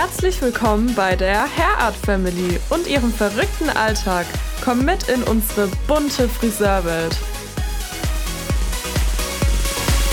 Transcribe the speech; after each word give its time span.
Herzlich 0.00 0.40
willkommen 0.40 0.94
bei 0.94 1.16
der 1.16 1.42
Hairart 1.56 1.96
Family 1.96 2.60
und 2.70 2.86
ihrem 2.86 3.12
verrückten 3.12 3.68
Alltag. 3.68 4.26
Komm 4.64 4.84
mit 4.84 5.08
in 5.08 5.24
unsere 5.24 5.66
bunte 5.88 6.28
Friseurwelt. 6.28 7.16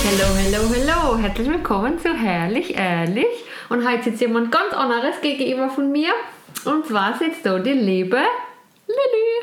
Hallo, 0.04 0.26
hallo, 0.42 0.74
hallo. 0.74 1.18
Herzlich 1.18 1.48
willkommen 1.48 2.00
zu 2.00 2.12
Herrlich 2.12 2.74
Ehrlich. 2.76 3.28
Und 3.68 3.88
heute 3.88 4.02
sitzt 4.02 4.22
jemand 4.22 4.50
ganz 4.50 4.74
anderes 4.74 5.20
gegenüber 5.20 5.70
von 5.70 5.92
mir. 5.92 6.10
Und 6.64 6.86
zwar 6.86 7.16
sitzt 7.16 7.46
da 7.46 7.56
die 7.60 7.70
liebe 7.70 8.18
Lilly. 8.88 9.36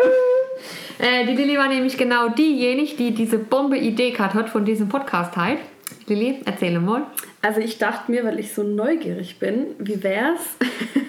Juhu. 0.00 1.06
Äh, 1.06 1.26
die 1.26 1.36
Lilly 1.36 1.58
war 1.58 1.68
nämlich 1.68 1.98
genau 1.98 2.30
diejenige, 2.30 2.96
die 2.96 3.10
diese 3.10 3.38
Bombe-Idee 3.38 4.12
gehabt 4.12 4.32
hat 4.32 4.48
von 4.48 4.64
diesem 4.64 4.88
Podcast 4.88 5.36
heute. 5.36 5.60
Lilly, 6.06 6.40
erzähl 6.46 6.80
mal. 6.80 7.02
Also 7.42 7.60
ich 7.60 7.78
dachte 7.78 8.10
mir, 8.10 8.24
weil 8.24 8.38
ich 8.38 8.54
so 8.54 8.62
neugierig 8.62 9.40
bin, 9.40 9.74
wie 9.80 10.02
wäre 10.04 10.34
es, 10.36 10.56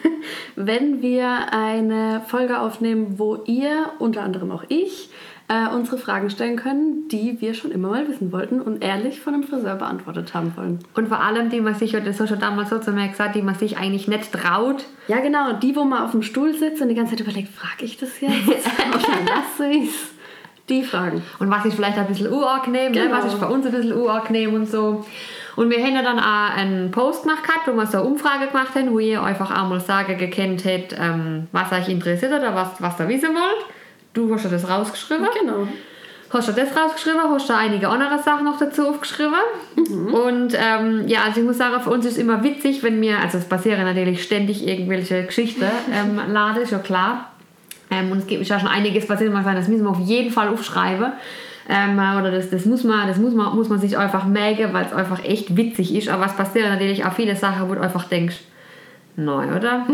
wenn 0.55 1.01
wir 1.03 1.53
eine 1.53 2.23
Folge 2.27 2.59
aufnehmen, 2.59 3.19
wo 3.19 3.43
ihr, 3.45 3.91
unter 3.99 4.23
anderem 4.23 4.51
auch 4.51 4.63
ich, 4.67 5.11
äh, 5.47 5.67
unsere 5.71 5.99
Fragen 5.99 6.31
stellen 6.31 6.55
können, 6.55 7.07
die 7.09 7.39
wir 7.39 7.53
schon 7.53 7.69
immer 7.69 7.89
mal 7.89 8.07
wissen 8.07 8.31
wollten 8.31 8.61
und 8.61 8.83
ehrlich 8.83 9.19
von 9.19 9.35
einem 9.35 9.43
Friseur 9.43 9.75
beantwortet 9.75 10.33
haben 10.33 10.53
wollen. 10.55 10.79
Und 10.95 11.07
vor 11.07 11.21
allem, 11.21 11.51
die 11.51 11.61
man 11.61 11.75
sich, 11.75 11.91
das 11.91 12.19
hast 12.19 12.31
du 12.31 12.35
damals 12.35 12.71
so 12.71 12.79
zu 12.79 12.91
mir 12.91 13.07
gesagt, 13.09 13.35
die 13.35 13.43
man 13.43 13.53
sich 13.53 13.77
eigentlich 13.77 14.07
nicht 14.07 14.31
traut. 14.31 14.85
Ja 15.07 15.19
genau, 15.19 15.53
die, 15.53 15.75
wo 15.75 15.83
man 15.83 16.01
auf 16.01 16.11
dem 16.11 16.23
Stuhl 16.23 16.55
sitzt 16.55 16.81
und 16.81 16.89
die 16.89 16.95
ganze 16.95 17.15
Zeit 17.15 17.27
überlegt, 17.27 17.49
frage 17.49 17.85
ich 17.85 17.97
das 17.97 18.19
jetzt? 18.21 18.33
Lasse 19.27 19.69
ich's? 19.69 20.13
Die 20.69 20.81
Fragen. 20.81 21.21
Und 21.39 21.51
was 21.51 21.65
ist 21.65 21.75
vielleicht 21.75 21.97
ein 21.97 22.07
bisschen 22.07 22.27
unangenehm, 22.27 22.93
ne? 22.93 23.01
Genau. 23.01 23.17
was 23.17 23.25
ist 23.25 23.37
für 23.37 23.49
uns 23.49 23.65
ein 23.65 23.73
bisschen 23.73 23.91
unangenehm 23.91 24.53
und 24.53 24.69
so. 24.69 25.05
Und 25.55 25.69
wir 25.69 25.83
haben 25.83 25.95
ja 25.95 26.01
dann 26.01 26.19
auch 26.19 26.57
einen 26.57 26.91
Post 26.91 27.23
gemacht, 27.23 27.43
wo 27.65 27.73
wir 27.73 27.85
so 27.85 27.99
eine 27.99 28.07
Umfrage 28.07 28.47
gemacht 28.47 28.75
haben, 28.75 28.91
wo 28.91 28.99
ihr 28.99 29.21
einfach 29.21 29.51
einmal 29.51 29.79
sagen 29.79 30.17
gekannt 30.17 30.65
hättet, 30.65 30.97
ähm, 30.99 31.47
was 31.51 31.71
euch 31.71 31.89
interessiert 31.89 32.31
oder 32.31 32.55
was, 32.55 32.69
was 32.79 32.99
ihr 32.99 33.07
wissen 33.07 33.29
wollt. 33.29 33.65
Du 34.13 34.33
hast 34.33 34.43
ja 34.43 34.49
das 34.49 34.67
rausgeschrieben. 34.67 35.27
Genau. 35.39 35.67
Hast 36.29 36.47
du 36.47 36.51
das 36.51 36.75
rausgeschrieben, 36.75 37.21
hast 37.29 37.47
du 37.47 37.55
einige 37.55 37.87
andere 37.87 38.17
Sachen 38.23 38.45
noch 38.45 38.57
dazu 38.57 38.87
aufgeschrieben. 38.87 39.35
Und 39.75 40.55
ähm, 40.57 41.07
ja, 41.07 41.19
also 41.25 41.41
ich 41.41 41.45
muss 41.45 41.59
sagen, 41.59 41.79
für 41.81 41.91
uns 41.91 42.05
ist 42.05 42.13
es 42.13 42.17
immer 42.17 42.43
witzig, 42.43 42.81
wenn 42.81 42.99
wir, 43.01 43.19
also 43.19 43.37
es 43.37 43.45
passieren 43.45 43.83
natürlich 43.83 44.23
ständig 44.23 44.67
irgendwelche 44.67 45.23
Geschichten 45.25 45.63
ähm, 45.93 46.19
laden, 46.31 46.63
ist 46.63 46.71
ja 46.71 46.79
klar. 46.79 47.33
Ähm, 47.91 48.11
und 48.11 48.17
es 48.19 48.27
gibt 48.27 48.43
ja 48.47 48.59
schon 48.59 48.69
einiges 48.69 49.05
passiert, 49.05 49.31
man 49.31 49.43
das 49.43 49.67
müssen 49.67 49.83
wir 49.83 49.91
auf 49.91 49.99
jeden 49.99 50.31
Fall 50.31 50.47
aufschreiben. 50.47 51.11
Ähm, 51.69 51.97
oder 51.97 52.31
das, 52.31 52.49
das, 52.49 52.65
muss 52.65 52.83
man, 52.83 53.07
das 53.07 53.17
muss, 53.17 53.33
man, 53.33 53.55
muss 53.55 53.69
man 53.69 53.79
sich 53.79 53.97
einfach 53.97 54.25
merken, 54.25 54.73
weil 54.73 54.85
es 54.85 54.93
einfach 54.93 55.23
echt 55.23 55.55
witzig 55.55 55.95
ist. 55.95 56.09
Aber 56.09 56.25
es 56.25 56.33
passieren 56.33 56.69
natürlich 56.69 57.05
auch 57.05 57.13
viele 57.13 57.35
Sachen, 57.35 57.69
wo 57.69 57.75
du 57.75 57.81
einfach 57.81 58.05
denkst, 58.05 58.37
nein, 59.15 59.53
oder? 59.53 59.85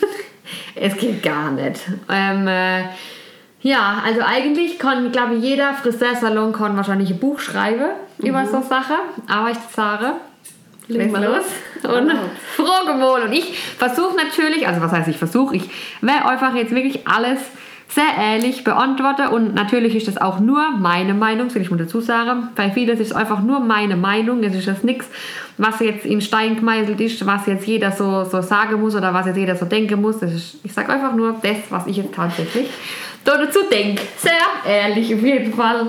es 0.74 0.96
geht 0.96 1.22
gar 1.22 1.52
nicht. 1.52 1.80
Ähm, 2.10 2.48
äh, 2.48 2.84
ja, 3.62 4.02
also 4.04 4.20
eigentlich 4.24 4.78
kann, 4.78 5.10
glaube 5.12 5.34
ich, 5.34 5.42
jeder 5.42 5.74
Friseursalon 5.74 6.52
kann 6.52 6.76
wahrscheinlich 6.76 7.10
ein 7.10 7.18
Buch 7.18 7.40
schreiben 7.40 7.86
über 8.18 8.46
so 8.46 8.62
Sachen. 8.62 8.96
Aber 9.28 9.50
ich 9.50 9.58
sage, 9.74 10.12
leg 10.88 11.10
mal 11.10 11.24
los 11.24 11.44
und 11.82 12.12
frage 12.56 12.98
mal. 12.98 13.22
Und 13.22 13.32
ich 13.32 13.58
versuche 13.58 14.16
natürlich, 14.16 14.66
also 14.66 14.80
was 14.80 14.92
heißt 14.92 15.08
ich 15.08 15.18
versuche, 15.18 15.56
ich 15.56 15.70
werde 16.00 16.26
einfach 16.26 16.54
jetzt 16.54 16.74
wirklich 16.74 17.06
alles 17.06 17.40
sehr 17.88 18.16
ehrlich 18.18 18.64
beantworten 18.64 19.28
und 19.28 19.54
natürlich 19.54 19.94
ist 19.94 20.08
das 20.08 20.18
auch 20.18 20.40
nur 20.40 20.72
meine 20.72 21.14
Meinung, 21.14 21.50
soll 21.50 21.62
ich 21.62 21.70
mal 21.70 21.76
dazu 21.76 22.00
sagen. 22.00 22.48
Bei 22.56 22.70
vielen 22.70 22.90
ist 22.90 23.00
es 23.00 23.12
einfach 23.12 23.40
nur 23.40 23.60
meine 23.60 23.96
Meinung, 23.96 24.42
es 24.42 24.54
ist 24.54 24.66
jetzt 24.66 24.84
nichts, 24.84 25.06
was 25.56 25.80
jetzt 25.80 26.04
in 26.04 26.20
Stein 26.20 26.56
gemeißelt 26.56 27.00
ist, 27.00 27.24
was 27.24 27.46
jetzt 27.46 27.66
jeder 27.66 27.92
so, 27.92 28.24
so 28.24 28.42
sagen 28.42 28.80
muss 28.80 28.94
oder 28.94 29.14
was 29.14 29.26
jetzt 29.26 29.36
jeder 29.36 29.56
so 29.56 29.66
denken 29.66 30.00
muss. 30.00 30.18
Das 30.18 30.32
ist, 30.32 30.56
ich 30.64 30.72
sage 30.72 30.92
einfach 30.92 31.14
nur 31.14 31.36
das, 31.42 31.56
was 31.70 31.86
ich 31.86 31.96
jetzt 31.96 32.14
tatsächlich 32.14 32.68
da 33.24 33.38
dazu 33.38 33.60
denke. 33.70 34.02
Sehr 34.16 34.32
ehrlich 34.68 35.14
auf 35.14 35.22
jeden 35.22 35.52
Fall. 35.54 35.86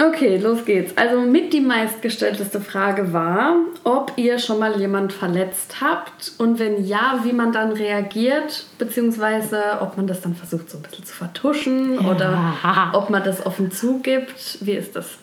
Okay, 0.00 0.36
los 0.36 0.64
geht's. 0.64 0.96
Also 0.96 1.20
mit 1.20 1.52
die 1.52 1.60
meistgestellteste 1.60 2.60
Frage 2.60 3.12
war, 3.12 3.56
ob 3.82 4.12
ihr 4.14 4.38
schon 4.38 4.60
mal 4.60 4.78
jemand 4.78 5.12
verletzt 5.12 5.80
habt 5.80 6.32
und 6.38 6.60
wenn 6.60 6.84
ja, 6.84 7.18
wie 7.24 7.32
man 7.32 7.50
dann 7.50 7.72
reagiert, 7.72 8.66
beziehungsweise 8.78 9.60
ob 9.80 9.96
man 9.96 10.06
das 10.06 10.20
dann 10.20 10.36
versucht 10.36 10.70
so 10.70 10.78
ein 10.78 10.82
bisschen 10.82 11.04
zu 11.04 11.12
vertuschen 11.12 11.98
oder 11.98 12.54
ob 12.92 13.10
man 13.10 13.24
das 13.24 13.44
offen 13.44 13.72
zugibt. 13.72 14.58
Wie 14.60 14.74
ist 14.74 14.94
das? 14.94 15.18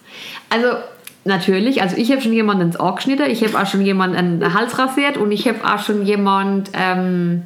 Also 0.49 0.67
natürlich, 1.23 1.81
also 1.81 1.95
ich 1.95 2.11
habe 2.11 2.21
schon 2.21 2.33
jemanden 2.33 2.63
ins 2.63 2.79
Ohr 2.79 2.95
geschnitten, 2.95 3.29
ich 3.29 3.45
habe 3.45 3.57
auch 3.57 3.67
schon 3.67 3.81
jemanden 3.81 4.17
an 4.17 4.39
den 4.41 4.53
Hals 4.53 4.77
rasiert 4.77 5.15
und 5.15 5.31
ich 5.31 5.47
habe 5.47 5.59
auch 5.63 5.79
schon 5.79 6.05
jemand 6.05 6.71
ähm, 6.73 7.43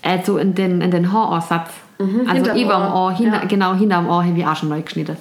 äh, 0.00 0.18
so 0.24 0.38
in 0.38 0.54
den, 0.54 0.80
in 0.80 0.90
den 0.90 1.12
Haaransatz. 1.12 1.72
Also 1.98 2.32
hinterm 2.32 2.56
über 2.56 2.74
dem 2.74 2.92
Ohr, 2.92 3.12
hinter, 3.12 3.42
ja. 3.42 3.44
genau 3.44 3.74
hinterm 3.74 4.08
Ohr 4.08 4.24
habe 4.24 4.38
ich 4.38 4.46
auch 4.46 4.56
schon 4.56 4.68
neu 4.68 4.82
geschnitten. 4.82 5.16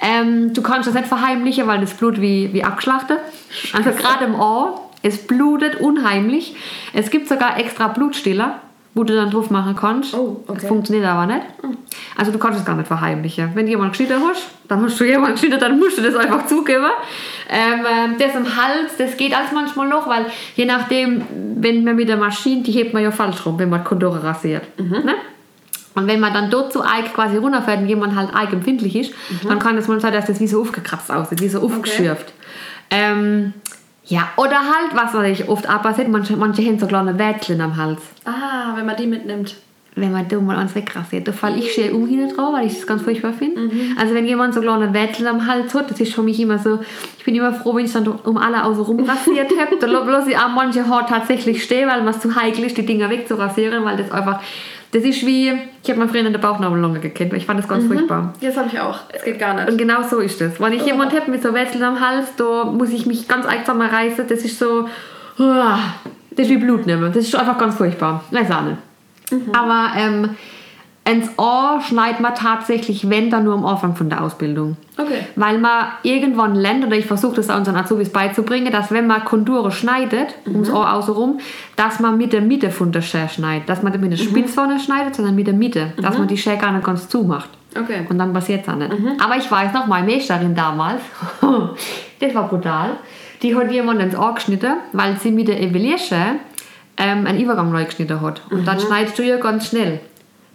Ähm, 0.00 0.52
du 0.52 0.62
kannst 0.62 0.88
das 0.88 0.94
nicht 0.94 1.06
verheimlichen, 1.06 1.66
weil 1.66 1.80
das 1.80 1.94
Blut 1.94 2.20
wie, 2.20 2.52
wie 2.52 2.64
abgeschlachtet. 2.64 3.18
Also 3.72 3.90
gerade 3.90 4.24
im 4.24 4.34
Ohr, 4.34 4.90
es 5.02 5.26
blutet 5.26 5.76
unheimlich. 5.80 6.56
Es 6.92 7.10
gibt 7.10 7.28
sogar 7.28 7.58
extra 7.58 7.88
Blutstiller, 7.88 8.60
wo 8.94 9.04
du 9.04 9.14
dann 9.14 9.30
drauf 9.30 9.50
machen 9.50 9.76
kannst. 9.76 10.14
Oh, 10.14 10.42
okay. 10.46 10.60
Das 10.60 10.68
funktioniert 10.68 11.06
aber 11.06 11.26
nicht. 11.26 11.46
Also 12.16 12.32
du 12.32 12.38
kannst 12.38 12.60
es 12.60 12.64
gar 12.64 12.76
nicht 12.76 12.86
verheimlichen. 12.86 13.50
Wenn 13.54 13.66
jemand 13.66 13.92
geschnitten 13.92 14.22
hast, 14.26 14.48
dann 14.68 14.82
hast 14.82 14.98
du 14.98 15.04
jemanden 15.04 15.32
geschnitten, 15.32 15.60
dann 15.60 15.78
musst 15.78 15.98
du 15.98 16.02
das 16.02 16.14
einfach 16.14 16.46
zugeben. 16.46 16.86
Ähm, 17.50 17.80
ähm, 17.86 18.14
das 18.18 18.34
im 18.34 18.56
Hals, 18.56 18.96
das 18.96 19.16
geht 19.16 19.36
alles 19.36 19.52
manchmal 19.52 19.88
noch, 19.88 20.08
weil 20.08 20.26
je 20.56 20.64
nachdem, 20.64 21.22
wenn 21.56 21.84
man 21.84 21.96
mit 21.96 22.08
der 22.08 22.16
Maschine, 22.16 22.62
die 22.62 22.72
hebt 22.72 22.94
man 22.94 23.02
ja 23.02 23.10
falsch 23.10 23.44
rum, 23.44 23.58
wenn 23.58 23.68
man 23.68 23.84
Kondore 23.84 24.22
rasiert. 24.22 24.62
Ne? 24.78 25.14
Und 25.94 26.06
wenn 26.06 26.20
man 26.20 26.32
dann 26.32 26.50
dort 26.50 26.72
so 26.72 26.82
Eik 26.82 27.14
quasi 27.14 27.36
runterfährt 27.36 27.80
und 27.80 27.88
jemand 27.88 28.16
halt 28.16 28.34
Eik 28.34 28.52
empfindlich 28.52 28.96
ist, 28.96 29.14
dann 29.46 29.58
kann 29.58 29.78
es 29.78 29.86
mal 29.86 30.00
sein, 30.00 30.12
dass 30.12 30.26
das 30.26 30.40
wie 30.40 30.48
so 30.48 30.60
aufgekratzt 30.60 31.10
aussieht, 31.10 31.40
wie 31.40 31.48
so 31.48 31.60
aufgeschürft. 31.60 32.32
Ähm, 32.90 33.52
ja, 34.06 34.28
oder 34.36 34.58
halt, 34.58 34.94
was 34.94 35.14
natürlich 35.14 35.48
oft 35.48 35.68
auch 35.68 35.82
passiert, 35.82 36.08
manche, 36.08 36.36
manche 36.36 36.62
haben 36.62 36.78
so 36.78 36.86
kleine 36.86 37.18
Wärtchen 37.18 37.60
am 37.60 37.76
Hals. 37.76 38.02
Ah, 38.24 38.74
wenn 38.76 38.86
man 38.86 38.96
die 38.96 39.06
mitnimmt. 39.06 39.56
Wenn 39.96 40.10
man 40.10 40.26
da 40.26 40.40
mal 40.40 40.56
eins 40.56 40.74
wegrasiert, 40.74 41.28
da 41.28 41.32
falle 41.32 41.56
ich 41.56 41.72
schnell 41.72 41.92
um 41.92 42.08
hinten 42.08 42.34
drauf, 42.34 42.52
weil 42.52 42.66
ich 42.66 42.74
das 42.74 42.84
ganz 42.84 43.02
furchtbar 43.02 43.32
finde. 43.32 43.70
Also 43.96 44.12
wenn 44.12 44.26
jemand 44.26 44.52
so 44.52 44.60
kleine 44.60 44.92
Wärtchen 44.92 45.28
am 45.28 45.46
Hals 45.46 45.72
hat, 45.72 45.88
das 45.88 46.00
ist 46.00 46.12
für 46.12 46.22
mich 46.22 46.40
immer 46.40 46.58
so, 46.58 46.80
ich 47.16 47.24
bin 47.24 47.36
immer 47.36 47.52
froh, 47.52 47.76
wenn 47.76 47.84
ich 47.84 47.92
dann 47.92 48.08
um 48.08 48.36
alle 48.36 48.64
außen 48.64 48.82
rum 48.82 49.04
rasiert 49.08 49.52
habe. 49.56 49.76
Da 49.78 49.86
bloß 49.86 50.26
ich 50.26 50.36
auch 50.36 50.48
manche 50.48 50.88
Haare 50.88 51.06
tatsächlich 51.08 51.62
stehen, 51.62 51.88
weil 51.88 52.02
man 52.02 52.12
es 52.12 52.18
zu 52.18 52.34
heikel 52.34 52.64
ist, 52.64 52.76
die 52.76 52.84
Dinger 52.84 53.08
wegzurasieren, 53.08 53.84
weil 53.84 53.96
das 53.96 54.10
einfach, 54.10 54.40
das 54.94 55.02
ist 55.02 55.26
wie, 55.26 55.52
ich 55.82 55.90
habe 55.90 55.98
mal 55.98 56.08
früher 56.08 56.24
in 56.24 56.32
der 56.32 56.38
Bauchnabellunge 56.38 57.00
gekannt, 57.00 57.32
weil 57.32 57.38
ich 57.38 57.46
fand 57.46 57.58
das 57.58 57.66
ganz 57.66 57.84
furchtbar. 57.84 58.32
Das 58.40 58.56
habe 58.56 58.68
ich 58.72 58.78
auch. 58.78 59.00
Es 59.12 59.24
geht 59.24 59.40
gar 59.40 59.58
Und 59.58 59.66
nicht. 59.66 59.78
genau 59.78 60.02
so 60.02 60.20
ist 60.20 60.40
das. 60.40 60.60
Wenn 60.60 60.72
ich 60.72 60.86
jemand 60.86 61.12
habe 61.12 61.28
mit 61.32 61.42
so 61.42 61.52
Wetzeln 61.52 61.82
am 61.82 61.98
Hals, 62.00 62.28
da 62.36 62.64
muss 62.64 62.90
ich 62.90 63.04
mich 63.04 63.26
ganz 63.26 63.44
arg 63.44 63.66
zusammenreißen. 63.66 64.24
Das 64.28 64.44
ist 64.44 64.56
so, 64.56 64.88
uah, 65.40 65.80
das 66.30 66.46
ist 66.46 66.50
wie 66.50 66.58
Blut 66.58 66.86
nehmen. 66.86 67.12
Das 67.12 67.24
ist 67.24 67.34
einfach 67.34 67.58
ganz 67.58 67.74
furchtbar. 67.74 68.22
Weiß 68.30 68.48
auch 68.52 68.62
nicht. 68.62 68.78
Aber 69.52 69.90
ähm, 69.96 70.30
ins 71.06 71.28
Ohr 71.38 71.80
schneidet 71.86 72.20
man 72.20 72.34
tatsächlich, 72.34 73.10
wenn 73.10 73.28
dann 73.28 73.44
nur 73.44 73.54
am 73.54 73.66
Anfang 73.66 73.94
von 73.94 74.08
der 74.08 74.22
Ausbildung. 74.22 74.78
Okay. 74.96 75.18
Weil 75.36 75.58
man 75.58 75.88
irgendwann 76.02 76.54
lernt, 76.54 76.84
oder 76.86 76.96
ich 76.96 77.04
versuche 77.04 77.36
das 77.36 77.50
auch 77.50 77.58
unseren 77.58 77.76
Azubis 77.76 78.10
beizubringen, 78.10 78.72
dass 78.72 78.90
wenn 78.90 79.06
man 79.06 79.22
Kondure 79.24 79.70
schneidet, 79.70 80.34
ums 80.46 80.70
Ohr 80.70 80.90
außenrum, 80.94 81.40
dass 81.76 82.00
man 82.00 82.16
mit 82.16 82.32
der 82.32 82.40
Mitte 82.40 82.70
von 82.70 82.90
der 82.90 83.02
Schere 83.02 83.28
schneidet. 83.28 83.68
Dass 83.68 83.82
man 83.82 83.92
nicht 83.92 84.00
mit 84.00 84.12
der 84.12 84.16
Spitze 84.16 84.54
vorne 84.54 84.80
schneidet, 84.80 85.14
sondern 85.14 85.34
mit 85.34 85.46
der 85.46 85.54
Mitte. 85.54 85.92
Dass 86.00 86.16
man 86.16 86.26
die 86.26 86.38
Schere 86.38 86.56
gar 86.56 86.72
nicht 86.72 86.86
ganz 86.86 87.08
zumacht. 87.08 87.50
Okay. 87.78 88.06
Und 88.08 88.18
dann 88.18 88.32
passiert 88.32 88.62
es 88.62 88.68
auch 88.72 88.76
nicht. 88.76 88.92
Aber 89.22 89.36
ich 89.36 89.50
weiß 89.50 89.74
noch, 89.74 89.86
meine 89.86 90.10
Meisterin 90.10 90.54
damals, 90.54 91.02
das 92.20 92.34
war 92.34 92.48
brutal, 92.48 92.92
die 93.42 93.54
hat 93.54 93.70
jemand 93.70 94.00
ins 94.00 94.16
Ohr 94.16 94.34
geschnitten, 94.34 94.74
weil 94.92 95.18
sie 95.18 95.32
mit 95.32 95.48
der 95.48 95.60
Eveliersche 95.60 96.16
ähm, 96.96 97.26
einen 97.26 97.40
Übergang 97.40 97.70
neu 97.70 97.84
geschnitten 97.84 98.22
hat. 98.22 98.40
Und 98.50 98.66
dann 98.66 98.80
schneidest 98.80 99.18
du 99.18 99.22
ja 99.22 99.36
ganz 99.36 99.68
schnell. 99.68 100.00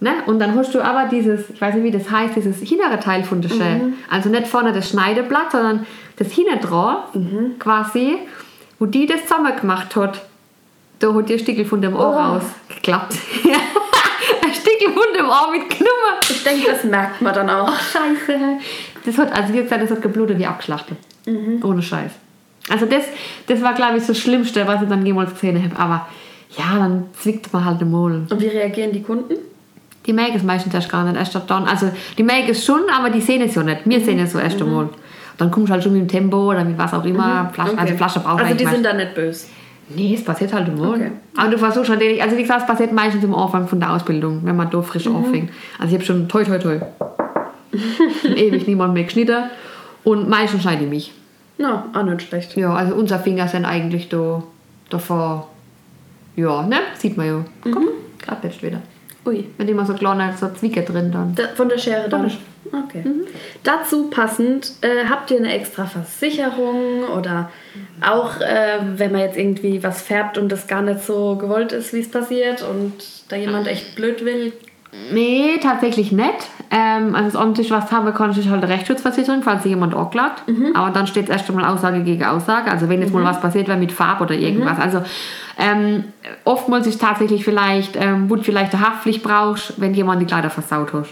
Ne? 0.01 0.11
Und 0.27 0.39
dann 0.39 0.55
hast 0.55 0.73
du 0.73 0.81
aber 0.81 1.09
dieses, 1.09 1.49
ich 1.49 1.59
weiß 1.59 1.75
nicht 1.75 1.83
wie 1.83 1.91
das 1.91 2.09
heißt, 2.09 2.35
dieses 2.35 2.59
hintere 2.59 2.99
Teil 2.99 3.23
von 3.23 3.41
der 3.41 3.49
Schere. 3.49 3.81
Also 4.09 4.29
nicht 4.29 4.47
vorne 4.47 4.71
das 4.71 4.89
Schneideblatt, 4.89 5.51
sondern 5.51 5.85
das 6.15 6.31
hinten 6.31 6.59
dran, 6.61 7.55
quasi, 7.59 8.17
wo 8.79 8.85
die 8.85 9.05
das 9.05 9.23
zusammen 9.23 9.53
gemacht 9.59 9.95
hat. 9.97 10.21
Da 10.99 11.13
hat 11.13 11.29
der 11.29 11.37
Stickel 11.37 11.65
von 11.65 11.81
dem 11.81 11.95
Ohr 11.95 12.13
Oh. 12.15 12.33
rausgeklappt. 12.35 13.13
Ein 14.43 14.53
Stickel 14.53 14.93
von 14.93 15.13
dem 15.17 15.25
Ohr 15.27 15.51
mit 15.51 15.69
Knummer. 15.69 16.19
Ich 16.21 16.43
denke, 16.43 16.71
das 16.71 16.83
merkt 16.83 17.21
man 17.21 17.33
dann 17.33 17.49
auch. 17.49 17.69
Ach, 17.69 17.81
scheiße. 17.81 18.39
Das 19.05 19.17
hat, 19.17 19.31
also 19.33 19.53
wie 19.53 19.61
gesagt, 19.63 19.81
das 19.81 19.91
hat 19.91 20.01
geblutet 20.01 20.37
wie 20.39 20.45
abgeschlachtet. 20.45 20.97
Ohne 21.63 21.81
Scheiß. 21.81 22.11
Also 22.69 22.85
das, 22.85 23.03
das 23.47 23.61
war, 23.61 23.73
glaube 23.73 23.97
ich, 23.97 24.05
das 24.05 24.17
Schlimmste, 24.17 24.65
was 24.67 24.81
ich 24.81 24.89
dann 24.89 25.05
jemals 25.05 25.33
gesehen 25.33 25.61
habe. 25.63 25.77
Aber 25.79 26.07
ja, 26.57 26.77
dann 26.79 27.05
zwickt 27.13 27.51
man 27.53 27.65
halt 27.65 27.81
den 27.81 27.91
Mol. 27.91 28.25
Und 28.29 28.39
wie 28.41 28.47
reagieren 28.47 28.91
die 28.91 29.01
Kunden? 29.03 29.35
Die 30.05 30.13
merken 30.13 30.37
es 30.37 30.43
meistens 30.43 30.73
erst 30.73 30.89
gar 30.89 31.03
nicht, 31.03 31.17
erst 31.17 31.35
ab 31.35 31.43
dann. 31.47 31.65
Also 31.65 31.91
die 32.17 32.23
merken 32.23 32.49
es 32.51 32.63
schon, 32.65 32.81
aber 32.95 33.09
die 33.09 33.21
sehen 33.21 33.41
es 33.41 33.55
ja 33.55 33.63
nicht. 33.63 33.81
Wir 33.85 33.99
sehen 33.99 34.19
es 34.19 34.31
so 34.31 34.39
erst 34.39 34.61
einmal. 34.61 34.89
Dann 35.37 35.51
kommst 35.51 35.69
du 35.69 35.73
halt 35.73 35.83
schon 35.83 35.93
mit 35.93 36.01
dem 36.01 36.07
Tempo 36.07 36.49
oder 36.51 36.63
mit 36.63 36.77
was 36.77 36.93
auch 36.93 37.03
immer. 37.05 37.49
Flasche, 37.53 37.77
Also 37.77 37.95
Flasche 37.95 38.19
braucht 38.19 38.41
Also 38.43 38.55
die 38.55 38.65
sind 38.65 38.85
da 38.85 38.93
nicht 38.93 39.13
böse. 39.15 39.47
Nee, 39.89 40.13
es 40.13 40.23
passiert 40.23 40.53
halt 40.53 40.67
im 40.67 40.75
Mund. 40.75 40.95
Okay. 40.97 41.11
Aber 41.35 41.49
du 41.49 41.57
versuchst 41.57 41.89
natürlich, 41.89 42.21
also 42.21 42.37
wie 42.37 42.41
gesagt, 42.43 42.61
es 42.61 42.67
passiert 42.67 42.91
meistens 42.91 43.23
im 43.23 43.33
Anfang 43.33 43.67
von 43.67 43.79
der 43.79 43.91
Ausbildung, 43.93 44.41
wenn 44.43 44.55
man 44.55 44.69
da 44.69 44.81
frisch 44.81 45.05
Mhm. 45.05 45.15
anfängt. 45.15 45.49
Also 45.79 45.89
ich 45.89 45.93
habe 45.95 46.05
schon 46.05 46.27
toi 46.29 46.43
toi 46.43 46.59
toi. 46.59 46.79
ewig 48.35 48.67
niemand 48.67 48.93
mehr 48.93 49.03
geschnitten. 49.03 49.43
Und 50.03 50.29
meistens 50.29 50.61
schneide 50.61 50.83
ich 50.83 50.89
mich. 50.89 51.13
No, 51.57 51.83
auch 51.93 52.03
nicht 52.03 52.21
schlecht. 52.21 52.55
Ja, 52.55 52.73
also 52.73 52.95
unsere 52.95 53.19
Finger 53.19 53.47
sind 53.47 53.65
eigentlich 53.65 54.09
da 54.09 54.41
davor. 54.89 55.47
Ja, 56.35 56.63
ne? 56.63 56.77
Sieht 56.95 57.17
man 57.17 57.25
ja. 57.27 57.33
Mhm. 57.65 57.73
Komm, 57.73 57.85
gerade 58.19 58.47
jetzt 58.47 58.63
wieder. 58.63 58.81
Ui. 59.29 59.45
Wenn 59.57 59.67
immer 59.67 59.85
so 59.85 59.93
kleine 59.93 60.33
so 60.35 60.49
Zwicke 60.49 60.81
drin 60.81 61.11
dann. 61.11 61.35
Da, 61.35 61.49
von 61.55 61.69
der 61.69 61.77
Schere 61.77 62.09
dann? 62.09 62.31
Okay. 62.65 63.03
Dazu 63.63 64.09
passend, 64.09 64.73
äh, 64.81 65.05
habt 65.07 65.31
ihr 65.31 65.37
eine 65.37 65.53
extra 65.53 65.85
Versicherung 65.85 67.03
oder 67.17 67.49
auch, 68.01 68.41
äh, 68.41 68.79
wenn 68.95 69.11
man 69.11 69.21
jetzt 69.21 69.37
irgendwie 69.37 69.81
was 69.83 70.01
färbt 70.01 70.37
und 70.37 70.51
das 70.51 70.67
gar 70.67 70.81
nicht 70.81 71.03
so 71.03 71.35
gewollt 71.35 71.71
ist, 71.71 71.93
wie 71.93 71.99
es 71.99 72.09
passiert 72.09 72.63
und 72.63 72.93
da 73.29 73.35
jemand 73.35 73.67
echt 73.67 73.95
blöd 73.95 74.25
will? 74.25 74.53
Nee, 75.11 75.57
tatsächlich 75.61 76.11
nicht. 76.11 76.49
Ähm, 76.71 77.15
also 77.15 77.31
das 77.31 77.35
Einzige, 77.35 77.71
was 77.71 77.91
habe, 77.91 78.11
kann 78.11 78.31
ich 78.31 78.49
halt 78.49 78.63
eine 78.63 78.71
Rechtsschutzversicherung, 78.71 79.41
falls 79.43 79.63
sich 79.63 79.71
jemand 79.71 79.95
anklagt. 79.95 80.43
Aber 80.75 80.91
dann 80.91 81.07
steht 81.07 81.25
es 81.25 81.29
erst 81.29 81.49
einmal 81.49 81.65
Aussage 81.65 82.03
gegen 82.03 82.23
Aussage. 82.23 82.69
Also 82.71 82.89
wenn 82.89 83.01
jetzt 83.01 83.13
mal 83.13 83.23
was 83.23 83.41
passiert 83.41 83.67
wäre 83.67 83.77
mit 83.77 83.91
Farbe 83.91 84.23
oder 84.23 84.35
irgendwas. 84.35 84.79
Also 84.79 85.01
ähm, 85.57 86.05
oftmals 86.45 86.87
ist 86.87 87.01
tatsächlich 87.01 87.43
vielleicht, 87.43 87.95
ähm, 87.95 88.29
wo 88.29 88.35
du 88.35 88.43
vielleicht 88.43 88.73
eine 88.73 88.87
Haftpflicht 88.87 89.23
brauchst, 89.23 89.79
wenn 89.81 89.93
jemand 89.93 90.21
die 90.21 90.25
Kleider 90.25 90.49
versaut 90.49 90.93
hat. 90.93 91.07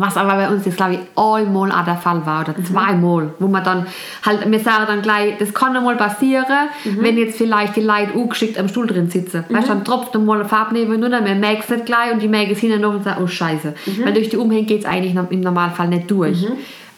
Was 0.00 0.16
aber 0.16 0.34
bei 0.34 0.48
uns 0.48 0.64
jetzt, 0.64 0.76
glaube 0.76 0.94
ich, 0.94 1.00
einmal 1.16 1.70
auch 1.70 1.84
der 1.84 1.96
Fall 1.96 2.24
war 2.24 2.40
oder 2.42 2.54
zweimal, 2.64 3.34
wo 3.38 3.46
man 3.46 3.62
dann 3.62 3.86
halt, 4.24 4.50
wir 4.50 4.60
sagen 4.60 4.84
dann 4.86 5.02
gleich, 5.02 5.36
das 5.38 5.52
kann 5.52 5.76
einmal 5.76 5.96
passieren, 5.96 6.46
wenn 6.84 7.16
jetzt 7.18 7.36
vielleicht 7.36 7.76
die 7.76 7.82
Leute 7.82 8.12
ungeschickt 8.14 8.58
am 8.58 8.68
Stuhl 8.68 8.86
drin 8.86 9.10
sitzen. 9.10 9.44
Weißt 9.48 9.68
du, 9.68 9.74
dann 9.74 9.84
tropft 9.84 10.14
einmal 10.14 10.40
eine 10.40 10.48
Farbe 10.48 10.74
neben 10.74 10.92
und 11.02 11.10
dann 11.10 11.40
merkst 11.40 11.70
du 11.70 11.74
nicht 11.74 11.86
gleich 11.86 12.12
und 12.12 12.20
die 12.22 12.28
merken 12.28 12.52
es 12.52 12.58
hinten 12.58 12.80
noch 12.80 12.94
und 12.94 13.04
sagen, 13.04 13.22
oh 13.22 13.26
Scheiße. 13.26 13.74
Weil 14.02 14.12
durch 14.12 14.28
die 14.28 14.36
Umhänge 14.36 14.64
geht 14.64 14.80
es 14.80 14.86
eigentlich 14.86 15.14
im 15.14 15.40
Normalfall 15.40 15.88
nicht 15.88 16.10
durch. 16.10 16.46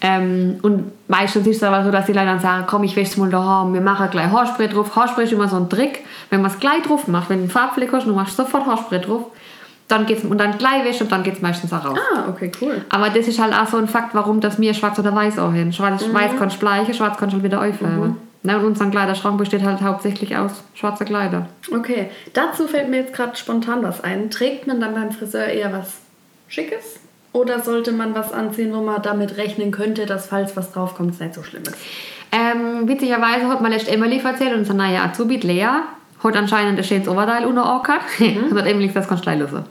Ähm, 0.05 0.59
und 0.63 0.91
meistens 1.07 1.47
ist 1.47 1.59
es 1.59 1.63
aber 1.63 1.85
so, 1.85 1.93
dass 1.93 2.07
die 2.07 2.13
Leute 2.13 2.27
dann 2.27 2.41
sagen, 2.41 2.65
komm, 2.67 2.83
ich 2.83 2.97
wäsche 2.97 3.21
mal 3.21 3.31
daheim, 3.31 3.73
wir 3.73 3.81
machen 3.81 4.09
gleich 4.11 4.33
Haarspray 4.33 4.69
drauf. 4.69 4.97
Haarspray 4.97 5.25
ist 5.25 5.33
immer 5.33 5.47
so 5.47 5.57
ein 5.57 5.71
Trick, 5.71 6.01
wenn 6.29 6.43
man 6.43 6.51
es 6.51 6.59
gleich 6.59 6.83
drauf 6.83 7.07
macht, 7.07 7.31
wenn 7.31 7.37
du 7.39 7.43
einen 7.43 7.51
Farbfleck 7.51 7.93
hast, 7.93 8.07
du 8.07 8.13
machst 8.13 8.37
sofort 8.37 8.67
Haarspray 8.67 9.01
drauf, 9.01 9.27
dann 9.93 10.06
geht's, 10.06 10.25
und 10.25 10.39
dann 10.39 10.59
gleich 10.59 10.85
wäsche 10.85 11.05
und 11.05 11.12
dann 11.12 11.23
geht 11.23 11.35
es 11.35 11.43
meistens 11.43 11.73
auch 11.73 11.85
raus. 11.85 11.99
Ah, 12.15 12.29
okay, 12.29 12.50
cool. 12.61 12.85
Aber 12.89 13.11
das 13.11 13.29
ist 13.29 13.39
halt 13.41 13.55
auch 13.55 13.67
so 13.67 13.77
ein 13.77 13.87
Fakt, 13.87 14.15
warum 14.15 14.41
das 14.41 14.59
mir 14.59 14.75
schwarz 14.75 14.99
oder 14.99 15.15
weiß 15.15 15.39
auch 15.39 15.53
hin. 15.53 15.73
Schwarz, 15.73 16.06
Mhm. 16.06 16.15
Weiß 16.15 16.33
kannst 16.39 16.56
du 16.56 16.61
bleichen, 16.61 16.94
schwarz 16.94 17.17
kannst 17.19 17.35
du 17.35 17.37
halt 17.37 17.44
wieder 17.44 17.61
aufheben. 17.61 18.17
Ne, 18.44 18.59
und 18.59 18.65
unser 18.65 18.87
Kleiderschrank 18.87 19.39
besteht 19.39 19.62
halt 19.62 19.81
hauptsächlich 19.83 20.37
aus 20.37 20.65
schwarzer 20.75 21.05
Kleider. 21.05 21.47
Okay, 21.73 22.11
dazu 22.33 22.67
fällt 22.67 22.89
mir 22.89 22.97
jetzt 22.97 23.15
gerade 23.15 23.37
spontan 23.37 23.85
was 23.85 24.03
ein. 24.03 24.31
Trägt 24.31 24.67
man 24.67 24.81
dann 24.81 24.94
beim 24.94 25.12
Friseur 25.12 25.44
eher 25.47 25.73
was 25.73 25.99
Schickes? 26.49 26.99
Oder 27.33 27.61
sollte 27.61 27.93
man 27.93 28.15
was 28.17 28.33
anziehen, 28.33 28.73
wo 28.75 28.81
man 28.81 29.00
damit 29.00 29.37
rechnen 29.37 29.71
könnte, 29.71 30.06
dass 30.06 30.27
falls 30.27 30.56
was 30.56 30.73
draufkommt, 30.73 31.12
es 31.15 31.21
nicht 31.21 31.35
so 31.35 31.44
schlimm 31.44 31.62
ist? 31.62 31.77
Ähm, 32.33 32.89
witzigerweise 32.89 33.47
hat 33.49 33.61
mir 33.61 33.69
letzte 33.69 33.93
Emily 33.93 34.19
erzählt, 34.19 34.55
unsere 34.56 34.77
neue 34.77 35.00
Azubi, 35.00 35.37
Lea, 35.37 35.69
hat 36.25 36.37
anscheinend 36.37 36.79
ein 36.79 36.85
schönes 36.85 37.06
Oberteil 37.09 37.47
unter 37.47 37.65
Orkat. 37.65 38.00
Mhm. 38.19 38.44
Und 38.50 38.59
hat 38.59 38.67
Emily 38.67 38.89
gesagt, 38.89 39.05
das 39.05 39.09
kannst 39.09 39.25
du 39.25 39.31
gleich 39.31 39.39
lösen. 39.39 39.65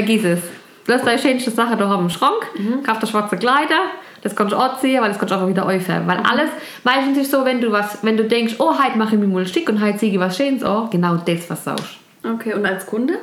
Vergiss 0.00 0.24
es. 0.24 0.38
Du 0.86 0.94
hast 0.94 1.06
deine 1.06 1.18
schönste 1.18 1.50
Sache 1.50 1.76
da 1.76 1.94
im 1.94 2.08
Schrank, 2.08 2.46
Mhm. 2.56 2.82
kauf 2.82 2.98
dir 3.00 3.06
schwarze 3.06 3.36
Kleider, 3.36 3.80
das 4.22 4.34
kannst 4.34 4.54
du 4.54 4.56
anziehen, 4.56 5.02
weil 5.02 5.10
das 5.10 5.18
kannst 5.18 5.34
du 5.34 5.38
auch 5.38 5.46
wieder. 5.46 5.66
Mhm. 5.66 6.06
Weil 6.06 6.16
alles, 6.20 6.48
meistens 6.84 7.18
ist 7.18 7.30
so, 7.30 7.44
wenn 7.44 7.60
du 7.60 7.70
was, 7.70 7.98
wenn 8.02 8.16
du 8.16 8.24
denkst, 8.24 8.54
oh, 8.58 8.72
heute 8.82 8.96
mache 8.96 9.14
ich 9.16 9.20
mir 9.20 9.26
mal 9.26 9.46
schick 9.46 9.68
und 9.68 9.82
heute 9.84 9.98
ziehe 9.98 10.12
ich 10.12 10.18
was 10.18 10.38
Schönes 10.38 10.62
an, 10.62 10.88
genau 10.90 11.16
das 11.16 11.44
versaust. 11.44 11.98
Okay, 12.24 12.54
und 12.54 12.64
als 12.64 12.86
Kunde? 12.86 13.18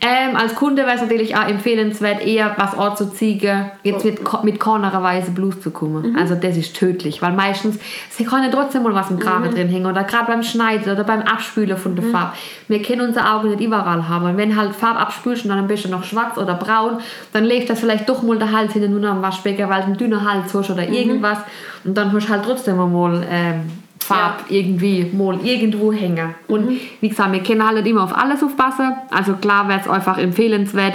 Ähm, 0.00 0.36
als 0.36 0.54
Kunde 0.54 0.82
wäre 0.82 0.96
es 0.96 1.00
natürlich 1.00 1.36
auch 1.36 1.48
empfehlenswert, 1.48 2.24
eher 2.24 2.54
was 2.58 2.76
anzuziehen, 2.76 3.70
jetzt 3.82 4.04
mit, 4.04 4.44
mit 4.44 4.60
keiner 4.60 5.02
Weise 5.02 5.30
Blues 5.30 5.60
zu 5.60 5.70
kommen. 5.70 6.16
Also 6.16 6.34
das 6.34 6.56
ist 6.56 6.76
tödlich, 6.76 7.22
weil 7.22 7.32
meistens, 7.32 7.78
sie 8.10 8.24
kann 8.24 8.42
ja 8.44 8.50
trotzdem 8.50 8.82
mal 8.82 8.94
was 8.94 9.10
im 9.10 9.18
Kragen 9.18 9.50
drin 9.50 9.68
hängen 9.68 9.86
oder 9.86 10.04
gerade 10.04 10.26
beim 10.26 10.42
Schneiden 10.42 10.92
oder 10.92 11.04
beim 11.04 11.22
Abspülen 11.22 11.76
von 11.78 11.96
der 11.96 12.04
Farbe. 12.04 12.32
Wir 12.68 12.82
können 12.82 13.08
unser 13.08 13.34
Auge 13.34 13.48
nicht 13.48 13.60
überall 13.60 14.08
haben 14.08 14.26
und 14.26 14.36
wenn 14.36 14.54
halt 14.54 14.74
Farbe 14.74 15.00
abspülst 15.00 15.44
und 15.44 15.50
dann 15.50 15.60
ein 15.60 15.66
bisschen 15.66 15.90
noch 15.90 16.04
schwarz 16.04 16.36
oder 16.36 16.54
braun, 16.54 16.98
dann 17.32 17.44
legt 17.44 17.70
das 17.70 17.80
vielleicht 17.80 18.08
doch 18.08 18.22
mal 18.22 18.38
der 18.38 18.52
Hals 18.52 18.74
hinten 18.74 18.90
nur 18.90 19.00
noch 19.00 19.10
am 19.10 19.22
Waschbecken, 19.22 19.68
weil 19.68 19.80
du 19.80 19.86
einen 19.86 19.96
dünnen 19.96 20.30
Hals 20.30 20.52
hast 20.52 20.70
oder 20.70 20.86
irgendwas. 20.86 21.38
Und 21.84 21.96
dann 21.96 22.12
hast 22.12 22.26
du 22.26 22.32
halt 22.32 22.44
trotzdem 22.44 22.76
mal 22.76 23.24
ähm, 23.30 23.62
Farb 24.06 24.44
irgendwie 24.48 25.10
mal 25.12 25.38
irgendwo 25.44 25.92
hängen. 25.92 26.34
Und 26.48 26.80
wie 27.00 27.08
gesagt, 27.08 27.32
wir 27.32 27.42
können 27.42 27.66
halt 27.66 27.76
nicht 27.76 27.86
immer 27.86 28.04
auf 28.04 28.16
alles 28.16 28.42
aufpassen. 28.42 28.94
Also 29.10 29.34
klar 29.34 29.68
wäre 29.68 29.80
es 29.80 29.88
einfach 29.88 30.18
empfehlenswert, 30.18 30.94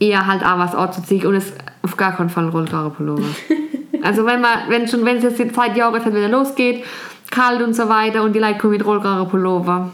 eher 0.00 0.26
halt 0.26 0.44
auch 0.44 0.58
was 0.58 0.74
anzuziehen 0.74 1.26
und 1.26 1.34
es 1.34 1.52
auf 1.82 1.96
gar 1.96 2.16
keinen 2.16 2.30
Fall 2.30 2.48
rollbare 2.48 2.90
Pullover. 2.90 3.22
also 4.02 4.26
wenn 4.26 4.40
man, 4.40 4.68
wenn 4.68 4.88
schon, 4.88 5.04
wenn 5.04 5.18
es 5.18 5.22
jetzt 5.22 5.38
die 5.38 5.52
Zeit 5.52 5.76
Jahreszeit 5.76 6.14
wieder 6.14 6.28
losgeht, 6.28 6.84
kalt 7.30 7.62
und 7.62 7.74
so 7.74 7.88
weiter 7.88 8.22
und 8.22 8.34
die 8.34 8.38
Leute 8.38 8.58
kommen 8.58 8.72
mit 8.74 8.84
rollbare 8.84 9.26
Pullover. 9.26 9.90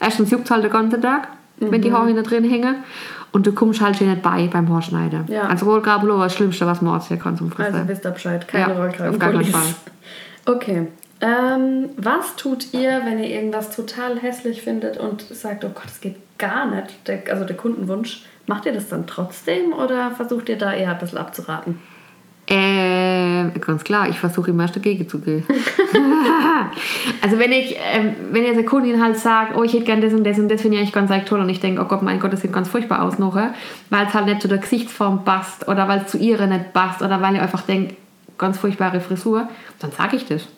Erstens 0.00 0.30
juckt 0.30 0.44
es 0.44 0.50
halt 0.50 0.64
den 0.64 0.70
ganzen 0.70 1.00
Tag, 1.00 1.28
wenn 1.58 1.80
die 1.80 1.92
Haare 1.92 2.08
hinten 2.08 2.24
drin 2.24 2.44
hängen. 2.44 2.76
Und 3.30 3.46
du 3.46 3.52
kommst 3.52 3.80
halt 3.80 3.96
schon 3.96 4.10
nicht 4.10 4.20
bei 4.20 4.46
beim 4.48 4.68
Haarschneiden. 4.68 5.24
Ja. 5.28 5.44
Also 5.44 5.64
rollbare 5.64 6.00
Pullover 6.00 6.26
ist 6.26 6.32
das 6.32 6.36
Schlimmste, 6.36 6.66
was 6.66 6.82
man 6.82 6.94
anziehen 6.94 7.18
kann 7.18 7.36
zum 7.38 7.50
Friseur. 7.50 7.74
Also 7.74 7.88
wisst 7.88 8.04
ihr 8.04 8.10
Bescheid, 8.10 8.46
keine 8.46 8.72
Ja, 8.74 8.78
Rollkragenpullis. 8.78 9.14
auf 9.14 9.18
gar 9.18 9.32
keinen 9.32 9.44
Fall. 9.44 9.74
Okay. 10.44 10.86
Ähm, 11.22 11.90
was 11.96 12.34
tut 12.34 12.74
ihr, 12.74 13.02
wenn 13.04 13.20
ihr 13.20 13.30
irgendwas 13.30 13.74
total 13.74 14.18
hässlich 14.18 14.60
findet 14.60 14.98
und 14.98 15.22
sagt, 15.22 15.64
oh 15.64 15.68
Gott, 15.68 15.84
das 15.84 16.00
geht 16.00 16.16
gar 16.36 16.68
nicht, 16.68 17.06
der, 17.06 17.22
also 17.30 17.44
der 17.44 17.56
Kundenwunsch, 17.56 18.24
macht 18.48 18.66
ihr 18.66 18.72
das 18.72 18.88
dann 18.88 19.06
trotzdem 19.06 19.72
oder 19.72 20.10
versucht 20.10 20.48
ihr 20.48 20.58
da 20.58 20.72
eher 20.72 20.90
ein 20.90 20.98
bisschen 20.98 21.18
abzuraten? 21.18 21.78
Ähm, 22.48 23.52
ganz 23.60 23.84
klar, 23.84 24.08
ich 24.08 24.18
versuche 24.18 24.50
immer 24.50 24.64
erst 24.64 24.74
dagegen 24.74 25.08
zu 25.08 25.20
gehen. 25.20 25.44
also 27.22 27.38
wenn 27.38 27.52
ich, 27.52 27.76
ähm, 27.94 28.16
wenn 28.32 28.42
jetzt 28.42 28.54
eine 28.54 28.64
Kundin 28.64 29.00
halt 29.00 29.16
sagt, 29.16 29.56
oh 29.56 29.62
ich 29.62 29.74
hätte 29.74 29.84
gerne 29.84 30.02
das 30.02 30.12
und 30.12 30.24
das 30.24 30.40
und 30.40 30.48
das 30.48 30.60
finde 30.60 30.76
ich 30.76 30.82
eigentlich 30.82 30.92
ganz 30.92 31.12
toll 31.28 31.38
und 31.38 31.48
ich 31.48 31.60
denke, 31.60 31.80
oh 31.80 31.84
Gott, 31.84 32.02
mein 32.02 32.18
Gott, 32.18 32.32
das 32.32 32.40
sieht 32.40 32.52
ganz 32.52 32.68
furchtbar 32.68 33.02
aus 33.02 33.20
noch, 33.20 33.36
weil 33.36 34.06
es 34.06 34.12
halt 34.12 34.26
nicht 34.26 34.42
zu 34.42 34.48
der 34.48 34.58
Gesichtsform 34.58 35.24
passt 35.24 35.68
oder 35.68 35.86
weil 35.86 36.00
es 36.00 36.10
zu 36.10 36.18
ihrer 36.18 36.48
nicht 36.48 36.72
passt 36.72 37.00
oder 37.00 37.22
weil 37.22 37.36
ich 37.36 37.40
einfach 37.40 37.62
denke, 37.62 37.94
ganz 38.38 38.58
furchtbare 38.58 39.00
Frisur, 39.00 39.48
dann 39.78 39.92
sage 39.92 40.16
ich 40.16 40.26
das. 40.26 40.48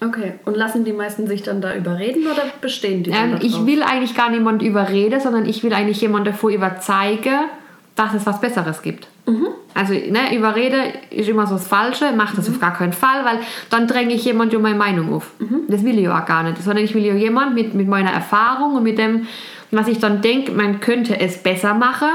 Okay. 0.00 0.34
Und 0.44 0.56
lassen 0.56 0.84
die 0.84 0.92
meisten 0.92 1.26
sich 1.26 1.42
dann 1.42 1.60
da 1.60 1.74
überreden 1.74 2.26
oder 2.26 2.42
bestehen 2.60 3.02
die 3.02 3.10
Ähm, 3.10 3.38
ich 3.40 3.66
will 3.66 3.82
eigentlich 3.82 4.14
gar 4.14 4.30
niemand 4.30 4.62
überreden, 4.62 5.20
sondern 5.20 5.46
ich 5.46 5.64
will 5.64 5.72
eigentlich 5.72 6.00
jemand 6.00 6.26
davor 6.26 6.50
überzeugen, 6.50 7.46
dass 7.96 8.14
es 8.14 8.24
was 8.24 8.40
Besseres 8.40 8.82
gibt. 8.82 9.08
Also 9.74 9.92
ne, 9.92 10.34
Überrede 10.34 10.92
ist 11.10 11.28
immer 11.28 11.46
so 11.46 11.54
das 11.54 11.68
Falsche, 11.68 12.12
mach 12.16 12.34
das 12.34 12.48
auf 12.48 12.58
gar 12.58 12.74
keinen 12.74 12.92
Fall, 12.92 13.24
weil 13.24 13.40
dann 13.70 13.86
dränge 13.86 14.14
ich 14.14 14.24
jemand 14.24 14.54
um 14.54 14.62
meine 14.62 14.76
Meinung 14.76 15.12
auf. 15.12 15.32
Das 15.68 15.84
will 15.84 15.98
ich 15.98 16.04
ja 16.04 16.20
auch 16.20 16.26
gar 16.26 16.42
nicht, 16.42 16.62
sondern 16.62 16.84
ich 16.84 16.94
will 16.94 17.04
ja 17.04 17.14
jemand 17.14 17.54
mit, 17.54 17.74
mit 17.74 17.86
meiner 17.86 18.10
Erfahrung 18.10 18.76
und 18.76 18.82
mit 18.82 18.98
dem, 18.98 19.26
was 19.70 19.86
ich 19.88 19.98
dann 19.98 20.22
denke, 20.22 20.52
man 20.52 20.80
könnte 20.80 21.20
es 21.20 21.42
besser 21.42 21.74
machen 21.74 22.08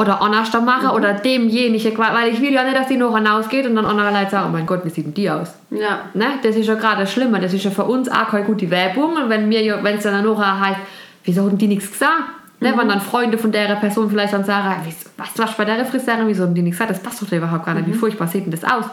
oder 0.00 0.20
anders 0.22 0.52
machen 0.64 0.90
oder 0.90 1.12
demjenigen, 1.14 1.96
weil 1.98 2.28
ich 2.32 2.40
will 2.40 2.52
ja 2.52 2.64
nicht, 2.64 2.76
dass 2.76 2.88
die 2.88 2.96
noch 2.96 3.14
hinausgeht 3.14 3.66
und 3.66 3.76
dann 3.76 3.84
andere 3.84 4.10
Leute 4.10 4.30
sagen, 4.30 4.46
oh 4.48 4.52
mein 4.52 4.64
Gott, 4.66 4.80
wie 4.84 4.90
sieht 4.90 5.04
denn 5.06 5.14
die 5.14 5.28
aus? 5.30 5.54
Ja. 5.70 6.00
Ne? 6.14 6.26
Das 6.42 6.56
ist 6.56 6.66
ja 6.66 6.74
gerade 6.74 7.02
das 7.02 7.12
Schlimme. 7.12 7.38
Das 7.40 7.52
ist 7.52 7.64
ja 7.64 7.70
für 7.70 7.84
uns 7.84 8.08
auch 8.08 8.28
keine 8.28 8.44
gute 8.46 8.70
Werbung. 8.70 9.14
Und 9.16 9.28
wenn 9.28 9.48
mir 9.48 9.62
ja- 9.62 9.82
wenn 9.82 9.96
es 9.98 10.02
dann 10.04 10.24
noch 10.24 10.38
heißt, 10.42 10.80
wieso 11.24 11.42
haben 11.42 11.58
die 11.58 11.66
nichts 11.66 11.90
gesagt? 11.92 12.22
Ne? 12.60 12.72
Wenn 12.76 12.88
dann 12.88 13.00
Freunde 13.00 13.36
von 13.38 13.52
der 13.52 13.74
Person 13.76 14.08
vielleicht 14.10 14.32
dann 14.32 14.44
sagen, 14.44 14.82
"Wieso- 14.84 15.08
was 15.16 15.28
was 15.36 15.54
bei 15.56 15.64
der 15.64 15.84
Friseurin, 15.84 16.26
wieso 16.26 16.44
haben 16.44 16.54
die 16.54 16.62
nichts 16.62 16.78
gesagt? 16.78 16.90
Das 16.96 17.02
passt 17.02 17.22
doch 17.22 17.32
überhaupt 17.32 17.64
gar 17.66 17.74
nicht. 17.74 17.86
Wie 17.86 17.92
furchtbar 17.94 18.26
sieht 18.28 18.44
denn 18.44 18.50
das 18.52 18.64
aus? 18.64 18.84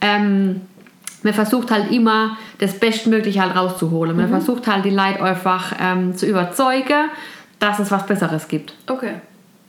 Ähm, 0.00 0.60
man 1.22 1.32
versucht 1.34 1.70
halt 1.70 1.90
immer, 1.90 2.36
das 2.58 2.78
Bestmögliche 2.78 3.40
halt 3.42 3.56
rauszuholen. 3.56 4.16
Man 4.16 4.28
versucht 4.28 4.66
halt 4.66 4.84
die 4.84 4.90
Leute 4.90 5.22
einfach 5.22 5.72
ähm, 5.80 6.16
zu 6.16 6.26
überzeugen, 6.26 7.10
dass 7.58 7.78
es 7.78 7.90
was 7.90 8.06
Besseres 8.06 8.46
gibt. 8.48 8.74
Okay. 8.88 9.14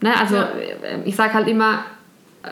Ne? 0.01 0.11
Also 0.19 0.35
Ja. 0.35 0.43
äh, 0.43 0.99
ich 1.05 1.15
sage 1.15 1.33
halt 1.33 1.47
immer, 1.47 1.79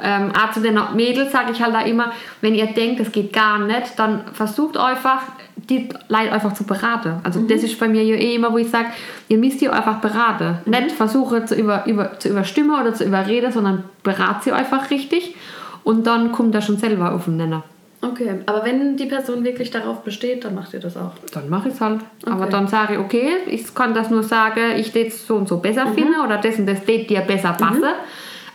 ähm, 0.04 0.32
auch 0.36 0.52
zu 0.52 0.62
den 0.62 0.78
Mädels 0.96 1.32
sage 1.32 1.52
ich 1.52 1.62
halt 1.62 1.74
da 1.74 1.82
immer, 1.82 2.12
wenn 2.42 2.54
ihr 2.56 2.68
denkt, 2.68 3.00
es 3.00 3.12
geht 3.12 3.32
gar 3.32 3.60
nicht, 3.60 3.98
dann 3.98 4.22
versucht 4.34 4.78
einfach, 4.78 5.22
die 5.56 5.90
Leute 6.10 6.32
einfach 6.32 6.54
zu 6.54 6.66
beraten. 6.66 7.20
Also 7.24 7.40
das 7.42 7.64
ist 7.64 7.80
bei 7.80 7.88
mir 7.88 8.04
ja 8.04 8.16
eh 8.16 8.36
immer, 8.36 8.52
wo 8.52 8.58
ich 8.58 8.70
sage, 8.70 8.88
ihr 9.30 9.38
müsst 9.38 9.62
die 9.62 9.70
einfach 9.70 9.98
beraten. 9.98 10.58
Nicht 10.66 10.92
versuche 10.92 11.46
zu, 11.46 11.56
über, 11.56 11.86
über, 11.86 12.20
zu 12.20 12.30
überstimmen 12.30 12.80
oder 12.80 12.94
zu 12.94 13.06
überreden, 13.06 13.52
sondern 13.52 13.86
berat 14.04 14.44
sie 14.44 14.52
einfach 14.52 14.90
richtig 14.90 15.36
und 15.84 16.06
dann 16.06 16.32
kommt 16.32 16.54
er 16.56 16.62
schon 16.62 16.78
selber 16.78 17.14
auf 17.14 17.26
den 17.26 17.38
Nenner. 17.38 17.64
Okay. 18.02 18.36
Aber 18.46 18.64
wenn 18.66 18.98
die 18.98 19.06
Person 19.06 19.44
wirklich 19.44 19.72
darauf 19.72 20.04
besteht, 20.04 20.46
dann 20.46 20.54
macht 20.56 20.74
ihr 20.74 20.80
das 20.80 20.96
auch. 20.96 21.14
Dann 21.32 21.50
mache 21.50 21.70
ich 21.70 21.76
es 21.76 21.82
halt. 21.82 22.02
Aber 22.26 22.42
Okay. 22.44 22.52
dann 22.52 22.68
sage 22.68 22.94
ich, 22.94 23.00
okay, 23.00 23.30
ich 23.48 23.74
kann 23.74 23.94
das 23.94 24.10
nur 24.10 24.24
sagen, 24.24 24.76
ich 24.78 24.92
das 24.92 25.26
so 25.26 25.36
und 25.36 25.48
so 25.48 25.58
besser 25.58 25.88
finde 25.88 26.20
oder 26.24 26.38
das 26.38 26.58
und 26.60 26.68
das 26.68 26.82
dir 26.86 27.22
besser 27.22 27.54
passe. 27.54 27.94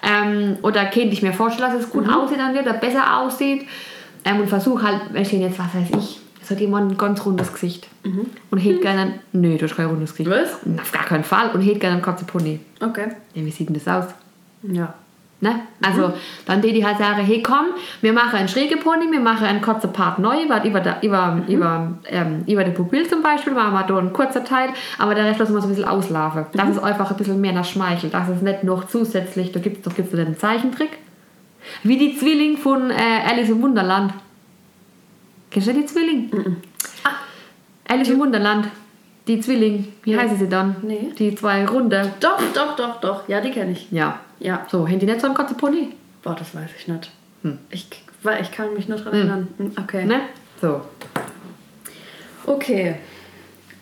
Ähm, 0.02 0.56
oder 0.62 0.86
könnte 0.86 1.08
ich 1.08 1.22
mir 1.22 1.32
vorstellen, 1.32 1.72
dass 1.72 1.82
es 1.84 1.90
gut 1.90 2.08
aussieht 2.08 2.38
an 2.38 2.54
dir 2.54 2.62
oder 2.62 2.74
besser 2.74 3.18
aussieht. 3.18 3.66
Ähm, 4.24 4.40
und 4.40 4.48
versuche 4.48 4.82
halt, 4.86 5.00
wenn 5.12 5.22
ich 5.22 5.32
jetzt, 5.32 5.58
was 5.58 5.74
weiß 5.74 5.90
ich, 5.98 6.20
es 6.42 6.50
hat 6.50 6.60
jemand 6.60 6.92
ein 6.92 6.96
ganz 6.98 7.24
rundes 7.24 7.52
Gesicht. 7.52 7.88
Und 8.50 8.58
hätte 8.58 8.80
gerne, 8.80 9.20
nö, 9.32 9.56
du 9.56 9.64
hast 9.66 9.76
kein 9.76 9.86
rundes 9.86 10.12
Gesicht. 10.14 10.30
Was? 10.30 10.54
Auf 10.80 10.92
gar 10.92 11.04
keinen 11.04 11.24
Fall. 11.24 11.50
Und 11.50 11.60
hätte 11.62 11.78
gerne 11.78 11.94
einen 11.96 12.02
kurzen 12.02 12.26
Pony. 12.26 12.60
Okay. 12.80 13.08
Ja, 13.34 13.44
wie 13.44 13.50
sieht 13.50 13.68
denn 13.68 13.74
das 13.82 13.86
aus? 13.88 14.10
Ja. 14.62 14.94
Ne? 15.42 15.60
Also, 15.82 16.12
dann 16.44 16.60
die, 16.60 16.74
die 16.74 16.84
halt 16.84 16.98
sagen, 16.98 17.24
hey 17.24 17.42
komm, 17.42 17.68
wir 18.02 18.12
machen 18.12 18.34
einen 18.36 18.48
schrägen 18.48 18.78
Pony, 18.78 19.10
wir 19.10 19.20
machen 19.20 19.46
einen 19.46 19.62
kurzen 19.62 19.90
Part 19.90 20.18
neu, 20.18 20.36
weil 20.48 20.66
über, 20.66 20.80
der, 20.80 21.02
über, 21.02 21.40
über, 21.48 21.94
ähm, 22.08 22.44
über 22.46 22.62
den 22.62 22.74
Pupil 22.74 23.08
zum 23.08 23.22
Beispiel 23.22 23.54
machen 23.54 23.72
wir 23.72 23.82
da 23.84 23.96
einen 23.96 24.12
kurzen 24.12 24.44
Teil, 24.44 24.68
aber 24.98 25.14
der 25.14 25.24
Rest 25.24 25.40
lassen 25.40 25.54
wir 25.54 25.62
so 25.62 25.68
ein 25.68 25.74
bisschen 25.74 25.88
auslaufen. 25.88 26.44
Das 26.52 26.68
ist 26.68 26.78
einfach 26.82 27.10
ein 27.10 27.16
bisschen 27.16 27.40
mehr 27.40 27.54
nach 27.54 27.64
Schmeichel. 27.64 28.10
Das 28.10 28.28
ist 28.28 28.42
nicht 28.42 28.64
noch 28.64 28.86
zusätzlich, 28.88 29.50
da 29.52 29.60
gibt 29.60 29.78
es 29.78 29.82
doch 29.82 29.94
gibt's 29.94 30.12
den 30.12 30.36
Zeichentrick. 30.36 30.98
Wie 31.84 31.96
die 31.96 32.18
Zwilling 32.18 32.58
von 32.58 32.90
äh, 32.90 32.94
Alice 33.26 33.48
im 33.48 33.62
Wunderland. 33.62 34.12
Kennst 35.50 35.68
du 35.68 35.72
die 35.72 35.86
Zwilling? 35.86 36.30
Ah, 37.04 37.12
Alice 37.88 38.10
im 38.10 38.18
Wunderland. 38.18 38.68
Die 39.26 39.40
Zwilling, 39.40 39.88
wie 40.02 40.18
heißen 40.18 40.38
sie 40.38 40.48
dann? 40.48 40.76
Nee. 40.82 41.12
Die 41.18 41.34
zwei 41.34 41.64
Runde. 41.64 42.12
Doch, 42.20 42.40
doch, 42.54 42.76
doch, 42.76 43.00
doch. 43.00 43.28
Ja, 43.28 43.40
die 43.40 43.50
kenne 43.50 43.72
ich. 43.72 43.90
Ja. 43.90 44.20
Ja. 44.40 44.66
So, 44.70 44.86
haben 44.88 44.98
die 44.98 45.06
nicht 45.06 45.20
so 45.20 45.26
einen 45.26 45.36
kurzen 45.36 45.56
Pony? 45.56 45.90
Boah, 46.22 46.34
das 46.34 46.54
weiß 46.54 46.70
ich 46.78 46.88
nicht. 46.88 47.10
Ich, 47.70 47.86
weil 48.22 48.42
ich 48.42 48.50
kann 48.50 48.74
mich 48.74 48.88
nur 48.88 48.98
dran 48.98 49.14
erinnern. 49.14 49.48
Hm, 49.56 49.72
Okay. 49.82 50.04
Ne? 50.04 50.20
So. 50.60 50.82
Okay. 52.46 52.96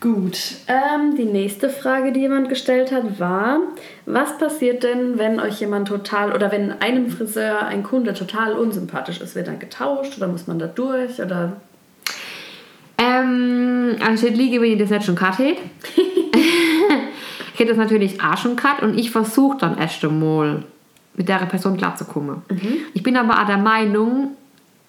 Gut. 0.00 0.38
Ähm, 0.68 1.16
die 1.16 1.24
nächste 1.24 1.68
Frage, 1.70 2.12
die 2.12 2.20
jemand 2.20 2.48
gestellt 2.48 2.92
hat, 2.92 3.18
war: 3.18 3.58
Was 4.06 4.38
passiert 4.38 4.84
denn, 4.84 5.18
wenn 5.18 5.40
euch 5.40 5.58
jemand 5.58 5.88
total 5.88 6.32
oder 6.32 6.52
wenn 6.52 6.80
einem 6.80 7.10
Friseur 7.10 7.66
ein 7.66 7.82
Kunde 7.82 8.14
total 8.14 8.52
unsympathisch 8.52 9.20
ist? 9.20 9.34
Wird 9.34 9.48
dann 9.48 9.58
getauscht 9.58 10.16
oder 10.18 10.28
muss 10.28 10.46
man 10.46 10.60
da 10.60 10.66
durch? 10.68 11.20
Oder 11.20 11.56
Ähm, 12.96 13.96
also 14.06 14.28
ich 14.28 14.36
liege, 14.36 14.60
wenn 14.60 14.72
ich 14.72 14.78
das 14.78 14.90
nicht 14.90 15.04
schon 15.04 15.16
gehabt 15.16 15.40
hätte 17.58 17.70
das 17.70 17.78
natürlich 17.78 18.22
auch 18.22 18.36
schon 18.36 18.56
gehabt 18.56 18.82
und 18.82 18.98
ich 18.98 19.10
versuche 19.10 19.58
dann 19.58 19.78
erst 19.78 20.04
einmal 20.04 20.64
mit 21.14 21.28
der 21.28 21.38
Person 21.46 21.76
klarzukommen. 21.76 22.42
Ich 22.94 23.02
bin 23.02 23.16
aber 23.16 23.40
auch 23.40 23.46
der 23.46 23.58
Meinung, 23.58 24.36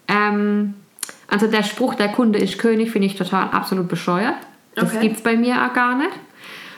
ähm, 0.07 0.75
also 1.27 1.47
der 1.47 1.63
Spruch, 1.63 1.95
der 1.95 2.09
Kunde 2.09 2.39
ist 2.39 2.59
König, 2.59 2.91
finde 2.91 3.07
ich 3.07 3.15
total 3.15 3.49
absolut 3.51 3.87
bescheuert. 3.87 4.35
Das 4.75 4.91
Okay. 4.91 5.01
gibt 5.01 5.17
es 5.17 5.23
bei 5.23 5.35
mir 5.35 5.55
auch 5.65 5.73
gar 5.73 5.95
nicht. 5.97 6.11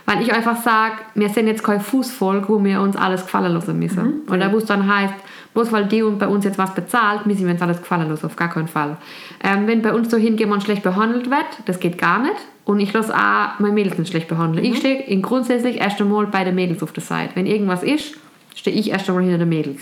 Weil 0.05 0.21
ich 0.23 0.33
einfach 0.33 0.61
sage, 0.61 0.95
wir 1.15 1.29
sind 1.29 1.47
jetzt 1.47 1.63
kein 1.63 1.79
Fußvolk, 1.79 2.49
wo 2.49 2.63
wir 2.63 2.81
uns 2.81 2.95
alles 2.95 3.21
gefallen 3.23 3.53
lassen 3.53 3.77
müssen. 3.77 4.21
Und 4.27 4.39
da 4.39 4.51
wo 4.51 4.57
es 4.57 4.65
dann 4.65 4.91
heißt, 4.93 5.13
bloß 5.53 5.71
weil 5.71 5.85
die 5.85 6.01
und 6.01 6.17
bei 6.17 6.27
uns 6.27 6.43
jetzt 6.43 6.57
was 6.57 6.73
bezahlt, 6.73 7.25
müssen 7.27 7.45
wir 7.45 7.53
uns 7.53 7.61
alles 7.61 7.77
gefallen 7.77 8.09
lassen, 8.09 8.25
auf 8.25 8.35
gar 8.35 8.49
keinen 8.49 8.67
Fall. 8.67 8.97
Ähm, 9.43 9.67
wenn 9.67 9.81
bei 9.81 9.93
uns 9.93 10.09
so 10.09 10.17
hingehen 10.17 10.59
schlecht 10.61 10.83
behandelt 10.83 11.29
wird, 11.29 11.45
das 11.65 11.79
geht 11.79 11.97
gar 11.97 12.19
nicht. 12.19 12.35
Und 12.65 12.79
ich 12.79 12.93
lasse 12.93 13.13
auch 13.15 13.59
meine 13.59 13.73
Mädels 13.73 13.97
nicht 13.97 14.09
schlecht 14.09 14.27
behandeln. 14.27 14.63
Ich 14.63 14.77
stehe 14.77 15.19
grundsätzlich 15.21 15.77
erst 15.77 15.99
einmal 15.99 16.27
bei 16.27 16.43
den 16.43 16.55
Mädels 16.55 16.83
auf 16.83 16.93
der 16.93 17.03
Seite. 17.03 17.35
Wenn 17.35 17.45
irgendwas 17.45 17.83
ist, 17.83 18.15
stehe 18.55 18.77
ich 18.77 18.91
erst 18.91 19.09
einmal 19.09 19.23
hinter 19.23 19.39
den 19.39 19.49
Mädels. 19.49 19.81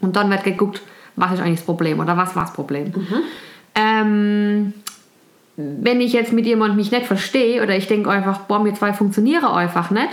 Und 0.00 0.16
dann 0.16 0.30
wird 0.30 0.44
geguckt, 0.44 0.82
was 1.16 1.32
ist 1.32 1.40
eigentlich 1.40 1.60
das 1.60 1.66
Problem 1.66 1.98
oder 2.00 2.16
was 2.16 2.36
war 2.36 2.44
das 2.44 2.52
Problem. 2.52 2.92
Ähm, 3.74 4.74
wenn 5.56 6.00
ich 6.02 6.12
jetzt 6.12 6.34
mit 6.34 6.44
jemandem 6.44 6.76
mich 6.76 6.90
nicht 6.90 7.06
verstehe 7.06 7.62
oder 7.62 7.74
ich 7.74 7.86
denke 7.86 8.10
einfach, 8.10 8.40
boah, 8.40 8.62
wir 8.62 8.74
zwei 8.74 8.92
funktionieren 8.92 9.46
einfach 9.46 9.90
nicht, 9.90 10.10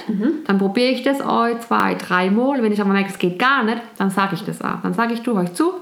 dann 0.47 0.57
probiere 0.57 0.91
ich 0.91 1.03
das 1.03 1.19
ein, 1.19 1.59
zwei, 1.61 1.95
dreimal. 1.95 2.63
Wenn 2.63 2.71
ich 2.71 2.79
aber 2.79 2.93
merke, 2.93 3.09
es 3.09 3.19
geht 3.19 3.39
gar 3.39 3.63
nicht, 3.63 3.81
dann 3.97 4.09
sage 4.09 4.35
ich 4.35 4.43
das 4.45 4.61
auch. 4.61 4.81
Dann 4.81 4.93
sage 4.93 5.13
ich, 5.13 5.21
du, 5.21 5.35
euch 5.35 5.53
zu, 5.53 5.73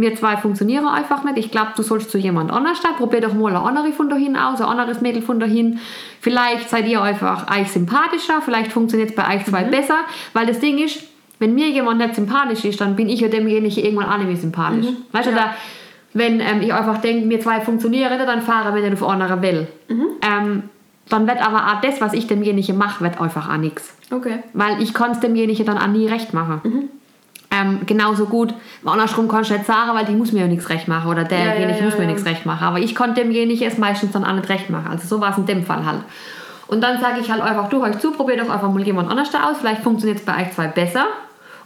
wir 0.00 0.14
zwei 0.16 0.36
funktionieren 0.36 0.86
einfach 0.86 1.24
nicht. 1.24 1.38
Ich 1.38 1.50
glaube, 1.50 1.72
du 1.76 1.82
sollst 1.82 2.10
zu 2.10 2.18
jemand 2.18 2.50
anders 2.50 2.80
da. 2.80 2.92
Probier 2.92 3.20
doch 3.20 3.34
mal 3.34 3.54
eine 3.54 3.60
andere 3.64 3.92
von 3.92 4.08
dahin 4.08 4.36
aus, 4.36 4.60
ein 4.60 4.66
anderes 4.66 5.00
Mädel 5.00 5.22
von 5.22 5.40
dahin. 5.40 5.78
Vielleicht 6.20 6.68
seid 6.68 6.86
ihr 6.86 7.02
einfach 7.02 7.50
euch 7.50 7.70
sympathischer, 7.70 8.42
vielleicht 8.42 8.72
funktioniert 8.72 9.10
es 9.10 9.16
bei 9.16 9.36
euch 9.36 9.44
zwei 9.44 9.64
besser, 9.64 9.98
weil 10.32 10.46
das 10.46 10.60
Ding 10.60 10.78
ist, 10.78 11.02
wenn 11.38 11.54
mir 11.54 11.68
jemand 11.68 11.98
nicht 11.98 12.14
sympathisch 12.14 12.64
ist, 12.64 12.80
dann 12.80 12.96
bin 12.96 13.08
ich 13.08 13.20
ja 13.20 13.28
demjenigen 13.28 13.84
irgendwann 13.84 14.10
auch 14.10 14.18
nicht 14.18 14.28
mehr 14.28 14.36
sympathisch. 14.36 14.86
Weißt 15.12 15.28
du, 15.28 15.34
da, 15.34 15.54
wenn 16.12 16.40
ähm, 16.40 16.60
ich 16.60 16.72
einfach 16.72 16.98
denke, 16.98 17.28
wir 17.28 17.40
zwei 17.40 17.60
funktionieren, 17.60 18.18
dann 18.18 18.42
fahren 18.42 18.74
wir 18.74 18.82
nicht 18.82 19.02
auf 19.02 19.08
andere 19.08 19.40
Welle. 19.40 19.68
Ähm, 20.22 20.64
dann 21.08 21.26
wird 21.26 21.44
aber 21.44 21.66
auch 21.66 21.80
das, 21.80 22.00
was 22.00 22.12
ich 22.12 22.26
demjenigen 22.26 22.76
mache, 22.76 23.02
wird 23.02 23.20
einfach 23.20 23.50
auch 23.50 23.56
nichts. 23.56 23.96
Okay. 24.10 24.40
Weil 24.52 24.82
ich 24.82 24.94
kann 24.94 25.12
es 25.12 25.20
demjenigen 25.20 25.66
dann 25.66 25.78
auch 25.78 25.88
nie 25.88 26.06
recht 26.06 26.34
machen. 26.34 26.90
Ähm, 27.52 27.80
genauso 27.84 28.26
gut, 28.26 28.54
andersrum 28.84 29.26
kannst 29.26 29.50
du 29.50 29.54
nicht 29.54 29.66
sagen, 29.66 29.90
weil 29.94 30.04
die 30.04 30.14
muss 30.14 30.30
mir 30.30 30.42
ja 30.42 30.46
nichts 30.46 30.68
recht 30.68 30.86
machen 30.86 31.10
oder 31.10 31.24
derjenige 31.24 31.72
ja, 31.72 31.78
ja, 31.78 31.84
muss 31.84 31.94
mir 31.94 32.04
ja. 32.04 32.10
nichts 32.10 32.24
recht 32.24 32.46
machen. 32.46 32.62
Aber 32.62 32.78
ich 32.78 32.94
konnte 32.94 33.22
demjenigen 33.22 33.66
es 33.66 33.76
meistens 33.76 34.12
dann 34.12 34.24
auch 34.24 34.34
nicht 34.34 34.48
recht 34.48 34.70
machen. 34.70 34.86
Also 34.88 35.08
so 35.08 35.20
war 35.20 35.32
es 35.32 35.38
in 35.38 35.46
dem 35.46 35.64
Fall 35.64 35.84
halt. 35.84 36.02
Und 36.68 36.80
dann 36.80 37.00
sage 37.00 37.18
ich 37.20 37.28
halt 37.28 37.42
einfach, 37.42 37.68
du 37.68 37.82
euch 37.82 37.98
zu, 37.98 38.12
probiert 38.12 38.38
doch 38.38 38.48
einfach 38.48 38.70
mal 38.70 38.80
jemand 38.82 39.10
anders 39.10 39.32
da 39.32 39.50
aus. 39.50 39.56
Vielleicht 39.58 39.82
funktioniert 39.82 40.20
es 40.20 40.24
bei 40.24 40.40
euch 40.40 40.52
zwei 40.52 40.68
besser. 40.68 41.06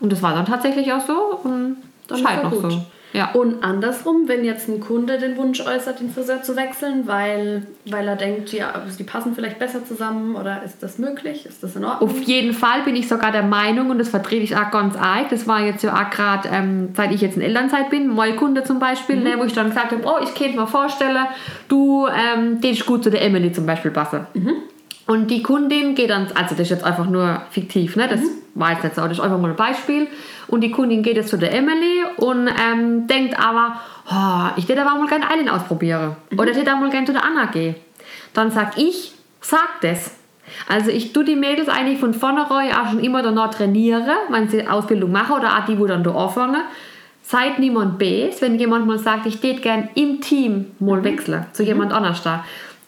Und 0.01 0.11
das 0.11 0.23
war 0.23 0.33
dann 0.33 0.47
tatsächlich 0.47 0.91
auch 0.91 1.07
so. 1.07 1.41
Und 1.45 1.77
Dann 2.09 2.19
scheint 2.19 2.43
ja 2.43 2.49
noch 2.49 2.51
gut. 2.51 2.73
so. 2.73 2.83
Ja. 3.15 3.31
Und 3.31 3.63
andersrum, 3.63 4.27
wenn 4.27 4.45
jetzt 4.45 4.69
ein 4.69 4.81
Kunde 4.81 5.19
den 5.19 5.37
Wunsch 5.37 5.61
äußert, 5.61 6.01
den 6.01 6.11
Friseur 6.11 6.43
zu 6.43 6.57
wechseln, 6.57 7.07
weil, 7.07 7.65
weil 7.87 8.09
er 8.09 8.17
denkt, 8.17 8.53
ja, 8.53 8.83
die 8.99 9.05
passen 9.05 9.37
vielleicht 9.37 9.61
besser 9.61 9.85
zusammen 9.85 10.35
oder 10.35 10.65
ist 10.65 10.83
das 10.83 10.99
möglich? 10.99 11.47
Ist 11.47 11.63
das 11.63 11.77
in 11.77 11.85
Ordnung? 11.85 12.11
Auf 12.11 12.21
jeden 12.23 12.53
Fall 12.53 12.83
bin 12.83 12.97
ich 12.97 13.07
sogar 13.07 13.31
der 13.31 13.45
Meinung, 13.45 13.91
und 13.91 13.99
das 13.99 14.09
vertrete 14.09 14.43
ich 14.43 14.57
auch 14.57 14.73
ganz 14.73 14.97
arg, 14.97 15.29
das 15.31 15.47
war 15.47 15.65
jetzt 15.65 15.85
ja 15.85 15.95
auch 15.95 16.11
gerade, 16.11 16.49
ähm, 16.51 16.89
seit 16.97 17.13
ich 17.13 17.21
jetzt 17.21 17.37
in 17.37 17.43
Elternzeit 17.43 17.89
bin, 17.89 18.09
mein 18.09 18.35
Kunde 18.35 18.65
zum 18.65 18.81
Beispiel, 18.81 19.17
ne, 19.17 19.35
wo 19.39 19.45
ich 19.45 19.53
dann 19.53 19.69
gesagt 19.69 19.93
habe, 19.93 20.03
oh, 20.05 20.21
ich 20.21 20.35
könnte 20.35 20.59
mir 20.59 20.67
vorstellen, 20.67 21.27
du, 21.69 22.09
ähm, 22.09 22.61
den 22.61 22.73
ist 22.73 22.85
gut 22.85 23.05
zu 23.05 23.11
der 23.11 23.23
Emily 23.23 23.53
zum 23.53 23.65
Beispiel 23.65 23.93
passen. 23.93 24.27
Und 25.07 25.31
die 25.31 25.43
Kundin 25.43 25.95
geht 25.95 26.11
dann, 26.11 26.29
also 26.35 26.51
das 26.51 26.61
ist 26.61 26.71
jetzt 26.71 26.85
einfach 26.85 27.07
nur 27.07 27.43
fiktiv, 27.51 27.97
ne? 27.97 28.09
das 28.09 28.21
war 28.55 28.73
jetzt 28.73 28.85
nicht 28.85 28.97
so, 28.97 29.03
das 29.03 29.13
ist 29.13 29.21
einfach 29.21 29.39
mal 29.39 29.51
ein 29.51 29.57
Beispiel. 29.57 30.07
Und 30.49 30.63
die 30.63 30.71
Kundin 30.71 31.03
geht 31.03 31.17
jetzt 31.17 31.31
zu 31.31 31.37
der 31.37 31.53
Emily 31.53 32.05
und 32.17 32.49
ähm, 32.49 33.07
denkt 33.07 33.39
aber, 33.39 33.81
oh, 34.11 34.51
ich 34.57 34.69
hätte 34.69 34.83
aber 34.83 34.99
mal 34.99 35.09
gerne 35.09 35.29
einen 35.29 35.49
ausprobieren. 35.49 36.17
Oder 36.39 36.53
ich 36.53 36.71
auch 36.71 36.79
mal 36.79 36.91
gerne 36.91 37.07
zu 37.07 37.13
der 37.13 37.25
Anna 37.25 37.47
gehen. 37.47 37.75
Dann 38.33 38.51
sag 38.51 38.79
ich, 38.79 39.13
sag 39.41 39.81
das. 39.83 40.17
Also 40.69 40.91
ich 40.91 41.13
tue 41.13 41.25
die 41.25 41.37
Mädels 41.37 41.69
eigentlich 41.69 41.99
von 41.99 42.15
vornherein 42.15 42.73
auch 42.75 42.91
schon 42.91 43.01
immer 43.01 43.23
danach 43.23 43.55
trainiere, 43.55 44.15
wenn 44.29 44.49
sie 44.49 44.67
Ausbildung 44.67 45.13
machen 45.13 45.37
oder 45.37 45.59
auch 45.59 45.65
die, 45.65 45.79
wo 45.79 45.87
dann 45.87 46.05
da 46.05 46.15
anfangen. 46.15 46.63
Seid 47.23 47.59
niemand 47.59 47.99
bes, 47.99 48.43
wenn 48.43 48.59
jemand 48.59 48.87
mal 48.87 48.99
sagt, 48.99 49.25
ich 49.25 49.41
tät 49.41 49.63
gern 49.63 49.89
im 49.95 50.21
Team 50.21 50.73
mal 50.79 51.03
wechseln 51.05 51.47
zu 51.53 51.63
jemand 51.63 51.93
anders 51.93 52.23
da. 52.23 52.45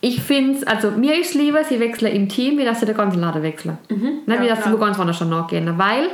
Ich 0.09 0.23
finde 0.23 0.59
es, 0.59 0.65
also 0.65 0.93
mir 0.93 1.19
ist 1.19 1.35
lieber, 1.35 1.65
sie 1.65 1.81
wechseln 1.81 2.13
im 2.15 2.29
Team, 2.29 2.59
wie 2.59 2.65
dass 2.65 2.79
sie 2.81 2.87
den 2.87 2.97
ganzen 2.97 3.21
Laden 3.21 3.43
wechseln. 3.43 3.77
Ne, 3.89 4.37
Ja, 4.37 4.43
wie 4.43 4.47
dass 4.47 4.59
sie 4.59 4.63
klar. 4.65 4.75
wo 4.75 4.79
ganz 4.79 5.01
anders 5.01 5.19
dann 5.19 5.31
nachgehen. 5.31 5.69
Weil, 5.79 6.05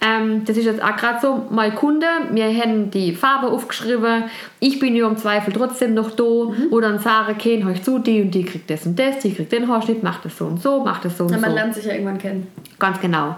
ähm, 0.00 0.44
das 0.44 0.56
ist 0.56 0.66
jetzt 0.66 0.80
auch 0.82 0.94
gerade 0.96 1.18
so, 1.20 1.46
mein 1.50 1.74
Kunde, 1.74 2.06
wir 2.30 2.44
haben 2.62 2.90
die 2.92 3.12
Farbe 3.12 3.48
aufgeschrieben, 3.48 4.24
ich 4.60 4.78
bin 4.78 4.94
ja 4.94 5.06
im 5.08 5.16
Zweifel 5.16 5.52
trotzdem 5.52 5.94
noch 5.94 6.12
da, 6.12 6.22
wo 6.70 6.80
dann 6.80 7.00
sagen, 7.00 7.34
okay, 7.36 7.64
euch 7.68 7.82
zu, 7.82 7.98
die 7.98 8.22
und 8.22 8.30
die 8.30 8.44
kriegt 8.44 8.70
das 8.70 8.86
und 8.86 8.96
das, 8.98 9.18
die 9.18 9.34
kriegt 9.34 9.50
den 9.50 9.66
Haarschnitt, 9.66 10.02
macht 10.04 10.24
das 10.24 10.38
so 10.38 10.44
und 10.46 10.62
so, 10.62 10.84
macht 10.84 11.04
das 11.04 11.18
so 11.18 11.24
und 11.24 11.32
Ja, 11.32 11.38
man 11.38 11.50
so. 11.50 11.56
lernt 11.56 11.74
sich 11.74 11.84
ja 11.86 11.92
irgendwann 11.94 12.18
kennen. 12.18 12.46
Ganz 12.78 13.00
genau. 13.00 13.34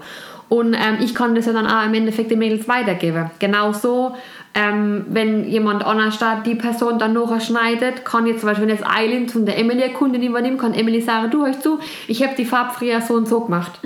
Und 0.49 0.75
ähm, 0.75 0.97
ich 1.01 1.15
kann 1.15 1.33
das 1.33 1.47
ja 1.47 1.53
dann 1.53 1.65
auch 1.65 1.83
im 1.85 1.93
Endeffekt 1.95 2.29
den 2.29 2.37
Mädels 2.37 2.67
weitergeben. 2.67 3.31
Genauso, 3.39 4.13
ähm, 4.55 5.05
wenn 5.09 5.45
jemand 5.45 5.83
anders 5.83 6.19
die 6.45 6.55
Person 6.55 6.99
dann 6.99 7.13
noch 7.13 7.39
schneidet, 7.41 8.05
kann 8.05 8.27
jetzt 8.27 8.41
zum 8.41 8.49
Beispiel, 8.49 8.67
wenn 8.67 8.75
jetzt 8.75 8.87
Eileen 8.87 9.27
von 9.27 9.45
der 9.45 9.57
Emily 9.57 9.83
eine 9.83 9.93
Kundin 9.93 10.21
übernimmt, 10.21 10.59
kann 10.59 10.73
Emily 10.73 11.01
sagen, 11.01 11.31
du 11.31 11.45
hörst 11.45 11.63
zu, 11.63 11.79
ich 12.07 12.21
habe 12.23 12.35
die 12.35 12.45
Farbe 12.45 12.71
früher 12.73 13.01
so 13.01 13.15
und 13.15 13.27
so 13.27 13.41
gemacht. 13.41 13.79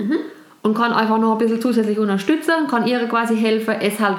Und 0.62 0.76
kann 0.76 0.92
einfach 0.92 1.18
noch 1.18 1.32
ein 1.32 1.38
bisschen 1.38 1.60
zusätzlich 1.60 1.98
unterstützen, 1.98 2.66
kann 2.68 2.86
ihr 2.86 3.06
quasi 3.08 3.36
helfen, 3.36 3.76
es 3.80 3.98
halt 4.00 4.18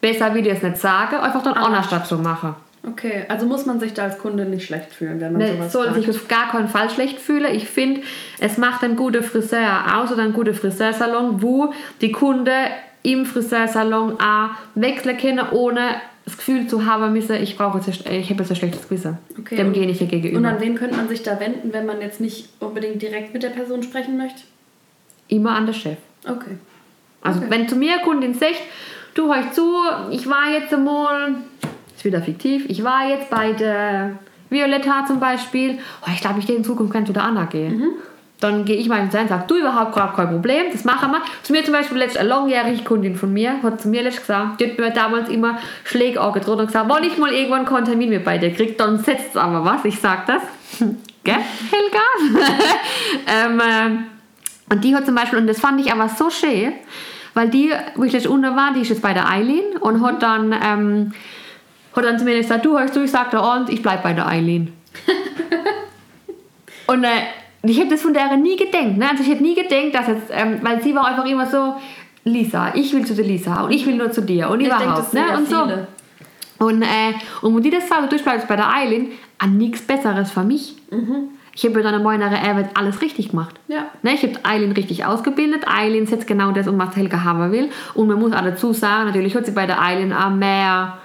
besser, 0.00 0.34
wie 0.34 0.42
die 0.42 0.50
es 0.50 0.62
nicht 0.62 0.78
sagen, 0.78 1.16
einfach 1.16 1.42
dann 1.42 1.54
anders 1.54 1.88
dazu 1.90 2.16
machen. 2.16 2.54
Okay, 2.88 3.24
also 3.28 3.46
muss 3.46 3.66
man 3.66 3.80
sich 3.80 3.94
da 3.94 4.04
als 4.04 4.18
Kunde 4.18 4.44
nicht 4.44 4.64
schlecht 4.64 4.94
fühlen, 4.94 5.20
wenn 5.20 5.32
man 5.32 5.42
Ne, 5.42 5.54
sowas 5.54 5.72
soll 5.72 5.92
sich 5.94 6.08
auf 6.08 6.28
gar 6.28 6.50
keinen 6.50 6.68
Fall 6.68 6.88
schlecht 6.88 7.18
fühlen. 7.18 7.52
Ich 7.52 7.68
finde, 7.68 8.02
es 8.38 8.58
macht 8.58 8.84
einen 8.84 8.94
guten 8.94 9.24
Friseur 9.24 9.96
aus 9.96 10.12
oder 10.12 10.22
einen 10.22 10.32
guten 10.32 10.54
Friseursalon, 10.54 11.42
wo 11.42 11.72
die 12.00 12.12
Kunden 12.12 12.54
im 13.06 13.24
Friseursalon 13.24 14.18
auch 14.20 14.50
wechseln 14.74 15.16
können, 15.16 15.46
ohne 15.52 16.00
das 16.24 16.36
Gefühl 16.36 16.66
zu 16.66 16.86
haben 16.86 17.12
müssen, 17.12 17.36
ich 17.36 17.56
brauche 17.56 17.78
jetzt, 17.78 17.88
ich 17.88 18.30
habe 18.30 18.42
jetzt 18.42 18.50
ein 18.50 18.56
schlechtes 18.56 18.88
Gewissen. 18.88 19.16
Okay, 19.38 19.54
Dem 19.54 19.72
gehe 19.72 19.86
ich 19.86 19.98
hier 19.98 20.08
gegenüber. 20.08 20.38
Und 20.38 20.46
an 20.46 20.60
wen 20.60 20.74
könnte 20.74 20.96
man 20.96 21.08
sich 21.08 21.22
da 21.22 21.38
wenden, 21.38 21.72
wenn 21.72 21.86
man 21.86 22.00
jetzt 22.00 22.20
nicht 22.20 22.48
unbedingt 22.58 23.00
direkt 23.00 23.32
mit 23.32 23.44
der 23.44 23.50
Person 23.50 23.84
sprechen 23.84 24.16
möchte? 24.16 24.40
Immer 25.28 25.52
an 25.52 25.66
den 25.66 25.74
Chef. 25.74 25.98
Okay. 26.24 26.58
Also 27.22 27.40
Okay. 27.40 27.50
wenn 27.50 27.68
zu 27.68 27.76
mir 27.76 27.94
eine 27.94 28.02
Kundin 28.02 28.34
sagt, 28.34 28.60
du 29.14 29.32
hör 29.32 29.52
zu, 29.52 29.72
ich 30.10 30.28
war 30.28 30.50
jetzt 30.52 30.74
einmal, 30.74 31.36
ist 31.94 32.04
wieder 32.04 32.20
fiktiv, 32.22 32.64
ich 32.68 32.82
war 32.82 33.08
jetzt 33.08 33.30
bei 33.30 33.52
der 33.52 34.18
Violetta 34.50 35.04
zum 35.06 35.20
Beispiel, 35.20 35.78
oh, 36.02 36.10
ich 36.12 36.20
glaube, 36.20 36.40
ich 36.40 36.46
gehe 36.48 36.56
in 36.56 36.64
Zukunft 36.64 36.92
gerne 36.92 37.06
zu 37.06 37.12
der 37.12 37.22
Anna 37.22 37.44
gehen. 37.44 37.82
Dann 38.38 38.66
gehe 38.66 38.76
ich 38.76 38.88
mal 38.88 38.96
hin 38.96 39.06
und 39.06 39.12
sage, 39.12 39.44
du 39.46 39.56
überhaupt 39.56 39.94
gerade 39.94 40.14
kein 40.14 40.28
Problem, 40.28 40.66
das 40.70 40.84
machen 40.84 41.10
wir. 41.10 41.22
Zu 41.42 41.52
mir 41.52 41.64
zum 41.64 41.72
Beispiel 41.72 41.96
letztens 41.96 42.20
eine 42.20 42.28
langjährige 42.28 42.84
Kundin 42.84 43.16
von 43.16 43.32
mir 43.32 43.62
hat 43.62 43.80
zu 43.80 43.88
mir 43.88 44.02
letztens 44.02 44.26
gesagt, 44.26 44.60
die 44.60 44.70
hat 44.70 44.78
mir 44.78 44.90
damals 44.90 45.30
immer 45.30 45.58
Schläge 45.84 46.20
angedroht 46.20 46.58
und 46.58 46.66
gesagt, 46.66 46.90
wenn 46.94 47.04
ich 47.04 47.16
mal 47.16 47.32
irgendwann 47.32 47.64
keinen 47.64 47.86
Termin 47.86 48.10
mehr 48.10 48.20
bei 48.20 48.36
dir 48.36 48.52
kriege, 48.52 48.72
dann 48.72 48.98
setzt 48.98 49.36
aber 49.38 49.64
was, 49.64 49.84
ich 49.84 49.98
sag 49.98 50.26
das. 50.26 50.42
Gell, 51.24 51.34
Helga? 51.70 52.42
ähm, 53.26 53.60
äh, 53.60 54.72
und 54.72 54.84
die 54.84 54.94
hat 54.94 55.06
zum 55.06 55.14
Beispiel, 55.14 55.38
und 55.38 55.46
das 55.46 55.58
fand 55.58 55.80
ich 55.80 55.90
aber 55.90 56.08
so 56.08 56.28
schön, 56.28 56.72
weil 57.34 57.48
die, 57.48 57.72
wo 57.94 58.04
ich 58.04 58.12
jetzt 58.12 58.26
unten 58.26 58.54
war, 58.54 58.72
die 58.74 58.80
ist 58.80 58.90
jetzt 58.90 59.02
bei 59.02 59.14
der 59.14 59.30
Eileen 59.30 59.76
und 59.80 60.04
hat 60.04 60.22
dann, 60.22 60.52
ähm, 60.52 61.12
hat 61.94 62.04
dann 62.04 62.18
zu 62.18 62.24
mir 62.24 62.36
gesagt, 62.36 62.64
du 62.64 62.78
hörst 62.78 62.94
du, 62.94 63.02
ich 63.02 63.10
sagte, 63.10 63.40
und 63.40 63.70
ich 63.70 63.82
bleib 63.82 64.02
bei 64.02 64.12
der 64.12 64.26
Eileen. 64.26 64.72
und 66.86 67.04
äh, 67.04 67.08
ich 67.68 67.78
hätte 67.78 67.90
das 67.90 68.02
von 68.02 68.14
der 68.14 68.36
nie 68.36 68.56
gedenkt. 68.56 68.98
Ne? 68.98 69.08
Also 69.10 69.22
ich 69.22 69.30
hätte 69.30 69.42
nie 69.42 69.54
gedenkt, 69.54 69.94
dass 69.94 70.08
jetzt, 70.08 70.30
ähm, 70.30 70.58
weil 70.62 70.82
sie 70.82 70.94
war 70.94 71.06
einfach 71.06 71.24
immer 71.26 71.46
so, 71.46 71.74
Lisa, 72.24 72.72
ich 72.74 72.92
will 72.92 73.06
zu 73.06 73.14
der 73.14 73.24
Lisa 73.24 73.62
und 73.62 73.70
ich 73.70 73.86
will 73.86 73.94
nur 73.94 74.10
zu 74.10 74.20
dir 74.22 74.50
und 74.50 74.60
Ich 74.60 74.68
denke, 74.68 74.84
überhaupt. 74.84 74.98
das 75.00 75.10
sind 75.12 75.26
ne? 75.26 75.38
und 75.38 75.48
so. 75.48 75.62
viele. 75.64 75.88
Und, 76.58 76.82
äh, 76.82 77.12
und 77.42 77.54
wenn 77.54 77.62
die 77.62 77.70
das 77.70 77.88
sagt, 77.88 78.12
du 78.12 78.18
bleibst 78.18 78.48
bei 78.48 78.56
der 78.56 78.72
Eileen, 78.72 79.10
an 79.38 79.58
nichts 79.58 79.82
Besseres 79.82 80.30
für 80.30 80.42
mich. 80.42 80.74
Ich 81.54 81.64
habe 81.64 81.82
dann 81.82 81.94
einmal 81.94 82.14
in 82.14 82.20
der 82.20 82.42
Arbeit 82.42 82.70
alles 82.74 83.00
richtig 83.00 83.30
gemacht. 83.30 83.54
Ja. 83.68 83.86
Ne, 84.02 84.14
ich 84.14 84.22
habe 84.22 84.34
Eileen 84.42 84.72
richtig 84.72 85.04
ausgebildet. 85.04 85.64
Eileen 85.66 86.06
setzt 86.06 86.26
genau 86.26 86.52
das 86.52 86.68
um, 86.68 86.78
was 86.78 86.94
Helga 86.96 87.24
haben 87.24 87.50
will. 87.52 87.70
Und 87.94 88.08
man 88.08 88.18
muss 88.18 88.32
auch 88.32 88.42
dazu 88.42 88.72
sagen, 88.72 89.06
natürlich 89.06 89.34
hat 89.34 89.46
sie 89.46 89.52
bei 89.52 89.66
der 89.66 89.80
Eileen 89.80 90.12
auch 90.12 90.30
mehr 90.30 90.98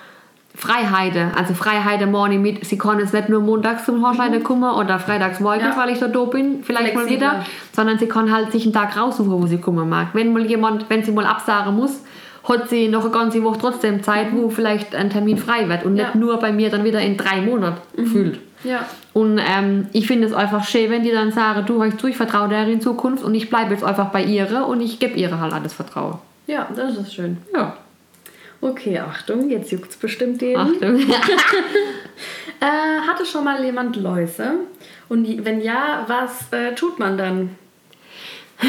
Freiheit. 0.61 1.13
Also 1.35 1.55
Freiheit 1.55 2.07
morgen 2.09 2.41
mit. 2.41 2.63
Sie 2.65 2.77
kann 2.77 2.99
jetzt 2.99 3.13
nicht 3.13 3.29
nur 3.29 3.41
montags 3.41 3.85
zum 3.85 4.05
Horscheide 4.05 4.39
kommen 4.41 4.71
oder 4.71 4.99
freitags 4.99 5.39
morgens, 5.39 5.63
Ja. 5.75 5.77
weil 5.77 5.89
ich 5.89 5.99
so 5.99 6.07
doof 6.07 6.29
bin, 6.29 6.63
vielleicht 6.63 6.93
mal 6.93 7.05
Flexibler. 7.07 7.31
wieder. 7.33 7.45
Sondern 7.73 7.97
sie 7.97 8.07
kann 8.07 8.31
halt 8.31 8.51
sich 8.51 8.63
einen 8.65 8.73
Tag 8.73 8.95
raussuchen, 8.95 9.31
wo 9.31 9.47
sie 9.47 9.57
kommen 9.57 9.89
mag. 9.89 10.09
Wenn 10.13 10.31
mal 10.33 10.45
jemand, 10.45 10.87
wenn 10.89 11.03
sie 11.03 11.11
mal 11.11 11.25
absagen 11.25 11.75
muss, 11.75 12.03
hat 12.47 12.69
sie 12.69 12.87
noch 12.89 13.01
eine 13.03 13.11
ganze 13.11 13.41
Woche 13.43 13.57
trotzdem 13.59 14.03
Zeit, 14.03 14.27
wo 14.33 14.49
vielleicht 14.49 14.93
ein 14.93 15.09
Termin 15.09 15.37
frei 15.39 15.67
wird 15.67 15.83
und 15.83 15.95
Ja. 15.97 16.05
nicht 16.05 16.15
nur 16.15 16.37
bei 16.39 16.51
mir 16.51 16.69
dann 16.69 16.83
wieder 16.83 17.01
in 17.01 17.17
drei 17.17 17.41
Monaten 17.41 18.05
fühlt. 18.05 18.39
Ja. 18.63 18.85
Und 19.13 19.39
ähm, 19.39 19.87
ich 19.93 20.05
finde 20.05 20.27
es 20.27 20.33
einfach 20.33 20.63
schön, 20.63 20.91
wenn 20.91 21.01
die 21.01 21.11
dann 21.11 21.31
sagen, 21.31 21.65
du 21.65 21.83
du, 21.83 22.07
ich 22.07 22.15
vertraue 22.17 22.47
der 22.49 22.67
in 22.67 22.81
Zukunft 22.81 23.23
und 23.23 23.33
ich 23.33 23.49
bleibe 23.49 23.71
jetzt 23.73 23.83
einfach 23.83 24.09
bei 24.09 24.23
ihr 24.23 24.47
und 24.67 24.79
ich 24.81 24.99
gebe 24.99 25.15
ihr 25.15 25.39
halt 25.39 25.53
alles 25.53 25.73
Vertrauen. 25.73 26.19
Ja, 26.45 26.67
das 26.75 26.97
ist 26.97 27.13
schön. 27.15 27.37
Ja. 27.53 27.73
Okay, 28.61 28.99
Achtung, 28.99 29.49
jetzt 29.49 29.71
juckt's 29.71 29.97
bestimmt 29.97 30.41
den. 30.41 30.57
Achtung. 30.57 30.99
Äh, 32.63 33.07
hatte 33.07 33.25
schon 33.25 33.43
mal 33.43 33.63
jemand 33.65 33.95
Läuse? 33.95 34.51
Und 35.09 35.43
wenn 35.43 35.61
ja, 35.61 36.05
was 36.05 36.53
äh, 36.53 36.75
tut 36.75 36.99
man 36.99 37.17
dann? 37.17 37.55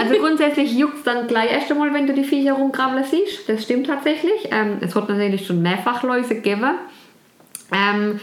Also 0.00 0.14
grundsätzlich 0.14 0.72
juckt 0.72 0.98
es 0.98 1.02
dann 1.02 1.26
gleich 1.26 1.50
erst 1.52 1.70
einmal, 1.70 1.92
wenn 1.92 2.06
du 2.06 2.14
die 2.14 2.24
Viecher 2.24 2.52
rumkrabbeln 2.52 3.04
siehst. 3.04 3.48
Das 3.48 3.64
stimmt 3.64 3.88
tatsächlich. 3.88 4.48
Ähm, 4.50 4.78
es 4.80 4.94
hat 4.94 5.08
natürlich 5.08 5.46
schon 5.46 5.60
mehrfach 5.60 6.02
Läuse 6.04 6.36
gegeben. 6.36 6.76
Ähm, 7.72 8.20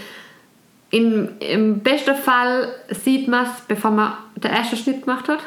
in, 0.90 1.38
Im 1.40 1.80
besten 1.82 2.16
Fall 2.16 2.74
sieht 2.90 3.28
man 3.28 3.46
es, 3.46 3.62
bevor 3.68 3.92
man 3.92 4.14
den 4.38 4.52
ersten 4.52 4.78
Schnitt 4.78 5.04
gemacht 5.04 5.28
hat. 5.28 5.40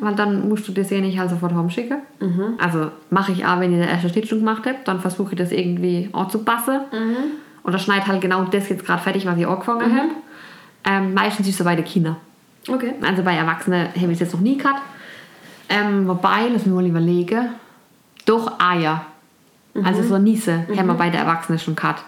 Weil 0.00 0.14
dann 0.14 0.48
musst 0.48 0.66
du 0.66 0.72
das 0.72 0.90
ja 0.90 1.00
nicht 1.00 1.18
halt 1.18 1.30
sofort 1.30 1.54
heimschicken. 1.54 1.98
Also 2.58 2.90
mache 3.10 3.32
ich 3.32 3.46
auch, 3.46 3.60
wenn 3.60 3.72
ich 3.72 3.78
den 3.78 3.88
ersten 3.88 4.08
Schnitt 4.08 4.28
schon 4.28 4.40
gemacht 4.40 4.66
habe. 4.66 4.78
Dann 4.84 5.00
versuche 5.00 5.32
ich 5.32 5.38
das 5.38 5.52
irgendwie 5.52 6.08
anzupassen. 6.12 6.80
Oder 7.64 7.78
schneide 7.78 8.06
halt 8.06 8.20
genau 8.20 8.44
das 8.44 8.68
jetzt 8.68 8.84
gerade 8.84 9.00
fertig, 9.02 9.24
was 9.26 9.38
ich 9.38 9.46
angefangen 9.46 9.96
habe. 9.96 10.08
Ähm, 10.84 11.14
meistens 11.14 11.46
ist 11.46 11.52
es 11.52 11.58
so 11.58 11.64
bei 11.64 11.76
den 11.76 11.84
Kindern. 11.84 12.16
Okay. 12.68 12.94
Also 13.02 13.22
bei 13.22 13.34
Erwachsenen 13.34 13.88
habe 13.88 14.06
ich 14.06 14.12
es 14.12 14.20
jetzt 14.20 14.34
noch 14.34 14.40
nie 14.40 14.56
gehabt. 14.56 14.82
Ähm, 15.68 16.08
wobei, 16.08 16.48
lass 16.52 16.66
mich 16.66 16.74
mal 16.74 16.86
überlegen. 16.86 17.50
Doch 18.26 18.58
Eier. 18.58 19.06
Also 19.84 20.02
so 20.02 20.18
Niese 20.18 20.66
haben 20.76 20.86
wir 20.86 20.94
bei 20.94 21.08
den 21.08 21.20
Erwachsenen 21.20 21.58
schon 21.58 21.76
gehabt. 21.76 22.04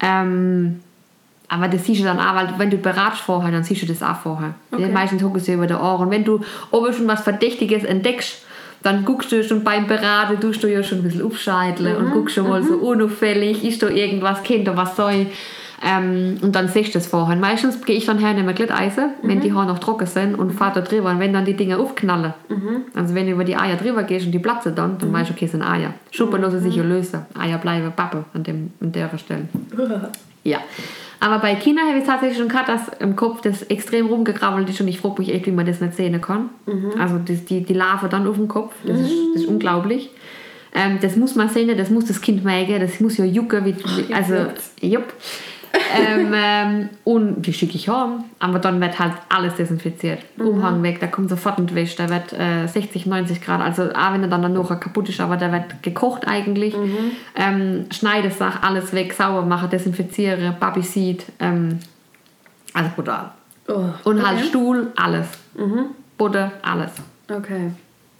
Ähm, 0.00 0.80
aber 1.48 1.68
das 1.68 1.84
siehst 1.84 2.00
du 2.00 2.04
dann 2.04 2.18
auch, 2.18 2.34
weil 2.34 2.54
wenn 2.58 2.70
du 2.70 2.78
beratst 2.78 3.20
vorher, 3.20 3.52
dann 3.52 3.64
siehst 3.64 3.82
du 3.82 3.86
das 3.86 4.02
auch 4.02 4.16
vorher. 4.16 4.54
Okay. 4.72 4.84
Die 4.86 4.92
meisten 4.92 5.20
gucken 5.20 5.40
sie 5.40 5.52
über 5.52 5.66
die 5.66 5.74
Ohren. 5.74 6.10
Wenn 6.10 6.24
du 6.24 6.40
oben 6.70 6.92
schon 6.92 7.06
was 7.06 7.22
Verdächtiges 7.22 7.84
entdeckst, 7.84 8.42
dann 8.82 9.04
guckst 9.04 9.32
du 9.32 9.42
schon 9.42 9.64
beim 9.64 9.86
Beraten, 9.86 10.40
tust 10.40 10.62
du 10.62 10.70
ja 10.70 10.82
schon 10.82 10.98
ein 10.98 11.04
bisschen 11.04 11.22
aufscheideln 11.22 11.96
und 11.96 12.12
guckst 12.12 12.34
schon 12.34 12.48
mal 12.48 12.62
so 12.62 12.74
unauffällig, 12.74 13.64
ist 13.64 13.82
da 13.82 13.88
irgendwas, 13.88 14.42
kennt 14.42 14.68
da 14.68 14.76
was 14.76 14.96
soll. 14.96 15.26
Ähm, 15.82 16.38
und 16.40 16.54
dann 16.54 16.68
siehst 16.68 16.90
du 16.90 16.98
das 16.98 17.06
vorher. 17.06 17.36
Meistens 17.36 17.82
gehe 17.84 17.96
ich 17.96 18.06
dann 18.06 18.18
her 18.18 18.32
nehme 18.32 18.54
Glätteisen, 18.54 19.10
wenn 19.22 19.40
die 19.40 19.52
Haare 19.52 19.66
noch 19.66 19.78
trocken 19.78 20.06
sind 20.06 20.34
und 20.34 20.52
fahre 20.52 20.80
da 20.80 20.80
drüber. 20.80 21.10
Und 21.10 21.18
wenn 21.18 21.32
dann 21.32 21.44
die 21.44 21.54
Dinge 21.54 21.78
aufknallen, 21.78 22.32
also 22.94 23.14
wenn 23.14 23.26
du 23.26 23.32
über 23.32 23.44
die 23.44 23.56
Eier 23.56 23.76
drüber 23.76 24.02
gehst 24.04 24.24
und 24.26 24.32
die 24.32 24.38
platzen 24.38 24.74
dann, 24.74 24.98
dann 24.98 25.12
weißt 25.12 25.30
du, 25.30 25.34
okay, 25.34 25.44
es 25.44 25.50
sind 25.50 25.62
Eier. 25.62 25.92
Schuppen 26.10 26.40
lassen 26.40 26.60
sich 26.60 26.76
ja 26.76 26.82
lösen. 26.82 27.26
Eier 27.38 27.58
bleiben 27.58 27.92
Pappe 27.94 28.24
an, 28.32 28.42
dem, 28.42 28.70
an 28.80 28.92
der 28.92 29.10
Stelle. 29.18 29.48
Ja. 30.46 30.58
Aber 31.24 31.38
bei 31.38 31.54
Kindern 31.54 31.88
habe 31.88 31.96
ich 32.00 32.04
tatsächlich 32.04 32.36
schon 32.36 32.52
dass 32.66 32.88
im 33.00 33.16
Kopf 33.16 33.40
das 33.40 33.62
extrem 33.62 34.08
rumgekrabbelt 34.08 34.68
ist 34.68 34.78
und 34.82 34.88
ich 34.88 35.00
frage 35.00 35.22
mich 35.22 35.32
echt, 35.32 35.46
wie 35.46 35.52
man 35.52 35.64
das 35.64 35.80
nicht 35.80 35.94
sehen 35.94 36.20
kann. 36.20 36.50
Also 37.00 37.16
das, 37.16 37.46
die, 37.46 37.62
die 37.62 37.72
Larve 37.72 38.10
dann 38.10 38.26
auf 38.26 38.36
dem 38.36 38.46
Kopf, 38.46 38.74
das, 38.84 39.00
ist, 39.00 39.12
das 39.32 39.42
ist 39.44 39.48
unglaublich. 39.48 40.10
Ähm, 40.74 40.98
das 41.00 41.16
muss 41.16 41.34
man 41.34 41.48
sehen, 41.48 41.74
das 41.78 41.88
muss 41.88 42.04
das 42.04 42.20
Kind 42.20 42.44
merken, 42.44 42.78
das 42.78 43.00
muss 43.00 43.16
ja 43.16 43.24
jucken. 43.24 43.64
Wie, 43.64 43.74
also, 44.12 44.34
jupp. 44.82 45.14
Ähm, 45.96 46.32
ähm, 46.34 46.88
und 47.04 47.42
die 47.42 47.52
schicke 47.52 47.76
ich 47.76 47.88
heim, 47.88 48.24
aber 48.38 48.58
dann 48.58 48.80
wird 48.80 48.98
halt 48.98 49.14
alles 49.28 49.54
desinfiziert. 49.54 50.20
Umhang 50.38 50.82
weg, 50.82 51.00
da 51.00 51.06
kommt 51.06 51.30
sofort 51.30 51.58
ein 51.58 51.74
Wäsch, 51.74 51.96
der 51.96 52.10
wird 52.10 52.32
äh, 52.32 52.66
60, 52.66 53.06
90 53.06 53.40
Grad, 53.40 53.60
also 53.60 53.84
auch 53.84 54.12
wenn 54.12 54.22
er 54.22 54.28
dann 54.28 54.52
noch 54.52 54.68
kaputt 54.80 55.08
ist, 55.08 55.20
aber 55.20 55.36
der 55.36 55.52
wird 55.52 55.82
gekocht 55.82 56.26
eigentlich. 56.26 56.74
Ähm, 57.34 57.86
schneide 57.90 58.30
Sach, 58.30 58.62
alles 58.62 58.92
weg, 58.92 59.12
sauber 59.12 59.42
machen, 59.42 59.70
desinfiziere, 59.70 60.54
Babyseed, 60.58 61.24
ähm, 61.40 61.78
also 62.72 62.90
brutal. 62.94 63.30
Oh, 63.68 63.84
Und 64.04 64.26
halt 64.26 64.38
okay. 64.38 64.48
Stuhl, 64.48 64.92
alles. 64.96 65.26
Butter, 66.18 66.52
alles. 66.62 66.92
Okay. 67.28 67.70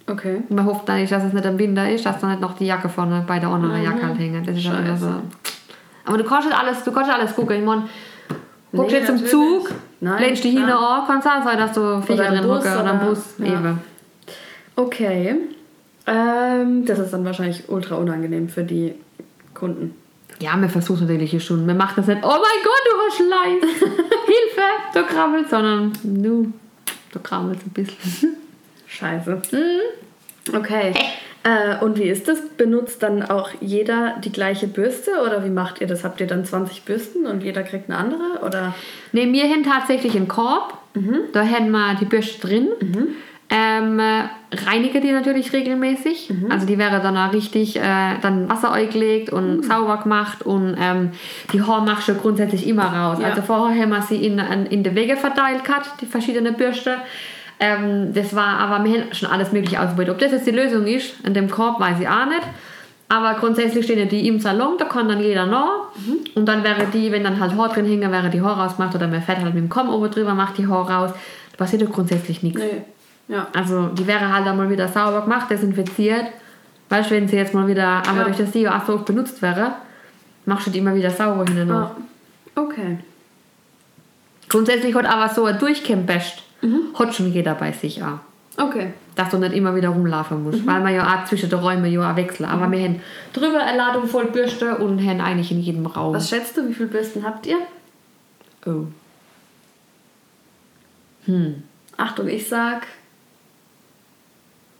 Okay. 0.07 0.43
Man 0.49 0.65
hofft 0.65 0.87
dann 0.87 0.99
nicht, 0.99 1.11
dass 1.11 1.23
es 1.23 1.33
nicht 1.33 1.45
im 1.45 1.57
Winter 1.57 1.89
ist, 1.89 2.05
dass 2.05 2.19
dann 2.19 2.31
nicht 2.31 2.41
noch 2.41 2.55
die 2.55 2.65
Jacke 2.65 2.89
vorne 2.89 3.23
bei 3.25 3.39
der 3.39 3.49
anderen 3.49 3.81
Jacke 3.81 4.05
halt 4.05 4.19
hängt. 4.19 4.47
Das 4.47 4.55
ist 4.55 4.69
halt 4.69 4.85
immer 4.85 4.97
so. 4.97 5.13
Aber 6.05 6.17
du 6.17 6.23
kannst 6.23 6.47
nicht 6.47 6.57
alles, 6.57 6.83
du 6.83 6.91
kannst 6.91 7.09
nicht 7.09 7.19
alles 7.19 7.35
gucken. 7.35 7.57
Ich 7.59 7.63
meine, 7.65 7.87
guckst 8.71 8.91
Nee, 8.91 8.97
jetzt 8.97 9.05
zum 9.07 9.15
natürlich. 9.15 9.31
Zug, 9.31 9.71
Nein, 10.01 10.21
lehnst 10.23 10.43
dich 10.43 10.53
hin, 10.53 10.65
oh, 10.69 11.05
kann 11.07 11.19
es 11.19 11.25
auch 11.25 11.43
sein, 11.43 11.57
dass 11.57 11.73
du 11.73 12.01
Viecher 12.01 12.27
im 12.27 12.35
drin 12.35 12.49
hocken 12.51 12.73
oder 12.73 12.89
im 12.91 12.97
oder- 12.97 13.05
Bus. 13.07 13.33
ja. 13.39 13.45
Eben. 13.45 13.79
Okay. 14.75 15.35
Ähm, 16.07 16.85
das 16.85 16.99
ist 16.99 17.11
dann 17.11 17.25
wahrscheinlich 17.25 17.63
ultra 17.69 17.95
unangenehm 17.95 18.47
für 18.49 18.63
die 18.63 18.93
Kunden. 19.53 19.95
Ja, 20.39 20.55
wir 20.57 20.69
versuchen 20.69 21.07
natürlich 21.07 21.31
hier 21.31 21.39
schon. 21.39 21.65
Wir 21.65 21.73
machen 21.73 21.93
das 21.95 22.07
nicht, 22.07 22.19
oh 22.23 22.27
mein 22.27 22.39
Gott, 22.63 22.81
du 22.85 22.91
hast 23.07 23.15
Schleiß. 23.15 23.81
Hilfe, 24.25 24.67
du 24.93 25.03
krabbelst, 25.03 25.49
sondern 25.49 25.93
du, 26.03 26.51
du 27.11 27.19
krabbelst 27.19 27.65
ein 27.65 27.69
bisschen. 27.71 28.35
Scheiße. 28.87 29.41
Okay. 30.53 30.93
Äh, 31.45 31.83
und 31.83 31.99
wie 31.99 32.09
ist 32.09 32.27
das? 32.27 32.41
Benutzt 32.57 33.03
dann 33.03 33.21
auch 33.21 33.51
jeder 33.61 34.15
die 34.23 34.31
gleiche 34.31 34.67
Bürste 34.67 35.11
oder 35.23 35.45
wie 35.45 35.49
macht 35.49 35.79
ihr 35.79 35.87
das? 35.87 36.03
Habt 36.03 36.19
ihr 36.19 36.27
dann 36.27 36.43
20 36.43 36.83
Bürsten 36.83 37.27
und 37.27 37.43
jeder 37.43 37.61
kriegt 37.61 37.89
eine 37.89 37.99
andere? 37.99 38.43
Oder? 38.43 38.73
Ne, 39.11 39.31
wir 39.31 39.43
haben 39.43 39.63
tatsächlich 39.63 40.15
einen 40.15 40.27
Korb. 40.27 40.77
Da 41.33 41.45
haben 41.45 41.71
wir 41.71 41.95
die 41.99 42.05
Bürste 42.05 42.47
drin. 42.47 42.69
Ähm, 43.47 43.99
äh, 43.99 44.23
reinige 44.65 45.01
die 45.01 45.11
natürlich 45.11 45.53
regelmäßig. 45.53 46.31
Also 46.49 46.65
die 46.65 46.79
wäre 46.79 46.99
dann 46.99 47.15
auch 47.15 47.31
richtig 47.31 47.75
äh, 47.77 48.17
dann 48.21 48.49
Wasser 48.49 48.71
eingelegt 48.71 49.29
und 49.29 49.63
sauber 49.63 49.97
gemacht 49.97 50.41
und 50.41 50.75
ähm, 50.79 51.11
die 51.53 51.61
Haare 51.61 51.85
machst 51.85 52.07
du 52.07 52.15
grundsätzlich 52.15 52.65
immer 52.65 52.85
raus. 52.85 53.19
Ja. 53.21 53.27
Also 53.27 53.43
vorher 53.43 53.83
haben 53.83 53.91
wir 53.91 54.01
sie 54.01 54.25
in, 54.25 54.39
in, 54.39 54.65
in 54.65 54.83
die 54.83 54.95
Wege 54.95 55.15
verteilt 55.15 55.63
gehabt, 55.63 56.01
die 56.01 56.07
verschiedenen 56.07 56.55
Bürste. 56.55 56.97
Ähm, 57.59 58.13
das 58.13 58.35
war 58.35 58.59
aber 58.59 58.83
wir 58.83 59.01
haben 59.01 59.13
schon 59.13 59.29
alles 59.29 59.51
mögliche 59.51 59.79
ausprobiert. 59.81 60.09
Ob 60.09 60.19
das 60.19 60.31
jetzt 60.31 60.45
die 60.47 60.51
Lösung 60.51 60.85
ist, 60.87 61.13
in 61.25 61.33
dem 61.33 61.49
Korb 61.49 61.79
weiß 61.79 61.99
ich 61.99 62.07
auch 62.07 62.25
nicht. 62.25 62.41
Aber 63.07 63.35
grundsätzlich 63.35 63.85
stehen 63.85 63.99
ja 63.99 64.05
die 64.05 64.27
im 64.27 64.39
Salon, 64.39 64.77
da 64.79 64.85
kann 64.85 65.07
dann 65.07 65.21
jeder 65.21 65.45
noch. 65.45 65.89
Und 66.33 66.45
dann 66.47 66.63
wäre 66.63 66.85
die, 66.91 67.11
wenn 67.11 67.23
dann 67.23 67.39
halt 67.39 67.55
Haar 67.55 67.69
drin 67.69 67.85
hängen, 67.85 68.11
wäre 68.11 68.29
die 68.29 68.41
Haar 68.41 68.59
rausgemacht 68.59 68.95
oder 68.95 69.07
man 69.07 69.21
fährt 69.21 69.37
halt 69.37 69.53
mit 69.53 69.63
dem 69.63 69.69
Kamm 69.69 69.89
oben 69.89 70.09
drüber, 70.09 70.33
macht 70.33 70.57
die 70.57 70.67
Haar 70.67 70.89
raus. 70.89 71.11
Da 71.51 71.57
passiert 71.57 71.83
ja 71.83 71.87
grundsätzlich 71.87 72.41
nichts. 72.43 72.59
Nee. 72.59 72.81
Ja. 73.27 73.47
Also 73.55 73.87
die 73.89 74.05
wäre 74.07 74.33
halt 74.33 74.45
dann 74.47 74.57
mal 74.57 74.69
wieder 74.69 74.87
sauber 74.87 75.21
gemacht, 75.21 75.49
desinfiziert. 75.49 76.25
Weißt 76.89 77.09
du, 77.11 77.15
wenn 77.15 77.27
sie 77.27 77.37
jetzt 77.37 77.53
mal 77.53 77.67
wieder, 77.67 78.03
aber 78.07 78.17
Ja. 78.19 78.23
durch 78.25 78.37
das 78.37 78.51
sie 78.51 78.67
auch 78.67 78.85
so 78.85 78.95
oft 78.95 79.05
benutzt 79.05 79.41
wäre, 79.41 79.73
machst 80.45 80.67
du 80.67 80.71
die 80.71 80.79
immer 80.79 80.93
wieder 80.95 81.09
sauber 81.11 81.45
hin 81.45 81.61
und 81.61 81.71
Ah, 81.71 81.91
okay. 82.55 82.97
Grundsätzlich 84.49 84.93
hat 84.95 85.05
aber 85.05 85.33
so 85.33 85.45
ein 85.45 85.57
Durchkämmbest, 85.59 86.43
Mhm. 86.61 86.97
hat 86.97 87.13
schon 87.13 87.31
jeder 87.31 87.55
bei 87.55 87.71
sich 87.71 88.01
auch. 88.03 88.19
Okay. 88.57 88.93
Dass 89.15 89.29
du 89.29 89.37
nicht 89.37 89.53
immer 89.53 89.75
wieder 89.75 89.89
rumlaufen 89.89 90.43
musst, 90.43 90.61
Mhm. 90.61 90.67
weil 90.67 90.81
man 90.81 90.93
ja 90.93 91.03
auch 91.15 91.25
zwischen 91.25 91.49
den 91.49 91.59
Räumen 91.59 91.91
ja 91.91 92.11
auch 92.11 92.15
wechseln. 92.15 92.45
Aber 92.47 92.69
wir 92.71 92.79
haben 92.83 93.01
drüber 93.33 93.59
eine 93.61 93.77
Ladung 93.77 94.07
voll 94.07 94.25
Bürste 94.25 94.77
und 94.77 95.05
haben 95.05 95.19
eigentlich 95.21 95.51
in 95.51 95.59
jedem 95.61 95.85
Raum. 95.85 96.13
Was 96.15 96.29
schätzt 96.29 96.55
du, 96.57 96.67
wie 96.67 96.73
viele 96.73 96.87
Bürsten 96.89 97.23
habt 97.25 97.45
ihr? 97.45 97.57
Oh. 98.65 98.85
Achtung, 101.97 102.27
ich 102.27 102.47
sag 102.47 102.85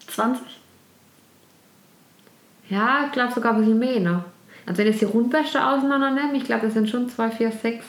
20. 0.08 0.42
Ja, 2.70 3.06
ich 3.06 3.12
glaube 3.12 3.34
sogar 3.34 3.54
ein 3.54 3.60
bisschen 3.60 3.80
mehr 3.80 4.00
noch. 4.00 4.24
Also 4.66 4.80
wenn 4.80 4.88
ich 4.88 4.98
die 5.00 5.06
Rundbürste 5.06 5.66
auseinander 5.66 6.12
nehme, 6.12 6.38
ich 6.38 6.46
glaube, 6.46 6.66
das 6.66 6.74
sind 6.74 6.90
schon 6.90 7.10
2, 7.10 7.30
4, 7.32 7.52
6, 7.52 7.86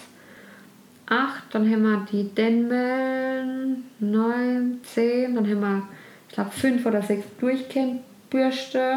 8, 1.09 1.45
dann 1.53 1.71
haben 1.71 1.83
wir 1.83 2.07
die 2.11 2.25
Denmel 2.35 3.77
9, 4.01 4.79
10, 4.83 5.35
dann 5.35 5.45
haben 5.45 5.61
wir, 5.61 5.83
ich 6.29 6.35
glaube, 6.35 6.51
5 6.51 6.85
oder 6.87 7.03
6 7.03 7.25
Durchkämmbürste. 7.41 8.97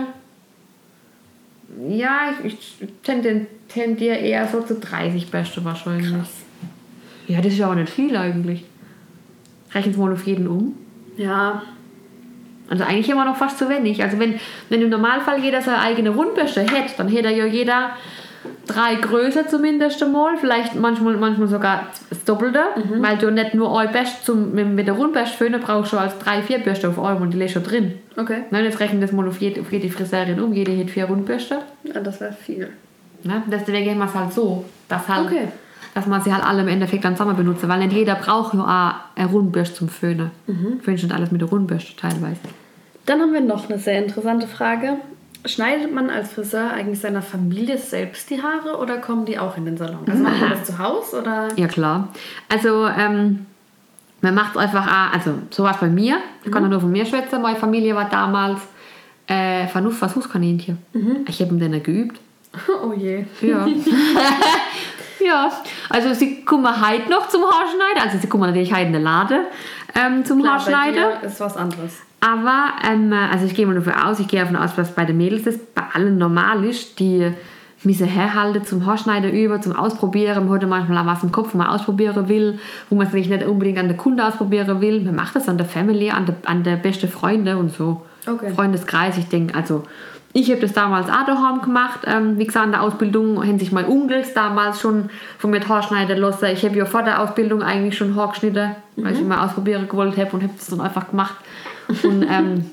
Ja, 1.88 2.34
ich, 2.44 2.78
ich 2.82 2.90
tendiere 3.04 4.16
eher 4.16 4.48
so 4.48 4.62
zu 4.62 4.80
30 4.80 5.30
Bürste 5.30 5.64
wahrscheinlich. 5.64 6.12
Ja, 7.28 7.42
das 7.42 7.54
ist 7.54 7.60
ja 7.60 7.70
auch 7.70 7.76
nicht 7.76 7.92
viel 7.92 8.18
eigentlich. 8.18 8.66
Rechnen 9.72 9.94
Sie 9.94 10.00
mal 10.00 10.12
auf 10.12 10.26
jeden 10.26 10.48
um. 10.48 10.76
Ja, 11.16 11.62
Also 12.70 12.84
eigentlich 12.84 13.10
immer 13.10 13.26
noch 13.26 13.36
fast 13.36 13.60
zu 13.60 13.70
wenig. 13.70 14.02
Also 14.02 14.18
wenn, 14.18 14.40
wenn 14.70 14.82
im 14.82 14.90
Normalfall 14.90 15.44
jeder 15.44 15.62
seine 15.62 15.80
eigene 15.80 16.10
Rundbürste 16.10 16.62
hätte, 16.62 16.96
dann 16.98 17.08
hätte 17.08 17.30
ja 17.30 17.46
jeder 17.46 17.92
drei 18.68 18.96
Größe 18.96 19.48
zumindest 19.48 20.02
einmal, 20.04 20.38
vielleicht 20.38 20.76
manchmal, 20.76 21.18
manchmal 21.18 21.48
sogar 21.48 21.88
das 22.10 22.24
Doppelte, 22.24 22.62
weil 22.98 23.18
du 23.18 23.32
nicht 23.32 23.54
nur 23.54 23.78
eine 23.80 23.92
Bürste 23.92 24.24
zum, 24.24 24.54
mit, 24.54 24.88
der 24.88 24.94
Rundbürste 24.96 25.38
föhnen 25.38 25.60
brauchst 25.62 25.94
du 25.94 25.98
als 25.98 26.18
drei, 26.20 26.42
vier 26.42 26.60
Bürste 26.60 26.90
auf 26.90 26.98
einmal 27.00 27.22
und 27.24 27.34
die 27.34 27.38
lässt 27.38 27.54
schon 27.54 27.64
drin. 27.64 27.94
okay. 28.18 28.44
Ne, 28.52 28.64
jetzt 28.64 28.80
rechnen 28.80 29.02
das 29.02 29.12
mal 29.12 29.28
auf 29.28 29.40
jede, 29.40 29.62
auf 29.62 29.72
jede 29.72 29.90
Friseurin 29.90 30.40
um, 30.40 30.54
jede 30.54 30.78
hat 30.78 30.90
vier 30.90 31.06
Rundbürste. 31.06 31.60
Ja, 31.84 32.00
das 32.00 32.22
wäre 32.22 32.34
viel. 32.34 32.70
Ne? 33.24 33.44
Deswegen 33.48 33.98
machen 33.98 34.14
wir 34.14 34.20
es 34.20 34.26
halt 34.26 34.34
so, 34.34 34.66
dass, 34.88 35.08
halt, 35.08 35.26
Okay. 35.28 35.48
dass 35.94 36.06
man 36.08 36.22
sie 36.22 36.32
halt 36.34 36.44
alle 36.46 36.62
im 36.62 36.68
Endeffekt 36.70 37.04
dann 37.04 37.16
zusammen 37.18 37.36
benutzen, 37.36 37.68
weil 37.68 37.80
nicht 37.80 37.94
jeder 37.94 38.16
braucht 38.16 38.56
auch 38.56 38.94
eine 39.16 39.28
Rundbürste 39.28 39.76
zum 39.76 39.90
Föhnen. 39.90 40.32
Mhm. 40.48 40.80
Föhnen 40.82 40.98
schon 40.98 41.12
alles 41.12 41.32
mit 41.32 41.42
der 41.42 41.50
Rundbürste 41.50 41.96
teilweise. 41.96 42.40
Dann 43.06 43.20
haben 43.22 43.34
wir 43.34 43.42
noch 43.42 43.68
eine 43.70 43.80
sehr 43.80 44.04
interessante 44.04 44.48
Frage. 44.48 44.98
Schneidet 45.46 45.94
man 45.94 46.10
als 46.10 46.34
Friseur 46.34 46.72
eigentlich 46.72 47.00
seiner 47.00 47.22
Familie 47.22 47.78
selbst 47.78 48.30
die 48.30 48.42
Haare 48.42 48.78
oder 48.78 48.98
kommen 48.98 49.26
die 49.26 49.40
auch 49.40 49.56
in 49.58 49.66
den 49.66 49.78
Salon? 49.78 50.00
Also 50.08 50.24
macht 50.24 50.42
man 50.42 50.50
das 50.50 50.66
zu 50.66 50.78
Hause 50.78 51.22
oder? 51.22 51.48
Ja, 51.56 51.68
klar. 51.68 52.10
Also, 52.50 52.88
ähm, 52.88 53.46
man 54.22 54.36
macht 54.36 54.52
es 54.52 54.58
einfach 54.58 54.86
auch, 54.86 55.14
also 55.14 55.36
so 55.50 55.64
war 55.64 55.72
es 55.72 55.78
bei 55.78 55.88
mir. 55.88 56.18
Ich 56.44 56.52
kann 56.52 56.64
ja 56.64 56.70
nur 56.70 56.82
von 56.82 56.92
mir 56.92 57.06
schwätzen. 57.06 57.42
Meine 57.42 57.58
Familie 57.58 57.96
war 57.96 58.10
damals 58.10 58.60
äh, 59.28 59.68
Versuchskaninchen. 59.68 60.78
Ich 61.28 61.42
habe 61.42 61.54
mit 61.54 61.62
denen 61.62 61.82
geübt. 61.84 62.20
Oh 62.84 62.94
je. 62.94 63.26
Ja. 63.42 63.68
ja, 65.24 65.52
also 65.90 66.14
sie 66.16 66.44
kommen 66.44 66.66
heute 66.66 67.08
noch 67.10 67.28
zum 67.30 67.44
Haarschneiden. 67.44 68.02
Also 68.04 68.18
sie 68.18 68.28
kommen 68.28 68.44
natürlich 68.44 68.74
heute 68.74 68.88
in 68.88 68.94
den 68.94 69.04
Laden 69.04 69.42
ähm, 69.96 70.26
zum 70.26 70.42
Klar, 70.42 70.58
bei 70.58 70.74
Haarschneiden. 70.74 71.20
dir 71.22 71.28
ist 71.28 71.40
was 71.40 71.56
anderes. 71.56 72.02
Aber, 72.22 72.74
ähm, 72.90 73.14
also 73.14 73.46
ich 73.46 73.56
gehe 73.56 73.66
mal 73.66 73.76
davon 73.76 73.94
aus, 73.94 74.20
ich 74.20 74.28
gehe 74.28 74.40
davon 74.40 74.56
aus, 74.56 74.72
was 74.78 74.94
bei 74.94 75.06
den 75.06 75.18
Mädels 75.18 75.48
ist, 75.48 75.74
bei 75.74 75.84
allen 75.94 76.18
normal 76.18 76.66
ist, 76.66 77.00
die 77.00 77.32
müssen 77.84 78.08
herhalten 78.08 78.66
zum 78.66 78.86
Haarschneiden 78.86 79.32
über, 79.32 79.62
zum 79.62 79.74
Ausprobieren. 79.74 80.48
Man 80.48 80.62
hat 80.62 80.68
manchmal 80.68 80.98
auch 80.98 81.06
was 81.06 81.24
im 81.24 81.32
Kopf, 81.32 81.54
wo 81.54 81.58
man 81.58 81.68
ausprobieren 81.68 82.28
will, 82.28 82.60
wo 82.90 82.96
man 82.96 83.08
es 83.08 83.14
nicht 83.14 83.46
unbedingt 83.46 83.80
an 83.80 83.88
der 83.88 83.98
Kunde 83.98 84.26
ausprobieren 84.26 84.82
will. 84.82 85.00
Man 85.02 85.16
macht 85.16 85.36
das 85.36 85.48
an 85.48 85.58
der 85.58 85.66
Family, 85.66 86.10
an 86.10 86.26
der, 86.26 86.36
an 86.46 86.64
der 86.64 86.76
beste 86.76 87.08
Freunde 87.08 87.58
und 87.58 87.72
so. 87.74 88.02
Okay. 88.28 88.52
Freundeskreis, 88.54 89.18
ich 89.18 89.30
denke, 89.30 89.56
also 89.56 89.84
ich 90.32 90.52
habe 90.52 90.62
das 90.62 90.74
damals 90.74 91.10
auch 91.10 91.26
daheim 91.26 91.62
gemacht. 91.62 92.02
Ähm, 92.06 92.38
wie 92.38 92.46
gesagt, 92.46 92.66
in 92.66 92.74
der 92.74 92.84
Ausbildung 92.84 93.44
haben 93.44 93.58
sich 93.58 93.72
mein 93.72 93.88
Onkels 93.88 94.34
damals 94.34 94.80
schon 94.80 95.10
von 95.40 95.50
mir 95.50 95.60
die 95.60 95.68
Haare 95.68 95.82
schneiden 95.82 96.20
lassen. 96.20 96.46
Ich 96.54 96.64
habe 96.64 96.76
ja 96.76 96.86
vor 96.86 97.02
der 97.02 97.22
Ausbildung 97.22 97.64
eigentlich 97.64 97.98
schon 97.98 98.16
Haar 98.16 98.30
geschnitten, 98.30 98.76
weil 98.98 99.14
ich 99.14 99.22
immer 99.22 99.44
ausprobieren 99.44 99.88
gewollt 99.90 100.18
habe 100.18 100.32
und 100.34 100.44
habe 100.44 100.54
das 100.56 100.68
dann 100.68 100.82
einfach 100.82 101.10
gemacht. 101.10 101.36
Und 102.04 102.24
ähm, 102.30 102.72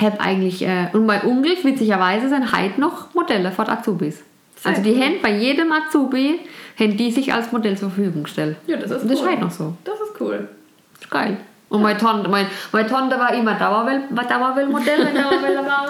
habe 0.00 0.20
eigentlich, 0.20 0.62
äh, 0.62 0.88
und 0.92 1.06
mein 1.06 1.24
Onkel, 1.24 1.56
witzigerweise, 1.62 2.28
sind 2.28 2.52
heute 2.52 2.80
noch 2.80 3.14
Modelle 3.14 3.50
von 3.50 3.68
Azubis. 3.68 4.22
Sehr 4.56 4.70
also 4.70 4.82
die 4.82 4.92
cool. 4.92 5.02
haben 5.02 5.14
bei 5.22 5.32
jedem 5.32 5.72
Azubi, 5.72 6.40
haben 6.78 6.96
die 6.96 7.10
sich 7.10 7.32
als 7.32 7.52
Modell 7.52 7.76
zur 7.76 7.90
Verfügung 7.90 8.24
gestellt. 8.24 8.56
Ja, 8.66 8.76
das 8.76 8.90
ist 8.90 9.02
und 9.02 9.10
das 9.10 9.20
cool. 9.20 9.24
ist 9.24 9.32
heute 9.32 9.42
noch 9.42 9.50
so. 9.50 9.76
Das 9.84 9.94
ist 9.94 10.20
cool. 10.20 10.48
Ist 11.00 11.10
geil. 11.10 11.36
Und 11.68 11.82
meine 11.82 11.98
Tante, 11.98 12.28
mein, 12.28 12.46
meine 12.72 12.88
Tante 12.88 13.18
war 13.18 13.34
immer 13.34 13.54
Dauerwell, 13.54 14.02
Dauerwell-Modell, 14.10 15.06
wenn 15.06 15.14
Dauerwelle 15.14 15.58
war. 15.66 15.86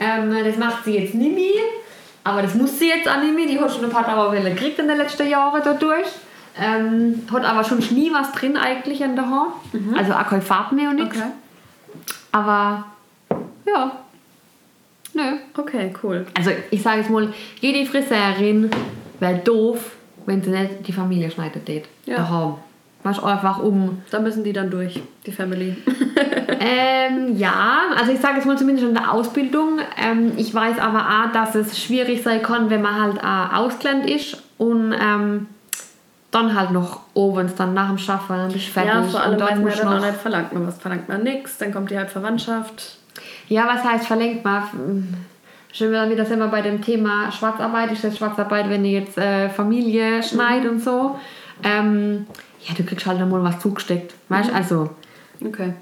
Ähm, 0.00 0.34
das 0.44 0.56
macht 0.56 0.84
sie 0.84 0.98
jetzt 0.98 1.14
nicht 1.14 1.34
mehr. 1.34 1.62
Aber 2.24 2.42
das 2.42 2.54
muss 2.54 2.78
sie 2.78 2.88
jetzt 2.88 3.08
auch 3.08 3.20
nicht 3.20 3.34
mehr. 3.34 3.46
Die 3.46 3.60
hat 3.60 3.72
schon 3.72 3.84
ein 3.84 3.90
paar 3.90 4.04
Dauerwelle 4.04 4.50
gekriegt 4.50 4.78
in 4.78 4.88
den 4.88 4.96
letzten 4.96 5.28
Jahren 5.28 5.60
dadurch. 5.62 6.06
Ähm, 6.60 7.22
hat 7.32 7.44
aber 7.44 7.64
schon 7.64 7.78
nie 7.78 8.12
was 8.12 8.32
drin 8.32 8.56
eigentlich 8.56 9.00
in 9.00 9.14
der 9.14 9.28
Haar. 9.28 9.60
Also 9.96 10.12
auch 10.14 10.26
keine 10.26 10.42
Farbe 10.42 10.74
mehr 10.74 10.90
und 10.90 10.96
nichts. 10.96 11.16
Okay. 11.16 11.30
Aber 12.34 12.84
ja. 13.64 13.92
Nö. 15.12 15.22
Okay, 15.56 15.94
cool. 16.02 16.26
Also 16.34 16.50
ich 16.72 16.82
sage 16.82 16.98
jetzt 16.98 17.10
mal, 17.10 17.32
jede 17.60 17.88
Friseurin 17.88 18.70
wäre 19.20 19.38
doof, 19.38 19.92
wenn 20.26 20.42
sie 20.42 20.50
nicht 20.50 20.86
die 20.88 20.92
Familie 20.92 21.30
schneidet. 21.30 21.64
tät. 21.64 21.84
Ja. 22.06 22.16
Daheim. 22.16 22.54
Du, 23.04 23.22
einfach 23.22 23.62
um 23.62 24.02
Da 24.10 24.18
müssen 24.18 24.42
die 24.42 24.52
dann 24.52 24.70
durch, 24.70 25.00
die 25.24 25.32
Family. 25.32 25.76
Ähm, 26.66 27.36
ja, 27.36 27.80
also 27.94 28.12
ich 28.12 28.20
sage 28.20 28.36
jetzt 28.36 28.46
mal 28.46 28.56
zumindest 28.56 28.88
in 28.88 28.94
der 28.94 29.12
Ausbildung. 29.12 29.80
Ähm, 30.02 30.32
ich 30.38 30.54
weiß 30.54 30.78
aber 30.78 31.00
auch, 31.00 31.32
dass 31.32 31.54
es 31.54 31.78
schwierig 31.78 32.22
sein 32.22 32.42
kann, 32.42 32.70
wenn 32.70 32.80
man 32.80 32.94
halt 33.02 33.22
auch 33.22 33.64
ausgelernt 33.64 34.08
ist 34.08 34.42
und 34.56 34.94
ähm, 34.98 35.46
dann 36.34 36.54
halt 36.54 36.70
noch 36.72 37.00
oben 37.14 37.50
dann 37.56 37.74
nach 37.74 37.88
dem 37.88 37.98
Schaffen 37.98 38.36
dann 38.36 38.52
bist 38.52 38.68
du 38.68 38.72
fertig. 38.72 38.92
ja, 38.92 39.02
vor 39.02 39.20
allem, 39.22 39.40
weil 39.40 39.48
dann 39.48 39.62
man 39.64 39.76
dann 39.76 39.88
auch 39.88 40.00
nicht 40.06 40.20
verlangt 40.20 40.52
man 40.52 40.66
was. 40.66 40.78
Verlangt 40.78 41.08
man 41.08 41.22
nichts, 41.22 41.58
dann 41.58 41.72
kommt 41.72 41.90
die 41.90 41.98
halt 41.98 42.10
Verwandtschaft. 42.10 42.96
Ja, 43.48 43.66
was 43.68 43.84
heißt 43.84 44.06
verlängert 44.06 44.44
man? 44.44 45.16
Schon 45.72 45.88
wieder, 45.88 46.08
wieder 46.10 46.24
sind 46.24 46.38
wir 46.38 46.48
bei 46.48 46.62
dem 46.62 46.82
Thema 46.82 47.30
Schwarzarbeit. 47.32 47.92
Ist 47.92 48.04
das 48.04 48.16
Schwarzarbeit, 48.18 48.68
wenn 48.70 48.84
ihr 48.84 49.00
jetzt 49.00 49.18
äh, 49.18 49.48
Familie 49.48 50.22
schneidet 50.22 50.70
und 50.70 50.80
so? 50.82 51.18
Ähm, 51.62 52.26
ja, 52.66 52.74
du 52.76 52.84
kriegst 52.84 53.06
halt 53.06 53.20
dann 53.20 53.30
mal 53.30 53.42
was 53.42 53.58
zugesteckt. 53.60 54.14
Weißt 54.28 54.50
du, 54.50 54.54
also 54.54 54.90
Okay. 55.44 55.74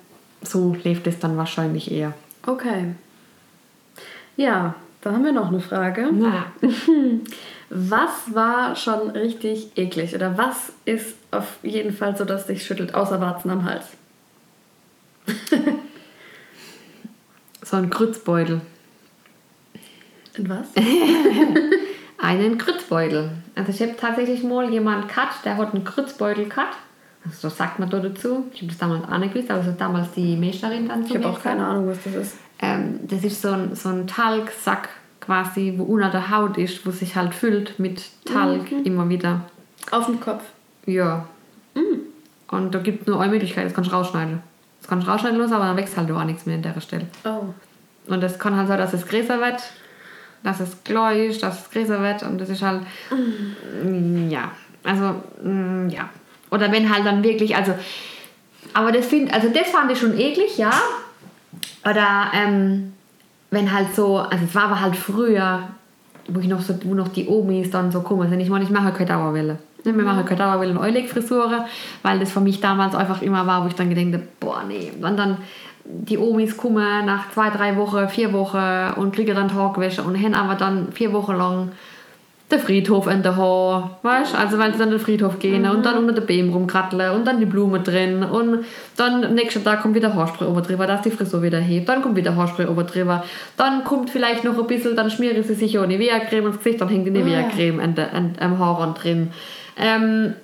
so 0.43 0.75
lebt 0.83 1.07
es 1.07 1.19
dann 1.19 1.37
wahrscheinlich 1.37 1.91
eher. 1.91 2.13
Okay. 2.47 2.95
Ja, 4.37 4.75
da 5.03 5.13
haben 5.13 5.25
wir 5.25 5.33
noch 5.33 5.49
eine 5.49 5.61
Frage. 5.61 6.09
Ja. 6.21 6.47
Was 7.75 8.35
war 8.35 8.77
schon 8.77 9.11
richtig 9.11 9.77
eklig? 9.77 10.15
Oder 10.15 10.37
was 10.37 10.73
ist 10.85 11.17
auf 11.31 11.59
jeden 11.63 11.95
Fall 11.95 12.17
so, 12.17 12.25
dass 12.25 12.47
dich 12.47 12.67
schüttelt, 12.67 12.95
außer 12.95 13.21
Warzen 13.21 13.51
am 13.51 13.65
Hals? 13.65 13.87
So 17.65 17.79
ein 17.79 17.89
Grützbeutel. 17.89 18.61
Und 20.37 20.49
was? 20.49 20.67
einen 22.19 22.59
Grützbeutel. 22.59 23.31
Also 23.55 23.73
ich 23.73 23.81
habe 23.81 23.97
tatsächlich 23.99 24.43
mal 24.43 24.71
jemanden 24.71 25.09
gehabt, 25.09 25.45
der 25.45 25.57
hat 25.57 25.75
einen 25.75 25.85
Grützbeutel 25.85 26.49
gehabt. 26.49 26.77
Also 27.25 27.49
so 27.49 27.55
sagt 27.55 27.79
man 27.79 27.89
da 27.89 28.01
dazu. 28.01 28.47
Ich 28.53 28.61
habe 28.61 28.69
das 28.69 28.79
damals 28.79 29.05
auch 29.09 29.19
nicht 29.19 29.33
gewusst, 29.33 29.51
aber 29.51 29.61
das 29.61 29.69
hat 29.69 29.81
damals 29.81 30.13
die 30.13 30.37
Meisterin 30.37 30.89
dann 30.89 31.07
zu 31.07 31.17
Ich 31.17 31.25
habe 31.25 31.35
auch 31.35 31.43
keine. 31.43 31.65
Ahnung, 31.65 31.89
was 31.89 32.03
das 32.05 32.15
ist. 32.15 32.37
Ähm, 32.59 33.01
das 33.05 33.25
ist 33.25 33.41
so 33.41 33.53
ein, 33.53 33.75
so 33.75 33.89
ein 33.89 34.07
Talgsack 34.07 34.89
quasi, 35.23 35.75
wo 35.77 35.85
unter 35.85 36.11
der 36.11 36.31
Haut 36.31 36.59
ist, 36.59 36.85
wo 36.85 36.91
sich 36.91 37.17
halt 37.17 37.33
füllt 37.35 37.79
mit 37.79 38.03
Talg 38.27 38.71
immer 38.85 39.09
wieder. 39.09 39.41
Auf 39.91 40.07
dem 40.07 40.21
Kopf. 40.21 40.43
Ja. 40.85 41.27
Und 42.53 42.75
da 42.75 42.81
gibt 42.81 43.03
es 43.03 43.07
nur 43.07 43.21
eine 43.21 43.33
Möglichkeit, 43.33 43.65
das 43.65 43.73
kannst 43.73 43.91
du 43.91 43.95
rausschneiden. 43.95 44.43
Das 44.79 44.89
kannst 44.89 45.07
du 45.07 45.11
rausschneiden 45.11 45.39
lassen, 45.39 45.55
aber 45.55 45.65
dann 45.65 45.77
wächst 45.77 45.97
halt 45.97 46.11
auch 46.11 46.25
nichts 46.25 46.45
mehr 46.45 46.57
an 46.57 46.63
der 46.63 46.79
Stelle. 46.81 47.07
Oh. 47.25 47.45
Und 48.13 48.21
das 48.21 48.39
kann 48.39 48.57
halt 48.57 48.69
sein, 48.69 48.79
dass 48.79 48.93
es 48.93 49.07
größer 49.07 49.41
wird, 49.41 49.63
dass 50.43 50.61
es 50.61 50.85
gleich, 50.85 51.39
dass 51.39 51.63
es 51.63 51.71
größer 51.71 52.03
wird 52.03 52.23
und 52.25 52.39
das 52.39 52.51
ist 52.51 52.61
halt, 52.63 52.83
mm, 53.85 54.29
ja, 54.29 54.51
also, 54.85 55.15
mm, 55.43 55.89
ja. 55.89 56.11
Oder 56.51 56.71
wenn 56.71 56.93
halt 56.93 57.07
dann 57.07 57.25
wirklich, 57.25 57.57
also, 57.57 57.73
aber 58.75 58.93
das 58.93 59.07
find, 59.07 59.33
also 59.33 59.49
das 59.49 59.69
fand 59.69 59.91
ich 59.91 59.99
schon 59.99 60.19
eklig, 60.19 60.59
ja. 60.59 60.73
Oder, 61.85 62.33
ähm, 62.35 62.93
wenn 63.53 63.73
halt 63.73 63.95
so, 63.95 64.19
also 64.19 64.45
es 64.45 64.55
war 64.55 64.65
aber 64.65 64.81
halt 64.81 64.97
früher, 64.97 65.69
wo 66.29 66.41
ich 66.41 66.49
noch 66.49 66.63
so, 66.63 66.75
wo 66.85 66.95
noch 66.95 67.09
die 67.09 67.29
Omis 67.29 67.71
dann 67.71 67.93
so 67.93 68.01
kommen 68.01 68.29
sind. 68.29 68.41
Ich 68.41 68.49
meine, 68.49 68.65
ich 68.65 68.71
mache 68.71 68.93
keine 68.93 69.11
Dauerwelle. 69.11 69.59
Ne, 69.85 69.97
Wir 69.97 70.05
machen 70.05 70.25
keine 70.25 70.39
Dauerwelle 70.39 70.73
und 70.73 70.79
Eulig-Frisure, 70.79 71.67
weil 72.03 72.19
das 72.19 72.33
für 72.33 72.41
mich 72.41 72.61
damals 72.61 72.95
einfach 72.95 73.21
immer 73.21 73.47
war, 73.47 73.63
wo 73.63 73.69
ich 73.69 73.75
dann 73.75 73.91
gedacht 73.91 74.07
habe, 74.15 74.27
boah, 74.41 74.63
nee. 74.67 74.91
Und 75.01 75.17
dann 75.19 75.37
die 75.85 76.17
Omis 76.17 76.57
kommen 76.57 77.05
nach 77.05 77.31
zwei, 77.33 77.51
drei 77.51 77.77
Wochen, 77.77 78.09
vier 78.09 78.33
Wochen 78.33 78.93
und 78.97 79.15
kriegen 79.15 79.35
dann 79.35 79.49
Tagwäsche 79.49 80.03
und 80.03 80.17
haben 80.17 80.35
aber 80.35 80.55
dann 80.55 80.93
vier 80.93 81.13
Wochen 81.13 81.35
lang 81.35 81.73
der 82.53 82.61
Friedhof 82.61 83.07
in 83.09 83.23
der 83.23 83.37
Haar, 83.37 83.99
weißt? 84.03 84.35
Also 84.37 84.59
weil 84.59 84.73
sie 84.73 84.79
dann 84.79 84.89
in 84.89 84.99
den 84.99 85.05
Friedhof 85.05 85.39
gehen 85.39 85.69
und 85.69 85.85
dann 85.85 85.99
unter 85.99 86.13
den 86.13 86.27
Beam 86.27 86.53
rumkratteln 86.53 87.15
und 87.17 87.25
dann 87.27 87.41
die 87.41 87.47
Blume 87.47 87.81
drin 87.81 88.23
und 88.23 88.65
dann 88.97 89.25
am 89.25 89.35
nächsten 89.35 89.65
Tag 89.65 89.83
kommt 89.83 89.95
wieder 89.95 90.15
Haarspray 90.15 90.47
oben 90.47 90.63
drüber, 90.63 90.87
dass 90.87 91.03
die 91.03 91.11
Frisur 91.11 91.43
wieder 91.43 91.59
hebt, 91.59 91.89
dann 91.89 92.03
kommt 92.03 92.17
wieder 92.17 92.37
Haarspray 92.37 92.67
oben 92.67 92.87
drüber, 92.87 93.25
dann 93.57 93.83
kommt 93.85 94.11
vielleicht 94.11 94.45
noch 94.45 94.57
ein 94.59 94.67
bisschen, 94.67 94.95
dann 94.95 95.11
schmieren 95.11 95.43
sie 95.43 95.55
sich 95.55 95.79
auch 95.79 95.87
Nivea-Creme 95.87 96.47
ins 96.47 96.59
Gesicht, 96.59 96.81
dann 96.81 96.89
hängt 96.89 97.07
die 97.07 97.11
Nivea-Creme 97.11 97.95
der- 97.95 98.15
an- 98.15 98.35
am 98.39 98.59
Haarrand 98.59 99.03
drin. 99.03 99.31
Ähm, 99.77 100.35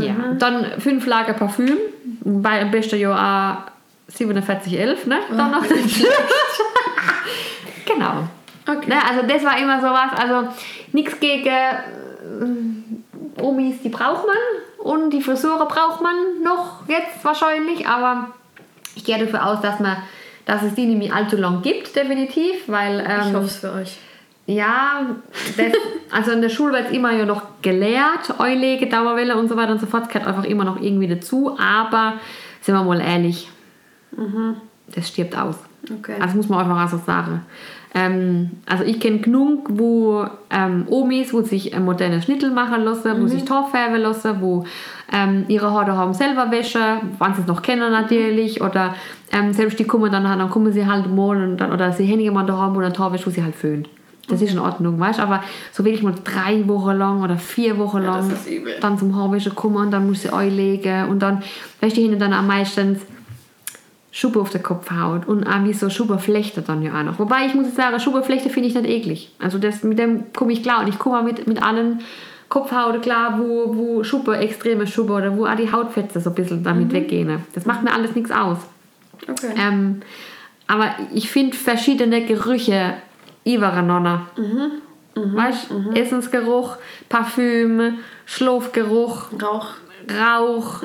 ja, 0.00 0.14
dann 0.38 0.64
fünf 0.78 1.06
Lager 1.06 1.34
Parfüm, 1.34 1.76
bei 2.24 2.62
am 2.62 2.70
besten 2.70 2.98
ja 2.98 3.12
auch 3.12 3.56
4711, 4.12 5.06
ne? 5.06 5.16
Dann 5.36 5.50
noch 5.50 5.64
Genau. 7.86 8.28
Okay. 8.66 8.88
Ne, 8.88 8.96
also 9.08 9.26
das 9.26 9.44
war 9.44 9.58
immer 9.58 9.80
sowas, 9.80 10.10
also 10.16 10.48
nichts 10.92 11.20
gegen 11.20 11.48
äh, 11.48 13.42
Omis, 13.42 13.82
die 13.82 13.90
braucht 13.90 14.26
man 14.26 14.36
und 14.78 15.10
die 15.10 15.20
Frisur 15.20 15.58
braucht 15.66 16.00
man 16.00 16.14
noch 16.42 16.88
jetzt 16.88 17.22
wahrscheinlich, 17.22 17.86
aber 17.86 18.30
ich 18.94 19.04
gehe 19.04 19.18
davon 19.18 19.40
aus, 19.40 19.60
dass, 19.60 19.80
man, 19.80 19.96
dass 20.46 20.62
es 20.62 20.74
die 20.74 20.86
nicht 20.86 20.98
mehr 20.98 21.14
allzu 21.14 21.36
lang 21.36 21.62
gibt, 21.62 21.94
definitiv, 21.94 22.54
weil... 22.68 23.00
Ich 23.00 23.26
Ähm, 23.26 23.34
hoffe 23.34 23.46
es 23.46 23.56
für 23.56 23.72
euch. 23.72 23.98
ja, 24.46 25.06
das, 25.56 25.72
also 26.10 26.30
in 26.30 26.40
der 26.40 26.48
Schule 26.48 26.72
wird 26.74 26.92
immer 26.92 27.12
ja 27.12 27.26
noch 27.26 27.42
gelehrt, 27.60 28.38
Eulege, 28.38 28.86
Dauerwelle 28.86 29.36
und 29.36 29.48
so 29.48 29.56
weiter 29.56 29.72
und 29.72 29.80
so 29.80 29.86
fort. 29.86 30.04
Das 30.04 30.08
gehört 30.10 30.28
einfach 30.28 30.44
immer 30.44 30.64
noch 30.64 30.80
irgendwie 30.80 31.08
dazu, 31.08 31.58
aber 31.58 32.14
sind 32.60 32.74
wir 32.74 32.82
mal 32.84 33.00
ehrlich, 33.00 33.48
das 34.94 35.08
stirbt 35.08 35.36
aus. 35.36 35.56
Okay. 35.90 36.14
Also 36.20 36.36
muss 36.36 36.48
man 36.48 36.60
einfach 36.60 36.84
auch 36.84 36.88
so 36.88 37.04
sagen. 37.04 37.42
Ähm, 37.96 38.50
also 38.66 38.82
ich 38.82 38.98
kenne 38.98 39.18
genug, 39.18 39.68
wo 39.70 40.26
ähm, 40.50 40.84
Omis, 40.88 41.32
wo 41.32 41.42
sich 41.42 41.74
ein 41.74 41.84
modernes 41.84 42.24
Schnittel 42.24 42.50
machen 42.50 42.82
lassen, 42.82 43.22
wo 43.22 43.28
sich 43.28 43.44
Tor 43.44 43.68
färben 43.70 44.00
lassen, 44.00 44.40
wo 44.40 44.64
ähm, 45.12 45.44
ihre 45.46 45.70
Haare 45.70 45.96
haben 45.96 46.12
selber 46.12 46.50
Wäsche, 46.50 47.00
wenn 47.20 47.34
sie 47.34 47.42
es 47.42 47.46
noch 47.46 47.62
kennen 47.62 47.92
natürlich, 47.92 48.60
oder 48.60 48.96
ähm, 49.30 49.52
selbst 49.52 49.78
die 49.78 49.84
kommen 49.84 50.10
dann, 50.10 50.24
dann 50.24 50.50
kommen 50.50 50.72
sie 50.72 50.86
halt 50.86 51.08
mal 51.08 51.36
und 51.36 51.58
dann, 51.58 51.70
oder 51.72 51.92
sie 51.92 52.10
haben 52.10 52.18
jemanden 52.18 52.56
haben, 52.56 52.74
wo 52.74 52.80
dann 52.80 52.92
Torwäsche, 52.92 53.26
wo 53.26 53.30
sie 53.30 53.44
halt 53.44 53.54
föhnt. 53.54 53.88
Das 54.28 54.40
ist 54.42 54.52
in 54.52 54.58
Ordnung, 54.58 54.98
weißt 54.98 55.18
du? 55.18 55.22
Aber 55.22 55.44
so 55.70 55.84
will 55.84 55.92
ich 55.94 56.02
mal 56.02 56.14
drei 56.24 56.66
Wochen 56.66 56.96
lang 56.96 57.22
oder 57.22 57.36
vier 57.36 57.78
Wochen 57.78 57.98
Ja, 58.02 58.16
lang 58.16 58.30
übel. 58.50 58.74
dann 58.80 58.98
zum 58.98 59.14
Haarwäsche 59.14 59.50
kommen 59.50 59.76
und 59.76 59.90
dann 59.92 60.08
muss 60.08 60.22
sie 60.22 60.32
einlegen 60.32 61.08
und 61.10 61.20
dann, 61.20 61.42
weißt 61.80 61.96
du, 61.96 62.00
die 62.00 62.10
haben 62.10 62.18
dann 62.18 62.32
am 62.32 62.46
meisten 62.46 62.98
Schuppe 64.16 64.40
auf 64.40 64.50
den 64.50 64.62
Kopf 64.62 64.92
haut 64.92 65.26
und 65.26 65.44
auch 65.44 65.64
wie 65.64 65.72
so 65.72 65.90
Schupperflechte 65.90 66.62
dann 66.62 66.82
ja 66.82 66.96
auch 66.96 67.02
noch. 67.02 67.18
Wobei 67.18 67.46
ich 67.46 67.54
muss 67.54 67.66
jetzt 67.66 67.74
sagen, 67.74 67.98
Schupperflechte 67.98 68.48
finde 68.48 68.68
ich 68.68 68.74
nicht 68.76 68.88
eklig. 68.88 69.32
Also 69.40 69.58
das, 69.58 69.82
mit 69.82 69.98
dem 69.98 70.32
komme 70.32 70.52
ich 70.52 70.62
klar 70.62 70.82
und 70.82 70.88
ich 70.88 71.00
komme 71.00 71.24
mit, 71.24 71.48
mit 71.48 71.60
allen 71.60 71.98
Kopfhaut 72.48 73.02
klar, 73.02 73.40
wo, 73.40 73.76
wo 73.76 74.04
Schuppe, 74.04 74.36
extreme 74.36 74.86
Schuppe 74.86 75.14
oder 75.14 75.36
wo 75.36 75.46
auch 75.46 75.56
die 75.56 75.72
Hautfetze 75.72 76.20
so 76.20 76.30
ein 76.30 76.36
bisschen 76.36 76.62
damit 76.62 76.92
weggehen. 76.92 77.40
Das 77.54 77.66
macht 77.66 77.82
mir 77.82 77.92
alles 77.92 78.14
nichts 78.14 78.30
aus. 78.30 78.58
Okay. 79.28 79.52
Ähm, 79.56 80.00
aber 80.68 80.94
ich 81.12 81.28
finde 81.28 81.56
verschiedene 81.56 82.24
Gerüche 82.24 82.94
übereinander. 83.44 84.28
Weißt 85.16 85.70
du? 85.70 85.90
Essensgeruch, 85.90 86.76
Parfüm, 87.08 87.98
Schlafgeruch, 88.26 89.32
Rauch. 89.42 89.70
Rauch. 90.08 90.84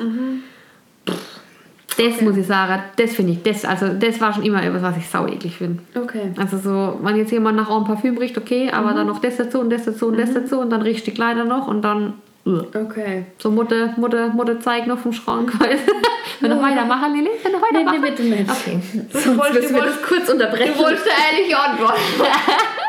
Das 1.98 2.20
muss 2.20 2.36
ich 2.36 2.46
sagen, 2.46 2.82
das 2.96 3.12
finde 3.12 3.32
ich, 3.32 3.42
das, 3.42 3.64
also 3.64 3.88
das 3.88 4.20
war 4.20 4.32
schon 4.32 4.42
immer 4.44 4.62
etwas, 4.62 4.82
was 4.82 4.96
ich 4.96 5.06
sau 5.08 5.26
eklig 5.26 5.56
finde. 5.56 5.82
Okay. 5.94 6.32
Also 6.38 6.56
so, 6.58 6.98
wenn 7.02 7.16
jetzt 7.16 7.30
jemand 7.32 7.56
nach 7.56 7.68
einem 7.70 7.84
Parfüm 7.84 8.16
riecht, 8.16 8.38
okay, 8.38 8.70
aber 8.70 8.94
dann 8.94 9.06
noch 9.06 9.20
das 9.20 9.36
dazu 9.36 9.60
und 9.60 9.70
das 9.70 9.84
dazu 9.84 10.06
und 10.06 10.18
das 10.18 10.32
dazu 10.32 10.60
und 10.60 10.70
dann 10.70 10.82
riecht 10.82 11.06
die 11.06 11.10
Kleider 11.12 11.44
noch 11.44 11.66
und 11.66 11.82
dann 11.82 12.14
uh. 12.46 12.62
Okay. 12.74 13.26
so 13.38 13.50
Mutter, 13.50 13.92
Mutter, 13.96 14.28
Mutter 14.28 14.58
zeigt 14.60 14.86
noch 14.86 14.98
vom 14.98 15.12
Schrank. 15.12 15.52
weißt 15.60 15.88
du? 15.88 15.92
Wenn 16.40 16.50
noch 16.52 16.62
weitermachen, 16.62 17.14
Lili? 17.14 17.30
Wenn 17.42 17.52
noch 17.52 17.60
Nee, 17.70 17.78
weitermachen? 17.78 18.00
nee, 18.00 18.10
bitte 18.10 18.22
nicht. 18.22 18.50
Okay. 18.50 18.80
Sonst 19.12 19.52
müssen 19.52 19.74
wir 19.74 19.82
das 19.82 20.02
kurz 20.02 20.28
unterbrechen. 20.30 20.72
Du 20.78 20.82
wolltest 20.84 21.06
eine 21.06 21.38
ehrliche 21.38 21.58
Antwort. 21.58 21.98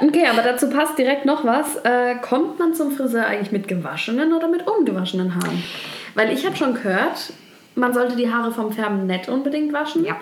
Okay, 0.04 0.26
aber 0.26 0.42
dazu 0.42 0.68
passt 0.68 0.98
direkt 0.98 1.26
noch 1.26 1.46
was. 1.46 1.76
Äh, 1.84 2.16
kommt 2.24 2.58
man 2.58 2.74
zum 2.74 2.92
Friseur 2.92 3.24
eigentlich 3.28 3.52
mit 3.52 3.68
gewaschenen 3.68 4.34
oder 4.34 4.48
mit 4.48 4.66
ungewaschenen 4.68 5.36
Haaren? 5.36 5.64
Weil 6.16 6.32
ich 6.34 6.44
habe 6.44 6.56
schon 6.56 6.74
gehört, 6.74 7.32
man 7.76 7.94
sollte 7.94 8.16
die 8.16 8.32
Haare 8.32 8.52
vom 8.52 8.72
Färben 8.72 9.08
nicht 9.08 9.30
unbedingt 9.30 9.74
waschen. 9.74 10.06
Ja. 10.06 10.18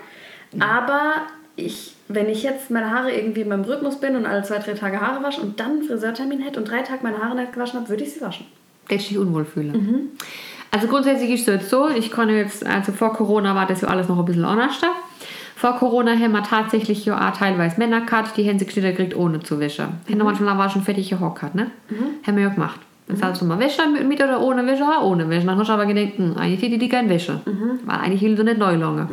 Aber 0.60 1.14
ich, 1.56 1.96
wenn 2.08 2.30
ich 2.30 2.44
jetzt 2.44 2.72
meine 2.72 2.92
Haare 2.92 3.12
irgendwie 3.12 3.42
in 3.42 3.50
meinem 3.50 3.64
Rhythmus 3.64 4.00
bin 4.00 4.16
und 4.16 4.26
alle 4.26 4.44
zwei, 4.44 4.60
drei 4.60 4.74
Tage 4.74 5.00
Haare 5.02 5.24
wasche 5.24 5.42
und 5.42 5.60
dann 5.60 5.72
einen 5.72 5.84
Friseurtermin 5.84 6.40
hätte 6.40 6.60
und 6.60 6.70
drei 6.70 6.82
Tage 6.82 7.00
meine 7.04 7.18
Haare 7.20 7.36
nicht 7.36 7.54
gewaschen 7.54 7.80
habe, 7.80 7.90
würde 7.90 8.04
ich 8.04 8.14
sie 8.14 8.22
waschen. 8.22 8.46
dass 8.88 9.02
ich 9.02 9.12
mich 9.12 9.20
unwohl 9.20 9.46
fühle. 9.46 9.74
Also 10.72 10.88
grundsätzlich 10.88 11.32
ist 11.32 11.48
es 11.48 11.48
jetzt 11.48 11.70
so, 11.70 11.90
ich 11.90 12.12
kann 12.12 12.30
jetzt, 12.30 12.66
also 12.66 12.92
vor 12.92 13.14
Corona 13.14 13.56
war 13.56 13.66
das 13.66 13.82
ja 13.82 13.88
alles 13.88 14.08
noch 14.08 14.20
ein 14.20 14.26
bisschen 14.26 14.46
anders. 14.46 14.82
Vor 15.56 15.76
Corona 15.76 16.12
haben 16.18 16.32
wir 16.32 16.44
tatsächlich 16.44 17.06
ja 17.06 17.30
auch 17.30 17.36
teilweise 17.36 17.78
Männer 17.80 18.02
gehabt, 18.02 18.38
die 18.38 18.48
haben 18.48 18.60
sich 18.60 18.68
geschnitten 18.68 18.96
gekriegt, 18.96 19.16
ohne 19.16 19.42
zu 19.42 19.60
waschen. 19.60 20.00
Mhm. 20.08 20.14
Haben 20.14 20.26
manchmal 20.26 20.58
war 20.58 20.70
schon 20.70 20.84
fertig 20.84 21.10
gehockt, 21.10 21.54
ne? 21.56 21.72
Haben 22.26 22.38
wir 22.38 22.44
ja 22.44 22.50
gemacht. 22.50 22.80
Dann 23.10 23.18
sagst 23.18 23.42
du 23.42 23.46
mal 23.46 23.60
Wäsche 23.60 23.82
mit, 24.08 24.22
oder 24.22 24.40
ohne 24.40 24.66
Wäsche, 24.68 24.84
ja, 24.84 25.02
ohne 25.02 25.28
Wäsche. 25.30 25.48
Dann 25.48 25.58
hast 25.58 25.68
du 25.68 25.74
aber 25.74 25.88
gedacht, 25.88 26.18
hm, 26.18 26.38
eigentlich 26.38 26.62
hätte 26.62 26.78
die 26.78 26.88
gerne 26.88 27.10
Wäsche. 27.10 27.42
Weil 27.86 27.98
eigentlich 27.98 28.22
will 28.22 28.38
sie 28.38 28.44
nicht 28.44 28.60
neu 28.60 28.76
lange. 28.76 29.08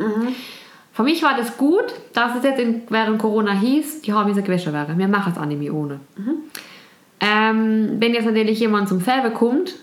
Für 0.93 1.03
mich 1.03 1.23
war 1.23 1.35
das 1.35 1.57
gut, 1.57 1.85
dass 2.13 2.35
es 2.37 2.43
jetzt 2.43 2.59
in, 2.59 2.83
während 2.89 3.17
Corona 3.19 3.53
hieß, 3.53 4.03
die 4.03 4.13
haben 4.13 4.27
diese 4.27 4.43
Gewäsche 4.43 4.71
wäre. 4.71 4.95
Wir 4.97 5.07
machen 5.07 5.33
es 5.35 5.41
auch 5.41 5.45
nicht 5.45 5.59
mehr 5.59 5.73
ohne. 5.73 5.99
Ähm, 7.19 7.97
wenn 7.99 8.13
jetzt 8.13 8.25
natürlich 8.25 8.59
jemand 8.59 8.87
zum 8.87 9.01
Färben 9.01 9.33
kommt, 9.33 9.75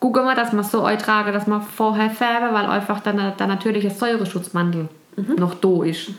gucken 0.00 0.24
wir, 0.24 0.34
dass 0.34 0.52
wir 0.52 0.60
es 0.60 0.70
so 0.70 0.82
eintragen, 0.82 1.34
dass 1.34 1.46
wir 1.46 1.60
vorher 1.60 2.08
färben, 2.08 2.54
weil 2.54 2.64
einfach 2.66 3.00
dann 3.00 3.34
der 3.38 3.46
natürliche 3.46 3.90
Säureschutzmantel 3.90 4.88
noch 5.36 5.54
da 5.54 5.82
ist. 5.84 6.10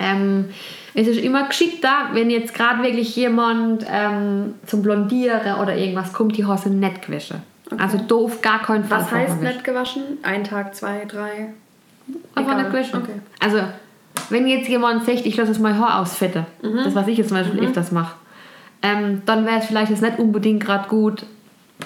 Ähm, 0.00 0.46
es 0.94 1.06
ist 1.06 1.18
immer 1.20 1.46
geschickter, 1.46 2.08
wenn 2.12 2.30
jetzt 2.30 2.54
gerade 2.54 2.82
wirklich 2.82 3.14
jemand 3.14 3.86
ähm, 3.88 4.54
zum 4.66 4.82
Blondieren 4.82 5.56
oder 5.60 5.76
irgendwas 5.76 6.12
kommt, 6.12 6.36
die 6.36 6.44
Hose 6.44 6.70
nicht 6.70 7.06
gewaschen. 7.06 7.42
Also 7.78 7.98
da 8.08 8.14
auf 8.16 8.40
gar 8.40 8.60
keinen 8.62 8.84
Fall. 8.84 9.00
Was 9.00 9.12
heißt 9.12 9.42
nicht 9.42 9.62
gewaschen? 9.62 10.02
Ein 10.22 10.42
Tag, 10.42 10.74
zwei, 10.74 11.04
drei? 11.06 11.50
Einfach 12.34 12.56
nicht 12.56 12.70
gewaschen. 12.72 13.02
Okay. 13.02 13.20
Also, 13.38 13.58
wenn 14.30 14.46
jetzt 14.48 14.68
jemand 14.68 15.04
sagt, 15.04 15.24
ich 15.26 15.36
lasse 15.36 15.52
jetzt 15.52 15.60
mein 15.60 15.78
Haar 15.78 16.00
ausfetten, 16.00 16.46
das 16.62 16.94
was 16.94 17.06
ich 17.06 17.18
jetzt 17.18 17.28
zum 17.28 17.36
Beispiel 17.38 17.60
öfters 17.60 17.92
mache, 17.92 18.14
ähm, 18.82 19.22
dann 19.26 19.44
wäre 19.46 19.58
es 19.60 19.66
vielleicht 19.66 19.90
jetzt 19.90 20.02
nicht 20.02 20.18
unbedingt 20.18 20.64
gerade 20.64 20.88
gut, 20.88 21.24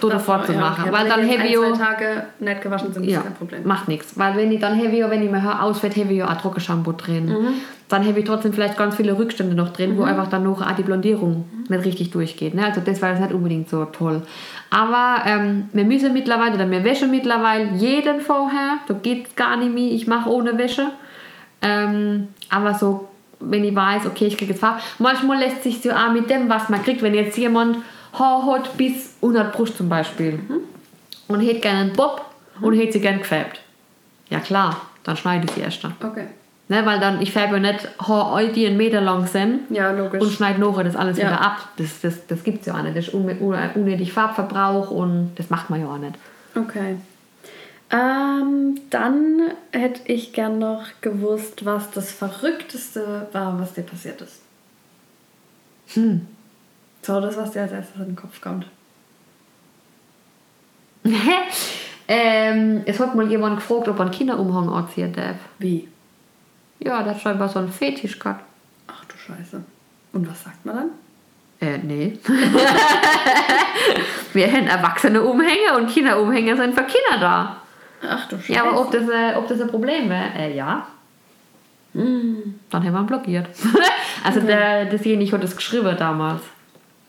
da 0.00 0.08
davor 0.08 0.44
zu 0.44 0.52
Ja, 0.52 0.60
machen. 0.60 0.84
okay. 0.84 0.92
Weil 0.92 1.02
Wenn 1.04 1.10
dann 1.10 1.28
ich 1.28 1.38
ein, 1.38 1.74
zwei 1.76 1.84
Tage 1.84 2.24
nicht 2.40 2.62
gewaschen 2.62 2.92
sind, 2.92 3.04
ist 3.04 3.12
ja, 3.12 3.20
kein 3.20 3.34
Problem. 3.34 3.60
macht 3.66 3.88
nichts. 3.88 4.18
Weil 4.18 4.36
wenn 4.36 4.50
ich 4.52 4.60
dann 4.60 4.78
ja, 4.78 5.10
wenn 5.10 5.22
ich 5.22 5.30
mein 5.30 5.42
Haar 5.42 5.62
ausfällt, 5.62 5.96
ich 5.96 6.10
ja 6.10 6.30
auch 6.30 6.40
Trockenshampoo 6.40 6.92
drin. 6.92 7.26
Mhm. 7.26 7.54
Dann 7.88 8.06
habe 8.06 8.18
ich 8.18 8.24
trotzdem 8.24 8.52
vielleicht 8.52 8.78
ganz 8.78 8.96
viele 8.96 9.18
Rückstände 9.18 9.54
noch 9.54 9.70
drin, 9.70 9.98
wo 9.98 10.04
einfach 10.04 10.28
dann 10.28 10.44
noch 10.44 10.62
auch 10.62 10.72
die 10.72 10.82
Blondierung 10.82 11.44
nicht 11.68 11.84
richtig 11.84 12.10
durchgeht. 12.10 12.54
Ne? 12.54 12.64
Also 12.64 12.80
das 12.80 13.02
war 13.02 13.10
jetzt 13.10 13.20
nicht 13.20 13.32
unbedingt 13.32 13.68
so 13.68 13.84
toll. 13.84 14.22
Aber 14.70 15.22
ähm, 15.26 15.68
wir 15.72 15.84
müssen 15.84 16.12
mittlerweile, 16.12 16.54
oder 16.54 16.70
wir 16.70 16.82
wäschen 16.82 17.10
mittlerweile 17.10 17.72
jeden 17.76 18.20
vorher. 18.20 18.78
Da 18.88 18.94
geht 18.94 19.36
gar 19.36 19.56
nicht 19.56 19.74
mehr, 19.74 19.92
ich 19.92 20.06
mache 20.06 20.30
ohne 20.30 20.56
Wäsche. 20.56 20.86
Ähm, 21.60 22.28
aber 22.48 22.74
so, 22.74 23.08
wenn 23.40 23.64
ich 23.64 23.74
weiß, 23.74 24.06
okay, 24.06 24.26
ich 24.26 24.38
kriege 24.38 24.52
jetzt 24.52 24.60
Farbe. 24.60 24.80
Manchmal 24.98 25.38
lässt 25.38 25.62
sich 25.62 25.82
so 25.82 25.90
auch 25.90 26.12
mit 26.12 26.30
dem, 26.30 26.48
was 26.48 26.68
man 26.68 26.82
kriegt, 26.82 27.02
wenn 27.02 27.14
jetzt 27.14 27.36
jemand 27.36 27.78
Haar 28.18 28.46
hat 28.46 28.76
bis 28.76 29.14
100 29.22 29.52
Brust 29.52 29.76
zum 29.76 29.88
Beispiel 29.88 30.38
und 31.28 31.40
hätte 31.40 31.60
gerne 31.60 31.80
einen 31.80 31.92
Bob 31.92 32.24
und 32.60 32.74
hätte 32.74 32.92
sie 32.92 33.00
gerne 33.00 33.18
gefärbt. 33.18 33.60
Ja 34.30 34.40
klar, 34.40 34.80
dann 35.02 35.16
schneide 35.16 35.46
ich 35.46 35.52
sie 35.52 35.60
erst. 35.60 35.84
dann. 35.84 35.94
Okay. 36.02 36.26
Ne, 36.68 36.86
weil 36.86 36.98
dann, 36.98 37.20
ich 37.20 37.30
färbe 37.30 37.56
ja 37.56 37.72
nicht 37.72 37.86
Haar, 38.00 38.36
ein, 38.36 38.52
die 38.54 38.66
einen 38.66 38.78
Meter 38.78 39.02
lang 39.02 39.26
sind 39.26 39.70
Ja, 39.70 39.90
logisch. 39.90 40.22
und 40.22 40.30
schneide 40.32 40.58
nachher 40.60 40.84
das 40.84 40.96
alles 40.96 41.18
Ja. 41.18 41.26
wieder 41.26 41.40
ab. 41.42 41.68
Das, 41.76 42.00
das, 42.00 42.26
das 42.26 42.42
gibt 42.42 42.60
es 42.60 42.66
ja 42.66 42.74
auch 42.78 42.82
nicht. 42.82 42.96
Das 42.96 43.08
ist 43.08 43.14
un- 43.14 43.28
un- 43.38 43.70
unnötig 43.74 44.12
Farbverbrauch 44.14 44.90
und 44.90 45.32
das 45.36 45.50
macht 45.50 45.68
man 45.68 45.80
ja 45.82 45.88
auch 45.88 45.98
nicht. 45.98 46.14
Okay. 46.56 46.96
Ähm, 47.90 48.80
dann 48.88 49.42
hätte 49.72 50.00
ich 50.10 50.32
gern 50.32 50.58
noch 50.58 50.84
gewusst, 51.02 51.66
was 51.66 51.90
das 51.90 52.10
Verrückteste 52.10 53.28
war, 53.32 53.60
was 53.60 53.74
dir 53.74 53.82
passiert 53.82 54.22
ist. 54.22 54.40
Hm. 55.88 56.26
So, 57.02 57.20
das, 57.20 57.36
was 57.36 57.50
dir 57.50 57.60
als 57.62 57.72
erstes 57.72 57.96
in 58.00 58.06
den 58.06 58.16
Kopf 58.16 58.40
kommt. 58.40 58.64
ähm, 62.08 62.82
es 62.86 62.98
hat 62.98 63.14
mal 63.14 63.28
jemand 63.28 63.56
gefragt, 63.56 63.88
ob 63.88 64.00
einen 64.00 64.10
Kinderumhang 64.10 64.70
anziehen 64.70 65.12
darf. 65.12 65.36
Wie? 65.58 65.88
Ja, 66.80 67.02
der 67.02 67.14
hat 67.14 67.20
scheinbar 67.20 67.48
so 67.48 67.58
einen 67.58 67.72
Fetisch 67.72 68.18
gehabt. 68.18 68.44
Ach 68.86 69.04
du 69.06 69.16
Scheiße. 69.16 69.64
Und 70.12 70.30
was 70.30 70.44
sagt 70.44 70.66
man 70.66 70.76
dann? 70.76 70.90
Äh, 71.60 71.78
nee. 71.78 72.18
Wir 74.32 74.52
haben 74.52 74.66
erwachsene 74.66 75.22
Umhänge 75.22 75.76
und 75.76 75.88
Kinderumhänge 75.88 76.56
sind 76.56 76.74
für 76.74 76.84
Kinder 76.84 77.20
da. 77.20 77.56
Ach 78.06 78.28
du 78.28 78.36
Scheiße. 78.36 78.52
Ja, 78.52 78.64
aber 78.64 78.80
ob 78.80 78.90
das, 78.90 79.08
äh, 79.08 79.34
ob 79.36 79.48
das 79.48 79.60
ein 79.60 79.68
Problem 79.68 80.10
wäre? 80.10 80.32
Äh, 80.36 80.56
ja. 80.56 80.86
Hm. 81.94 82.58
Dann 82.70 82.84
haben 82.84 82.92
wir 82.92 83.00
ihn 83.00 83.06
blockiert. 83.06 83.46
also 84.24 84.40
der, 84.40 84.86
dasjenige 84.86 85.32
hat 85.32 85.42
das 85.42 85.56
geschrieben 85.56 85.96
damals. 85.96 86.42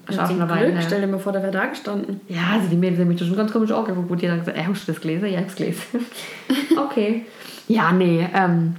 Ist 0.07 0.19
auch 0.19 0.27
Glück, 0.27 0.47
her. 0.47 0.81
stell 0.85 1.01
dir 1.01 1.07
mal 1.07 1.19
vor, 1.19 1.33
der 1.33 1.41
wäre 1.41 1.51
da 1.51 1.65
gestanden. 1.65 2.21
Ja, 2.27 2.51
also 2.53 2.67
die 2.67 2.75
Mädels 2.75 2.99
haben 2.99 3.07
mich 3.07 3.19
schon 3.19 3.35
ganz 3.35 3.51
komisch 3.51 3.71
angeguckt 3.71 4.11
und 4.11 4.21
die 4.21 4.29
haben 4.29 4.39
gesagt, 4.39 4.57
äh, 4.57 4.63
hast 4.63 4.87
du 4.87 4.91
das 4.91 5.01
gelesen? 5.01 5.25
Ja, 5.25 5.39
ich 5.39 5.45
hab's 5.45 5.55
gelesen. 5.55 6.05
okay. 6.77 7.25
Ja, 7.67 7.91
nee, 7.91 8.27
ähm, 8.33 8.75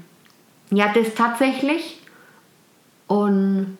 ja, 0.70 0.92
das 0.92 1.14
tatsächlich. 1.14 2.00
Und 3.06 3.78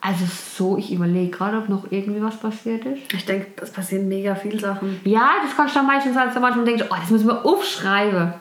also 0.00 0.24
so, 0.26 0.76
ich 0.76 0.92
überlege 0.92 1.30
gerade, 1.30 1.56
ob 1.56 1.68
noch 1.68 1.90
irgendwie 1.90 2.22
was 2.22 2.36
passiert 2.36 2.84
ist. 2.84 3.12
Ich 3.12 3.24
denke, 3.24 3.62
es 3.62 3.70
passieren 3.70 4.06
mega 4.06 4.34
viele 4.34 4.60
Sachen. 4.60 5.00
Ja, 5.04 5.30
das 5.42 5.56
kannst 5.56 5.74
du 5.74 5.78
dann 5.78 5.86
meistens 5.86 6.16
als 6.16 6.38
manchmal 6.38 6.66
denkst, 6.66 6.84
oh, 6.90 6.94
das 7.00 7.08
müssen 7.08 7.26
wir 7.26 7.44
aufschreiben. 7.46 8.34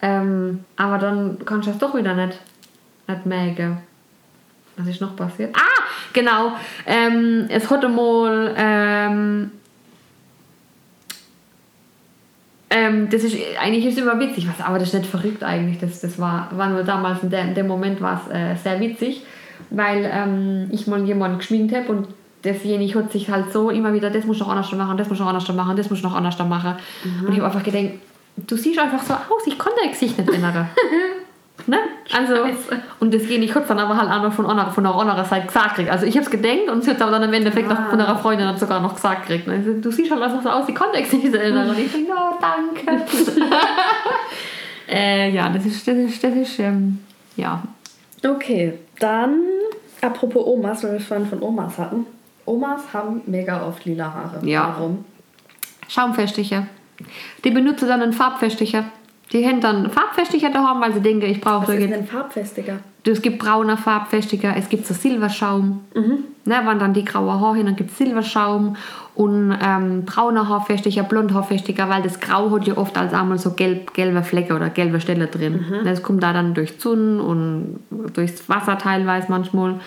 Ähm, 0.00 0.64
aber 0.76 0.98
dann 0.98 1.38
kannst 1.44 1.66
du 1.66 1.72
das 1.72 1.80
doch 1.80 1.94
wieder 1.94 2.14
nicht, 2.14 2.38
nicht 3.08 3.26
merken. 3.26 3.78
Was 4.76 4.86
ist 4.86 5.00
noch 5.00 5.16
passiert? 5.16 5.54
Ah, 5.56 5.82
genau. 6.12 6.52
Ähm, 6.86 7.46
es 7.48 7.68
hatte 7.70 7.88
mal 7.88 8.54
ähm, 8.56 9.50
ähm, 12.76 13.08
das 13.10 13.24
ist 13.24 13.36
eigentlich 13.58 13.86
ist 13.86 13.98
immer 13.98 14.18
witzig, 14.20 14.46
was, 14.46 14.64
aber 14.64 14.78
das 14.78 14.88
ist 14.88 14.94
nicht 14.94 15.10
verrückt 15.10 15.42
eigentlich. 15.42 15.78
Das, 15.78 16.00
das 16.00 16.18
war, 16.18 16.50
war 16.52 16.68
nur 16.68 16.82
damals 16.82 17.22
in, 17.22 17.30
der, 17.30 17.42
in 17.42 17.54
dem 17.54 17.66
Moment 17.66 18.00
war 18.02 18.20
es 18.26 18.34
äh, 18.34 18.54
sehr 18.62 18.80
witzig, 18.80 19.22
weil 19.70 20.08
ähm, 20.12 20.68
ich 20.70 20.86
mal 20.86 21.02
jemanden 21.04 21.38
geschminkt 21.38 21.74
habe 21.74 21.88
und 21.88 22.08
dasjenige 22.42 22.98
hat 22.98 23.12
sich 23.12 23.30
halt 23.30 23.52
so 23.52 23.70
immer 23.70 23.94
wieder, 23.94 24.10
das 24.10 24.26
muss 24.26 24.38
noch 24.38 24.48
anders 24.48 24.70
machen, 24.72 24.98
das 24.98 25.08
muss 25.08 25.18
noch 25.18 25.26
anders 25.26 25.48
machen, 25.48 25.76
das 25.76 25.90
muss 25.90 26.02
noch 26.02 26.14
anders 26.14 26.38
machen. 26.38 26.74
Und 27.26 27.32
ich 27.32 27.40
habe 27.40 27.46
einfach 27.46 27.62
gedacht, 27.62 27.94
du 28.36 28.56
siehst 28.56 28.78
einfach 28.78 29.02
so 29.02 29.14
aus, 29.14 29.46
ich 29.46 29.58
kann 29.58 29.72
dein 29.80 29.90
Gesicht 29.90 30.18
nicht 30.18 30.30
ändern. 30.30 30.68
ne? 31.66 31.78
Also, 32.12 32.34
und 33.00 33.12
das 33.12 33.26
geht 33.26 33.40
nicht 33.40 33.52
kurz 33.52 33.68
dann 33.68 33.78
aber 33.78 33.96
halt 33.96 34.10
einfach 34.10 34.32
von 34.32 34.46
einer, 34.46 34.70
von 34.70 34.86
einer 34.86 34.94
anderen 34.94 35.24
Seite 35.24 35.46
gesagt 35.46 35.74
kriegt. 35.76 35.90
Also 35.90 36.06
ich 36.06 36.14
habe 36.16 36.24
es 36.24 36.30
gedacht 36.30 36.68
und 36.70 36.84
sie 36.84 36.90
hat 36.90 37.02
aber 37.02 37.12
dann 37.12 37.24
im 37.24 37.32
Endeffekt 37.32 37.68
noch 37.68 37.90
von 37.90 38.00
einer 38.00 38.16
Freundin 38.16 38.46
dann 38.46 38.56
sogar 38.56 38.80
noch 38.80 38.94
gesagt 38.94 39.26
kriegt. 39.26 39.48
Also, 39.48 39.74
du 39.74 39.90
siehst 39.90 40.10
halt 40.10 40.22
einfach 40.22 40.42
so 40.42 40.48
aus, 40.48 40.66
dein 40.66 41.02
Gesicht 41.02 41.24
nicht 41.24 41.34
ändern. 41.34 41.70
Und 41.70 41.78
ich 41.78 41.92
denke, 41.92 42.10
no, 42.10 42.38
danke. 42.40 43.04
äh, 44.88 45.30
ja, 45.30 45.48
das 45.48 45.66
ist, 45.66 45.86
das 45.86 45.96
ist, 45.96 46.22
das 46.22 46.34
ist, 46.34 46.58
ähm, 46.58 47.00
ja. 47.36 47.62
Okay, 48.24 48.74
dann 48.98 49.40
apropos 50.00 50.46
Omas, 50.46 50.84
weil 50.84 50.92
wir 50.92 51.00
vorhin 51.00 51.26
von 51.26 51.42
Omas 51.42 51.78
hatten. 51.78 52.06
Omas 52.44 52.82
haben 52.92 53.22
mega 53.26 53.66
oft 53.66 53.84
lila 53.84 54.12
Haare. 54.12 54.46
Ja. 54.46 54.74
Warum? 54.76 55.04
Schaumfestiger. 55.88 56.66
Die 57.44 57.50
benutzen 57.50 57.88
dann 57.88 58.02
einen 58.02 58.12
Farbfestiger. 58.12 58.84
Die 59.32 59.44
haben 59.44 59.60
dann 59.60 59.90
Farbfestiger 59.90 60.50
daheim, 60.50 60.80
weil 60.80 60.94
sie 60.94 61.00
denken, 61.00 61.26
ich 61.26 61.40
brauche 61.40 61.68
Was 61.68 61.74
ist 61.74 61.90
denn 61.90 62.06
Farbfestiger? 62.06 62.78
Es 63.04 63.22
gibt 63.22 63.38
brauner 63.38 63.76
Farbfestiger, 63.76 64.54
es 64.56 64.68
gibt 64.68 64.86
so 64.86 64.94
Silberschaum. 64.94 65.80
Ne, 66.44 66.62
wenn 66.64 66.78
dann 66.78 66.94
die 66.94 67.04
graue 67.04 67.40
Haare 67.40 67.56
hin, 67.56 67.66
dann 67.66 67.76
gibt 67.76 67.90
es 67.90 67.98
Silberschaum 67.98 68.76
und 69.16 69.56
ähm, 69.60 70.04
brauner 70.04 70.48
Haarfestiger, 70.48 71.02
Blondhaarfestiger, 71.02 71.88
weil 71.88 72.02
das 72.02 72.20
Grau 72.20 72.50
hat 72.52 72.66
ja 72.68 72.76
oft 72.76 72.96
als 72.96 73.12
einmal 73.14 73.38
so 73.38 73.52
gelb, 73.52 73.94
gelbe 73.94 74.22
Flecke 74.22 74.54
oder 74.54 74.68
gelbe 74.68 75.00
Stelle 75.00 75.26
drin. 75.26 75.64
Das 75.84 76.02
kommt 76.02 76.22
da 76.22 76.32
dann 76.32 76.54
durch 76.54 76.74
Sonne 76.78 77.20
und 77.22 77.80
durchs 78.14 78.48
Wasser 78.48 78.78
teilweise 78.78 79.26
manchmal. 79.28 79.80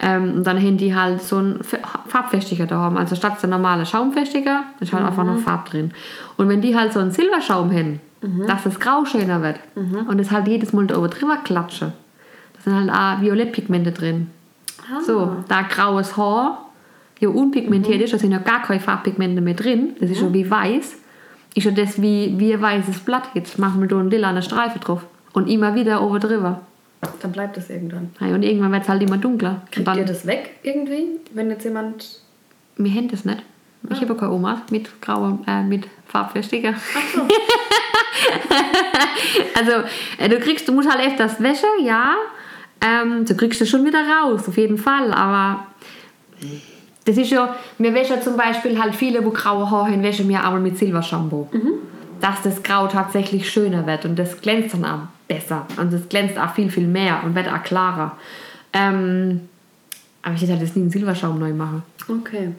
Ähm, 0.00 0.34
und 0.34 0.46
dann 0.46 0.58
haben 0.58 0.76
die 0.76 0.94
halt 0.94 1.22
so 1.22 1.36
einen 1.36 1.60
Farbfestiger 2.08 2.66
da 2.66 2.76
haben. 2.76 2.98
Also 2.98 3.14
statt 3.14 3.40
so 3.40 3.46
normale 3.46 3.86
Schaumfestiger 3.86 4.64
ist 4.80 4.92
halt 4.92 5.06
einfach 5.06 5.24
noch 5.24 5.38
Farb 5.38 5.70
drin. 5.70 5.92
Und 6.36 6.48
wenn 6.48 6.60
die 6.60 6.76
halt 6.76 6.92
so 6.92 7.00
einen 7.00 7.12
Silberschaum 7.12 7.70
haben, 7.70 8.00
dass 8.46 8.64
das 8.64 8.80
Grau 8.80 9.04
schöner 9.04 9.42
wird 9.42 9.58
und 9.74 10.18
es 10.18 10.30
halt 10.30 10.48
jedes 10.48 10.72
Mal 10.72 10.86
da 10.86 10.98
oben 10.98 11.10
drüber 11.10 11.38
klatsche, 11.44 11.92
da 12.54 12.60
sind 12.62 12.74
halt 12.74 12.90
auch 12.90 13.22
Violettpigmente 13.22 13.92
drin. 13.92 14.28
So, 15.06 15.36
da 15.48 15.62
graues 15.62 16.16
Haar 16.16 16.70
ja 17.20 17.28
unpigmentiert 17.28 18.02
ist, 18.02 18.12
da 18.12 18.18
sind 18.18 18.32
ja 18.32 18.38
gar 18.38 18.62
keine 18.62 18.80
Farbpigmente 18.80 19.40
mehr 19.40 19.54
drin, 19.54 19.94
das 20.00 20.10
ist 20.10 20.18
schon 20.18 20.34
wie 20.34 20.50
weiß, 20.50 20.96
ist 21.54 21.64
ja 21.64 21.70
das 21.70 22.00
wie, 22.02 22.34
wie 22.38 22.52
ein 22.52 22.60
weißes 22.60 23.00
Blatt. 23.00 23.28
Jetzt 23.34 23.58
machen 23.58 23.80
wir 23.80 23.88
da 23.88 23.98
einen 23.98 24.10
lila 24.10 24.42
Streifen 24.42 24.80
drauf 24.80 25.06
und 25.32 25.48
immer 25.48 25.74
wieder 25.74 26.02
oben 26.02 26.20
drüber. 26.20 26.60
Dann 27.20 27.32
bleibt 27.32 27.56
es 27.56 27.70
irgendwann. 27.70 28.10
Ja, 28.20 28.34
und 28.34 28.42
irgendwann 28.42 28.72
wird 28.72 28.82
es 28.82 28.88
halt 28.88 29.02
immer 29.02 29.18
dunkler. 29.18 29.62
Kriegt 29.70 29.96
ihr 29.96 30.04
das 30.04 30.26
weg 30.26 30.56
irgendwie, 30.62 31.20
wenn 31.32 31.50
jetzt 31.50 31.64
jemand. 31.64 32.20
Wir 32.76 32.90
haben 32.92 33.08
das 33.08 33.24
nicht. 33.24 33.42
Ich 33.90 34.00
habe 34.00 34.14
keine 34.14 34.32
Oma 34.32 34.62
mit 34.70 35.00
grauem, 35.02 35.40
äh, 35.46 35.62
mit 35.62 35.86
Farbfestiger. 36.06 36.74
also, 39.54 39.72
äh, 40.18 40.28
du 40.28 40.38
kriegst, 40.38 40.66
du 40.68 40.72
musst 40.72 40.90
halt 40.90 41.06
öfters 41.06 41.42
Wäsche, 41.42 41.66
ja. 41.82 42.14
Ähm, 42.80 43.24
du 43.24 43.36
kriegst 43.36 43.60
das 43.60 43.68
schon 43.68 43.84
wieder 43.84 44.00
raus, 44.00 44.48
auf 44.48 44.56
jeden 44.56 44.78
Fall. 44.78 45.12
Aber 45.12 45.66
das 47.04 47.16
ist 47.18 47.30
ja, 47.30 47.54
wir 47.78 47.94
wäschen 47.94 48.22
zum 48.22 48.36
Beispiel 48.36 48.80
halt 48.80 48.94
viele, 48.94 49.24
wo 49.24 49.30
graue 49.30 49.70
Haare 49.70 49.92
haben, 49.92 50.02
wäschen 50.02 50.28
wir 50.28 50.42
einmal 50.42 50.60
mit 50.60 50.78
Silbershampoo. 50.78 51.48
Dass 52.20 52.42
das 52.42 52.62
Grau 52.62 52.86
tatsächlich 52.86 53.50
schöner 53.50 53.86
wird 53.86 54.04
und 54.06 54.18
das 54.18 54.40
glänzt 54.40 54.74
dann 54.74 54.84
auch 54.84 55.00
besser. 55.28 55.66
Und 55.78 55.92
das 55.92 56.08
glänzt 56.08 56.38
auch 56.38 56.54
viel, 56.54 56.70
viel 56.70 56.86
mehr 56.86 57.22
und 57.24 57.34
wird 57.34 57.48
auch 57.48 57.62
klarer. 57.62 58.16
Ähm, 58.72 59.48
aber 60.22 60.34
ich 60.34 60.42
hätte 60.42 60.52
halt 60.52 60.62
das 60.62 60.74
nie 60.74 60.82
in 60.82 60.90
Silberschaum 60.90 61.38
neu 61.38 61.52
machen. 61.52 61.82
Okay. 62.08 62.52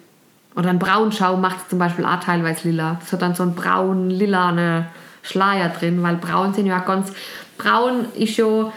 Oder 0.55 0.69
ein 0.69 0.79
Braunschaum 0.79 1.41
macht 1.41 1.57
es 1.63 1.67
zum 1.69 1.79
Beispiel 1.79 2.05
auch 2.05 2.19
teilweise 2.19 2.69
lila. 2.69 2.97
Das 2.99 3.11
hat 3.11 3.21
dann 3.21 3.35
so 3.35 3.43
einen 3.43 3.55
braun 3.55 4.09
lilane 4.09 4.87
Schleier 5.21 5.69
drin, 5.69 6.01
weil 6.01 6.15
braun 6.15 6.53
sind 6.53 6.65
ja 6.65 6.79
ganz. 6.79 7.11
Braun 7.57 8.05
ist 8.15 8.37
ja. 8.37 8.71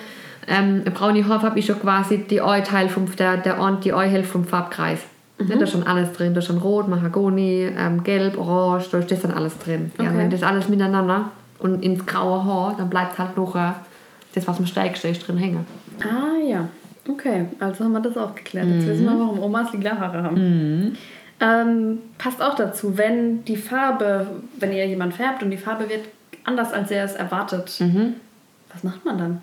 Ähm, 0.50 0.80
eine 0.80 0.90
braune 0.90 1.26
Haarfarbe 1.28 1.58
ist 1.58 1.68
ja 1.68 1.74
quasi 1.74 2.18
die 2.18 2.40
Ei-Teil 2.40 2.88
vom, 2.88 3.04
der, 3.16 3.36
der 3.36 3.60
Ort, 3.60 3.84
die 3.84 3.92
Ei-Hälfte 3.92 4.32
vom 4.32 4.44
Farbkreis. 4.44 5.00
Ne, 5.38 5.56
da 5.56 5.64
ist 5.64 5.72
schon 5.72 5.86
alles 5.86 6.12
drin. 6.14 6.32
Da 6.34 6.40
ist 6.40 6.46
schon 6.46 6.58
Rot, 6.58 6.88
Mahagoni, 6.88 7.70
ähm, 7.78 8.02
Gelb, 8.02 8.36
Orange, 8.38 8.88
da 8.90 8.98
ist 8.98 9.10
das 9.10 9.20
dann 9.20 9.30
alles 9.32 9.56
drin. 9.58 9.92
Ja, 9.98 10.06
Okay. 10.08 10.16
wenn 10.18 10.30
das 10.30 10.42
alles 10.42 10.68
miteinander 10.68 11.30
und 11.58 11.84
ins 11.84 12.04
graue 12.06 12.44
Haar, 12.44 12.74
dann 12.78 12.88
bleibt 12.88 13.18
halt 13.18 13.36
noch 13.36 13.54
äh, 13.54 13.72
das, 14.34 14.48
was 14.48 14.58
am 14.58 14.66
stärksten 14.66 15.08
ist, 15.12 15.28
drin 15.28 15.36
hängen. 15.36 15.66
Ah 16.02 16.42
ja. 16.44 16.66
Okay, 17.08 17.46
also 17.60 17.84
haben 17.84 17.92
wir 17.92 18.00
das 18.00 18.16
auch 18.16 18.34
geklärt. 18.34 18.66
Jetzt 18.68 18.86
wissen 18.86 19.04
wir, 19.04 19.18
warum 19.18 19.38
Omas 19.42 19.72
lila 19.72 19.96
Haare 19.98 20.22
haben. 20.22 20.96
Ähm, 21.40 21.98
passt 22.18 22.42
auch 22.42 22.56
dazu, 22.56 22.98
wenn 22.98 23.44
die 23.44 23.56
Farbe, 23.56 24.26
wenn 24.58 24.72
ihr 24.72 24.86
jemand 24.86 25.14
färbt 25.14 25.42
und 25.42 25.50
die 25.50 25.56
Farbe 25.56 25.88
wird 25.88 26.06
anders, 26.44 26.72
als 26.72 26.90
er 26.90 27.04
es 27.04 27.14
erwartet, 27.14 27.80
was 28.72 28.82
macht 28.82 29.04
man 29.04 29.18
dann? 29.18 29.40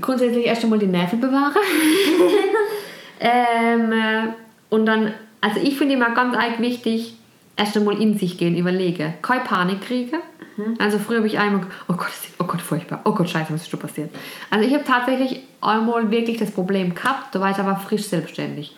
grundsätzlich 0.00 0.46
erst 0.46 0.64
einmal 0.64 0.78
die 0.78 0.86
Nerven 0.86 1.20
bewahren. 1.20 1.54
ähm, 3.20 3.92
äh, 3.92 4.28
und 4.70 4.86
dann, 4.86 5.12
also 5.40 5.60
ich 5.60 5.76
finde 5.76 5.94
immer 5.94 6.10
ganz 6.10 6.36
arg 6.36 6.60
wichtig, 6.60 7.14
erst 7.56 7.76
einmal 7.76 8.00
in 8.00 8.18
sich 8.18 8.38
gehen, 8.38 8.56
überlegen. 8.56 9.14
Keine 9.22 9.44
Panik 9.44 9.82
kriegen. 9.82 10.18
Also 10.80 10.98
früher 10.98 11.18
habe 11.18 11.28
ich 11.28 11.38
einmal, 11.38 11.64
oh 11.88 11.92
Gott, 11.92 12.10
oh 12.40 12.44
Gott, 12.44 12.60
furchtbar, 12.60 13.00
oh 13.04 13.12
Gott, 13.12 13.30
scheiße, 13.30 13.52
was 13.52 13.62
ist 13.62 13.70
schon 13.70 13.78
passiert? 13.78 14.10
Also 14.50 14.66
ich 14.66 14.74
habe 14.74 14.82
tatsächlich 14.82 15.42
einmal 15.60 16.10
wirklich 16.10 16.36
das 16.36 16.50
Problem 16.50 16.96
gehabt, 16.96 17.32
da 17.32 17.40
war 17.40 17.52
ich 17.52 17.58
aber 17.58 17.76
frisch 17.76 18.08
selbstständig. 18.08 18.74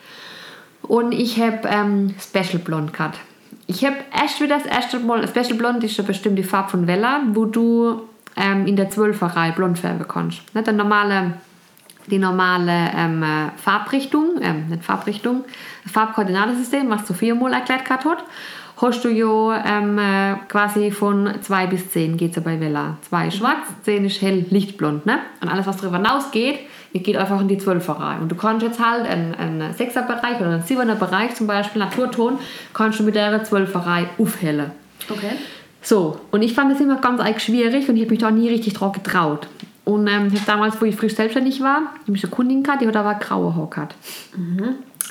Und 0.83 1.13
ich 1.13 1.41
habe 1.41 1.69
ähm, 1.69 2.15
Special 2.21 2.59
Blond 2.59 2.93
gehabt. 2.93 3.19
Ich 3.67 3.85
habe 3.85 3.97
erst 4.13 4.41
wieder 4.41 4.59
das 4.59 4.67
erste 4.67 4.99
Mal, 4.99 5.27
Special 5.29 5.55
Blond 5.55 5.85
ist 5.85 5.97
ja 5.97 6.03
bestimmt 6.03 6.39
die 6.39 6.43
Farbe 6.43 6.71
von 6.71 6.87
Vella, 6.87 7.21
wo 7.33 7.45
du 7.45 8.03
ähm, 8.37 8.67
in 8.67 8.77
der 8.77 8.91
Zwölferei 8.91 9.53
blond 9.53 9.79
färben 9.79 10.07
kannst. 10.09 10.43
Nicht 10.55 10.67
der 10.67 10.75
normale, 10.75 11.35
die 12.07 12.19
normale 12.19 12.91
ähm, 12.97 13.23
äh, 13.23 13.51
Farbrichtung, 13.57 14.41
ähm, 14.41 14.69
nicht 14.69 14.85
Farbrichtung, 14.85 15.45
Farbkoordinatensystem, 15.87 16.89
was 16.91 17.05
du 17.05 17.15
viermal 17.15 17.53
erklärt 17.53 17.85
gehabt 17.85 18.05
hat, 18.05 18.25
hast 18.81 19.05
du 19.05 19.09
ja 19.09 19.63
ähm, 19.65 19.99
äh, 19.99 20.35
quasi 20.49 20.91
von 20.91 21.31
2 21.41 21.67
bis 21.67 21.91
10 21.91 22.17
geht 22.17 22.31
es 22.31 22.37
ja 22.37 22.43
bei 22.43 22.59
Vella. 22.59 22.97
2 23.09 23.29
ist 23.29 23.37
schwarz, 23.37 23.67
10 23.83 24.05
ist 24.07 24.23
hell, 24.23 24.47
lichtblond. 24.51 25.07
Ne? 25.07 25.19
Und 25.41 25.49
alles, 25.49 25.67
was 25.67 25.77
darüber 25.77 25.99
hinausgeht, 25.99 26.61
geht 26.99 27.17
einfach 27.17 27.41
in 27.41 27.49
die 27.49 27.59
Zwölferei. 27.59 28.19
Und 28.21 28.31
du 28.31 28.35
kannst 28.35 28.67
jetzt 28.67 28.85
halt 28.85 29.07
einen, 29.07 29.35
einen 29.35 29.73
6er 29.73 30.07
Bereich 30.07 30.41
oder 30.41 30.51
einen 30.51 30.63
7er 30.63 30.97
Bereich, 30.97 31.35
zum 31.35 31.47
Beispiel 31.47 31.81
Naturton, 31.81 32.39
kannst 32.75 32.99
du 32.99 33.05
mit 33.05 33.15
der 33.15 33.45
Zwölferei 33.45 34.09
aufhellen. 34.19 34.73
Okay. 35.09 35.37
So, 35.83 36.21
und 36.31 36.43
ich 36.43 36.55
fand 36.55 36.73
das 36.73 36.81
immer 36.81 36.97
ganz 36.97 37.21
arg 37.21 37.41
schwierig 37.41 37.89
und 37.89 37.97
ich 37.97 38.03
habe 38.03 38.11
mich 38.11 38.21
da 38.21 38.31
nie 38.31 38.49
richtig 38.49 38.75
drauf 38.75 38.93
getraut. 38.93 39.47
Und 39.85 40.09
ähm, 40.09 40.31
ich 40.33 40.45
damals, 40.45 40.81
wo 40.81 40.85
ich 40.85 40.95
frisch 40.95 41.15
selbstständig 41.15 41.61
war, 41.63 41.95
habe 42.07 42.17
ich 42.17 42.23
eine 42.23 42.31
Kundin 42.31 42.63
gehabt, 42.63 42.83
die 42.83 42.87
hat 42.87 42.97
aber 42.97 43.15
graue 43.15 43.55
Haare 43.55 43.69
gehabt. 43.69 43.95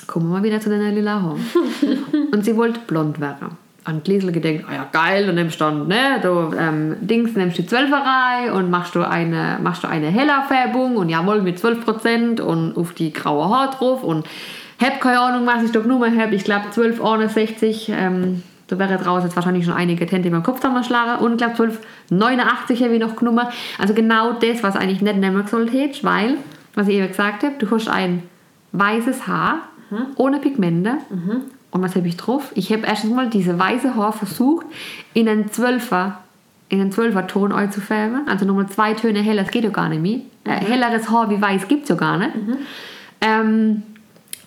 Kommen 0.06 0.28
wir 0.28 0.38
mal 0.38 0.42
wieder 0.42 0.60
zu 0.60 0.70
den 0.70 0.94
lila 0.94 1.20
Haaren. 1.22 1.44
und 2.32 2.44
sie 2.44 2.56
wollte 2.56 2.80
blond 2.86 3.20
werden. 3.20 3.56
Und 3.86 4.06
Liesel 4.06 4.30
gedacht, 4.30 4.66
ah 4.68 4.74
ja 4.74 4.86
geil, 4.92 5.26
dann 5.26 5.36
nimmst 5.36 5.60
du 5.60 5.64
dann, 5.64 5.88
ne, 5.88 6.20
du 6.22 6.54
ähm, 6.56 6.96
Dings, 7.00 7.34
nimmst 7.34 7.56
die 7.56 7.66
Zwölferei 7.66 8.52
und 8.52 8.70
machst 8.70 8.94
du 8.94 9.08
eine, 9.08 9.58
machst 9.62 9.84
du 9.84 9.88
eine 9.88 10.08
heller 10.08 10.44
Färbung 10.48 10.96
und 10.96 11.08
jawohl 11.08 11.40
mit 11.40 11.58
12% 11.58 12.42
und 12.42 12.76
auf 12.76 12.92
die 12.92 13.12
graue 13.12 13.48
Haar 13.48 13.70
drauf 13.70 14.04
und 14.04 14.26
hab 14.80 15.00
keine 15.00 15.20
Ahnung, 15.20 15.46
was 15.46 15.62
ich 15.62 15.72
doch 15.72 15.84
nur 15.84 15.98
mal 15.98 16.14
hab. 16.14 16.32
Ich 16.32 16.44
glaube 16.44 16.66
12, 16.70 17.00
60, 17.32 17.90
ähm, 17.94 18.42
da 18.66 18.78
wäre 18.78 18.98
draus 18.98 19.24
jetzt 19.24 19.34
wahrscheinlich 19.36 19.64
schon 19.64 19.74
einige 19.74 20.06
Tente 20.06 20.28
in 20.28 20.34
meinem 20.34 20.42
Kopf 20.42 20.60
zusammenschlagen 20.60 21.24
und 21.24 21.32
ich 21.32 21.38
glaube 21.38 21.54
12, 21.54 21.80
89 22.10 22.82
habe 22.82 22.94
ich 22.94 23.00
noch 23.00 23.16
genommen. 23.16 23.46
Also 23.78 23.94
genau 23.94 24.32
das, 24.32 24.62
was 24.62 24.76
eigentlich 24.76 25.00
nicht 25.00 25.16
nehmen 25.16 25.46
sollte, 25.46 25.90
weil, 26.02 26.36
was 26.74 26.86
ich 26.86 26.96
eben 26.96 27.08
gesagt 27.08 27.42
habe, 27.44 27.54
du 27.58 27.70
hast 27.70 27.88
ein 27.88 28.22
weißes 28.72 29.26
Haar 29.26 29.60
ohne 30.16 30.38
Pigmente. 30.38 30.98
Und 31.70 31.82
was 31.82 31.94
habe 31.94 32.08
ich 32.08 32.16
drauf? 32.16 32.50
Ich 32.54 32.72
habe 32.72 32.86
erstens 32.86 33.12
mal 33.12 33.30
diese 33.30 33.58
weiße 33.58 33.94
Haar 33.94 34.12
versucht, 34.12 34.66
in 35.14 35.28
einen 35.28 35.50
Zwölfer, 35.52 36.18
in 36.68 36.80
einen 36.80 36.92
Zwölfer-Ton 36.92 37.52
einzufärben. 37.52 38.28
Also 38.28 38.44
nochmal 38.44 38.68
zwei 38.68 38.94
Töne 38.94 39.20
heller, 39.20 39.44
das 39.44 39.52
geht 39.52 39.64
ja 39.64 39.70
gar 39.70 39.88
nicht 39.88 40.02
mehr. 40.02 40.20
Äh, 40.44 40.64
helleres 40.64 41.10
Haar 41.10 41.30
wie 41.30 41.40
weiß 41.40 41.68
gibt 41.68 41.84
es 41.84 41.90
ja 41.90 41.94
gar 41.94 42.18
nicht. 42.18 42.32
Ähm, 43.20 43.82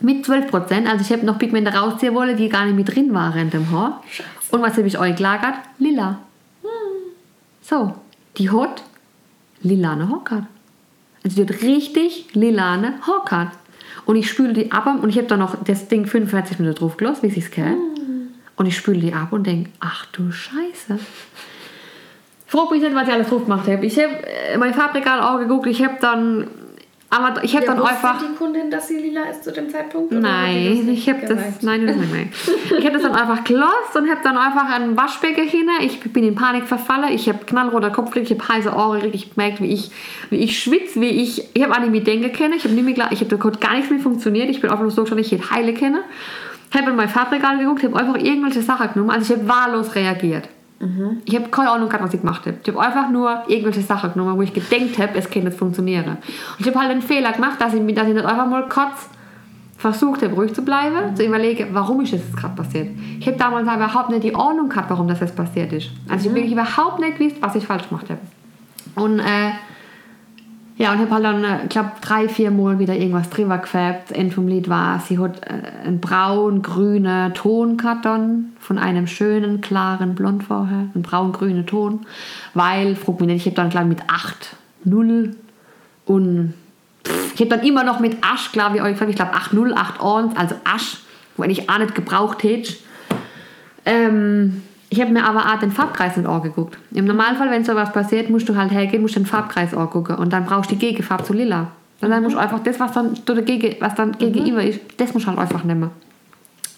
mit 0.02 0.26
12%, 0.26 0.86
also 0.86 1.02
ich 1.02 1.12
habe 1.12 1.26
noch 1.26 1.38
Pigmente 1.40 1.74
rausziehen 1.74 2.14
wollen, 2.14 2.36
die 2.36 2.50
gar 2.50 2.66
nicht 2.66 2.76
mit 2.76 2.94
drin 2.94 3.14
waren 3.14 3.40
in 3.40 3.50
dem 3.50 3.72
Haar. 3.72 4.04
Und 4.52 4.62
was 4.62 4.76
habe 4.78 4.88
ich 4.88 5.00
euch 5.00 5.16
gelagert? 5.16 5.56
Lila. 5.80 6.20
So, 7.62 7.96
die 8.38 8.52
hat 8.52 8.84
lilane 9.62 10.10
Haarkarte. 10.10 10.48
Also 11.24 11.38
die 11.38 11.54
hat 11.54 11.62
richtig 11.62 12.28
lilane 12.34 12.96
Haarkarte. 13.02 13.58
Und 14.06 14.16
ich 14.16 14.30
spüle 14.30 14.54
die 14.54 14.72
ab 14.72 14.86
und 15.02 15.10
ich 15.10 15.18
habe 15.18 15.28
da 15.28 15.38
noch 15.38 15.64
das 15.64 15.88
Ding 15.88 16.06
45 16.06 16.60
Minuten 16.60 16.80
drauf 16.80 16.98
gelassen, 16.98 17.24
wie 17.24 17.30
sie 17.30 17.40
es 17.40 17.52
kennt. 17.52 17.78
Und 18.56 18.66
ich 18.66 18.78
spüle 18.78 19.00
die 19.00 19.14
ab 19.14 19.32
und 19.32 19.48
denke, 19.48 19.70
ach 19.80 20.06
du 20.08 20.32
Scheiße. 20.32 21.00
Frag 22.46 22.70
mich 22.72 22.82
nicht, 22.82 22.94
was 22.94 23.08
ich 23.08 23.14
alles 23.14 23.30
drauf 23.30 23.46
gemacht 23.46 23.68
habe. 23.68 23.86
Ich 23.86 23.98
habe 23.98 24.14
äh, 24.28 24.58
mein 24.58 24.74
Farbregal 24.74 25.22
auch 25.22 25.40
geguckt, 25.40 25.68
ich 25.68 25.84
habe 25.84 25.96
dann. 26.00 26.48
Aber 27.16 27.44
ich 27.44 27.56
habe 27.56 27.68
dann 27.68 27.78
wusste 27.78 27.94
einfach. 27.94 28.20
die 28.20 28.36
Kundin, 28.36 28.72
dass 28.72 28.88
sie 28.88 28.98
lila 28.98 29.26
ist 29.26 29.44
zu 29.44 29.52
dem 29.52 29.70
Zeitpunkt? 29.70 30.12
die 30.12 30.16
Nein, 30.16 30.90
ich 30.90 31.08
habe 31.08 31.24
das. 31.28 31.62
Nein, 31.62 31.86
nicht 31.86 32.12
nein. 32.12 32.32
Ich 32.76 32.86
habe 32.86 32.94
das 32.94 33.04
dann 33.04 33.14
einfach 33.14 33.44
gelost 33.44 33.96
und 33.96 34.10
habe 34.10 34.22
dann 34.24 34.36
einfach 34.36 34.68
ein 34.72 34.98
Waschbecken 34.98 35.48
hin. 35.48 35.70
Ich 35.82 36.00
bin 36.00 36.24
in 36.24 36.34
Panik 36.34 36.66
verfallen. 36.66 37.12
Ich 37.14 37.30
habe 37.30 37.46
knallroter 37.46 37.92
Kopf, 37.92 38.16
ich 38.16 38.32
habe 38.32 38.48
heiße 38.48 38.74
Ohren, 38.74 39.14
ich 39.14 39.26
habe 39.26 39.36
gemerkt, 39.36 39.62
wie 39.62 39.74
ich, 39.74 39.92
wie 40.32 40.38
ich 40.38 40.60
schwitze, 40.60 41.00
wie 41.02 41.10
ich. 41.10 41.44
Ich 41.54 41.64
habe 41.64 41.74
auch 41.74 41.80
nicht 41.82 41.92
mit 41.92 42.08
denken 42.08 42.34
können. 42.34 42.54
Ich 42.54 42.64
habe 42.64 42.74
nicht 42.74 42.84
mehr 42.84 42.96
klar, 42.96 43.12
ich 43.12 43.20
habe 43.20 43.38
da 43.38 43.38
gar 43.38 43.76
nichts 43.76 43.92
mehr 43.92 44.00
funktioniert. 44.00 44.50
Ich 44.50 44.60
bin 44.60 44.72
einfach 44.72 44.82
nur 44.82 44.92
so 44.92 45.06
schon, 45.06 45.20
ich 45.20 45.32
hätte 45.32 45.52
heile 45.52 45.76
kennen. 45.76 46.02
Habe 46.74 46.90
in 46.90 46.96
mein 46.96 47.10
Farbregal 47.10 47.60
geguckt, 47.60 47.84
habe 47.84 47.96
einfach 47.96 48.16
irgendwelche 48.16 48.64
Sachen 48.64 48.92
genommen. 48.92 49.12
Also 49.12 49.36
ich 49.36 49.40
habe 49.40 49.48
wahllos 49.48 49.94
reagiert. 49.94 50.50
Ich 51.26 51.36
habe 51.36 51.50
keine 51.50 51.72
Ahnung 51.72 51.88
gehabt, 51.88 52.04
was 52.04 52.14
ich 52.14 52.22
gemacht 52.22 52.46
habe. 52.46 52.58
Ich 52.62 52.68
habe 52.70 52.80
einfach 52.80 53.10
nur 53.10 53.44
irgendwelche 53.48 53.82
Sachen 53.82 54.14
genommen, 54.14 54.38
wo 54.38 54.42
ich 54.42 54.54
gedacht 54.54 54.98
habe, 55.00 55.18
es 55.18 55.30
könnte 55.30 55.52
funktionieren. 55.52 56.18
Und 56.58 56.60
ich 56.60 56.68
habe 56.68 56.80
halt 56.80 56.92
den 56.92 57.02
Fehler 57.02 57.32
gemacht, 57.32 57.60
dass 57.60 57.74
ich, 57.74 57.96
dass 57.96 58.08
ich 58.08 58.14
nicht 58.14 58.26
einfach 58.26 58.48
mal 58.48 58.68
kurz 58.68 59.10
versucht 59.78 60.22
habe, 60.24 60.34
ruhig 60.34 60.54
zu 60.54 60.64
bleiben, 60.64 61.16
zu 61.16 61.26
überlegen, 61.26 61.68
warum 61.74 62.00
ist 62.02 62.14
das 62.14 62.22
jetzt 62.22 62.38
gerade 62.38 62.56
passiert. 62.56 62.88
Ich 63.20 63.28
habe 63.28 63.38
damals 63.38 63.64
überhaupt 63.64 64.10
nicht 64.10 64.24
die 64.24 64.34
Ahnung 64.34 64.70
gehabt, 64.70 64.90
warum 64.90 65.10
das 65.10 65.20
jetzt 65.20 65.36
passiert 65.36 65.74
ist. 65.74 65.90
Also 66.08 66.24
ich 66.24 66.30
habe 66.30 66.36
wirklich 66.36 66.54
überhaupt 66.54 67.00
nicht 67.00 67.18
gewusst, 67.18 67.36
was 67.42 67.56
ich 67.56 67.66
falsch 67.66 67.90
gemacht 67.90 68.08
habe. 68.10 68.22
Und 68.96 69.20
äh, 69.20 69.52
ja, 70.76 70.92
und 70.92 71.04
ich 71.04 71.10
habe 71.10 71.12
halt 71.12 71.24
dann, 71.26 71.44
äh, 71.44 71.68
glaube, 71.68 71.92
drei, 72.02 72.28
vier 72.28 72.50
Mal 72.50 72.80
wieder 72.80 72.96
irgendwas 72.96 73.30
drüber 73.30 73.60
gefärbt. 73.60 74.12
Ende 74.12 74.34
vom 74.34 74.48
Lied 74.48 74.70
war, 74.70 75.00
sie 75.00 75.20
hat 75.20 75.42
äh, 75.46 75.86
einen 75.86 76.00
braun-grünen 76.00 77.34
Tonkarton 77.36 78.54
von 78.60 78.80
einem 78.80 79.06
schönen, 79.06 79.62
klaren 79.62 80.16
Blond 80.16 80.44
vorher. 80.44 80.88
Einen 80.94 81.04
braun-grünen 81.04 81.68
Ton. 81.68 82.06
Weil, 82.56 82.96
frag 82.96 83.20
mich 83.20 83.28
nicht, 83.28 83.46
ich 83.46 83.46
habe 83.46 83.56
dann, 83.56 83.70
glaube 83.70 83.88
mit 83.88 84.02
8, 84.08 84.56
0 84.86 85.36
und 86.06 86.54
ich 87.36 87.42
habe 87.42 87.50
dann 87.50 87.66
immer 87.66 87.84
noch 87.84 88.00
mit 88.00 88.18
Asch, 88.22 88.52
glaube 88.52 88.78
ich, 88.78 89.02
ich 89.10 89.16
glaube 89.16 89.34
8, 89.34 89.54
0, 89.54 89.74
8 89.74 90.02
Ons, 90.02 90.36
also 90.36 90.56
Asch, 90.64 90.98
wo 91.38 91.44
ich 91.44 91.70
auch 91.70 91.78
nicht 91.78 91.96
gebraucht 91.96 92.44
hätte. 92.44 92.74
Ähm, 93.86 94.64
ich 94.94 95.02
habe 95.02 95.12
mir 95.12 95.24
aber 95.24 95.52
auch 95.52 95.60
den 95.60 95.72
Farbkreis 95.72 96.18
nicht 96.18 96.30
angeguckt. 96.30 96.78
Im 96.94 97.06
Normalfall, 97.06 97.50
wenn 97.50 97.66
sowas 97.66 97.92
passiert, 97.92 98.30
musst 98.30 98.48
du 98.48 98.56
halt 98.56 98.72
hergehen, 98.72 99.02
musst 99.02 99.16
den 99.16 99.26
Farbkreis 99.26 99.74
angucken 99.74 100.18
und 100.18 100.32
dann 100.32 100.46
brauchst 100.46 100.70
du 100.70 100.76
die 100.76 100.86
Gegenfarbe 100.86 101.24
zu 101.24 101.34
lila. 101.34 101.72
Und 102.02 102.12
dann 102.12 102.22
musst 102.22 102.36
du 102.36 102.40
einfach 102.40 102.60
das, 102.60 102.80
was 102.80 102.92
dann, 102.92 103.16
dagegen, 103.26 103.76
was 103.80 103.96
dann 103.96 104.12
gegenüber 104.20 104.64
ist, 104.64 104.82
das 104.98 105.12
musst 105.16 105.26
du 105.26 105.32
halt 105.32 105.40
einfach 105.40 105.64
nehmen. 105.64 105.90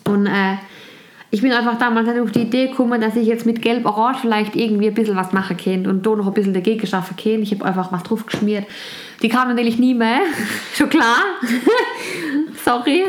Und 0.06 0.28
äh, 0.28 0.56
ich 1.30 1.42
bin 1.42 1.52
einfach 1.52 1.78
damals 1.78 2.08
auf 2.08 2.32
die 2.32 2.44
Idee 2.44 2.68
gekommen, 2.68 3.02
dass 3.02 3.18
ich 3.18 3.28
jetzt 3.28 3.46
mit 3.46 3.62
Gelb-Orange 3.62 4.20
vielleicht 4.22 4.56
irgendwie 4.56 4.88
ein 4.88 4.94
bisschen 4.94 5.18
was 5.18 5.34
machen 5.34 5.58
kann 5.58 5.86
und 5.86 6.06
da 6.06 6.16
noch 6.16 6.28
ein 6.28 6.34
bisschen 6.34 6.54
dagegen 6.54 6.88
schaffen 6.88 7.18
kann. 7.18 7.42
Ich 7.42 7.52
habe 7.52 7.66
einfach 7.66 7.92
was 7.92 8.04
drauf 8.04 8.26
geschmiert. 8.26 8.66
Die 9.24 9.28
kam 9.28 9.50
natürlich 9.50 9.78
nie 9.78 9.94
mehr, 9.94 10.22
schon 10.74 10.88
klar. 10.88 11.18
Sorry. 12.64 13.04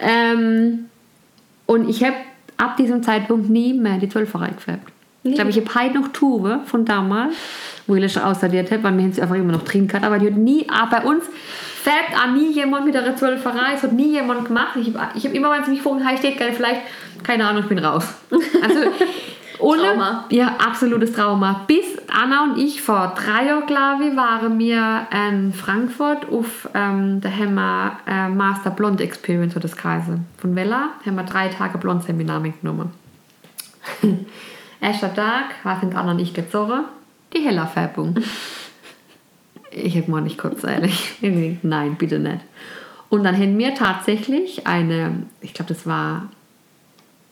Ähm, 0.00 0.86
und 1.66 1.88
ich 1.88 2.02
habe 2.02 2.16
ab 2.58 2.76
diesem 2.76 3.02
Zeitpunkt 3.02 3.48
nie 3.48 3.72
mehr 3.72 3.98
die 3.98 4.08
12 4.08 4.32
gefärbt. 4.32 4.92
Ich 5.24 5.34
glaube, 5.34 5.50
ich 5.50 5.58
habe 5.58 5.74
heute 5.74 6.00
noch 6.00 6.08
Tube 6.08 6.60
von 6.66 6.84
damals, 6.84 7.34
wo 7.86 7.94
ich 7.96 8.12
schon 8.12 8.22
aussortiert 8.22 8.70
habe, 8.70 8.84
weil 8.84 8.98
wir 8.98 9.12
sie 9.12 9.20
einfach 9.20 9.34
immer 9.34 9.52
noch 9.52 9.64
drin 9.64 9.88
gehabt. 9.88 10.04
Aber 10.04 10.18
die 10.18 10.26
hat 10.26 10.36
nie, 10.36 10.66
auch 10.70 10.88
bei 10.88 11.02
uns 11.02 11.24
färbt 11.82 12.14
auch 12.14 12.32
nie 12.32 12.52
jemand 12.52 12.86
mit 12.86 12.96
einer 12.96 13.16
12 13.16 13.44
Es 13.74 13.82
hat 13.82 13.92
nie 13.92 14.12
jemand 14.12 14.46
gemacht. 14.46 14.76
Ich 14.76 14.94
habe 14.94 15.10
ich 15.14 15.24
hab 15.24 15.34
immer, 15.34 15.50
wenn 15.50 15.64
sie 15.64 15.70
mich 15.72 15.82
hey, 16.04 16.16
steht 16.16 16.36
vielleicht, 16.54 16.82
keine 17.22 17.46
Ahnung, 17.46 17.62
ich 17.62 17.68
bin 17.68 17.78
raus. 17.78 18.04
Also, 18.30 18.80
ohne, 19.58 19.82
Trauma. 19.82 20.24
Ja, 20.30 20.56
absolutes 20.58 21.12
Trauma. 21.12 21.64
Bis 21.66 21.84
Anna 22.12 22.44
und 22.44 22.58
ich 22.58 22.82
vor 22.82 23.14
drei 23.16 23.46
Jahren, 23.46 23.66
glaube 23.66 24.08
ich, 24.08 24.16
waren 24.16 24.58
wir 24.58 25.06
in 25.12 25.52
Frankfurt 25.52 26.30
auf 26.30 26.68
ähm, 26.74 27.20
der 27.20 27.36
haben 27.36 27.54
wir, 27.54 27.98
äh, 28.06 28.28
Master 28.28 28.70
Blond 28.70 29.00
Experience, 29.00 29.54
so 29.54 29.60
das 29.60 29.76
Kreise. 29.76 30.20
Von 30.38 30.54
Vella 30.54 30.90
haben 31.04 31.16
wir 31.16 31.24
drei 31.24 31.48
Tage 31.48 31.78
Blond 31.78 32.02
Seminar 32.04 32.40
mitgenommen. 32.40 32.90
Erster 34.80 35.14
Tag, 35.14 35.54
was 35.64 35.80
sind 35.80 35.94
Anna 35.94 36.12
und 36.12 36.18
ich 36.18 36.34
gezogen? 36.34 36.84
Die 37.34 37.40
Hellerfärbung. 37.40 38.16
Ich 39.70 39.96
habe 39.96 40.10
mal 40.10 40.20
nicht 40.20 40.38
kurz 40.38 40.64
ehrlich. 40.64 41.16
Nein, 41.62 41.96
bitte 41.96 42.18
nicht. 42.18 42.40
Und 43.10 43.24
dann 43.24 43.36
haben 43.36 43.58
wir 43.58 43.74
tatsächlich 43.74 44.66
eine, 44.66 45.22
ich 45.40 45.54
glaube, 45.54 45.72
das 45.72 45.86
war 45.86 46.28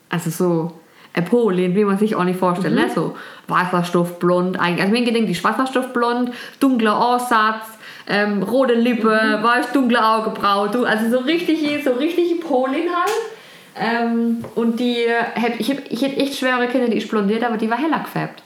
also 0.08 0.30
so 0.30 0.80
Epolin, 1.16 1.74
wie 1.74 1.84
man 1.84 1.98
sich 1.98 2.14
auch 2.14 2.24
nicht 2.24 2.38
vorstellt, 2.38 2.74
ne? 2.74 2.88
so 2.94 3.16
Wasserstoffblond, 3.48 4.60
eigentlich, 4.60 4.82
also 4.82 4.92
mir 4.92 5.04
gedenkt 5.04 5.28
die 5.30 5.44
Wasserstoffblond, 5.44 6.30
dunkler 6.60 6.96
Aussatz, 6.98 7.64
ähm, 8.08 8.42
rote 8.42 8.74
Lippe, 8.74 9.08
weiß 9.42 9.72
dunkle 9.72 10.04
Augenbraue, 10.04 10.68
du, 10.70 10.84
also 10.84 11.10
so 11.10 11.18
richtig, 11.24 11.82
so 11.84 11.92
richtig 11.92 12.40
Polin 12.40 12.88
halt. 12.94 13.12
Ähm, 13.78 14.44
und 14.54 14.78
die, 14.80 15.04
hätt- 15.34 15.56
ich, 15.58 15.68
hätt- 15.70 15.90
ich 15.90 16.02
hätte 16.02 16.16
echt 16.18 16.36
schwere 16.38 16.66
Kinder, 16.68 16.88
die 16.88 16.96
ist 16.98 17.08
blondiert, 17.10 17.44
aber 17.44 17.56
die 17.56 17.68
war 17.68 17.76
heller 17.78 17.98
gefärbt. 17.98 18.42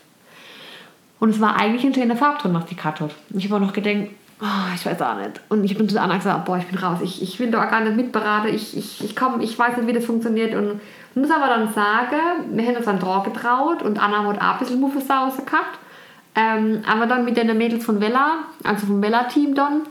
Und 1.21 1.31
es 1.31 1.41
war 1.41 1.57
eigentlich 1.57 1.85
ein 1.85 1.95
schöner 1.95 2.17
Farbton, 2.17 2.55
was 2.55 2.67
die 2.67 2.75
gehabt 2.77 3.01
hat. 3.01 3.11
Ich 3.35 3.45
habe 3.45 3.57
auch 3.57 3.67
noch 3.67 3.73
gedacht, 3.75 4.07
oh, 4.41 4.75
ich 4.75 4.85
weiß 4.87 5.03
auch 5.03 5.17
nicht. 5.19 5.41
Und 5.51 5.65
ich 5.65 5.77
bin 5.77 5.89
zu 5.89 6.01
Anna 6.01 6.17
gesagt, 6.17 6.47
boah, 6.47 6.57
ich 6.57 6.67
bin 6.67 6.79
raus. 6.79 6.99
Ich, 7.03 7.23
ich 7.23 7.39
will 7.39 7.51
da 7.51 7.65
gar 7.67 7.81
nicht 7.83 7.95
mitberaten. 7.95 8.53
Ich, 8.55 8.77
ich, 8.77 9.05
ich 9.05 9.15
komm, 9.15 9.41
ich 9.41 9.57
weiß 9.59 9.77
nicht, 9.77 9.87
wie 9.87 9.93
das 9.93 10.05
funktioniert. 10.07 10.55
Und 10.55 10.81
ich 11.11 11.17
muss 11.17 11.31
aber 11.31 11.49
dann 11.49 11.73
sagen, 11.73 12.21
wir 12.53 12.67
haben 12.67 12.77
uns 12.77 12.85
dann 12.85 13.01
drauf 13.01 13.25
getraut 13.25 13.83
und 13.83 14.03
Anna 14.03 14.25
hat 14.25 14.41
auch 14.41 14.53
ein 14.53 14.59
bisschen 14.61 14.81
Muffensauce 14.81 15.45
gehabt. 15.45 15.79
Ähm, 16.37 16.83
aber 16.89 17.07
dann 17.07 17.25
mit 17.25 17.37
den 17.37 17.57
Mädels 17.59 17.85
von 17.85 18.01
Vella, 18.01 18.45
also 18.63 18.87
vom 18.87 19.03
Vella-Team 19.03 19.55
dann, 19.55 19.83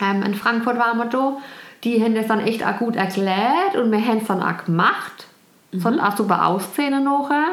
ähm, 0.00 0.22
in 0.22 0.34
Frankfurt 0.34 0.78
waren 0.78 0.98
wir 0.98 1.06
da, 1.06 1.36
die 1.82 2.02
haben 2.02 2.14
das 2.14 2.28
dann 2.28 2.40
echt 2.40 2.64
auch 2.64 2.78
gut 2.78 2.96
erklärt 2.96 3.74
und 3.74 3.90
wir 3.90 4.04
haben 4.04 4.18
es 4.18 4.28
dann 4.28 4.42
auch 4.42 4.64
gemacht. 4.64 5.26
Es 5.72 5.84
hat 5.84 5.98
auch 6.00 6.16
super 6.16 6.46
aussehen 6.46 7.04
nachher. 7.04 7.48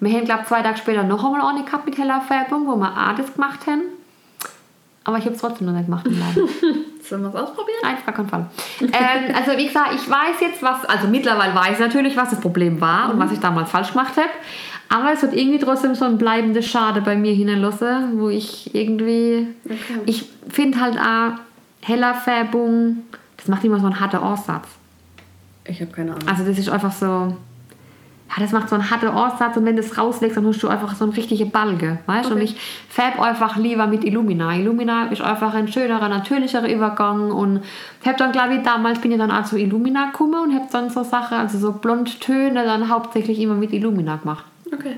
Wir 0.00 0.12
haben, 0.12 0.24
glaube 0.24 0.44
zwei 0.46 0.62
Tage 0.62 0.78
später 0.78 1.02
noch 1.02 1.24
einmal 1.24 1.54
eine 1.54 1.64
gehabt 1.64 1.84
mit 1.84 1.98
heller 1.98 2.20
Färbung, 2.20 2.66
wo 2.66 2.76
wir 2.76 2.88
auch 2.90 3.16
das 3.16 3.34
gemacht 3.34 3.66
haben. 3.66 3.82
Aber 5.04 5.18
ich 5.18 5.24
habe 5.24 5.34
es 5.34 5.40
trotzdem 5.40 5.66
noch 5.66 5.74
nicht 5.74 5.86
gemacht 5.86 6.06
im 6.06 6.18
Laden. 6.18 6.48
Sollen 7.02 7.22
wir 7.22 7.28
es 7.30 7.34
ausprobieren? 7.34 7.78
Nein, 7.82 7.96
auf 7.96 8.06
gar 8.06 8.14
keinen 8.14 8.28
Fall. 8.28 8.46
ähm, 8.80 9.34
also 9.34 9.58
wie 9.58 9.66
gesagt, 9.66 9.90
ich 9.94 10.08
weiß 10.08 10.40
jetzt, 10.40 10.62
was, 10.62 10.84
also 10.84 11.08
mittlerweile 11.08 11.54
weiß 11.54 11.72
ich 11.74 11.78
natürlich, 11.80 12.16
was 12.16 12.30
das 12.30 12.40
Problem 12.40 12.80
war 12.80 13.12
und 13.12 13.18
was 13.18 13.32
ich 13.32 13.40
damals 13.40 13.70
falsch 13.70 13.90
gemacht 13.90 14.16
habe. 14.16 14.28
Aber 14.88 15.12
es 15.12 15.22
hat 15.22 15.32
irgendwie 15.34 15.58
trotzdem 15.58 15.94
so 15.94 16.04
ein 16.04 16.18
bleibendes 16.18 16.66
Schade 16.66 17.00
bei 17.00 17.16
mir 17.16 17.32
hinterlassen, 17.32 18.20
wo 18.20 18.28
ich 18.28 18.74
irgendwie, 18.74 19.48
Okay. 19.64 20.00
ich 20.06 20.28
finde 20.48 20.80
halt 20.80 20.98
auch 20.98 21.38
heller 21.80 22.14
Färbung, 22.14 22.98
das 23.38 23.48
macht 23.48 23.64
immer 23.64 23.80
so 23.80 23.86
einen 23.86 23.98
harten 23.98 24.18
Aussatz. 24.18 24.68
Ich 25.64 25.80
habe 25.80 25.90
keine 25.90 26.12
Ahnung. 26.12 26.28
Also 26.28 26.44
das 26.44 26.58
ist 26.58 26.68
einfach 26.68 26.92
so, 26.92 27.36
ja, 28.34 28.42
das 28.42 28.52
macht 28.52 28.68
so 28.70 28.76
einen 28.76 28.90
harten 28.90 29.08
Aussatz 29.08 29.56
und 29.58 29.66
wenn 29.66 29.76
du 29.76 29.82
es 29.82 29.98
rauslegst, 29.98 30.36
dann 30.38 30.46
hast 30.46 30.62
du 30.62 30.68
einfach 30.68 30.94
so 30.94 31.04
eine 31.04 31.14
richtige 31.16 31.44
Balge, 31.44 31.98
weißt 32.06 32.30
du? 32.30 32.34
Und 32.34 32.40
Okay. 32.40 32.44
ich 32.54 32.56
färb 32.88 33.20
einfach 33.20 33.56
lieber 33.56 33.86
mit 33.86 34.04
Illumina. 34.04 34.54
Illumina 34.56 35.06
ist 35.08 35.20
einfach 35.20 35.52
ein 35.54 35.68
schönerer, 35.68 36.08
natürlicherer 36.08 36.68
Übergang 36.70 37.30
und 37.30 37.60
ich 38.00 38.06
habe 38.08 38.16
dann, 38.18 38.32
glaube 38.32 38.54
ich, 38.54 38.62
damals 38.62 39.00
bin 39.00 39.12
ich 39.12 39.18
dann 39.18 39.30
auch 39.30 39.44
zu 39.44 39.58
Illumina 39.58 40.06
gekommen 40.06 40.42
und 40.44 40.54
habe 40.54 40.66
dann 40.72 40.88
so 40.88 41.02
Sachen, 41.04 41.36
also 41.36 41.58
so 41.58 41.72
Blondtöne 41.72 42.64
dann 42.64 42.88
hauptsächlich 42.88 43.38
immer 43.38 43.54
mit 43.54 43.72
Illumina 43.72 44.16
gemacht. 44.16 44.44
Okay. 44.72 44.96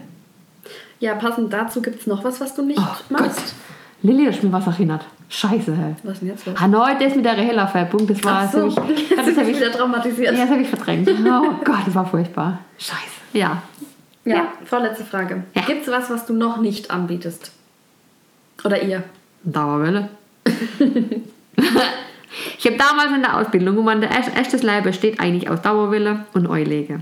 Ja, 1.01 1.17
passend 1.17 1.53
dazu 1.53 1.83
gibt 1.83 2.01
es 2.01 2.07
noch 2.07 2.23
was, 2.25 2.41
was 2.41 2.55
du 2.55 2.63
nicht 2.63 2.79
Oh 2.79 2.97
machst. 3.13 3.55
Lilly 4.03 4.27
ist 4.27 4.43
mir 4.45 4.53
was 4.53 4.67
erinnert. 4.67 5.05
Scheiße, 5.29 5.75
hey. 5.75 5.95
Was 6.05 6.21
denn 6.21 6.29
jetzt? 6.29 6.45
Hanoi, 6.61 6.95
das 7.01 7.17
mit 7.17 7.25
der 7.25 7.33
heller 7.33 7.67
Färbung, 7.67 8.07
das 8.07 8.23
war 8.23 8.43
Ach 8.47 8.53
so, 8.53 8.69
das 8.69 8.77
hab 8.77 8.89
ich, 8.91 9.11
jetzt 9.11 9.19
das 9.19 9.29
ich 9.29 9.49
ich, 9.49 9.57
wieder 9.57 9.73
traumatisiert. 9.73 10.35
ja, 10.37 10.43
das 10.43 10.51
habe 10.51 10.61
ich 10.61 10.69
verdrängt. 10.69 11.09
Oh 11.11 11.51
Gott, 11.65 11.81
das 11.87 11.95
war 11.95 12.07
furchtbar. 12.07 12.59
Scheiße. 12.79 13.24
Ja. 13.35 13.63
Ja, 14.25 14.37
Ja. 14.37 14.53
vorletzte 14.65 15.05
Frage. 15.05 15.45
Ja. 15.55 15.63
Gibt 15.63 15.83
es 15.87 15.93
was, 15.93 16.09
was 16.09 16.25
du 16.27 16.33
noch 16.33 16.57
nicht 16.59 16.91
anbietest? 16.91 17.53
Oder 18.65 18.83
ihr? 18.83 19.03
Dauerwelle. 19.43 20.09
ich 22.59 22.67
habe 22.67 22.77
damals 22.77 23.13
in 23.15 23.23
der 23.23 23.37
Ausbildung 23.37 23.77
gemeint, 23.77 24.03
der 24.03 24.11
erste- 24.11 24.33
erstes 24.37 24.63
Leib 24.63 24.85
besteht 24.85 25.21
eigentlich 25.21 25.49
aus 25.51 25.61
Dauerwelle 25.63 26.25
und 26.35 26.47
Eulege. 26.47 27.01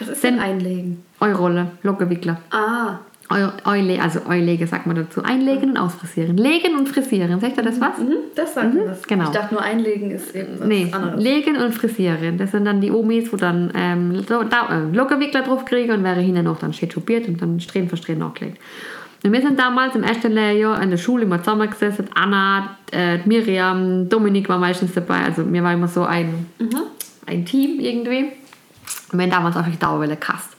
Was 0.00 0.08
ist 0.08 0.24
Denn- 0.24 0.40
Einlegen? 0.40 1.04
Eurolle, 1.20 1.70
Lockewickler. 1.82 2.38
Ah, 2.50 2.98
Eule, 3.30 4.02
also 4.02 4.20
Eulege 4.28 4.66
sagt 4.66 4.86
man 4.86 4.96
dazu. 4.96 5.22
Einlegen 5.22 5.70
und 5.70 5.76
ausfrisieren. 5.78 6.36
Legen 6.36 6.76
und 6.76 6.88
frisieren. 6.88 7.40
Sagt 7.40 7.56
ihr 7.56 7.62
das 7.62 7.80
was? 7.80 7.98
mhm, 7.98 8.12
das 8.34 8.54
sagt 8.54 8.74
mir 8.74 8.86
was. 8.86 9.02
genau. 9.02 9.24
Ich 9.24 9.30
dachte 9.30 9.54
nur 9.54 9.62
Einlegen 9.62 10.10
ist 10.10 10.34
eben 10.36 10.60
was 10.60 10.66
Nee, 10.68 10.88
anderes. 10.92 11.22
legen 11.22 11.56
und 11.56 11.74
frisieren. 11.74 12.36
Das 12.38 12.50
sind 12.50 12.66
dann 12.66 12.80
die 12.80 12.90
Omis, 12.90 13.32
wo 13.32 13.36
dann 13.36 13.72
ähm, 13.74 14.22
so, 14.28 14.42
da, 14.42 14.68
äh, 14.70 14.94
Lockerwickler 14.94 15.42
drauf 15.42 15.64
kriegen 15.64 15.92
und 15.92 16.04
wäre 16.04 16.20
hinten 16.20 16.44
noch 16.44 16.58
dann 16.58 16.72
schön 16.74 16.90
tupiert 16.90 17.26
und 17.26 17.40
dann 17.40 17.60
Strähnen 17.60 17.88
für 17.88 17.96
Strähnen 17.96 18.20
nachgelegt. 18.20 18.58
Und 19.24 19.32
wir 19.32 19.40
sind 19.40 19.58
damals 19.58 19.94
im 19.94 20.02
ersten 20.02 20.32
Lehrjahr 20.32 20.82
in 20.82 20.90
der 20.90 20.98
Schule 20.98 21.22
immer 21.24 21.38
zusammengesessen. 21.38 22.08
Anna, 22.14 22.76
äh, 22.92 23.18
Miriam, 23.24 24.06
Dominik 24.08 24.50
war 24.50 24.58
meistens 24.58 24.92
dabei. 24.92 25.24
Also 25.24 25.42
mir 25.44 25.62
war 25.62 25.72
immer 25.72 25.88
so 25.88 26.04
ein, 26.04 26.46
ein 27.26 27.44
Team 27.46 27.80
irgendwie. 27.80 28.32
Und 29.12 29.18
wir 29.18 29.22
haben 29.22 29.30
damals 29.30 29.56
auch 29.56 29.64
die 29.66 29.78
Dauerwelle 29.78 30.16
gehasst. 30.16 30.50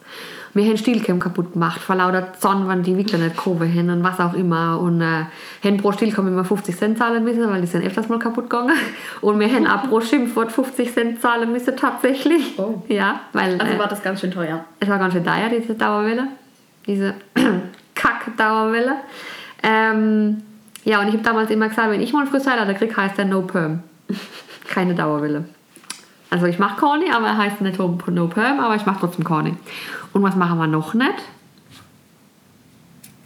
Wir 0.56 0.64
haben 0.68 0.78
Stilcam 0.78 1.20
kaputt 1.20 1.52
gemacht, 1.52 1.82
vor 1.82 1.96
lauter 1.96 2.30
Sonne, 2.40 2.66
wenn 2.70 2.82
die 2.82 2.96
Wickler 2.96 3.18
nicht 3.18 3.36
gekommen 3.36 3.68
hin 3.68 3.90
und 3.90 4.06
was 4.06 4.22
auch 4.22 4.34
immer. 4.34 4.80
Und 4.80 5.02
äh, 5.02 5.26
haben 5.66 5.78
pro 5.82 5.92
Stilcam 5.92 6.30
immer 6.30 6.46
50 6.46 6.78
Cent 6.78 6.98
zahlen 6.98 7.26
müssen, 7.26 7.46
weil 7.50 7.60
die 7.60 7.68
sind 7.68 7.86
öfters 7.86 8.08
mal 8.08 8.20
kaputt 8.20 8.50
gegangen. 8.50 8.72
Und 9.22 9.38
wir 9.38 9.54
haben 9.54 9.68
auch 9.68 9.90
pro 9.90 10.00
Schimpfwort 10.00 10.54
50 10.54 10.94
Cent 10.94 11.22
zahlen 11.22 11.52
müssen, 11.52 11.76
tatsächlich. 11.76 12.58
Oh. 12.58 12.82
Ja, 12.88 13.20
weil 13.34 13.60
Also 13.60 13.74
äh, 13.74 13.80
war 13.80 13.90
das 13.90 14.02
ganz 14.02 14.22
schön 14.22 14.32
teuer. 14.32 14.64
es 14.80 14.88
war 14.88 14.98
ganz 14.98 15.14
schön 15.14 15.26
teuer, 15.26 15.50
diese 15.50 15.74
Dauerwelle. 15.74 16.28
Diese 16.88 17.16
Kack-Dauerwelle. 17.96 18.96
Ähm, 19.62 20.42
ja, 20.86 21.02
und 21.02 21.10
ich 21.10 21.16
habe 21.16 21.24
damals 21.24 21.52
immer 21.52 21.68
gesagt, 21.68 21.92
wenn 21.92 22.00
ich 22.02 22.14
mal 22.14 22.22
einen 22.22 22.30
Friseur 22.30 22.74
kriege, 22.76 22.96
heißt 22.96 23.18
der 23.18 23.26
No 23.26 23.42
Perm. 23.42 23.84
Keine 24.70 24.96
Dauerwelle. 24.96 25.44
Also 26.30 26.46
ich 26.46 26.60
mache 26.60 26.80
Corny, 26.80 27.12
aber 27.12 27.28
er 27.28 27.38
heißt 27.38 27.60
nicht 27.60 27.78
No 27.78 28.28
Perm, 28.28 28.62
aber 28.62 28.76
ich 28.76 28.86
mache 28.86 29.00
trotzdem 29.02 29.26
Corny. 29.26 29.58
Und 30.16 30.24
was 30.24 30.38
machen 30.38 30.58
wir 30.60 30.68
noch 30.68 30.94
nicht? 30.94 31.14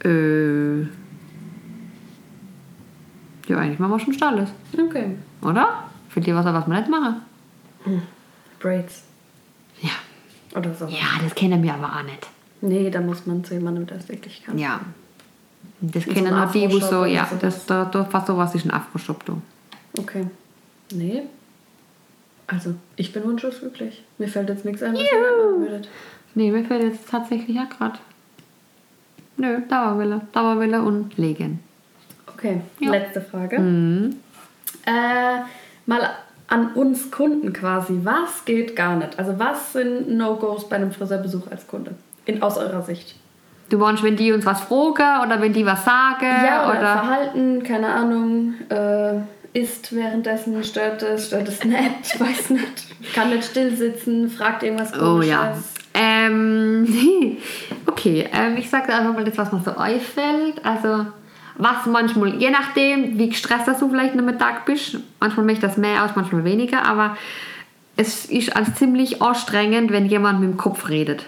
Äh, 0.04 0.80
ja, 3.48 3.58
eigentlich 3.60 3.78
machen 3.78 3.92
wir 3.92 4.00
schon 4.00 4.20
alles, 4.24 4.50
Okay. 4.76 5.16
oder? 5.44 5.84
Für 6.10 6.20
die 6.20 6.34
was, 6.34 6.46
was 6.46 6.68
wir 6.68 6.74
nicht 6.74 6.90
machen. 6.90 7.22
Braids. 8.60 9.04
Ja. 9.82 9.92
Oder 10.56 10.74
so. 10.74 10.88
Ja, 10.88 11.20
das 11.22 11.36
kennen 11.36 11.62
wir 11.62 11.76
aber 11.76 11.96
auch 11.96 12.04
nicht. 12.04 12.28
Nee, 12.62 12.90
da 12.90 13.02
muss 13.02 13.28
man 13.28 13.44
zu 13.44 13.54
jemandem, 13.54 13.86
der 13.86 13.98
es 13.98 14.10
wirklich 14.10 14.44
kann. 14.44 14.58
Ja. 14.58 14.80
Das 15.82 16.08
Mit 16.08 16.16
kennen 16.16 16.30
so 16.30 16.36
nur 16.38 16.46
die, 16.48 16.72
wo 16.72 16.80
so, 16.80 17.06
ja, 17.06 17.30
das, 17.40 17.68
da, 17.68 17.86
da 17.86 18.04
fast 18.04 18.26
sowas 18.26 18.56
ist 18.56 18.66
ein 18.66 18.72
Afro-Shop, 18.72 19.24
du. 19.26 19.40
Okay. 19.96 20.26
Nee. 20.92 21.22
Also, 22.48 22.74
ich 22.96 23.14
bin 23.14 23.24
wunschlos 23.26 23.60
glücklich. 23.60 24.04
Mir 24.18 24.28
fällt 24.28 24.50
jetzt 24.50 24.66
nichts 24.66 24.82
ein, 24.82 24.96
was 24.96 25.02
ihr 25.02 25.08
machen 25.22 25.62
würdet. 25.62 25.88
Nee, 26.36 26.52
mir 26.52 26.64
fällt 26.66 26.84
jetzt 26.84 27.10
tatsächlich 27.10 27.56
ja 27.56 27.66
gerade. 27.66 28.00
Nö, 29.38 29.60
Dauerwille. 29.70 30.22
Dauerwille 30.34 30.82
und 30.82 31.18
Legen. 31.18 31.60
Okay, 32.28 32.62
Ja. 32.80 32.92
letzte 32.92 33.22
Frage. 33.22 33.60
Mhm. 33.60 34.16
Äh, 34.86 35.42
mal 35.86 36.10
an 36.48 36.74
uns 36.74 37.12
Kunden 37.12 37.54
quasi. 37.54 38.00
Was 38.04 38.46
geht 38.46 38.76
gar 38.76 38.96
nicht? 38.96 39.18
Also, 39.20 39.38
was 39.40 39.74
sind 39.74 40.10
No-Gos 40.10 40.68
bei 40.70 40.76
einem 40.78 40.92
Friseurbesuch 40.92 41.50
als 41.52 41.68
Kunde? 41.68 41.96
In, 42.26 42.42
aus 42.42 42.58
eurer 42.58 42.82
Sicht. 42.82 43.16
Du 43.70 43.78
meinst, 43.78 44.04
wenn 44.04 44.16
die 44.16 44.32
uns 44.32 44.46
was 44.46 44.62
fragen 44.62 45.26
oder 45.26 45.40
wenn 45.42 45.54
die 45.54 45.66
was 45.66 45.86
sagen? 45.86 46.26
Ja, 46.26 46.64
oder, 46.70 46.80
oder 46.80 46.94
Verhalten, 46.94 47.64
keine 47.64 47.88
Ahnung, 47.88 48.56
äh, 48.70 49.14
isst 49.54 49.96
währenddessen, 49.96 50.64
stört 50.64 51.04
es, 51.04 51.28
stört 51.28 51.48
es 51.48 51.64
nicht, 51.64 51.80
ich 52.04 52.20
weiß 52.20 52.50
nicht. 52.52 53.14
Kann 53.14 53.30
nicht 53.30 53.44
still 53.46 53.76
sitzen, 53.76 54.30
fragt 54.30 54.64
irgendwas 54.64 54.94
Oh 54.96 55.00
komisches. 55.16 55.30
ja. 55.30 55.54
Ähm, 56.20 57.38
okay, 57.86 58.28
ähm, 58.34 58.58
ich 58.58 58.70
sage 58.70 58.94
einfach 58.94 59.14
mal 59.14 59.24
das, 59.24 59.38
was 59.38 59.52
mir 59.52 59.62
so 59.62 59.76
einfällt. 59.76 60.64
Also, 60.66 61.06
was 61.58 61.86
manchmal, 61.86 62.36
je 62.36 62.50
nachdem, 62.50 63.18
wie 63.18 63.30
gestresst 63.30 63.82
du 63.82 63.90
vielleicht 63.90 64.18
am 64.18 64.40
Tag 64.40 64.66
bist, 64.66 64.98
manchmal 65.20 65.46
möchte 65.46 65.68
das 65.68 65.78
mehr 65.78 66.04
aus, 66.04 66.12
manchmal 66.16 66.44
weniger, 66.46 66.86
aber 66.86 67.18
es 67.98 68.26
ist 68.26 68.56
als 68.56 68.76
ziemlich 68.76 69.22
anstrengend, 69.22 69.92
wenn 69.92 70.06
jemand 70.06 70.40
mit 70.40 70.52
dem 70.52 70.58
Kopf 70.58 70.88
redet. 70.88 71.26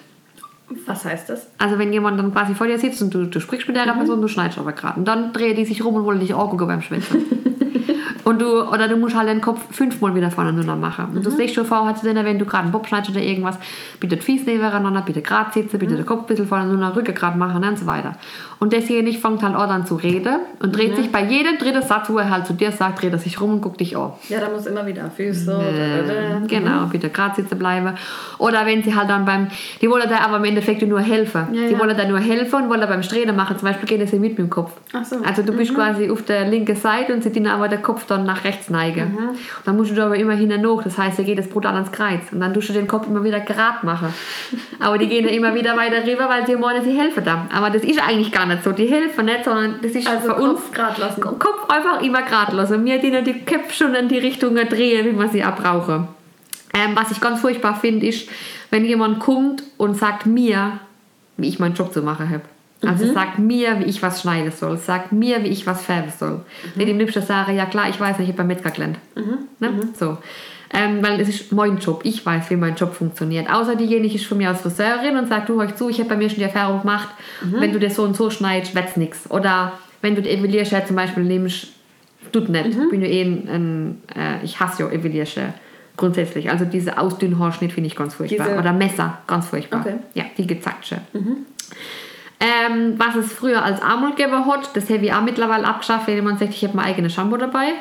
Was 0.86 1.04
heißt 1.04 1.30
das? 1.30 1.48
Also 1.58 1.78
wenn 1.78 1.92
jemand 1.92 2.18
dann 2.18 2.32
quasi 2.32 2.56
vor 2.56 2.66
dir 2.66 2.80
sitzt 2.80 3.02
und 3.02 3.14
du, 3.14 3.26
du 3.26 3.42
sprichst 3.42 3.68
mit 3.68 3.76
der 3.76 3.92
Person, 3.92 4.22
du 4.22 4.30
schneidest 4.30 4.58
aber 4.58 4.72
gerade. 4.72 5.00
Und 5.00 5.06
dann 5.06 5.34
dreht 5.34 5.58
die 5.58 5.66
sich 5.66 5.84
rum 5.84 5.96
und 5.96 6.06
wollen 6.06 6.22
dich 6.22 6.34
angucken 6.34 6.68
beim 6.68 6.82
Schwätzen. 6.82 7.26
und 8.24 8.42
du, 8.42 8.64
oder 8.64 8.88
du 8.88 8.98
musst 8.98 9.16
halt 9.16 9.30
den 9.30 9.42
Kopf 9.42 9.60
fünfmal 9.72 10.14
wieder 10.16 10.32
voneinander 10.32 10.76
machen. 10.76 11.16
Und 11.16 11.26
du 11.26 11.30
siehst 11.32 11.56
schon 11.56 11.66
vor, 11.66 11.86
hat 11.86 12.00
sie 12.00 12.14
wenn 12.14 12.40
du 12.40 12.46
gerade 12.46 12.64
einen 12.64 12.72
Bob 12.72 12.88
schneidest 12.88 13.12
oder 13.12 13.22
irgendwas, 13.22 13.58
bitte 14.00 14.18
die 14.18 14.22
Füße 14.22 14.46
nebeneinander, 14.46 15.02
bitte 15.02 15.22
gerade 15.22 15.52
sitzen, 15.52 15.80
bitte 15.80 15.96
den 15.96 16.06
Kopf 16.06 16.22
ein 16.22 16.28
bisschen 16.28 16.48
voneinander, 16.48 16.96
Rücken 16.96 17.16
gerade 17.16 17.38
machen 17.38 17.64
und 17.64 17.80
so 17.80 17.86
weiter. 17.86 18.16
Und 18.62 18.74
derjenige 18.74 19.18
fängt 19.18 19.44
halt 19.44 19.56
auch 19.56 19.68
dann 19.68 19.86
zu 19.86 19.96
reden 19.96 20.36
und 20.60 20.76
dreht 20.76 20.96
sich 20.96 21.12
bei 21.12 21.24
jedem 21.24 21.58
dritten 21.58 21.82
Satz, 21.82 22.10
wo 22.10 22.18
er 22.18 22.30
halt 22.30 22.46
zu 22.46 22.54
dir 22.54 22.72
sagt, 22.72 23.02
dreht 23.02 23.12
er 23.12 23.20
sich 23.20 23.42
rum 23.42 23.54
und 23.54 23.62
guckt 23.62 23.80
dich 23.80 23.98
an. 23.98 24.14
Ja, 24.30 24.40
da 24.40 24.50
muss 24.50 24.66
immer 24.66 24.86
wieder 24.86 25.10
Füße. 25.10 25.52
Äh, 25.52 26.48
genau, 26.48 26.86
bitte 26.86 27.10
gerade 27.10 27.36
sitzen 27.36 27.58
bleiben. 27.58 27.96
Oder 28.38 28.66
wenn 28.66 28.84
sie 28.84 28.96
halt 28.96 29.10
dann 29.10 29.26
beim, 29.26 29.48
die 29.82 29.90
wollen 29.90 30.08
da 30.08 30.20
aber 30.20 30.38
im 30.38 30.46
Endeffekt 30.46 30.82
nur 30.84 31.02
helfen. 31.02 31.48
Ja, 31.54 31.68
die 31.68 31.74
ja. 31.74 31.80
wollen 31.80 31.98
da 31.98 32.08
nur 32.08 32.20
helfen 32.20 32.64
und 32.64 32.70
wollen 32.70 32.82
da 32.82 32.88
beim 32.88 33.04
Streben 33.04 33.36
machen. 33.36 33.58
Zum 33.58 33.68
Beispiel 33.68 33.88
gehen 33.88 34.08
sie 34.08 34.20
mit 34.20 34.32
mit 34.32 34.38
dem 34.38 34.50
Kopf. 34.50 34.72
Ach 34.94 35.04
so. 35.04 35.18
Also 35.24 35.42
du 35.42 35.54
bist 35.54 35.74
quasi 35.74 36.10
auf 36.10 36.24
der 36.24 36.48
linken 36.48 36.76
Seite 36.76 37.14
und 37.14 37.24
sie 37.24 37.32
dienen 37.32 37.48
aber 37.48 37.68
der 37.68 37.80
Kopf 37.80 38.06
dann 38.06 38.26
nach 38.26 38.44
rechts 38.44 38.70
neigen. 38.70 39.18
Und 39.18 39.38
dann 39.66 39.76
musst 39.76 39.92
du 39.92 39.96
da 39.96 40.06
aber 40.06 40.16
immer 40.18 40.34
hin 40.34 40.52
und 40.52 40.62
nach. 40.62 40.84
Das 40.84 40.98
heißt, 40.98 41.20
er 41.20 41.26
geht 41.26 41.40
das 41.40 41.48
brutal 41.48 41.74
ans 41.74 41.92
Kreuz. 41.92 42.32
Und 42.32 42.40
dann 42.40 42.54
tust 42.54 42.70
du 42.70 42.74
den 42.74 42.88
Kopf 42.88 43.08
immer 43.08 43.24
wieder 43.24 43.40
gerade 43.40 43.86
machen. 43.86 44.14
aber 44.80 44.98
die 44.98 45.08
gehen 45.08 45.26
ja 45.26 45.32
immer 45.32 45.54
wieder 45.54 45.76
weiter 45.76 46.06
rüber, 46.06 46.30
weil 46.30 46.46
sie 46.46 46.56
meinen, 46.56 46.84
sie 46.84 46.98
helfen 46.98 47.24
da. 47.26 47.48
Aber 47.52 47.72
das 47.72 47.84
ist 47.84 48.00
eigentlich 48.00 48.32
gar 48.32 48.46
nicht 48.46 48.51
so. 48.64 48.72
Die 48.72 48.88
helfen 48.88 49.26
nicht, 49.26 49.46
sondern 49.46 49.76
das 49.82 49.92
ist 49.92 50.08
Also 50.08 50.30
für 50.30 50.36
uns 50.36 50.60
Kopf 50.60 50.72
grad 50.72 50.98
lassen. 50.98 51.22
Kopf 51.22 51.70
einfach 51.70 52.02
immer 52.02 52.22
gerade 52.24 52.56
lassen. 52.56 52.84
Wir 52.86 53.00
dienen 53.00 53.24
die 53.24 53.40
Köpfe 53.40 53.74
schon 53.74 53.96
in 53.96 54.08
die 54.08 54.18
Richtung 54.18 54.56
drehen, 54.56 55.06
wie 55.06 55.12
man 55.14 55.30
sie 55.30 55.44
auch 55.44 55.56
brauchen. 55.56 56.08
Ähm, 56.74 56.96
was 56.96 57.12
ich 57.12 57.20
ganz 57.20 57.42
furchtbar 57.42 57.76
finde, 57.80 58.08
ist, 58.08 58.30
wenn 58.70 58.86
jemand 58.86 59.20
kommt 59.20 59.64
und 59.78 59.98
sagt 59.98 60.26
mir, 60.26 60.80
wie 61.38 61.50
ich 61.50 61.60
meinen 61.60 61.76
Job 61.76 61.94
zu 61.94 62.02
machen 62.02 62.30
habe. 62.30 62.44
Also 62.84 63.14
sagt 63.14 63.38
mir, 63.38 63.80
wie 63.80 63.84
ich 63.84 64.02
was 64.02 64.22
schneiden 64.22 64.52
soll. 64.52 64.78
Sagt 64.78 65.12
mir, 65.12 65.44
wie 65.44 65.50
ich 65.50 65.68
was 65.68 65.84
färben 65.84 66.12
soll. 66.18 66.42
Nicht 66.76 66.90
im 66.90 66.98
liebsten 66.98 67.22
sage, 67.22 67.52
ja 67.52 67.66
klar, 67.66 67.90
ich 67.90 68.00
weiß 68.00 68.18
nicht, 68.18 68.30
ich 68.30 68.34
habe 68.34 68.40
beim 68.40 68.48
Metzger 68.48 68.72
gelernt. 68.72 68.98
Ne? 69.60 69.70
So. 70.00 70.18
Ähm, 70.74 71.04
weil 71.04 71.20
es 71.20 71.28
ist 71.28 71.52
mein 71.52 71.80
Job. 71.80 72.02
Ich 72.06 72.26
weiß, 72.26 72.50
wie 72.50 72.56
mein 72.56 72.76
Job 72.76 72.94
funktioniert. 72.94 73.50
Außer 73.54 73.76
diejenige 73.76 74.16
ist 74.16 74.26
von 74.26 74.38
mir 74.38 74.48
als 74.50 74.62
Friseurin 74.62 75.18
und 75.18 75.28
sagt, 75.28 75.50
du 75.50 75.60
hör 75.62 75.76
zu, 75.76 75.90
ich 75.90 76.00
habe 76.00 76.10
bei 76.10 76.16
mir 76.16 76.30
schon 76.30 76.38
die 76.38 76.44
Erfahrung 76.46 76.80
gemacht, 76.82 77.10
wenn 77.42 77.74
du 77.74 77.80
das 77.80 77.96
so 77.96 78.04
und 78.04 78.16
so 78.16 78.30
schneidest, 78.30 78.74
wird's 78.74 78.96
nichts. 78.96 79.30
Oder 79.30 79.74
wenn 80.02 80.16
du 80.16 80.22
die 80.22 80.30
Eveliersche 80.30 80.82
zum 80.88 80.96
Beispiel 80.96 81.24
nimmst, 81.26 81.68
tut 82.32 82.48
nicht. 82.48 82.68
Ich 82.68 82.90
bin 82.90 83.02
ja 83.02 83.08
eh 83.08 83.22
ein, 83.24 83.50
ein 83.50 84.02
äh, 84.16 84.46
ich 84.46 84.62
hasse 84.62 84.84
ja 84.84 84.90
Eveliersche 84.90 85.54
grundsätzlich. 85.98 86.50
Also 86.50 86.64
diese 86.64 86.98
Ausdünnhaarschnitt 86.98 87.74
finde 87.74 87.88
ich 87.88 87.96
ganz 87.98 88.14
furchtbar. 88.16 88.48
Diese- 88.48 88.58
Oder 88.60 88.72
Messer, 88.72 89.18
ganz 89.28 89.48
furchtbar. 89.48 89.82
Okay. 89.82 89.96
Ja, 90.14 90.24
die 90.38 90.48
gezackte. 90.48 91.00
Ähm, 92.40 92.94
was 92.98 93.16
es 93.18 93.34
früher 93.34 93.62
als 93.64 93.82
Armut 93.82 94.16
gegeben 94.16 94.46
hat, 94.46 94.76
das 94.76 94.90
habe 94.90 95.06
ich 95.06 95.14
auch 95.14 95.22
mittlerweile 95.22 95.68
abgeschafft, 95.68 96.08
wenn 96.08 96.16
jemand 96.16 96.40
sagt, 96.40 96.54
ich 96.54 96.64
habe 96.64 96.76
mein 96.78 96.86
eigenes 96.86 97.14
Shampoo 97.14 97.36
dabei. 97.38 97.74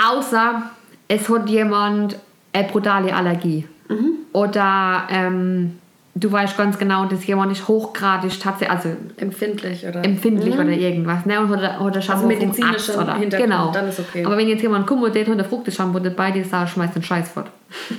Außer 0.00 0.70
es 1.08 1.28
hat 1.28 1.48
jemand 1.48 2.16
eine 2.52 2.68
brutale 2.68 3.14
Allergie. 3.14 3.66
Oder 4.32 5.06
ähm, 5.10 5.78
du 6.14 6.32
weißt 6.32 6.56
ganz 6.56 6.78
genau, 6.78 7.04
dass 7.06 7.26
jemand 7.26 7.52
ist 7.52 7.68
hochgradig 7.68 8.38
tatsächlich, 8.40 8.70
also 8.70 8.88
Empfindlich 9.16 9.86
oder? 9.86 10.04
empfindlich 10.04 10.54
oder 10.54 10.70
irgendwas. 10.70 11.26
Ne? 11.26 11.40
Und 11.40 11.50
hat, 11.50 11.80
hat 11.80 12.08
er 12.08 12.26
medizinischer 12.26 12.72
Arzt 12.72 12.96
oder 12.96 13.38
genau. 13.38 13.72
dann 13.72 13.88
ist 13.88 14.00
okay. 14.00 14.24
Aber 14.24 14.36
wenn 14.36 14.48
jetzt 14.48 14.62
jemand 14.62 14.86
kommt 14.86 15.02
und 15.02 15.14
der 15.14 15.26
hat 15.26 15.38
ein 15.38 15.44
Fruchtshampoo 15.44 15.98
dabei, 15.98 16.30
die 16.30 16.42
sagt, 16.42 16.70
schmeißt 16.70 16.96
den 16.96 17.02
Scheiß 17.02 17.28
fort. 17.30 17.50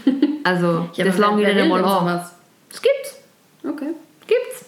Also, 0.46 0.90
Ja, 0.96 1.06
das 1.06 1.18
lange 1.18 1.38
wieder 1.38 1.66
mal 1.66 1.82
an. 1.86 2.20
Das 2.70 2.82
gibt's. 2.82 3.18
Okay. 3.64 3.94
Gibt's. 4.28 4.66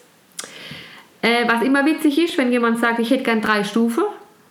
Äh, 1.22 1.46
was 1.50 1.64
immer 1.64 1.86
witzig 1.86 2.18
ist, 2.18 2.38
wenn 2.38 2.50
jemand 2.50 2.80
sagt, 2.80 3.00
ich 3.00 3.10
hätte 3.10 3.24
gern 3.24 3.42
drei 3.42 3.66
Stufen. 3.66 4.06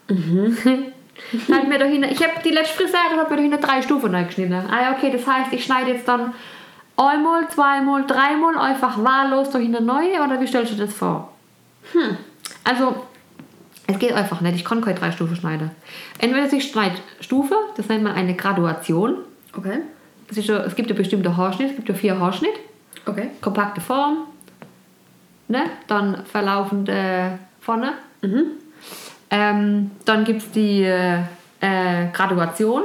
Halt 1.53 1.69
mir 1.69 1.79
da 1.79 1.85
hin, 1.85 2.05
ich 2.05 2.23
habe 2.23 2.35
die 2.45 2.51
letzte 2.51 2.75
Friseurin 2.83 3.19
hat 3.19 3.31
mir 3.31 3.37
da 3.37 3.43
hin 3.43 3.57
drei 3.61 3.83
Stufen 3.83 4.13
neu 4.13 4.25
geschnitten. 4.25 4.55
Ah 4.55 4.83
ja, 4.83 4.93
okay, 4.97 5.11
das 5.11 5.27
heißt, 5.27 5.53
ich 5.53 5.65
schneide 5.65 5.93
jetzt 5.93 6.07
dann 6.07 6.33
einmal, 6.97 7.49
zweimal, 7.49 8.07
dreimal 8.07 8.59
einfach 8.59 9.03
wahllos 9.03 9.51
da 9.51 9.59
hinten 9.59 9.85
neu 9.85 10.23
oder 10.23 10.41
wie 10.41 10.47
stellst 10.47 10.73
du 10.73 10.77
das 10.77 10.95
vor? 10.95 11.33
Hm. 11.93 12.17
Also, 12.63 12.95
es 13.87 13.99
geht 13.99 14.13
einfach 14.13 14.41
nicht. 14.41 14.57
Ich 14.57 14.65
kann 14.65 14.81
keine 14.81 14.99
drei 14.99 15.13
Stufen 15.13 15.37
schneiden. 15.37 15.71
Entweder 16.19 16.51
ich 16.53 16.71
schneide 16.71 16.97
Stufe, 17.21 17.55
das 17.77 17.89
nennt 17.89 18.05
man 18.05 18.15
eine 18.15 18.35
Graduation. 18.35 19.17
Okay. 19.57 19.81
Ja, 20.33 20.65
es 20.65 20.75
gibt 20.75 20.89
ja 20.89 20.97
bestimmte 20.97 21.37
Haarschnitt, 21.37 21.71
es 21.71 21.77
gibt 21.77 21.89
ja 21.89 21.95
vier 21.95 22.19
Haarschnitt 22.19 22.55
Okay. 23.07 23.31
kompakte 23.41 23.81
Form, 23.81 24.27
ne? 25.49 25.65
dann 25.87 26.25
verlaufende 26.25 27.39
vorne. 27.61 27.93
Ähm, 29.37 29.91
dann 30.05 30.25
gibt 30.25 30.43
es 30.43 30.51
die 30.53 30.83
äh, 30.85 31.19
Graduation 32.13 32.83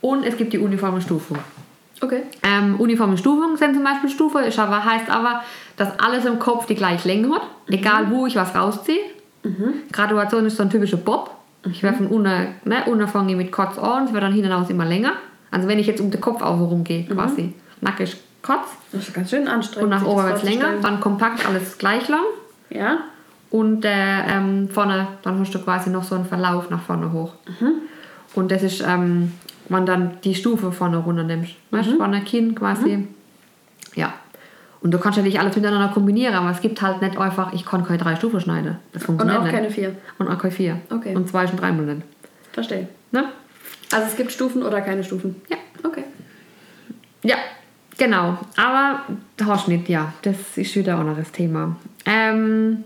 und 0.00 0.24
es 0.24 0.36
gibt 0.36 0.52
die 0.52 0.58
uniforme 0.58 1.00
Stufung. 1.00 1.38
Okay. 2.00 2.22
Ähm, 2.42 2.76
uniforme 2.80 3.18
Stufung 3.18 3.56
sind 3.58 3.74
zum 3.74 3.84
Beispiel 3.84 4.08
Stufe, 4.08 4.38
ist 4.40 4.58
aber, 4.58 4.82
heißt 4.84 5.10
aber, 5.10 5.42
dass 5.76 5.98
alles 6.00 6.24
im 6.24 6.38
Kopf 6.38 6.66
die 6.66 6.74
gleiche 6.74 7.06
Länge 7.08 7.34
hat, 7.34 7.42
egal 7.68 8.10
wo 8.10 8.26
ich 8.26 8.36
was 8.36 8.54
rausziehe. 8.54 9.00
Graduation 9.92 10.46
ist 10.46 10.56
so 10.56 10.62
ein 10.62 10.70
typischer 10.70 10.96
Bob. 10.96 11.30
Ich 11.70 11.82
werde 11.82 11.98
von 11.98 12.06
unten, 12.06 12.48
ne, 12.64 12.84
unten 12.86 13.36
mit 13.36 13.52
kurz 13.52 13.78
an, 13.78 14.06
es 14.06 14.12
wird 14.12 14.22
dann 14.22 14.32
hinten 14.32 14.50
raus 14.50 14.70
immer 14.70 14.86
länger. 14.86 15.12
Also 15.50 15.68
wenn 15.68 15.78
ich 15.78 15.86
jetzt 15.86 16.00
um 16.00 16.10
den 16.10 16.20
Kopf 16.20 16.40
auch 16.40 16.58
rumgehe, 16.58 17.04
quasi. 17.04 17.52
Nackig 17.82 18.16
kurz 18.42 18.68
Das 18.92 19.08
ist 19.08 19.14
ganz 19.14 19.30
schön 19.30 19.46
anstrengend. 19.48 19.84
und 19.84 19.90
nach 19.90 20.06
oben 20.06 20.24
wird's 20.24 20.42
länger, 20.42 20.60
vorzustellen. 20.68 20.82
dann 20.82 21.00
kompakt 21.00 21.46
alles 21.46 21.76
gleich 21.76 22.08
lang. 22.08 22.22
Ja. 22.70 22.98
Und 23.50 23.84
äh, 23.84 24.20
ähm, 24.28 24.68
vorne, 24.68 25.08
dann 25.22 25.40
hast 25.40 25.54
du 25.54 25.58
quasi 25.58 25.90
noch 25.90 26.04
so 26.04 26.14
einen 26.14 26.24
Verlauf 26.24 26.70
nach 26.70 26.82
vorne 26.82 27.12
hoch. 27.12 27.32
Und 28.34 28.52
das 28.52 28.62
ist, 28.62 28.80
ähm, 28.86 29.32
wenn 29.68 29.86
dann 29.86 30.18
die 30.22 30.34
Stufe 30.34 30.70
vorne 30.70 30.98
runter 30.98 31.24
nimmst. 31.24 31.54
Weißt 31.70 31.90
du, 31.90 31.96
vorne 31.96 32.22
Kinn 32.22 32.54
quasi. 32.54 33.08
Ja. 33.94 34.14
Und 34.82 34.92
du 34.92 34.98
kannst 34.98 35.18
ja 35.18 35.24
nicht 35.24 35.38
alles 35.38 35.56
miteinander 35.56 35.88
kombinieren, 35.88 36.34
aber 36.34 36.50
es 36.50 36.60
gibt 36.60 36.80
halt 36.80 37.02
nicht 37.02 37.18
einfach, 37.18 37.52
ich 37.52 37.66
kann 37.66 37.84
keine 37.84 37.98
drei 37.98 38.16
Stufen 38.16 38.40
schneiden. 38.40 38.78
Das 38.92 39.02
Und 39.02 39.06
funktioniert 39.06 39.38
auch 39.38 39.42
nicht. 39.44 39.54
keine 39.54 39.70
vier. 39.70 39.96
Und 40.18 40.28
auch 40.28 40.38
keine 40.38 40.54
vier. 40.54 40.80
Okay. 40.90 41.14
Und 41.14 41.28
zwei 41.28 41.44
und 41.46 41.60
drei 41.60 41.72
Monate. 41.72 42.02
Verstehe. 42.52 42.88
Ne? 43.12 43.24
Also 43.92 44.06
es 44.06 44.16
gibt 44.16 44.32
Stufen 44.32 44.62
oder 44.62 44.80
keine 44.80 45.04
Stufen? 45.04 45.36
Ja. 45.48 45.56
Okay. 45.84 46.04
Ja, 47.22 47.36
genau. 47.98 48.38
Aber 48.56 49.00
der 49.38 49.46
Haarschnitt, 49.46 49.88
ja, 49.88 50.12
das 50.22 50.36
ist 50.56 50.74
wieder 50.76 50.94
ein 50.94 51.00
anderes 51.00 51.32
Thema. 51.32 51.76
Ähm, 52.06 52.84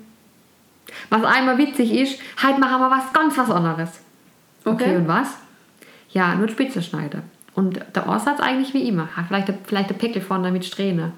was 1.11 1.25
einmal 1.25 1.59
witzig 1.59 1.93
ist, 1.93 2.21
heute 2.43 2.59
machen 2.61 2.81
wir 2.81 2.91
was 2.91 3.13
ganz 3.13 3.37
was 3.39 3.51
anderes. 3.51 3.91
Okay, 4.65 4.85
Okay. 4.85 4.97
und 4.97 5.09
was? 5.09 5.37
Ja, 6.11 6.35
nur 6.35 6.47
die 6.47 6.53
Spitze 6.53 6.83
schneiden. 6.83 7.23
Und 7.55 7.81
der 7.95 8.09
Aussatz 8.09 8.41
eigentlich 8.41 8.73
wie 8.75 8.89
immer. 8.89 9.09
Ha, 9.17 9.25
Vielleicht, 9.29 9.49
der- 9.49 9.59
vielleicht 9.65 9.91
der 9.91 9.95
Pickel 9.95 10.23
vorne 10.23 10.51
mit 10.51 10.65
Strähne. 10.65 11.13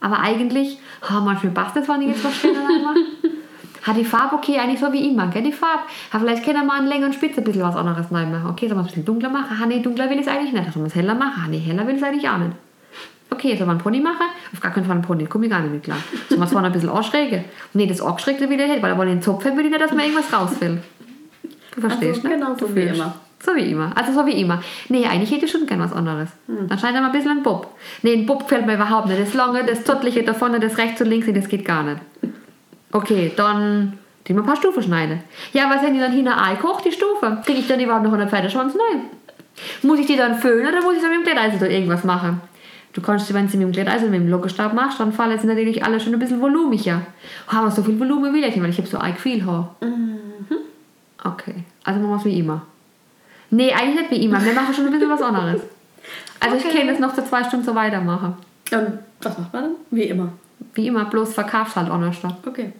Aber 0.00 0.20
eigentlich, 0.20 0.78
ha, 1.08 1.20
manchmal 1.20 1.52
passt 1.52 1.76
das, 1.76 1.88
wenn 1.88 2.02
ich 2.02 2.08
jetzt 2.08 2.24
was 2.24 2.36
Strähne 2.36 2.58
reinmache. 2.58 2.98
Hat 3.84 3.96
die 3.98 4.04
Farbe 4.04 4.36
okay, 4.36 4.58
eigentlich 4.58 4.80
so 4.80 4.90
wie 4.92 5.10
immer, 5.10 5.26
gell, 5.28 5.42
die 5.42 5.52
Farbe. 5.52 5.82
Ha, 6.12 6.18
vielleicht 6.18 6.44
können 6.44 6.66
wir 6.66 6.72
an 6.72 6.86
Länge 6.86 7.06
und 7.06 7.14
Spitze 7.14 7.40
ein 7.40 7.44
bisschen 7.44 7.62
was 7.62 7.76
anderes 7.76 8.06
reinmachen. 8.10 8.48
Okay, 8.50 8.66
soll 8.66 8.76
man 8.76 8.84
ein 8.84 8.88
bisschen 8.88 9.04
dunkler 9.04 9.28
machen? 9.30 9.58
Ha, 9.58 9.66
nee, 9.66 9.80
dunkler 9.80 10.08
will 10.10 10.18
ich 10.18 10.26
es 10.26 10.32
eigentlich 10.32 10.52
nicht. 10.52 10.72
Soll 10.72 10.82
man 10.82 10.86
es 10.90 10.94
heller 10.94 11.14
machen? 11.14 11.42
Ha, 11.44 11.48
nee, 11.48 11.58
heller 11.58 11.86
will 11.86 11.94
ich 11.96 12.00
es 12.02 12.06
eigentlich 12.06 12.28
auch 12.28 12.38
nicht. 12.38 12.52
Okay, 13.30 13.56
soll 13.56 13.66
man 13.66 13.76
einen 13.76 13.82
Pony 13.82 14.00
machen? 14.00 14.26
Auf 14.52 14.60
gar 14.60 14.72
keinen 14.72 14.84
Fall 14.84 14.94
einen 14.96 15.02
Pony, 15.02 15.26
komme 15.26 15.46
ich 15.46 15.50
gar 15.50 15.60
nicht 15.60 15.72
mit 15.72 15.82
klar. 15.82 15.98
Soll 16.28 16.38
man 16.38 16.46
es 16.46 16.52
vorne 16.52 16.68
ein 16.68 16.72
bisschen 16.72 16.88
anschrägen? 16.90 17.44
Nee, 17.72 17.86
das 17.86 18.00
Angeschrägte 18.00 18.44
ich 18.44 18.50
nicht, 18.50 18.82
weil 18.82 18.90
er 18.90 18.98
wollen 18.98 19.08
den 19.08 19.22
Zopf 19.22 19.44
haben, 19.44 19.56
will 19.56 19.64
ich 19.64 19.70
nicht, 19.70 19.82
dass 19.82 19.90
man 19.92 20.00
irgendwas 20.00 20.32
raus 20.32 20.50
will. 20.60 20.80
Du 21.74 21.80
verstehst, 21.80 22.18
Also 22.24 22.28
ne? 22.28 22.34
genau 22.34 22.54
Du 22.54 22.66
so 22.66 22.76
wie 22.76 22.82
fühlst. 22.82 22.94
immer. 23.00 23.14
So 23.44 23.54
wie 23.56 23.70
immer. 23.72 23.92
Also 23.94 24.12
so 24.12 24.24
wie 24.26 24.40
immer. 24.40 24.62
Nee, 24.88 25.04
eigentlich 25.06 25.30
hätte 25.32 25.44
ich 25.46 25.50
schon 25.50 25.66
gern 25.66 25.80
was 25.80 25.92
anderes. 25.92 26.30
Dann 26.46 26.78
scheint 26.78 26.94
er 26.94 27.00
mal 27.02 27.08
ein 27.08 27.12
bisschen 27.12 27.30
ein 27.32 27.42
Bob. 27.42 27.74
Nee, 28.02 28.14
ein 28.14 28.24
Bob 28.26 28.44
gefällt 28.44 28.64
mir 28.66 28.74
überhaupt 28.74 29.08
nicht. 29.08 29.20
Das 29.20 29.34
lange, 29.34 29.64
das 29.64 29.84
zottliche 29.84 30.22
da 30.22 30.32
vorne, 30.32 30.60
das 30.60 30.78
rechts 30.78 31.00
und 31.02 31.08
links, 31.08 31.26
das 31.30 31.48
geht 31.48 31.64
gar 31.64 31.82
nicht. 31.82 31.98
Okay, 32.92 33.32
dann 33.36 33.98
die 34.26 34.32
mal 34.32 34.40
ein 34.42 34.46
paar 34.46 34.56
Stufen 34.56 34.82
schneiden. 34.82 35.20
Ja, 35.52 35.68
was 35.68 35.82
wenn 35.82 35.92
die 35.94 36.00
dann 36.00 36.12
hinten 36.12 36.28
einkocht, 36.28 36.84
die 36.86 36.92
Stufe? 36.92 37.42
Kriege 37.44 37.58
ich 37.58 37.66
dann 37.66 37.80
überhaupt 37.80 38.04
noch 38.04 38.12
einen 38.12 38.28
Pferdeschwanz? 38.28 38.74
Nein. 38.74 39.02
Muss 39.82 39.98
ich 39.98 40.06
die 40.06 40.16
dann 40.16 40.36
föhnen 40.38 40.66
oder 40.68 40.80
muss 40.82 40.94
ich 40.96 41.02
dann 41.02 41.10
mit 41.10 41.20
dem 41.20 41.24
Glätteisen 41.24 41.70
irgendwas 41.70 42.04
machen? 42.04 42.40
Du 42.94 43.00
kannst, 43.02 43.32
wenn 43.34 43.48
sie 43.48 43.56
mit 43.56 43.66
dem 43.66 43.72
Glätteisen, 43.72 44.10
mit 44.10 44.20
dem 44.20 44.28
Lockenstab 44.30 44.72
machst, 44.72 45.00
dann 45.00 45.12
fallen 45.12 45.32
jetzt 45.32 45.44
natürlich 45.44 45.84
alle 45.84 45.98
schon 45.98 46.12
ein 46.14 46.18
bisschen 46.20 46.40
volumiger. 46.40 47.02
Haben 47.48 47.66
wir 47.66 47.70
so 47.72 47.82
viel 47.82 47.98
Volumen 47.98 48.32
will 48.32 48.42
ich 48.44 48.54
nicht, 48.54 48.62
weil 48.62 48.70
ich 48.70 48.78
habe 48.78 48.86
so 48.88 48.98
ein 48.98 49.16
viel 49.16 49.44
Haar. 49.44 49.74
Okay, 51.22 51.54
also 51.84 52.00
machen 52.00 52.10
wir 52.12 52.16
es 52.18 52.24
wie 52.24 52.38
immer. 52.38 52.62
Nee, 53.50 53.72
eigentlich 53.72 53.96
nicht 54.02 54.10
wie 54.10 54.24
immer. 54.24 54.44
Wir 54.44 54.52
machen 54.52 54.74
schon 54.74 54.86
ein 54.86 54.92
bisschen 54.92 55.10
was 55.10 55.22
anderes. 55.22 55.62
Also 56.40 56.56
ich 56.56 56.64
Okay. 56.66 56.78
kann 56.78 56.86
das 56.88 56.98
noch 56.98 57.14
zu 57.14 57.24
zwei 57.24 57.42
Stunden 57.44 57.64
so 57.64 57.74
weitermachen. 57.74 58.34
Und 58.72 58.98
was 59.22 59.38
macht 59.38 59.52
man 59.52 59.62
dann? 59.64 59.72
Wie 59.90 60.02
immer. 60.04 60.32
Wie 60.74 60.86
immer, 60.86 61.04
bloß 61.06 61.34
verkaufst 61.34 61.76
halt 61.76 61.90
anders. 61.90 62.16
da. 62.22 62.36
Okay. 62.46 62.72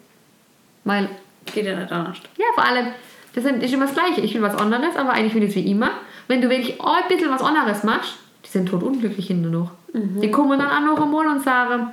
Weil, 0.84 1.08
Geht 1.52 1.64
ja 1.66 1.78
nicht 1.78 1.90
anders. 1.90 2.18
ja, 2.36 2.44
vor 2.54 2.64
allem, 2.64 2.86
das 3.34 3.44
sind- 3.44 3.62
ist 3.62 3.72
immer 3.72 3.86
das 3.86 3.94
Gleiche. 3.94 4.20
Ich 4.20 4.34
will 4.34 4.42
was 4.42 4.56
anderes, 4.56 4.94
aber 4.96 5.12
eigentlich 5.12 5.34
will 5.34 5.42
ich 5.44 5.50
es 5.50 5.56
wie 5.56 5.70
immer. 5.70 5.90
Wenn 6.28 6.40
du 6.42 6.48
wirklich 6.50 6.80
ein 6.80 7.08
bisschen 7.08 7.30
was 7.30 7.42
anderes 7.42 7.82
machst, 7.84 8.14
die 8.45 8.49
sind 8.49 8.68
tot 8.68 8.82
unglücklich 8.82 9.26
hinten 9.26 9.51
noch. 9.51 9.70
Die 9.92 10.30
kommen 10.30 10.59
dann 10.59 10.68
auch 10.70 10.80
noch 10.97 11.03
einmal 11.03 11.26
und 11.28 11.42
sagen, 11.42 11.88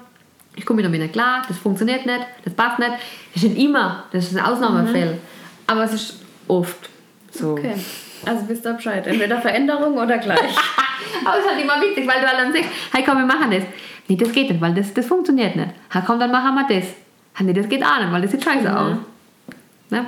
ich 0.56 0.66
komme 0.66 0.82
damit 0.84 1.00
nicht 1.00 1.14
klar, 1.14 1.44
das 1.48 1.58
funktioniert 1.58 2.06
nicht, 2.06 2.26
das 2.44 2.54
passt 2.54 2.80
nicht. 2.80 2.92
Das 3.34 3.44
ist 3.44 3.50
nicht 3.50 3.64
immer, 3.64 4.06
das 4.12 4.26
ist 4.32 4.38
ein 4.38 4.44
Ausnahmefall. 4.44 5.18
Aber 5.68 5.84
es 5.84 5.94
ist 5.94 6.16
oft 6.48 6.90
so. 7.32 7.52
Okay. 7.52 7.76
Also 8.26 8.48
wisst 8.50 8.66
ihr 8.66 8.74
Bescheid. 8.74 9.06
Entweder 9.08 9.40
Veränderung 9.40 9.94
oder 9.98 10.18
gleich. 10.18 10.40
Aber 11.26 11.38
es 11.38 11.46
ist 11.46 11.52
halt 11.52 11.62
immer 11.64 11.82
witzig, 11.82 12.08
weil 12.08 12.22
du 12.22 12.28
halt 12.28 12.40
dann 12.40 12.54
sagst, 12.54 12.70
hey 12.94 13.04
komm, 13.06 13.18
wir 13.20 13.26
machen 13.26 13.52
das. 13.52 13.64
Nee, 14.08 14.16
das 14.16 14.32
geht 14.32 14.50
nicht, 14.50 14.60
weil 14.60 14.74
das, 14.74 14.94
das 14.94 15.06
funktioniert 15.06 15.56
nicht. 15.56 15.70
Ha, 15.94 16.02
komm, 16.06 16.20
dann 16.20 16.32
machen 16.32 16.56
wir 16.56 16.68
das. 16.80 16.90
Ha, 17.36 17.44
nee, 17.44 17.54
das 17.54 17.70
geht 17.70 17.84
auch 17.84 18.00
nicht, 18.00 18.12
weil 18.12 18.22
das 18.22 18.32
sieht 18.32 18.44
scheiße 18.44 18.78
aus. 18.78 18.98
Ne? 19.90 20.06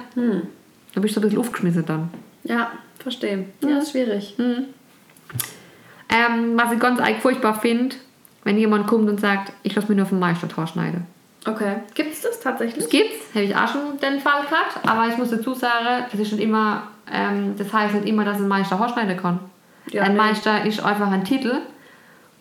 Da 0.93 0.99
bist 0.99 1.15
du 1.15 1.19
ein 1.19 1.23
bisschen 1.23 1.39
aufgeschmissen 1.39 1.85
dann. 1.85 2.09
ja, 2.43 2.71
verstehe. 2.99 3.45
Ja, 3.61 3.77
ist 3.77 3.91
schwierig. 3.91 4.35
Ähm, 6.13 6.57
was 6.57 6.71
ich 6.71 6.79
ganz 6.79 6.99
eigentlich 6.99 7.21
furchtbar 7.21 7.59
finde, 7.59 7.95
wenn 8.43 8.57
jemand 8.57 8.87
kommt 8.87 9.09
und 9.09 9.19
sagt, 9.19 9.51
ich 9.63 9.75
lasse 9.75 9.89
mir 9.89 9.95
nur 9.95 10.05
vom 10.05 10.19
Meistertor 10.19 10.67
schneiden. 10.67 11.07
Okay. 11.45 11.77
Gibt 11.93 12.13
es 12.13 12.21
das 12.21 12.39
tatsächlich? 12.39 12.83
Das 12.83 12.89
gibt's, 12.89 13.33
habe 13.33 13.45
ich 13.45 13.55
auch 13.55 13.67
schon 13.67 13.99
den 14.01 14.19
Fall 14.19 14.43
gehabt, 14.43 14.87
aber 14.87 15.07
ich 15.09 15.17
muss 15.17 15.29
dazu 15.31 15.53
sagen, 15.53 16.05
das 16.09 16.19
ist 16.19 16.31
nicht 16.31 16.43
immer, 16.43 16.83
ähm, 17.11 17.55
das 17.57 17.73
heißt 17.73 17.95
nicht 17.95 18.07
immer, 18.07 18.23
dass 18.23 18.37
ein 18.37 18.47
Meister 18.47 18.79
Haar 18.79 18.89
schneiden 18.89 19.17
kann. 19.17 19.39
Ja, 19.91 20.03
ein 20.03 20.13
nee. 20.13 20.17
Meister 20.17 20.63
ist 20.65 20.83
einfach 20.83 21.11
ein 21.11 21.25
Titel, 21.25 21.55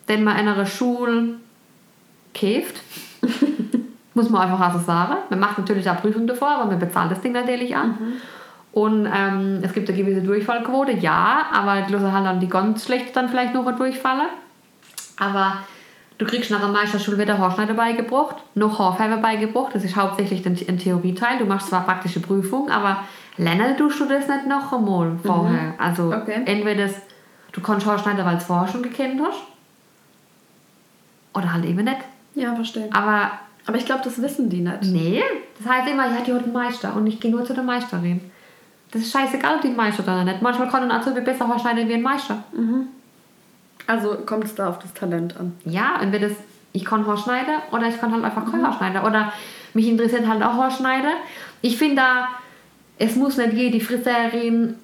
den 0.07 0.23
man 0.23 0.37
in 0.37 0.47
einer 0.47 0.65
Schule 0.65 1.35
käft. 2.33 2.81
muss 4.13 4.29
man 4.29 4.43
einfach 4.43 4.69
auch 4.69 4.79
so 4.79 4.85
sagen. 4.85 5.17
Man 5.29 5.39
macht 5.39 5.57
natürlich 5.57 5.89
auch 5.89 5.99
Prüfungen 5.99 6.27
davor, 6.27 6.49
aber 6.49 6.65
man 6.65 6.79
bezahlt 6.79 7.11
das 7.11 7.21
Ding 7.21 7.31
natürlich 7.31 7.75
auch. 7.75 7.85
Und 8.73 9.05
ähm, 9.05 9.59
es 9.61 9.71
gibt 9.71 9.87
eine 9.87 9.97
gewisse 9.97 10.21
Durchfallquote, 10.21 10.93
ja, 10.93 11.45
aber 11.53 11.83
die 11.83 11.93
dann 11.93 12.39
die 12.39 12.49
ganz 12.49 12.85
schlecht 12.85 13.15
dann 13.15 13.29
vielleicht 13.29 13.53
noch 13.53 13.69
durchfallen. 13.75 14.27
Aber 15.19 15.57
du 16.17 16.25
kriegst 16.25 16.49
nach 16.49 16.59
der 16.59 16.69
Meisterschule 16.69 17.19
wieder 17.19 17.37
Haarschneider 17.37 17.75
beigebracht, 17.75 18.37
noch 18.55 18.79
Haarfärbe 18.79 19.17
beigebracht. 19.17 19.75
Das 19.75 19.83
ist 19.83 19.95
hauptsächlich 19.95 20.43
ein, 20.47 20.57
ein 20.67 20.79
Theorieteil. 20.79 21.37
Du 21.37 21.45
machst 21.45 21.67
zwar 21.67 21.85
praktische 21.85 22.19
Prüfung, 22.19 22.71
aber 22.71 23.03
lernen 23.37 23.77
tust 23.77 23.99
du 23.99 24.05
das 24.05 24.27
nicht 24.27 24.47
noch 24.47 24.73
einmal 24.73 25.17
vorher. 25.23 25.75
Also 25.77 26.11
Okay. 26.11 26.41
entweder 26.45 26.87
das, 26.87 26.95
du 27.51 27.61
kannst 27.61 27.85
Haarschneider, 27.85 28.25
weil 28.25 28.33
du 28.33 28.37
es 28.39 28.45
vorher 28.45 28.67
schon 28.67 28.81
gekannt 28.81 29.21
hast, 29.23 29.39
oder 31.35 31.53
halt 31.53 31.65
eben 31.65 31.83
nicht. 31.83 31.97
Ja, 32.35 32.55
verstehe. 32.55 32.89
Aber 32.91 33.31
Aber 33.67 33.77
ich 33.77 33.85
glaube, 33.85 34.01
das 34.03 34.19
wissen 34.21 34.49
die 34.49 34.61
nicht. 34.61 34.81
nee, 34.83 35.21
das 35.59 35.71
heißt 35.71 35.87
immer, 35.89 36.07
ja, 36.07 36.21
die 36.25 36.33
hat 36.33 36.43
einen 36.43 36.53
Meister 36.53 36.95
und 36.95 37.05
ich 37.07 37.19
gehe 37.19 37.29
nur 37.31 37.45
zu 37.45 37.53
der 37.53 37.63
Meisterin. 37.63 38.31
Das 38.93 39.01
ist 39.01 39.11
scheißegal, 39.11 39.55
ob 39.55 39.61
die 39.61 39.69
einen 39.69 39.75
Meister 39.75 40.03
oder 40.03 40.23
nicht. 40.23 40.41
Manchmal 40.43 40.69
kann 40.69 40.83
ein 40.83 40.91
Azubi 40.91 41.21
besser 41.21 41.47
Haarschneiden 41.47 41.89
wie 41.89 41.95
ein 41.95 42.03
Meister. 42.03 42.43
Also 43.87 44.17
kommt 44.25 44.45
es 44.45 44.53
da 44.53 44.69
auf 44.69 44.77
das 44.77 44.93
Talent 44.93 45.35
an. 45.35 45.53
Ja, 45.65 45.99
entweder 45.99 46.29
ich 46.73 46.85
kann 46.85 47.05
Haarschneiden 47.05 47.55
oder 47.71 47.87
ich 47.87 47.99
kann 47.99 48.13
halt 48.13 48.23
einfach 48.23 48.49
kein 48.49 48.63
Haarschneiden. 48.65 49.01
Oder 49.01 49.33
mich 49.73 49.87
interessiert 49.87 50.27
halt 50.27 50.43
auch 50.43 50.53
Haarschneiden. 50.53 51.09
Ich 51.61 51.77
finde 51.77 51.95
da, 51.95 52.27
es 52.99 53.15
muss 53.15 53.37
nicht 53.37 53.53
jede 53.53 53.79
Friseurin 53.79 54.75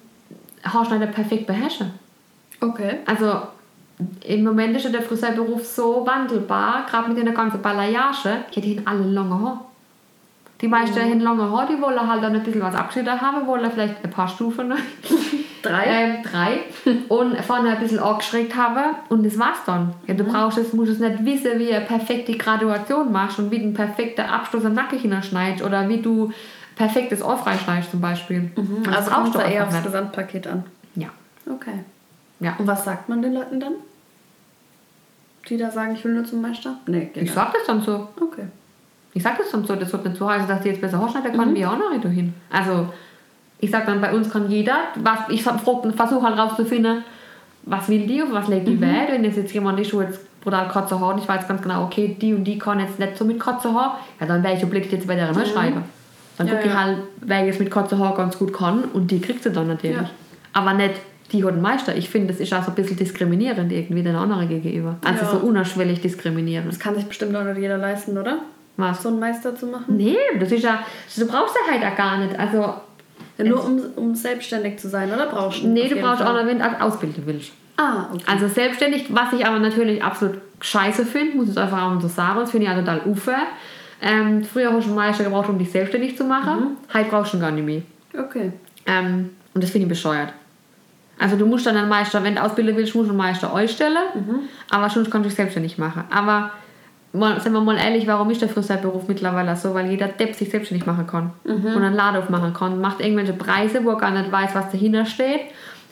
Haarschneider 0.64 1.06
perfekt 1.06 1.46
beherrschen. 1.46 1.92
Okay. 2.60 2.98
Also 3.06 3.42
im 4.26 4.42
Moment 4.42 4.76
ist 4.76 4.86
ja 4.86 4.90
der 4.90 5.02
Friseurberuf 5.02 5.64
so 5.64 6.04
wandelbar, 6.04 6.84
gerade 6.90 7.12
mit 7.12 7.24
der 7.24 7.32
ganzen 7.32 7.62
Balayage, 7.62 8.44
ja, 8.50 8.60
die 8.60 8.76
haben 8.76 8.86
alle 8.86 9.04
lange 9.04 9.40
Haar. 9.40 9.69
Die 10.60 10.68
meisten 10.68 11.00
haben 11.00 11.20
lange 11.20 11.50
Haar, 11.50 11.66
die 11.66 11.80
wollen 11.80 12.06
halt 12.06 12.22
dann 12.22 12.34
ein 12.34 12.42
bisschen 12.42 12.60
was 12.60 12.74
abgeschnitten 12.74 13.20
haben, 13.20 13.46
wollen 13.46 13.70
vielleicht 13.70 14.04
ein 14.04 14.10
paar 14.10 14.28
Stufen 14.28 14.68
noch. 14.68 14.76
Drei? 15.62 15.84
Ähm, 15.84 16.22
drei. 16.22 16.60
Und 17.08 17.38
vorne 17.44 17.70
ein 17.70 17.80
bisschen 17.80 17.98
angeschrägt 17.98 18.56
haben 18.56 18.96
und 19.10 19.26
das 19.26 19.38
war's 19.38 19.58
dann. 19.66 19.92
Ja, 20.06 20.14
du 20.14 20.24
brauchst 20.24 20.56
es, 20.56 20.72
musst 20.72 20.92
es 20.92 20.98
nicht 21.00 21.22
wissen, 21.24 21.58
wie 21.58 21.66
du 21.66 21.80
perfekt 21.82 22.28
die 22.28 22.38
Graduation 22.38 23.12
machst 23.12 23.38
und 23.38 23.50
wie 23.50 23.58
du 23.58 23.64
einen 23.64 23.74
perfekten 23.74 24.22
Abschluss 24.22 24.64
am 24.64 24.72
Nacken 24.72 24.98
hinschneidest 24.98 25.62
oder 25.62 25.86
wie 25.88 26.00
du 26.00 26.32
perfektes 26.76 27.22
Ohr 27.22 27.36
freischneidest 27.36 27.90
zum 27.90 28.00
Beispiel. 28.00 28.50
Das 28.84 28.96
Also 28.96 29.10
kommt 29.10 29.34
da 29.34 29.46
eher 29.46 29.66
aufs. 29.66 29.82
Gesamtpaket 29.82 30.46
an. 30.46 30.64
Ja. 30.94 31.08
Okay. 31.46 31.84
ja. 32.40 32.54
Und 32.56 32.66
was 32.66 32.84
sagt 32.84 33.10
man 33.10 33.20
den 33.20 33.34
Leuten 33.34 33.60
dann? 33.60 33.74
Die 35.48 35.58
da 35.58 35.70
sagen, 35.70 35.94
ich 35.94 36.04
will 36.04 36.14
nur 36.14 36.24
zum 36.24 36.40
Meister? 36.40 36.76
Nee, 36.86 37.10
geht 37.12 37.24
Ich 37.24 37.32
sag 37.32 37.52
das 37.52 37.66
dann 37.66 37.82
so. 37.82 38.08
Okay. 38.18 38.46
Ich 39.12 39.22
sag 39.22 39.38
das 39.38 39.50
dann 39.50 39.64
so, 39.64 39.74
das 39.74 39.92
wird 39.92 40.04
nicht 40.04 40.16
so 40.16 40.28
heißen, 40.28 40.46
dass 40.46 40.62
die 40.62 40.68
jetzt 40.68 40.80
besser 40.80 40.98
Haarschneider 41.00 41.30
kann, 41.30 41.54
wie 41.54 41.66
auch 41.66 41.76
noch 41.76 41.90
nicht 41.90 42.04
dahin. 42.04 42.32
Also, 42.50 42.86
ich 43.58 43.70
sag 43.70 43.86
dann, 43.86 44.00
bei 44.00 44.12
uns 44.12 44.30
kann 44.30 44.50
jeder, 44.50 44.76
was, 44.96 45.18
ich 45.28 45.42
versuche 45.42 46.22
halt 46.22 46.38
rauszufinden, 46.38 47.04
was 47.64 47.88
will 47.88 48.06
die 48.06 48.22
und 48.22 48.32
was 48.32 48.48
legt 48.48 48.68
die 48.68 48.80
Wert. 48.80 49.10
Wenn 49.10 49.24
jetzt, 49.24 49.36
jetzt 49.36 49.52
jemand 49.52 49.78
ist, 49.80 49.92
der 49.92 50.02
jetzt 50.02 50.40
brutal 50.40 50.68
kurze 50.68 50.98
Haar 50.98 51.14
und 51.14 51.18
ich 51.20 51.28
weiß 51.28 51.46
ganz 51.46 51.60
genau, 51.60 51.84
okay, 51.84 52.16
die 52.20 52.32
und 52.32 52.44
die 52.44 52.58
kann 52.58 52.80
jetzt 52.80 52.98
nicht 52.98 53.16
so 53.16 53.24
mit 53.24 53.38
kurzen 53.38 53.74
Haar, 53.74 54.00
ja, 54.18 54.26
dann 54.26 54.42
werde 54.42 54.56
ich 54.56 54.64
unbedingt 54.64 54.90
jetzt 54.92 55.06
bei 55.06 55.14
der 55.14 55.32
mhm. 55.32 55.44
schreiben. 55.44 55.84
Dann 56.38 56.46
Ja, 56.46 56.54
gucke 56.54 56.68
ich 56.68 56.72
ja. 56.72 56.84
halt, 56.84 56.98
wer 57.20 57.44
jetzt 57.44 57.60
mit 57.60 57.70
kurzen 57.70 57.98
Haar 57.98 58.14
ganz 58.14 58.38
gut 58.38 58.52
kann 58.52 58.84
und 58.84 59.10
die 59.10 59.20
kriegt 59.20 59.42
sie 59.42 59.50
dann 59.50 59.66
natürlich. 59.66 59.96
Ja. 59.96 60.10
Aber 60.52 60.72
nicht 60.72 60.94
die 61.32 61.44
hat 61.44 61.52
einen 61.52 61.62
Meister. 61.62 61.96
Ich 61.96 62.08
finde, 62.08 62.32
das 62.32 62.40
ist 62.40 62.52
auch 62.52 62.64
so 62.64 62.70
ein 62.70 62.74
bisschen 62.74 62.96
diskriminierend 62.96 63.70
irgendwie 63.70 64.02
den 64.02 64.16
anderen 64.16 64.48
gegenüber. 64.48 64.96
Also 65.04 65.24
Ja. 65.24 65.30
so 65.30 65.36
unerschwellig 65.38 66.00
diskriminierend. 66.00 66.68
Das 66.68 66.78
kann 66.78 66.94
sich 66.94 67.04
bestimmt 67.04 67.36
auch 67.36 67.44
nicht 67.44 67.58
jeder 67.58 67.78
leisten, 67.78 68.18
oder? 68.18 68.38
Was? 68.80 69.02
So 69.02 69.08
einen 69.10 69.20
Meister 69.20 69.54
zu 69.54 69.66
machen? 69.66 69.96
Nee, 69.96 70.16
das 70.38 70.50
ist 70.52 70.62
ja, 70.64 70.80
du 71.16 71.26
brauchst 71.26 71.54
ja 71.54 71.72
halt 71.72 71.84
auch 71.92 71.96
gar 71.96 72.18
nicht. 72.18 72.38
Also, 72.38 72.74
Ja, 73.38 73.44
nur 73.44 73.64
um, 73.64 73.80
um 73.96 74.14
selbstständig 74.14 74.78
zu 74.78 74.88
sein, 74.88 75.12
oder 75.12 75.26
brauchst 75.26 75.62
du? 75.62 75.68
nee, 75.68 75.88
du 75.88 75.96
brauchst 75.96 76.22
auch 76.22 76.26
Fall? 76.26 76.42
noch, 76.42 76.46
wenn 76.50 76.58
du 76.58 76.64
auch 76.64 76.80
ausbilden 76.80 77.22
willst. 77.26 77.52
Ah, 77.76 78.06
okay. 78.12 78.22
Also 78.26 78.48
selbstständig, 78.48 79.06
was 79.08 79.32
ich 79.32 79.46
aber 79.46 79.58
natürlich 79.58 80.02
absolut 80.02 80.38
scheiße 80.60 81.06
finde, 81.06 81.36
muss 81.38 81.48
ich 81.50 81.56
einfach 81.56 81.80
auch 81.82 82.00
so 82.00 82.08
sagen, 82.08 82.40
das 82.40 82.50
finde 82.50 82.66
ich 82.66 82.72
auch 82.72 82.76
total 82.78 83.00
ufer. 83.06 83.38
Ähm, 84.02 84.44
früher 84.44 84.72
hast 84.72 84.84
du 84.84 84.88
einen 84.88 84.96
Meister 84.96 85.24
gebraucht, 85.24 85.48
um 85.48 85.58
dich 85.58 85.70
selbstständig 85.70 86.16
zu 86.16 86.24
machen. 86.24 86.76
Heute 86.92 87.08
brauchst 87.10 87.32
du 87.32 87.38
ihn 87.38 87.40
gar 87.40 87.50
nicht 87.50 87.64
mehr. 87.64 87.82
okay. 88.22 88.52
Ähm, 88.86 89.30
und 89.54 89.62
das 89.64 89.70
finde 89.70 89.84
ich 89.86 89.88
bescheuert. 89.88 90.32
Also 91.18 91.36
du 91.36 91.44
musst 91.46 91.66
dann 91.66 91.76
einen 91.76 91.88
Meister, 91.88 92.22
wenn 92.24 92.34
du 92.36 92.42
ausbilden 92.42 92.76
willst, 92.76 92.94
musst 92.94 93.08
du 93.08 93.12
einen 93.12 93.18
Meister 93.18 93.54
einstellen, 93.54 93.96
aber 94.70 94.88
sonst 94.88 95.10
kannst 95.10 95.26
du 95.26 95.28
dich 95.28 95.36
selbstständig 95.36 95.76
machen. 95.76 96.04
Aber 96.10 96.50
mal, 97.12 97.40
sind 97.40 97.52
wir 97.52 97.60
mal 97.60 97.76
ehrlich, 97.76 98.06
warum 98.06 98.30
ist 98.30 98.42
der 98.42 98.48
Friseurberuf 98.48 99.08
mittlerweile 99.08 99.56
so? 99.56 99.74
Weil 99.74 99.90
jeder 99.90 100.08
Depp 100.08 100.34
sich 100.34 100.50
selbstständig 100.50 100.86
machen 100.86 101.06
kann 101.06 101.32
und 101.44 101.66
einen 101.66 101.94
Laden 101.94 102.22
aufmachen 102.22 102.54
kann. 102.54 102.80
Macht 102.80 103.00
irgendwelche 103.00 103.32
Preise, 103.32 103.84
wo 103.84 103.90
er 103.90 103.96
gar 103.96 104.10
nicht 104.10 104.30
weiß, 104.30 104.54
was 104.54 104.70
dahinter 104.70 105.06
steht. 105.06 105.40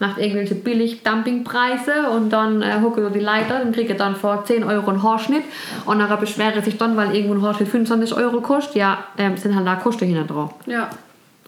Macht 0.00 0.18
irgendwelche 0.18 0.54
billig 0.54 1.02
Dumpingpreise 1.02 2.10
und 2.14 2.30
dann 2.30 2.62
äh, 2.62 2.80
huckt 2.80 2.98
er 2.98 3.10
die 3.10 3.18
Leiter 3.18 3.62
und 3.62 3.74
kriegt 3.74 3.90
er 3.90 3.96
dann 3.96 4.14
vor 4.14 4.44
10 4.44 4.62
Euro 4.62 4.88
einen 4.90 5.02
Haarschnitt. 5.02 5.42
Und 5.86 5.98
dann 5.98 6.20
beschwere 6.20 6.62
sich 6.62 6.78
dann, 6.78 6.96
weil 6.96 7.16
irgendwo 7.16 7.34
ein 7.34 7.42
Haarschnitt 7.42 7.68
25 7.68 8.16
Euro 8.16 8.40
kostet. 8.40 8.76
Ja, 8.76 9.04
ähm, 9.16 9.36
sind 9.36 9.56
halt 9.56 9.66
da 9.66 9.74
Kosten 9.74 10.06
hinter 10.06 10.22
drauf. 10.22 10.54
Ja. 10.66 10.88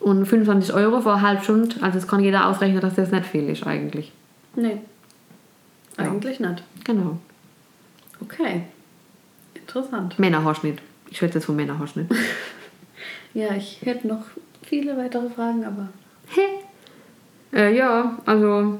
Und 0.01 0.27
25 0.27 0.75
Euro 0.75 1.01
für 1.01 1.13
eine 1.13 1.23
halbe 1.23 1.45
Stunde, 1.45 1.77
also 1.81 1.99
das 1.99 2.09
kann 2.09 2.21
jeder 2.21 2.49
ausrechnen, 2.49 2.81
dass 2.81 2.97
das 2.97 3.13
nicht 3.13 3.27
viel 3.27 3.49
ist 3.51 3.65
eigentlich. 3.65 4.11
Nee. 4.57 4.79
Eigentlich 5.97 6.41
nicht. 6.41 6.65
Genau. 6.85 7.19
Okay. 8.21 8.63
Interessant. 9.75 10.19
Männerhaarschnitt. 10.19 10.79
Ich 11.11 11.19
schwätze 11.19 11.35
jetzt 11.39 11.45
von 11.47 11.57
Männerhaarschnitt. 11.57 12.09
Ja, 13.33 13.55
ich 13.57 13.79
hätte 13.85 14.09
noch 14.09 14.23
viele 14.67 14.97
weitere 14.97 15.31
Fragen, 15.31 15.65
aber. 15.65 15.87
Äh, 17.53 17.77
ja, 17.77 18.19
also. 18.27 18.79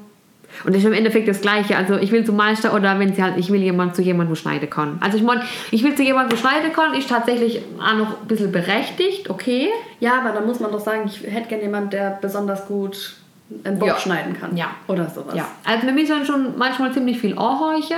Und 0.65 0.75
das 0.75 0.75
ist 0.79 0.83
im 0.85 0.91
Endeffekt 0.91 1.29
das 1.29 1.39
Gleiche. 1.39 1.77
Also 1.77 1.95
ich 1.95 2.11
will 2.11 2.25
zum 2.25 2.35
Meister 2.35 2.73
oder 2.75 2.99
wenn 2.99 3.13
sie 3.15 3.23
halt, 3.23 3.37
ich 3.37 3.49
will 3.49 3.61
jemand 3.61 3.95
zu 3.95 4.01
jemandem, 4.01 4.31
wo 4.31 4.35
schneiden 4.35 4.69
kann. 4.69 4.97
Also 4.99 5.15
ich 5.15 5.23
meine, 5.23 5.43
ich 5.71 5.81
will 5.83 5.95
zu 5.95 6.03
jemandem, 6.03 6.37
wo 6.37 6.41
schneiden 6.41 6.73
kann, 6.73 6.93
ist 6.95 7.07
tatsächlich 7.07 7.61
auch 7.79 7.95
noch 7.95 8.21
ein 8.21 8.27
bisschen 8.27 8.51
berechtigt, 8.51 9.29
okay. 9.29 9.69
Ja, 10.01 10.19
aber 10.19 10.33
da 10.37 10.41
muss 10.45 10.59
man 10.59 10.69
doch 10.73 10.81
sagen, 10.81 11.03
ich 11.05 11.23
hätte 11.23 11.47
gerne 11.47 11.63
jemanden, 11.63 11.91
der 11.91 12.19
besonders 12.21 12.67
gut 12.67 13.15
einen 13.63 13.79
Bock 13.79 13.87
Ja. 13.87 13.97
schneiden 13.97 14.37
kann. 14.37 14.57
Ja. 14.57 14.71
Oder 14.87 15.09
sowas. 15.09 15.33
Ja. 15.33 15.47
Also 15.63 15.87
für 15.87 15.93
mich 15.93 16.07
sind 16.07 16.27
schon 16.27 16.57
manchmal 16.57 16.91
ziemlich 16.93 17.19
viel 17.19 17.37
Anhorche. 17.37 17.95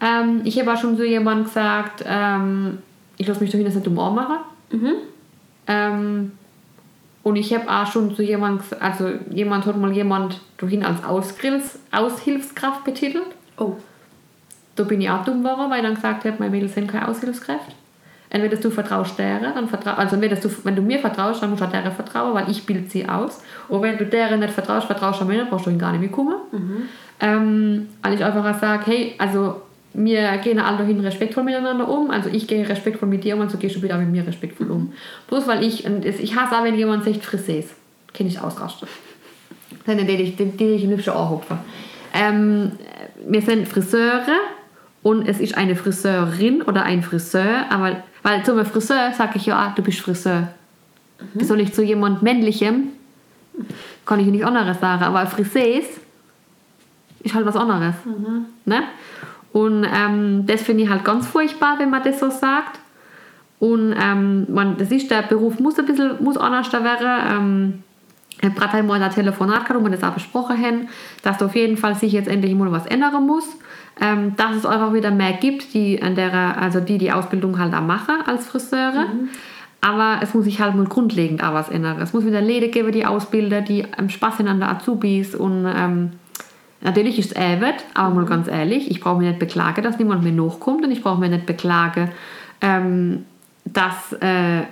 Ähm, 0.00 0.42
ich 0.44 0.58
habe 0.60 0.72
auch 0.72 0.80
schon 0.80 0.96
zu 0.96 1.04
jemandem 1.04 1.44
gesagt, 1.44 2.04
ähm, 2.06 2.78
ich 3.16 3.26
lasse 3.26 3.40
mich 3.40 3.50
doch 3.50 3.58
nicht 3.58 3.86
um 3.86 3.98
Ohr 3.98 4.10
machen. 4.12 4.36
Ähm, 5.66 6.32
und 7.22 7.36
ich 7.36 7.52
habe 7.54 7.68
auch 7.68 7.90
schon 7.90 8.10
jemandem, 8.16 8.64
ges- 8.64 8.78
also 8.78 9.08
jemand 9.30 9.66
hat 9.66 9.76
mal 9.76 9.90
jemand 9.92 10.40
dorthin 10.58 10.84
als 10.84 11.02
Ausgrills, 11.02 11.78
Aushilfskraft 11.90 12.84
betitelt. 12.84 13.24
Oh. 13.58 13.72
Da 14.76 14.84
bin 14.84 15.00
ich 15.00 15.08
auch 15.10 15.24
dumm 15.24 15.42
geworden, 15.42 15.70
weil 15.70 15.78
ich 15.78 15.84
dann 15.84 15.94
gesagt 15.94 16.24
habe, 16.24 16.36
meine 16.38 16.50
Mädels 16.50 16.74
sind 16.74 16.88
keine 16.88 17.08
Aushilfskräfte. 17.08 17.72
Entweder 18.28 18.56
du 18.56 18.70
vertraust 18.70 19.18
deren, 19.18 19.54
dann 19.54 19.68
vertrau, 19.68 19.92
also 19.92 20.16
entweder 20.16 20.36
du, 20.36 20.50
wenn 20.64 20.76
du 20.76 20.82
mir 20.82 20.98
vertraust, 20.98 21.42
dann 21.42 21.50
musst 21.50 21.62
du 21.62 21.66
auch 21.66 21.70
deren 21.70 21.92
vertrauen, 21.92 22.34
weil 22.34 22.50
ich 22.50 22.66
bilde 22.66 22.88
sie 22.90 23.08
aus. 23.08 23.40
Und 23.68 23.82
wenn 23.82 23.96
du 23.96 24.04
deren 24.04 24.40
nicht 24.40 24.52
vertraust, 24.52 24.86
vertraust 24.86 25.20
du 25.20 25.24
mir 25.24 25.38
nicht, 25.38 25.48
brauchst 25.50 25.66
du 25.66 25.70
ihn 25.70 25.78
gar 25.78 25.92
nicht 25.92 26.00
mehr 26.00 26.10
kommen. 26.10 26.34
Ähm, 27.20 27.88
weil 28.02 28.14
ich 28.14 28.24
einfach 28.24 28.60
sage, 28.60 28.82
hey, 28.86 29.14
also 29.16 29.62
wir 29.96 30.36
gehen 30.38 30.58
alle 30.58 30.78
dahin 30.78 31.00
respektvoll 31.00 31.44
miteinander 31.44 31.88
um, 31.88 32.10
also 32.10 32.28
ich 32.28 32.46
gehe 32.46 32.68
respektvoll 32.68 33.08
mit 33.08 33.24
dir 33.24 33.34
um, 33.34 33.40
also 33.40 33.56
gehst 33.56 33.82
du 33.82 33.94
auch 33.94 33.98
mit 33.98 34.10
mir 34.10 34.26
respektvoll 34.26 34.70
um. 34.70 34.92
Bloß 35.28 35.46
weil 35.46 35.64
ich, 35.64 35.86
ich 35.86 36.36
hasse 36.36 36.56
auch, 36.56 36.64
wenn 36.64 36.74
jemand 36.74 37.04
sagt 37.04 37.24
Frisés, 37.24 37.66
kenne 38.12 38.28
ich 38.28 38.38
ausrasten. 38.38 38.88
Dann 39.86 40.06
die 40.06 40.12
ich, 40.12 40.36
die, 40.36 40.64
ich 40.64 40.84
im 40.84 40.90
hübschen 40.90 41.14
Ohr 41.14 41.30
hupfe. 41.30 41.58
Ähm, 42.12 42.72
wir 43.26 43.40
sind 43.40 43.66
Friseure 43.66 44.38
und 45.02 45.26
es 45.26 45.40
ist 45.40 45.56
eine 45.56 45.76
Friseurin 45.76 46.62
oder 46.62 46.82
ein 46.82 47.02
Friseur, 47.02 47.64
aber 47.70 48.02
weil 48.22 48.44
zu 48.44 48.52
einem 48.52 48.66
Friseur 48.66 49.12
sage 49.12 49.36
ich 49.36 49.46
ja, 49.46 49.56
ah, 49.56 49.72
du 49.74 49.82
bist 49.82 50.00
Friseur. 50.00 50.48
Wie 51.32 51.44
soll 51.44 51.60
ich 51.60 51.72
zu 51.72 51.82
jemand 51.82 52.22
männlichem, 52.22 52.88
kann 54.04 54.20
ich 54.20 54.26
nichts 54.26 54.46
anderes 54.46 54.78
sagen, 54.78 55.02
aber 55.04 55.22
Frisés 55.26 55.84
ist 57.22 57.34
halt 57.34 57.46
was 57.46 57.56
anderes. 57.56 57.94
Ne? 58.66 58.82
Und 59.56 59.86
ähm, 59.90 60.44
das 60.44 60.60
finde 60.60 60.84
ich 60.84 60.90
halt 60.90 61.02
ganz 61.02 61.26
furchtbar, 61.26 61.78
wenn 61.78 61.88
man 61.88 62.02
das 62.02 62.20
so 62.20 62.28
sagt. 62.28 62.78
Und 63.58 63.94
ähm, 63.98 64.44
man, 64.52 64.76
das 64.76 64.90
ist, 64.90 65.10
der 65.10 65.22
Beruf 65.22 65.58
muss 65.60 65.78
ein 65.78 65.86
bisschen 65.86 66.22
muss 66.22 66.36
anders 66.36 66.68
da 66.68 66.84
werden. 66.84 67.08
Ähm, 67.26 67.82
ich 68.38 68.44
habe 68.44 68.54
gerade 68.54 68.76
einmal 68.76 69.02
ein 69.02 69.10
Telefonat 69.10 69.64
gehabt, 69.64 69.80
wo 69.80 69.82
wir 69.82 69.96
das 69.96 70.02
auch 70.02 70.12
besprochen 70.12 70.62
haben, 70.62 70.88
dass 71.22 71.42
auf 71.42 71.56
jeden 71.56 71.78
Fall 71.78 71.94
sich 71.94 72.12
jetzt 72.12 72.28
endlich 72.28 72.54
mal 72.54 72.70
was 72.70 72.84
ändern 72.84 73.26
muss. 73.26 73.48
Ähm, 73.98 74.36
dass 74.36 74.56
es 74.56 74.66
einfach 74.66 74.92
wieder 74.92 75.10
mehr 75.10 75.32
gibt, 75.32 75.72
die, 75.72 76.02
an 76.02 76.16
der, 76.16 76.60
also 76.60 76.80
die 76.80 76.98
die 76.98 77.10
Ausbildung 77.10 77.58
halt 77.58 77.72
auch 77.72 77.80
machen 77.80 78.16
als 78.26 78.46
Friseure. 78.48 79.06
Aber 79.80 80.18
es 80.20 80.34
muss 80.34 80.44
sich 80.44 80.60
halt 80.60 80.74
mal 80.74 80.84
grundlegend 80.84 81.42
auch 81.42 81.54
was 81.54 81.70
ändern. 81.70 81.98
Es 82.02 82.12
muss 82.12 82.26
wieder 82.26 82.42
Läden 82.42 82.70
geben, 82.70 82.92
die 82.92 83.06
Ausbilder, 83.06 83.62
die 83.62 83.86
ähm, 83.98 84.10
Spaß 84.10 84.38
haben 84.38 84.48
an 84.48 84.60
der 84.60 84.68
Azubis 84.68 85.34
und 85.34 85.64
ähm, 85.66 86.10
Natürlich 86.86 87.18
ist 87.18 87.32
es 87.32 87.36
Arbeit, 87.36 87.84
aber 87.94 88.14
mal 88.14 88.26
ganz 88.26 88.46
ehrlich, 88.46 88.88
ich 88.88 89.00
brauche 89.00 89.18
mich 89.18 89.26
nicht 89.26 89.40
beklagen, 89.40 89.82
dass 89.82 89.98
niemand 89.98 90.22
mehr 90.22 90.32
nachkommt 90.32 90.84
und 90.84 90.92
ich 90.92 91.02
brauche 91.02 91.18
mich 91.18 91.30
nicht 91.30 91.44
beklagen, 91.44 92.12
ähm, 92.60 93.26
dass 93.64 94.12
äh, 94.20 94.62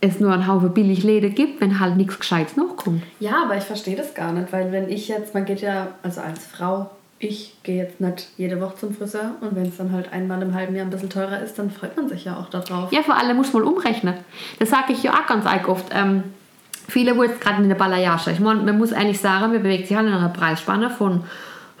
es 0.00 0.18
nur 0.18 0.32
einen 0.32 0.48
Haufen 0.48 0.74
billig 0.74 1.04
Läden 1.04 1.32
gibt, 1.32 1.60
wenn 1.60 1.78
halt 1.78 1.96
nichts 1.96 2.18
Gescheites 2.18 2.56
nachkommt. 2.56 3.04
Ja, 3.20 3.44
aber 3.44 3.56
ich 3.56 3.62
verstehe 3.62 3.94
das 3.94 4.14
gar 4.14 4.32
nicht, 4.32 4.52
weil 4.52 4.72
wenn 4.72 4.88
ich 4.88 5.06
jetzt, 5.06 5.32
man 5.32 5.44
geht 5.44 5.60
ja, 5.60 5.94
also 6.02 6.22
als 6.22 6.44
Frau, 6.44 6.90
ich 7.20 7.56
gehe 7.62 7.84
jetzt 7.84 8.00
nicht 8.00 8.30
jede 8.36 8.60
Woche 8.60 8.74
zum 8.80 8.92
Friseur 8.92 9.36
und 9.40 9.54
wenn 9.54 9.66
es 9.66 9.76
dann 9.76 9.92
halt 9.92 10.12
einmal 10.12 10.42
im 10.42 10.54
halben 10.54 10.74
Jahr 10.74 10.84
ein 10.86 10.90
bisschen 10.90 11.08
teurer 11.08 11.40
ist, 11.40 11.56
dann 11.56 11.70
freut 11.70 11.96
man 11.96 12.08
sich 12.08 12.24
ja 12.24 12.36
auch 12.36 12.50
darauf. 12.50 12.90
Ja, 12.92 13.02
vor 13.02 13.16
allem 13.16 13.36
muss 13.36 13.52
man 13.52 13.62
umrechnen. 13.62 14.14
Das 14.58 14.70
sage 14.70 14.92
ich 14.92 15.04
ja 15.04 15.12
auch 15.12 15.26
ganz 15.28 15.46
oft. 15.68 15.86
Ähm, 15.94 16.24
viele, 16.88 17.14
jetzt 17.24 17.40
gerade 17.40 17.62
in 17.62 17.68
der 17.68 17.76
Balayage, 17.76 18.30
ich 18.30 18.40
meine, 18.40 18.62
man 18.62 18.78
muss 18.78 18.92
eigentlich 18.92 19.20
sagen, 19.20 19.52
wir 19.52 19.60
bewegen 19.60 19.86
sich 19.86 19.96
halt 19.96 20.06
in 20.06 20.14
einer 20.14 20.28
Preisspanne 20.28 20.90
von 20.90 21.24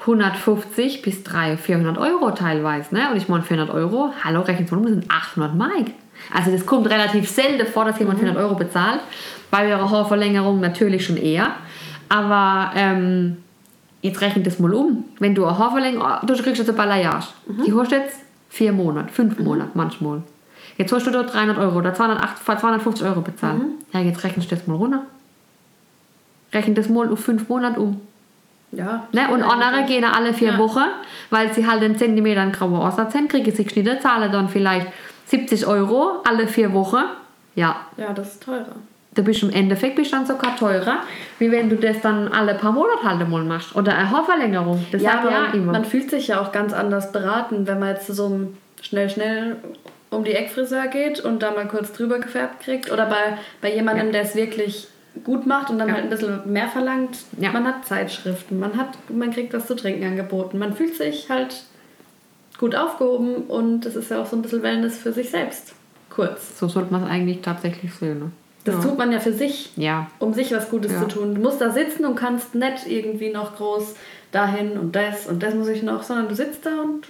150 0.00 1.02
bis 1.02 1.22
300, 1.24 1.58
400 1.58 1.98
Euro 1.98 2.30
teilweise. 2.32 2.94
Ne? 2.94 3.10
Und 3.10 3.16
ich 3.16 3.28
meine, 3.28 3.42
400 3.42 3.74
Euro, 3.74 4.12
hallo, 4.22 4.40
um, 4.40 4.46
das 4.46 4.92
sind 4.92 5.10
800 5.10 5.54
Mark. 5.54 5.92
Also 6.32 6.50
das 6.50 6.66
kommt 6.66 6.88
relativ 6.88 7.28
selten 7.28 7.66
vor, 7.66 7.84
dass 7.84 7.98
jemand 7.98 8.18
400 8.18 8.42
Euro 8.42 8.54
bezahlt. 8.54 9.00
Bei 9.50 9.68
ihrer 9.68 9.90
Haarverlängerung 9.90 10.60
natürlich 10.60 11.06
schon 11.06 11.16
eher. 11.16 11.52
Aber 12.08 12.72
ähm, 12.76 13.38
jetzt 14.02 14.20
rechne 14.20 14.42
das 14.42 14.58
mal 14.58 14.74
um. 14.74 15.04
Wenn 15.18 15.34
du 15.34 15.46
eine 15.46 15.58
Haarverlängerung, 15.58 16.26
du 16.26 16.34
kriegst 16.34 16.58
jetzt 16.58 16.68
eine 16.68 16.76
Balayage. 16.76 17.28
Die 17.66 17.72
hast 17.72 17.92
jetzt 17.92 18.18
vier 18.50 18.72
Monate, 18.72 19.12
fünf 19.12 19.38
Monate 19.38 19.70
manchmal. 19.74 20.22
Jetzt 20.76 20.92
hast 20.92 21.06
du 21.06 21.10
dort 21.10 21.32
300 21.32 21.58
Euro 21.58 21.78
oder 21.78 21.94
208, 21.94 22.44
250 22.44 23.06
Euro 23.06 23.20
bezahlt. 23.20 23.60
Ja, 23.92 24.00
jetzt 24.00 24.24
rechnest 24.24 24.50
du 24.50 24.56
das 24.56 24.66
mal 24.66 24.74
runter. 24.76 25.02
Rechne 26.52 26.74
das 26.74 26.88
mal 26.88 27.10
auf 27.10 27.20
fünf 27.20 27.48
Monate 27.48 27.80
um. 27.80 28.00
Ja. 28.72 29.06
Ne? 29.12 29.28
Und 29.32 29.42
andere 29.42 29.84
gehen 29.84 30.04
alle 30.04 30.32
vier 30.34 30.52
Ja. 30.52 30.58
Wochen, 30.58 30.84
weil 31.30 31.52
sie 31.52 31.66
halt 31.66 31.82
einen 31.82 31.96
Zentimeter 31.96 32.40
einen 32.40 32.52
grauen 32.52 32.74
Aussatz 32.74 33.14
haben, 33.14 33.28
kriegen 33.28 33.54
sie 33.54 33.64
geschnitten, 33.64 34.00
zahlen 34.00 34.30
dann 34.32 34.48
vielleicht 34.48 34.88
70 35.26 35.66
Euro 35.66 36.22
alle 36.24 36.46
vier 36.48 36.72
Wochen. 36.72 37.02
Ja, 37.54 37.76
Ja, 37.96 38.12
das 38.12 38.34
ist 38.34 38.42
teurer. 38.42 38.66
da 39.14 39.22
bist 39.22 39.42
du 39.42 39.46
im 39.46 39.52
Endeffekt 39.54 39.94
bist 39.94 40.10
du 40.12 40.16
dann 40.16 40.26
sogar 40.26 40.56
teurer, 40.56 40.98
wie 41.38 41.52
wenn 41.52 41.70
du 41.70 41.76
das 41.76 42.00
dann 42.00 42.26
alle 42.28 42.54
paar 42.56 42.72
Monate 42.72 43.04
halt 43.04 43.28
mal 43.28 43.44
machst. 43.44 43.76
Oder 43.76 43.94
eine 43.96 44.10
Haarverlängerung. 44.10 44.84
Das 44.90 45.02
ja, 45.02 45.20
aber 45.20 45.28
auch 45.30 45.54
immer. 45.54 45.70
man 45.70 45.84
fühlt 45.84 46.10
sich 46.10 46.26
ja 46.28 46.40
auch 46.40 46.50
ganz 46.50 46.72
anders 46.72 47.12
beraten, 47.12 47.66
wenn 47.68 47.78
man 47.78 47.90
jetzt 47.90 48.08
so 48.08 48.26
einem 48.26 48.56
schnell, 48.82 49.08
schnell 49.08 49.56
um 50.14 50.24
die 50.24 50.32
Eckfriseur 50.32 50.86
geht 50.88 51.20
und 51.20 51.42
da 51.42 51.50
mal 51.52 51.66
kurz 51.68 51.92
drüber 51.92 52.18
gefärbt 52.18 52.62
kriegt. 52.62 52.90
Oder 52.90 53.06
bei, 53.06 53.38
bei 53.60 53.74
jemandem, 53.74 54.12
der 54.12 54.22
es 54.22 54.34
wirklich 54.34 54.88
gut 55.24 55.46
macht 55.46 55.70
und 55.70 55.78
dann 55.78 55.88
Ja. 55.88 55.94
halt 55.94 56.04
ein 56.04 56.10
bisschen 56.10 56.40
mehr 56.52 56.68
verlangt. 56.68 57.18
Ja. 57.38 57.52
Man 57.52 57.66
hat 57.66 57.86
Zeitschriften, 57.86 58.58
man, 58.58 58.76
hat, 58.76 58.88
man 59.08 59.30
kriegt 59.30 59.52
was 59.54 59.66
zu 59.66 59.76
trinken 59.76 60.04
angeboten. 60.04 60.58
Man 60.58 60.74
fühlt 60.74 60.96
sich 60.96 61.28
halt 61.30 61.62
gut 62.58 62.74
aufgehoben 62.74 63.36
und 63.48 63.86
es 63.86 63.96
ist 63.96 64.10
ja 64.10 64.20
auch 64.22 64.26
so 64.26 64.36
ein 64.36 64.42
bisschen 64.42 64.62
Wellness 64.62 64.98
für 64.98 65.12
sich 65.12 65.30
selbst. 65.30 65.74
Kurz. 66.10 66.58
so 66.60 66.68
sollte 66.68 66.92
man 66.92 67.02
es 67.02 67.10
eigentlich 67.10 67.40
tatsächlich 67.42 67.92
sehen. 67.92 68.20
Ne? 68.20 68.30
Das 68.64 68.76
ja. 68.76 68.82
tut 68.82 68.96
man 68.98 69.10
ja 69.10 69.18
für 69.18 69.32
sich, 69.32 69.72
ja. 69.76 70.08
um 70.20 70.32
sich 70.32 70.52
was 70.52 70.70
Gutes 70.70 70.92
Ja. 70.92 71.00
zu 71.00 71.08
tun. 71.08 71.34
Du 71.34 71.40
musst 71.40 71.60
da 71.60 71.70
sitzen 71.70 72.04
und 72.04 72.14
kannst 72.14 72.54
nicht 72.54 72.86
irgendwie 72.86 73.30
noch 73.30 73.56
groß 73.56 73.94
dahin 74.30 74.78
und 74.78 74.94
das 74.94 75.26
und 75.26 75.42
das 75.42 75.54
muss 75.54 75.68
ich 75.68 75.82
noch, 75.82 76.02
sondern 76.04 76.28
du 76.28 76.34
sitzt 76.34 76.64
da 76.66 76.80
und 76.82 77.06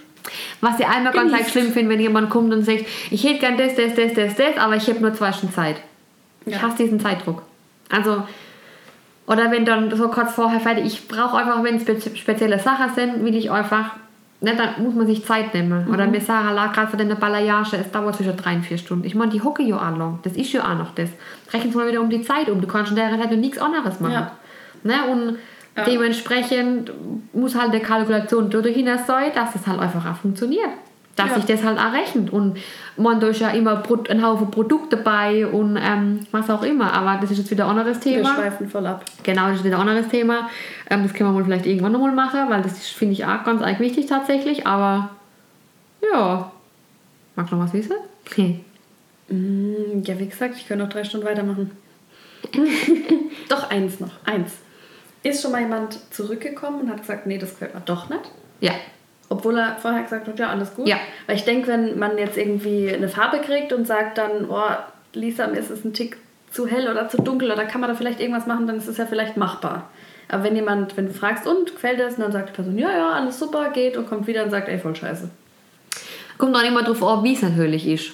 Was 0.61 0.79
ich 0.79 0.87
einmal 0.87 1.13
ganz 1.13 1.33
arg 1.33 1.49
schlimm 1.49 1.71
finde, 1.71 1.91
wenn 1.93 1.99
jemand 1.99 2.29
kommt 2.29 2.53
und 2.53 2.63
sagt, 2.63 2.85
ich 3.11 3.23
hätte 3.23 3.39
gern 3.39 3.57
das, 3.57 3.75
das, 3.75 3.95
das, 3.95 4.13
das, 4.13 4.35
das, 4.35 4.57
aber 4.57 4.75
ich 4.75 4.87
habe 4.87 4.99
nur 4.99 5.13
zwei 5.13 5.31
Stunden 5.31 5.53
Zeit. 5.55 5.77
Ich 6.45 6.53
Ja. 6.53 6.61
hasse 6.61 6.77
diesen 6.83 6.99
Zeitdruck. 6.99 7.43
Also, 7.89 8.23
oder 9.27 9.49
wenn 9.51 9.65
dann 9.65 9.95
so 9.95 10.07
kurz 10.09 10.33
vorher 10.33 10.59
fertig, 10.59 10.85
ich 10.85 11.07
brauche 11.07 11.37
einfach, 11.37 11.63
wenn 11.63 11.75
es 11.77 11.83
spe 11.83 11.99
spezielle 12.15 12.59
Sachen 12.59 12.93
sind, 12.93 13.25
will 13.25 13.35
ich 13.35 13.49
einfach, 13.49 13.91
ne, 14.41 14.55
dann 14.55 14.83
muss 14.83 14.93
man 14.93 15.07
sich 15.07 15.25
Zeit 15.25 15.53
nehmen. 15.53 15.87
Oder 15.91 16.05
mir 16.05 16.21
sagen, 16.21 16.53
la, 16.53 16.67
gerade 16.67 16.91
für 16.91 16.97
deine 16.97 17.15
Balayage, 17.15 17.77
es 17.77 17.91
dauert 17.91 18.15
zwischen 18.15 18.37
drei 18.37 18.55
und 18.55 18.63
vier 18.63 18.77
Stunden. 18.77 19.05
Ich 19.05 19.15
meine, 19.15 19.31
die 19.31 19.41
hocke 19.41 19.63
ja 19.63 19.77
auch 19.77 19.97
lang. 19.97 20.19
Das 20.23 20.33
ist 20.33 20.51
ja 20.53 20.63
auch 20.63 20.77
noch 20.77 20.93
das. 20.93 21.09
Rechnen 21.51 21.71
Sie 21.71 21.77
mal 21.77 21.87
wieder 21.87 22.01
um 22.01 22.09
die 22.09 22.21
Zeit 22.21 22.49
um. 22.49 22.61
Du 22.61 22.67
kannst 22.67 22.91
in 22.91 22.97
der 22.97 23.09
Zeit 23.19 23.31
nichts 23.31 23.57
anderes 23.57 23.99
machen. 23.99 24.13
Ja. 24.13 24.31
Ne? 24.83 24.95
Und 25.11 25.37
dementsprechend 25.83 26.91
muss 27.33 27.55
halt 27.55 27.73
die 27.73 27.79
Kalkulation 27.79 28.49
dahin 28.49 28.85
sein, 29.05 29.31
dass 29.33 29.55
es 29.55 29.67
halt 29.67 29.79
einfach 29.79 30.05
auch 30.11 30.15
funktioniert. 30.15 30.69
Dass 31.15 31.29
Ja. 31.29 31.35
sich 31.35 31.45
das 31.45 31.63
halt 31.63 31.77
auch 31.79 31.93
rechnet. 31.93 32.29
Und 32.29 32.57
man 32.97 33.19
da 33.21 33.27
ist 33.27 33.39
ja 33.39 33.49
immer 33.51 33.81
ein 34.09 34.25
Haufen 34.25 34.51
Produkte 34.51 34.97
dabei 34.97 35.47
und 35.47 35.77
ähm, 35.81 36.25
was 36.31 36.49
auch 36.49 36.61
immer. 36.63 36.91
Aber 36.91 37.19
das 37.21 37.31
ist 37.31 37.37
jetzt 37.37 37.51
wieder 37.51 37.65
ein 37.65 37.77
anderes 37.77 38.03
wir 38.03 38.15
Thema. 38.15 38.35
schweifen 38.35 38.69
voll 38.69 38.85
ab. 38.85 39.05
Genau, 39.23 39.47
das 39.47 39.57
ist 39.59 39.63
wieder 39.63 39.77
ein 39.79 39.87
anderes 39.87 40.09
Thema. 40.09 40.49
Ähm, 40.89 41.03
das 41.03 41.13
können 41.13 41.29
wir 41.29 41.33
wohl 41.35 41.45
vielleicht 41.45 41.65
irgendwann 41.65 41.93
nochmal 41.93 42.11
machen, 42.11 42.49
weil 42.49 42.61
das 42.61 42.77
finde 42.89 43.13
ich 43.13 43.25
auch 43.25 43.43
ganz 43.45 43.61
eigentlich 43.61 43.79
wichtig 43.91 44.07
tatsächlich. 44.07 44.67
Aber 44.67 45.11
ja, 46.13 46.51
Magst 47.37 47.51
du 47.51 47.57
noch 47.57 47.65
was 47.65 47.73
wissen? 47.73 47.93
Okay. 48.29 48.59
Mm, 49.27 50.03
Ja, 50.03 50.19
wie 50.19 50.27
gesagt, 50.27 50.53
ich 50.55 50.67
könnte 50.67 50.83
noch 50.83 50.91
drei 50.91 51.03
Stunden 51.03 51.25
weitermachen. 51.25 51.71
doch, 53.49 53.69
eins 53.71 53.99
noch. 53.99 54.11
Eins. 54.23 54.51
Ist 55.25 55.41
schon 55.41 55.53
mal 55.53 55.61
jemand 55.61 55.97
zurückgekommen 56.13 56.81
und 56.81 56.91
hat 56.91 56.99
gesagt, 57.01 57.25
nee, 57.25 57.39
das 57.39 57.49
gefällt 57.49 57.73
mir 57.73 57.81
doch 57.81 58.09
nicht? 58.09 58.21
Ja. 58.59 58.73
Obwohl 59.27 59.57
er 59.57 59.75
vorher 59.77 60.03
gesagt 60.03 60.27
hat, 60.27 60.37
ja, 60.37 60.49
alles 60.49 60.75
gut. 60.75 60.87
Ja. 60.87 60.97
Weil 61.25 61.35
ich 61.35 61.43
denke, 61.43 61.67
wenn 61.67 61.97
man 61.97 62.19
jetzt 62.19 62.37
irgendwie 62.37 62.93
eine 62.93 63.09
Farbe 63.09 63.39
kriegt 63.39 63.73
und 63.73 63.87
sagt 63.87 64.19
dann, 64.19 64.47
oh, 64.47 64.61
Lisa, 65.13 65.47
mir 65.47 65.57
ist 65.57 65.71
es 65.71 65.83
ein 65.83 65.93
Tick 65.93 66.17
zu 66.51 66.67
hell 66.67 66.87
oder 66.91 67.09
zu 67.09 67.17
dunkel 67.17 67.51
oder 67.51 67.65
kann 67.65 67.81
man 67.81 67.89
da 67.89 67.95
vielleicht 67.95 68.19
irgendwas 68.19 68.45
machen, 68.45 68.67
dann 68.67 68.77
ist 68.77 68.87
es 68.87 68.97
ja 68.97 69.07
vielleicht 69.07 69.35
machbar. 69.35 69.89
Aber 70.29 70.43
wenn 70.43 70.55
jemand, 70.55 70.95
wenn 70.95 71.07
du 71.07 71.13
fragst, 71.13 71.47
und 71.47 71.73
gefällt 71.73 71.99
es, 71.99 72.17
und 72.17 72.21
dann 72.21 72.31
sagt 72.31 72.49
die 72.49 72.53
Person, 72.53 72.77
ja, 72.77 72.91
ja, 72.91 73.09
alles 73.13 73.39
super, 73.39 73.71
geht 73.71 73.97
und 73.97 74.07
kommt 74.07 74.27
wieder 74.27 74.43
und 74.43 74.51
sagt, 74.51 74.69
ey, 74.69 74.77
voll 74.77 74.95
scheiße. 74.95 75.27
Kommt 76.37 76.55
auch 76.55 76.63
immer 76.63 76.83
drauf 76.83 77.01
an, 77.01 77.23
wie 77.23 77.33
es 77.33 77.41
natürlich 77.41 77.87
ist. 77.87 78.11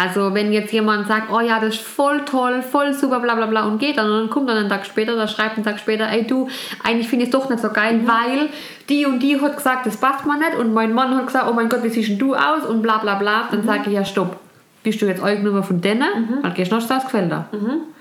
Also 0.00 0.32
wenn 0.32 0.50
jetzt 0.50 0.72
jemand 0.72 1.08
sagt, 1.08 1.30
oh 1.30 1.40
ja, 1.40 1.60
das 1.60 1.74
ist 1.74 1.82
voll 1.82 2.24
toll, 2.24 2.62
voll 2.62 2.94
super, 2.94 3.20
bla 3.20 3.34
bla 3.34 3.44
bla 3.44 3.66
und 3.66 3.78
geht 3.78 3.98
dann 3.98 4.10
und 4.10 4.18
dann 4.18 4.30
kommt 4.30 4.48
dann 4.48 4.56
einen 4.56 4.70
Tag 4.70 4.86
später 4.86 5.12
oder 5.12 5.28
schreibt 5.28 5.56
einen 5.56 5.64
Tag 5.64 5.78
später, 5.78 6.08
ey 6.08 6.26
du, 6.26 6.48
eigentlich 6.82 7.06
finde 7.06 7.26
ich 7.26 7.28
es 7.28 7.38
doch 7.38 7.50
nicht 7.50 7.60
so 7.60 7.68
geil, 7.68 8.00
weil 8.06 8.48
die 8.88 9.04
und 9.04 9.18
die 9.18 9.38
hat 9.38 9.58
gesagt, 9.58 9.84
das 9.84 9.98
passt 9.98 10.24
mir 10.24 10.38
nicht 10.38 10.56
und 10.58 10.72
mein 10.72 10.94
Mann 10.94 11.14
hat 11.14 11.26
gesagt, 11.26 11.46
oh 11.50 11.52
mein 11.52 11.68
Gott, 11.68 11.82
wie 11.82 11.90
siehst 11.90 12.08
denn 12.08 12.18
du 12.18 12.34
aus 12.34 12.64
und 12.66 12.80
bla 12.80 12.96
bla 12.96 13.16
bla. 13.16 13.48
Dann 13.50 13.62
sage 13.62 13.82
ich, 13.88 13.92
ja 13.92 14.02
stopp, 14.02 14.38
bist 14.82 15.02
du 15.02 15.06
jetzt 15.06 15.22
Eigennummer 15.22 15.62
von 15.62 15.82
denen? 15.82 16.40
Dann 16.42 16.54
gehst 16.54 16.72
du 16.72 16.76
noch 16.76 16.88
das 16.88 17.04
gefällt 17.04 17.30
dir. 17.30 17.44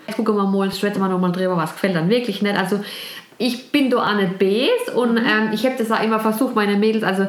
Jetzt 0.07 0.15
gucken 0.15 0.37
wir 0.37 0.47
mal, 0.47 0.71
schwätzen 0.71 1.01
wir 1.01 1.09
nochmal 1.09 1.33
drüber, 1.33 1.57
was 1.57 1.73
gefällt 1.73 1.97
dann 1.97 2.07
wirklich 2.09 2.41
nicht. 2.41 2.57
Also 2.57 2.79
ich 3.37 3.71
bin 3.71 3.89
da 3.89 3.97
auch 3.97 4.15
nicht 4.15 4.37
bes 4.37 4.93
und 4.95 5.17
ähm, 5.17 5.49
ich 5.53 5.65
habe 5.65 5.75
das 5.77 5.91
auch 5.91 6.03
immer 6.03 6.19
versucht, 6.19 6.55
meine 6.55 6.77
Mädels, 6.77 7.03
also 7.03 7.25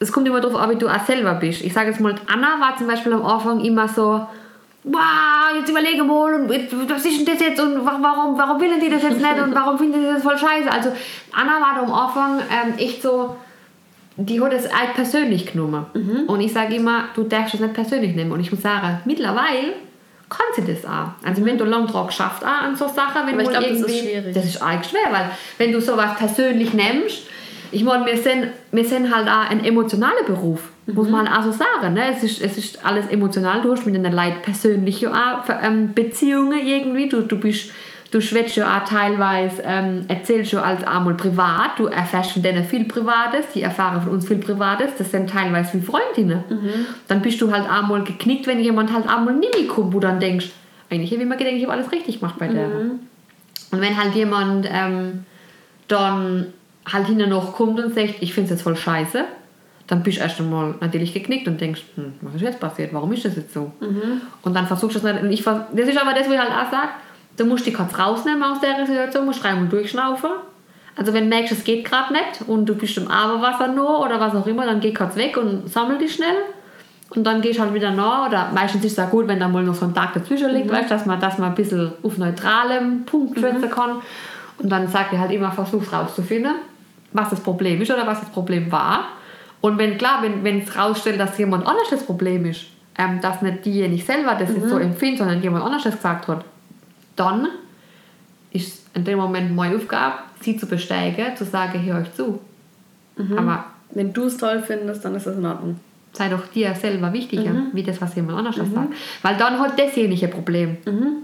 es 0.00 0.10
kommt 0.10 0.26
immer 0.26 0.40
darauf 0.40 0.58
an, 0.60 0.70
wie 0.70 0.76
du 0.76 0.88
auch 0.88 1.04
selber 1.06 1.34
bist. 1.34 1.62
Ich 1.62 1.72
sage 1.72 1.90
jetzt 1.90 2.00
mal, 2.00 2.14
Anna 2.26 2.58
war 2.58 2.76
zum 2.76 2.86
Beispiel 2.88 3.12
am 3.12 3.24
Anfang 3.24 3.60
immer 3.64 3.86
so, 3.86 4.26
wow, 4.84 5.54
jetzt 5.58 5.68
überlege 5.68 6.02
mal, 6.02 6.34
und 6.34 6.48
was 6.90 7.04
ist 7.04 7.18
denn 7.18 7.26
das 7.26 7.40
jetzt 7.46 7.60
und 7.60 7.84
wa- 7.84 7.98
warum, 8.00 8.36
warum 8.38 8.60
willen 8.60 8.80
die 8.80 8.88
das 8.88 9.02
jetzt 9.02 9.20
nicht 9.20 9.38
und 9.42 9.54
warum 9.54 9.76
finden 9.78 10.00
die 10.00 10.06
das 10.06 10.22
voll 10.22 10.38
scheiße? 10.38 10.70
Also 10.70 10.90
Anna 11.32 11.60
war 11.60 11.74
da 11.76 11.82
am 11.82 11.92
Anfang 11.92 12.38
ähm, 12.50 12.74
echt 12.78 13.02
so, 13.02 13.36
die 14.16 14.40
hat 14.40 14.52
es 14.52 14.74
halt 14.74 14.94
persönlich 14.94 15.52
genommen. 15.52 15.86
Und 16.26 16.40
ich 16.40 16.52
sage 16.52 16.74
immer, 16.76 17.04
du 17.14 17.22
darfst 17.24 17.54
es 17.54 17.60
nicht 17.60 17.72
persönlich 17.74 18.14
nehmen. 18.14 18.32
Und 18.32 18.40
ich 18.40 18.50
muss 18.50 18.60
sagen, 18.62 19.00
mittlerweile 19.04 19.74
kann 20.28 20.46
sie 20.54 20.64
das 20.64 20.84
auch. 20.84 21.08
Also 21.26 21.44
wenn 21.44 21.56
du 21.58 21.64
lang 21.64 21.86
drauf 21.86 22.08
geschafft 22.08 22.44
auch 22.44 22.48
an 22.64 22.76
so 22.76 22.86
Sachen, 22.88 23.26
wenn 23.26 23.34
Aber 23.34 23.42
ich 23.42 23.48
du 23.48 23.52
glaub, 23.52 23.62
das 23.64 23.72
ist 23.72 23.80
irgendwie- 23.88 24.00
schwierig. 24.00 24.34
Das 24.34 24.44
ist 24.44 24.62
eigentlich 24.62 24.90
schwer, 24.90 25.10
weil 25.12 25.30
wenn 25.58 25.72
du 25.72 25.80
sowas 25.80 26.16
persönlich 26.18 26.72
nimmst, 26.74 27.26
ich 27.72 27.84
meine, 27.84 28.06
wir 28.06 28.16
sind, 28.16 28.48
wir 28.72 28.84
sind 28.84 29.14
halt 29.14 29.28
auch 29.28 29.50
ein 29.50 29.64
emotionaler 29.64 30.24
Beruf, 30.26 30.70
muss 30.86 31.08
man 31.08 31.28
halt 31.28 31.38
auch 31.38 31.44
so 31.44 31.52
sagen. 31.52 31.94
Ne? 31.94 32.02
Es, 32.14 32.22
ist, 32.22 32.42
es 32.42 32.58
ist 32.58 32.84
alles 32.84 33.06
emotional, 33.08 33.62
du 33.62 33.72
hast 33.72 33.86
mit 33.86 33.94
den 33.94 34.04
Leuten 34.04 34.42
persönliche 34.42 35.12
ähm, 35.62 35.94
Beziehungen 35.94 36.58
irgendwie, 36.66 37.08
du, 37.08 37.22
du 37.22 37.38
bist 37.38 37.70
Du 38.10 38.20
schwätzt 38.20 38.56
ja 38.56 38.76
auch 38.76 38.84
teilweise, 38.84 39.62
ähm, 39.64 40.04
erzählst 40.08 40.50
ja 40.50 40.62
als 40.62 40.82
einmal 40.82 41.14
privat, 41.14 41.78
du 41.78 41.86
erfährst 41.86 42.32
von 42.32 42.42
denen 42.42 42.64
viel 42.64 42.84
Privates, 42.84 43.46
die 43.54 43.62
erfahren 43.62 44.02
von 44.02 44.14
uns 44.14 44.26
viel 44.26 44.38
Privates, 44.38 44.90
das 44.98 45.12
sind 45.12 45.30
teilweise 45.30 45.74
wie 45.74 45.80
Freundinnen. 45.80 46.42
Dann 47.06 47.22
bist 47.22 47.40
du 47.40 47.52
halt 47.52 47.70
einmal 47.70 48.02
geknickt, 48.02 48.48
wenn 48.48 48.58
jemand 48.58 48.92
halt 48.92 49.08
einmal 49.08 49.34
nie 49.34 49.66
kommt, 49.68 49.94
wo 49.94 50.00
dann 50.00 50.18
denkst, 50.18 50.50
eigentlich 50.90 51.12
habe 51.12 51.22
ich 51.22 51.28
mir 51.28 51.36
gedacht, 51.36 51.54
ich 51.54 51.62
habe 51.62 51.74
alles 51.74 51.92
richtig 51.92 52.18
gemacht 52.18 52.34
bei 52.36 52.48
der. 52.48 52.66
Und 53.70 53.80
wenn 53.80 53.96
halt 53.96 54.12
jemand 54.16 54.68
ähm, 54.68 55.24
dann 55.86 56.46
halt 56.92 57.06
hinterher 57.06 57.32
noch 57.32 57.52
kommt 57.52 57.78
und 57.80 57.94
sagt, 57.94 58.16
ich 58.20 58.34
finde 58.34 58.46
es 58.46 58.50
jetzt 58.50 58.62
voll 58.62 58.76
scheiße, 58.76 59.24
dann 59.86 60.02
bist 60.02 60.18
du 60.18 60.22
erst 60.22 60.40
einmal 60.40 60.74
natürlich 60.80 61.12
geknickt 61.12 61.48
und 61.48 61.60
denkst, 61.60 61.82
hm, 61.96 62.14
was 62.20 62.36
ist 62.36 62.42
jetzt 62.42 62.60
passiert, 62.60 62.92
warum 62.92 63.12
ist 63.12 63.24
das 63.24 63.36
jetzt 63.36 63.52
so? 63.52 63.72
Und 64.42 64.54
dann 64.54 64.66
versuchst 64.66 64.96
du 64.96 65.00
das 65.00 65.12
nicht. 65.14 65.22
Und 65.24 65.32
ich, 65.32 65.42
das 65.44 65.88
ist 65.88 66.00
aber 66.00 66.12
das, 66.12 66.26
was 66.26 66.34
ich 66.34 66.38
halt 66.38 66.50
auch 66.50 66.70
sage, 66.70 66.88
du 67.36 67.44
musst 67.44 67.66
dich 67.66 67.74
kurz 67.74 67.98
rausnehmen 67.98 68.42
aus 68.42 68.60
der 68.60 68.86
Situation, 68.86 69.26
musst 69.26 69.42
dreimal 69.42 69.66
durchschnaufen. 69.68 70.30
Also 70.96 71.12
wenn 71.12 71.24
du 71.24 71.30
merkst, 71.30 71.52
es 71.52 71.64
geht 71.64 71.84
gerade 71.84 72.12
nicht 72.12 72.42
und 72.46 72.66
du 72.66 72.74
bist 72.74 72.96
im 72.98 73.08
Aberwasser 73.08 73.68
nur 73.68 74.00
oder 74.00 74.20
was 74.20 74.34
auch 74.34 74.46
immer, 74.46 74.66
dann 74.66 74.80
geh 74.80 74.92
kurz 74.92 75.16
weg 75.16 75.36
und 75.36 75.68
sammel 75.68 75.98
dich 75.98 76.14
schnell. 76.14 76.36
Und 77.10 77.24
dann 77.24 77.40
gehst 77.40 77.58
du 77.58 77.62
halt 77.62 77.74
wieder 77.74 77.90
nach. 77.90 78.28
Oder 78.28 78.50
meistens 78.54 78.84
ist 78.84 78.92
es 78.92 78.98
auch 78.98 79.10
gut, 79.10 79.26
wenn 79.26 79.40
da 79.40 79.48
mal 79.48 79.64
noch 79.64 79.74
so 79.74 79.84
ein 79.84 79.94
Tag 79.94 80.14
dazwischen 80.14 80.50
liegt, 80.50 80.70
weißt, 80.70 80.90
dass, 80.90 81.06
man, 81.06 81.20
dass 81.20 81.38
man 81.38 81.50
ein 81.50 81.54
bisschen 81.54 81.92
auf 82.02 82.18
neutralem 82.18 83.04
Punkt 83.04 83.38
schwätzen 83.38 83.68
kann. 83.68 83.96
Und 84.58 84.68
dann 84.68 84.86
sagt 84.86 85.12
ihr 85.12 85.18
halt 85.18 85.32
immer, 85.32 85.50
versuch's 85.50 85.92
rauszufinden, 85.92 86.54
was 87.12 87.30
das 87.30 87.40
Problem 87.40 87.80
ist 87.80 87.90
oder 87.90 88.06
was 88.06 88.20
das 88.20 88.30
Problem 88.30 88.70
war. 88.70 89.04
Und 89.60 89.78
wenn 89.78 89.98
klar, 89.98 90.22
wenn 90.22 90.42
wenn 90.44 90.60
es 90.62 90.76
rausstellt, 90.76 91.20
dass 91.20 91.36
jemand 91.38 91.66
anders 91.66 91.90
das 91.90 92.04
Problem 92.04 92.46
ist, 92.46 92.66
ähm, 92.98 93.20
dass 93.20 93.42
nicht 93.42 93.64
diejenige 93.64 94.02
selber 94.02 94.34
das 94.34 94.50
jetzt 94.54 94.68
so 94.68 94.78
empfindet, 94.78 95.18
sondern 95.18 95.42
jemand 95.42 95.64
anders 95.64 95.82
das 95.84 95.96
gesagt 95.96 96.28
hat, 96.28 96.44
dann 97.16 97.48
ist 98.52 98.86
in 98.94 99.04
dem 99.04 99.18
Moment 99.18 99.54
meine 99.54 99.76
Aufgabe, 99.76 100.16
sie 100.40 100.56
zu 100.56 100.66
besteigen, 100.66 101.36
zu 101.36 101.44
sagen, 101.44 101.82
hör 101.84 102.00
euch 102.00 102.12
zu. 102.14 102.40
Aber 103.36 103.64
Wenn 103.92 104.12
du 104.12 104.24
es 104.24 104.36
toll 104.38 104.62
findest, 104.66 105.04
dann 105.04 105.14
ist 105.14 105.26
das 105.26 105.36
in 105.36 105.44
Ordnung. 105.44 105.76
sei 106.12 106.28
doch 106.28 106.46
dir 106.48 106.74
selber 106.74 107.12
wichtiger, 107.12 107.52
wie 107.72 107.82
das, 107.82 108.00
was 108.00 108.14
jemand 108.16 108.38
anders 108.38 108.56
sagt. 108.56 108.94
Weil 109.22 109.36
dann 109.36 109.58
hat 109.60 109.78
dasjenige 109.78 110.28
Problem. 110.28 110.78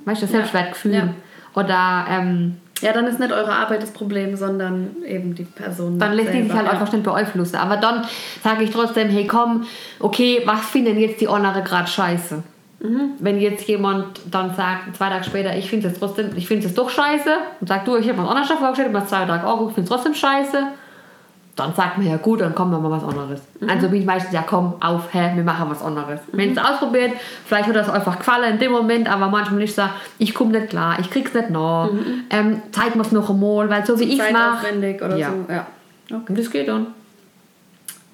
Weißt 0.04 0.22
du, 0.22 0.26
das 0.26 0.32
Selbstwertgefühl. 0.32 0.94
Ja. 0.94 1.08
Oder 1.54 2.06
ähm, 2.10 2.56
Ja, 2.82 2.92
dann 2.92 3.06
ist 3.06 3.18
nicht 3.18 3.32
eure 3.32 3.52
Arbeit 3.52 3.82
das 3.82 3.90
Problem, 3.90 4.36
sondern 4.36 4.96
eben 5.06 5.34
die 5.34 5.44
Person. 5.44 5.98
dann 5.98 6.12
lässt 6.12 6.34
die 6.34 6.42
sich 6.42 6.52
halt 6.52 6.68
einfach 6.68 6.88
schnell 6.88 7.00
beeinflussen. 7.00 7.56
Aber 7.56 7.78
dann 7.78 8.04
sage 8.44 8.64
ich 8.64 8.70
trotzdem, 8.70 9.08
hey 9.08 9.26
komm, 9.26 9.66
okay, 9.98 10.42
was 10.44 10.60
finden 10.66 10.98
jetzt 10.98 11.20
die 11.20 11.28
andere 11.28 11.62
gerade 11.62 11.88
scheiße? 11.88 12.42
Wenn 13.18 13.40
jetzt 13.40 13.66
jemand 13.66 14.20
dann 14.30 14.54
sagt, 14.54 14.94
zwei 14.96 15.08
Tage 15.08 15.24
später, 15.24 15.56
ich 15.56 15.68
finde 15.68 15.88
es 15.88 15.98
trotzdem, 15.98 16.30
ich 16.36 16.46
finde 16.46 16.66
es 16.66 16.74
doch 16.74 16.90
scheiße 16.90 17.30
und 17.60 17.66
sagt, 17.66 17.88
du, 17.88 17.96
ich 17.96 18.06
habe 18.06 18.20
mir 18.20 18.28
was 18.28 18.36
anderes 18.36 18.58
vorgestellt, 18.58 18.94
und 18.94 19.08
zwei 19.08 19.24
Tage 19.24 19.46
auch, 19.46 19.68
ich 19.68 19.74
finde 19.74 19.82
es 19.82 19.88
trotzdem 19.88 20.14
scheiße, 20.14 20.66
dann 21.56 21.74
sagt 21.74 21.96
man 21.96 22.06
ja 22.06 22.18
gut, 22.18 22.42
dann 22.42 22.54
kommen 22.54 22.70
wir 22.70 22.78
mal 22.78 22.90
was 22.90 23.02
anderes. 23.02 23.40
Also 23.66 23.88
bin 23.88 24.00
ich 24.00 24.06
meistens, 24.06 24.32
ja 24.34 24.44
komm, 24.46 24.74
auf, 24.80 25.12
hä, 25.12 25.32
wir 25.34 25.42
machen 25.42 25.70
was 25.70 25.82
anderes. 25.82 26.20
Wenn 26.32 26.52
es 26.52 26.58
ausprobiert, 26.58 27.12
vielleicht 27.46 27.68
hat 27.68 27.74
das 27.76 27.88
einfach 27.88 28.18
gefallen 28.18 28.52
in 28.54 28.58
dem 28.58 28.72
Moment, 28.72 29.08
aber 29.10 29.28
manchmal 29.28 29.60
nicht 29.60 29.74
so, 29.74 29.82
ich 30.18 30.34
komme 30.34 30.52
nicht 30.52 30.68
klar, 30.68 30.98
ich 31.00 31.10
krieg's 31.10 31.32
nicht 31.32 31.48
nach, 31.48 31.88
ähm, 32.28 32.60
zeig 32.72 32.94
mir's 32.94 33.10
noch 33.10 33.30
einmal, 33.30 33.70
weil 33.70 33.86
so 33.86 33.98
wie 33.98 34.04
ich 34.04 34.32
mache, 34.32 34.66
oder 35.02 35.16
Ja. 35.16 35.30
so. 35.30 35.52
Ja. 35.52 35.66
Okay. 36.12 36.24
und 36.28 36.38
das 36.38 36.50
geht 36.50 36.68
dann. 36.68 36.88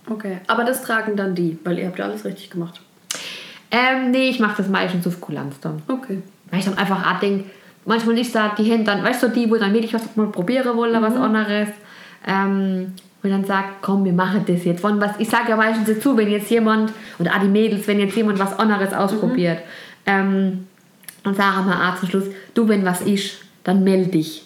okay. 0.09 0.39
Aber 0.47 0.63
das 0.65 0.83
tragen 0.83 1.17
dann 1.17 1.35
die, 1.35 1.59
weil 1.65 1.79
ihr 1.81 1.87
habt 1.89 1.99
ja 1.99 2.05
alles 2.05 2.25
richtig 2.25 2.51
gemacht. 2.51 2.81
Ähm, 3.73 4.13
nee, 4.13 4.29
ich 4.29 4.39
mache 4.39 4.59
das 4.59 4.69
meistens 4.69 5.07
auf 5.07 5.21
Kulanz 5.21 5.59
dann. 5.61 5.83
Okay. 5.89 6.23
Weil 6.51 6.61
ich 6.61 6.65
dann 6.67 6.79
einfach 6.79 7.05
auch 7.05 7.19
denke, 7.19 7.51
manchmal 7.87 8.17
ist 8.19 8.35
da 8.35 8.51
die 8.57 8.65
Hände 8.71 8.85
dann, 8.85 9.03
weißt 9.03 9.23
du, 9.25 9.29
die, 9.29 9.51
wo 9.51 9.57
dann 9.57 9.73
wirklich 9.73 9.95
was 9.95 10.15
mal 10.15 10.29
probieren 10.29 10.77
wollen, 10.77 11.03
was 11.03 11.17
anderes. 11.17 11.69
Ähm, 12.27 12.95
und 13.23 13.31
dann 13.31 13.45
sagt, 13.45 13.83
komm, 13.83 14.05
wir 14.05 14.13
machen 14.13 14.45
das 14.47 14.65
jetzt. 14.65 14.83
Wann 14.83 15.01
was, 15.01 15.13
ich 15.19 15.29
sage 15.29 15.51
ja 15.51 15.57
meistens 15.57 15.89
dazu, 15.89 16.17
wenn 16.17 16.31
jetzt 16.31 16.51
jemand, 16.51 16.93
und 17.19 17.29
auch 17.29 17.41
die 17.41 17.49
Mädels, 17.49 17.87
wenn 17.87 18.01
jetzt 18.01 18.17
jemand 18.17 18.39
was 18.39 18.59
anderes 18.59 18.93
ausprobiert, 18.93 19.59
ähm, 20.07 20.67
dann 21.23 21.35
sagen 21.35 21.67
wir 21.67 21.75
auch 21.75 21.97
zum 21.99 22.09
Schluss, 22.09 22.25
du, 22.55 22.69
wenn 22.69 22.85
was 22.85 23.03
ist, 23.03 23.43
dann 23.65 23.85
melde 23.85 24.11
dich. 24.11 24.45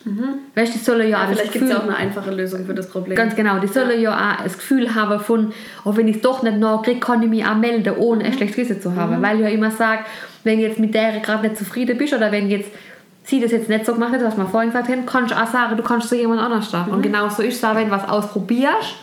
Weißt 0.55 0.75
du, 0.75 0.79
die 0.79 0.85
sollen 0.85 1.09
ja, 1.09 1.19
Ja, 1.19 1.25
auch 1.25 1.29
vielleicht 1.29 1.53
gibt 1.53 1.65
es 1.65 1.71
ja 1.71 1.79
auch 1.79 1.85
eine 1.85 1.97
einfache 1.97 2.31
Lösung 2.31 2.67
für 2.67 2.75
das 2.75 2.91
Problem. 2.91 3.17
Ganz 3.17 3.35
genau, 3.35 3.59
die 3.59 3.67
sollen 3.67 3.99
ja, 3.99 4.13
auch 4.13 4.43
das 4.43 4.59
Gefühl 4.59 4.95
haben 4.95 5.19
von, 5.21 5.53
auch 5.85 5.97
wenn 5.97 6.07
ich 6.07 6.17
es 6.17 6.23
doch 6.23 6.43
nicht 6.43 6.59
nachkriege, 6.59 7.01
kann 7.01 7.23
ich 7.23 7.31
mich 7.31 7.47
auch 7.47 7.57
melden, 7.57 7.95
ohne 7.97 8.25
ein 8.25 8.35
schlechtes 8.35 8.57
Gewissen 8.57 8.83
zu 8.83 8.95
haben. 8.95 9.23
Weil 9.23 9.37
ich 9.37 9.43
ja 9.43 9.49
immer 9.49 9.71
sage, 9.71 10.03
wenn 10.45 10.61
jetzt 10.61 10.79
mit 10.79 10.95
der 10.95 11.21
gerade 11.21 11.45
nicht 11.45 11.57
zufrieden 11.57 11.97
bist 11.97 12.13
oder 12.13 12.31
wenn 12.31 12.51
jetzt 12.51 12.71
sie 13.27 13.41
das 13.41 13.51
jetzt 13.51 13.69
nicht 13.69 13.85
so 13.85 13.93
gemacht 13.93 14.13
hat, 14.13 14.23
was 14.23 14.37
wir 14.37 14.47
vorhin 14.47 14.71
gesagt 14.71 14.89
haben, 14.89 15.05
kannst 15.05 15.33
du 15.33 15.37
auch 15.43 15.49
sagen, 15.49 15.77
du 15.77 15.83
kannst 15.83 16.09
zu 16.09 16.17
jemand 16.17 16.41
anders 16.41 16.71
da. 16.71 16.85
Und 16.85 17.03
genau 17.03 17.29
so 17.29 17.43
ist 17.43 17.57
es 17.57 17.65
auch, 17.65 17.75
wenn 17.75 17.87
du 17.87 17.91
was 17.91 18.09
ausprobierst 18.09 18.95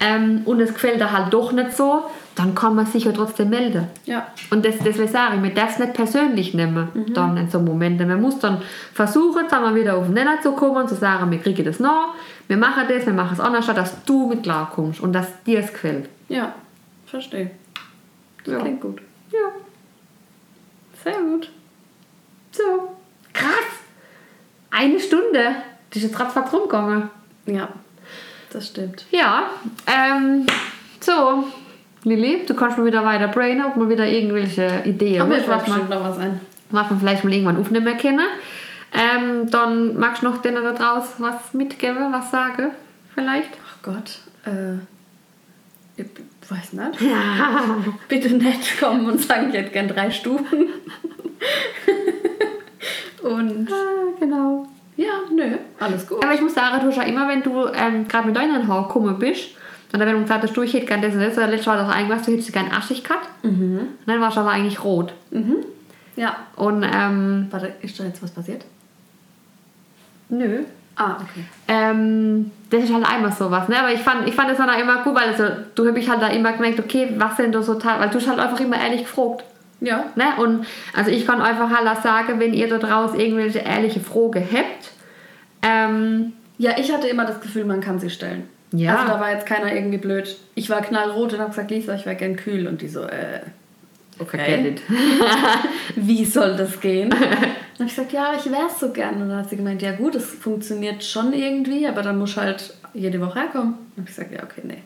ähm, 0.00 0.42
und 0.44 0.60
es 0.60 0.74
gefällt 0.74 1.00
dir 1.00 1.12
halt 1.12 1.32
doch 1.32 1.52
nicht 1.52 1.76
so, 1.76 2.04
dann 2.34 2.54
kann 2.54 2.74
man 2.74 2.86
sich 2.86 3.04
ja 3.04 3.12
trotzdem 3.12 3.50
melden. 3.50 3.86
Ja. 4.06 4.26
Und 4.50 4.64
das, 4.64 4.78
das 4.78 4.98
will 4.98 5.04
ich 5.04 5.12
man 5.12 5.54
darf 5.54 5.72
es 5.72 5.78
nicht 5.78 5.94
persönlich 5.94 6.52
nehmen, 6.54 6.88
dann 7.14 7.36
in 7.36 7.48
so 7.48 7.60
Momenten. 7.60 8.08
Man 8.08 8.20
muss 8.20 8.38
dann 8.40 8.60
versuchen, 8.92 9.44
dann 9.48 9.62
mal 9.62 9.74
wieder 9.74 9.96
auf 9.96 10.04
den 10.06 10.14
Nenner 10.14 10.40
zu 10.42 10.52
kommen 10.52 10.76
und 10.76 10.88
zu 10.88 10.94
sagen, 10.96 11.30
wir 11.30 11.38
kriegen 11.38 11.64
das 11.64 11.78
noch, 11.80 12.14
wir 12.48 12.56
machen 12.56 12.84
das, 12.88 13.06
wir 13.06 13.12
machen 13.12 13.34
es 13.34 13.40
anders, 13.40 13.66
dass 13.66 14.04
du 14.04 14.28
mit 14.28 14.42
klarkommst 14.42 15.00
und 15.00 15.12
dass 15.12 15.26
dir 15.44 15.60
es 15.60 15.72
gefällt. 15.72 16.08
Ja. 16.28 16.54
Verstehe. 17.06 17.50
Das 18.44 18.54
Ja. 18.54 18.60
klingt 18.60 18.80
gut. 18.80 19.00
Ja, 19.30 19.38
Sehr 21.04 21.20
gut. 21.20 21.50
so. 22.52 22.96
Krass. 23.40 23.66
Eine 24.70 25.00
Stunde. 25.00 25.56
Das 25.90 26.02
ist 26.02 26.10
jetzt 26.10 26.20
ratzfatz 26.20 26.52
rumgegangen. 26.52 27.10
Ja. 27.46 27.68
Das 28.52 28.66
stimmt. 28.68 29.06
Ja, 29.10 29.44
ähm, 29.86 30.46
so. 31.00 31.44
Lili, 32.04 32.44
du 32.46 32.54
kannst 32.54 32.78
mal 32.78 32.86
wieder 32.86 33.04
weiter 33.04 33.28
brainen, 33.28 33.64
ob 33.64 33.76
man 33.76 33.88
wieder 33.90 34.06
irgendwelche 34.06 34.82
Ideen 34.84 35.20
Aber 35.22 35.34
fällt 35.34 35.48
was 35.48 35.64
bestimmt 35.64 35.90
noch 35.90 36.02
was 36.02 36.18
ein. 36.18 36.40
was 36.70 36.88
man 36.90 36.98
vielleicht 37.00 37.24
mal 37.24 37.32
irgendwann 37.32 37.58
aufnehmen 37.58 37.96
können. 37.98 38.26
Ähm, 38.92 39.50
dann 39.50 39.96
magst 39.98 40.22
du 40.22 40.26
noch 40.30 40.38
denen 40.42 40.64
da 40.64 40.72
draus 40.72 41.04
was 41.18 41.52
mitgeben, 41.52 42.10
was 42.12 42.30
sagen? 42.30 42.70
Vielleicht? 43.14 43.50
Ach 43.68 43.82
Gott. 43.82 44.18
Äh, 44.46 44.78
Ich 45.96 46.50
weiß 46.50 46.72
nicht. 46.72 46.98
Bitte 48.08 48.34
nicht 48.34 48.80
kommen 48.80 49.06
und 49.06 49.20
sagen, 49.20 49.50
ich 49.50 49.54
hätte 49.56 49.70
gern 49.70 49.88
drei 49.88 50.10
Stufen. 50.10 50.68
Und 53.22 53.68
Ah, 53.70 54.12
genau. 54.18 54.66
ja, 54.96 55.20
nö, 55.34 55.56
alles 55.78 56.06
gut. 56.06 56.22
Aber 56.24 56.34
ich 56.34 56.40
muss 56.40 56.54
sagen, 56.54 56.84
du 56.84 56.92
schon 56.92 57.04
immer, 57.04 57.28
wenn 57.28 57.42
du 57.42 57.66
ähm, 57.74 58.06
gerade 58.08 58.26
mit 58.26 58.36
deinen 58.36 58.66
Haaren 58.68 58.84
gekommen 58.86 59.18
bist, 59.18 59.50
und 59.92 59.98
dann 59.98 60.08
wenn 60.08 60.16
du 60.16 60.22
gesagt 60.22 60.44
hast, 60.44 60.56
du, 60.56 60.62
ich 60.62 60.72
hätte 60.72 60.86
gerne 60.86 61.06
das 61.06 61.14
und 61.14 61.20
das, 61.20 61.36
oder 61.36 61.48
letztes 61.48 61.66
Mal 61.66 61.84
doch 61.84 61.94
irgendwas, 61.94 62.22
du 62.24 62.32
hättest 62.32 62.52
gerne 62.52 62.70
aschig 62.72 63.02
gehabt. 63.02 63.26
Und 63.42 63.88
dann 64.06 64.20
warst 64.20 64.36
du 64.36 64.40
aber 64.42 64.50
eigentlich 64.50 64.84
rot. 64.84 65.12
Ja. 66.16 66.36
Und, 66.54 66.84
ähm, 66.84 67.48
Warte, 67.50 67.72
ist 67.82 67.98
da 67.98 68.04
jetzt 68.04 68.22
was 68.22 68.30
passiert? 68.30 68.64
nö. 70.28 70.60
Ah, 70.96 71.16
okay. 71.16 71.44
Ähm, 71.66 72.50
das 72.68 72.84
ist 72.84 72.92
halt 72.92 73.10
einmal 73.10 73.32
sowas, 73.32 73.68
ne? 73.68 73.78
Aber 73.78 73.90
ich 73.92 74.00
fand, 74.00 74.28
ich 74.28 74.34
fand 74.34 74.50
das 74.50 74.58
dann 74.58 74.68
auch 74.68 74.78
immer 74.78 75.02
gut, 75.02 75.14
weil 75.14 75.30
also, 75.30 75.44
du 75.74 75.86
hast 75.86 75.94
mich 75.94 76.08
halt 76.10 76.20
da 76.20 76.26
immer 76.28 76.52
gemerkt, 76.52 76.78
okay, 76.78 77.08
was 77.16 77.36
denn 77.36 77.52
du 77.52 77.62
so 77.62 77.74
tat, 77.74 77.98
weil 78.00 78.10
du 78.10 78.16
hast 78.18 78.28
halt 78.28 78.38
einfach 78.38 78.60
immer 78.60 78.78
ehrlich 78.78 79.02
gefragt. 79.02 79.44
Ja. 79.80 80.10
Ne? 80.14 80.24
Und 80.38 80.66
also 80.94 81.10
ich 81.10 81.26
kann 81.26 81.40
einfach 81.40 81.70
auch 81.70 82.02
sagen, 82.02 82.38
wenn 82.38 82.54
ihr 82.54 82.68
da 82.68 82.78
draußen 82.78 83.18
irgendwelche 83.18 83.60
ehrliche 83.60 84.00
Fragen 84.00 84.46
habt, 84.52 84.90
ähm, 85.62 86.32
Ja, 86.58 86.72
ich 86.78 86.92
hatte 86.92 87.08
immer 87.08 87.24
das 87.24 87.40
Gefühl, 87.40 87.64
man 87.64 87.80
kann 87.80 87.98
sie 87.98 88.10
stellen. 88.10 88.48
Ja. 88.72 88.96
Also 88.96 89.12
da 89.14 89.20
war 89.20 89.32
jetzt 89.32 89.46
keiner 89.46 89.74
irgendwie 89.74 89.98
blöd. 89.98 90.36
Ich 90.54 90.70
war 90.70 90.82
knallrot 90.82 91.32
und 91.32 91.40
habe 91.40 91.50
gesagt, 91.50 91.70
Lisa, 91.70 91.94
ich 91.94 92.06
wäre 92.06 92.16
gern 92.16 92.36
kühl. 92.36 92.66
Und 92.66 92.82
die 92.82 92.88
so, 92.88 93.02
äh, 93.02 93.40
it. 94.66 94.82
wie 95.96 96.24
soll 96.24 96.56
das 96.56 96.78
gehen? 96.80 97.10
dann 97.10 97.20
habe 97.20 97.84
ich 97.86 97.96
gesagt, 97.96 98.12
ja, 98.12 98.34
ich 98.36 98.50
wär's 98.50 98.78
so 98.78 98.90
gern. 98.90 99.22
Und 99.22 99.30
dann 99.30 99.38
hat 99.38 99.50
sie 99.50 99.56
gemeint, 99.56 99.82
ja 99.82 99.92
gut, 99.92 100.14
es 100.14 100.26
funktioniert 100.26 101.02
schon 101.02 101.32
irgendwie, 101.32 101.86
aber 101.86 102.02
dann 102.02 102.18
muss 102.18 102.36
halt 102.36 102.74
jede 102.92 103.20
Woche 103.20 103.40
herkommen. 103.40 103.74
Dann 103.96 104.04
habe 104.04 104.10
ich 104.10 104.16
gesagt, 104.16 104.32
ja, 104.32 104.42
okay, 104.42 104.60
nee. 104.64 104.82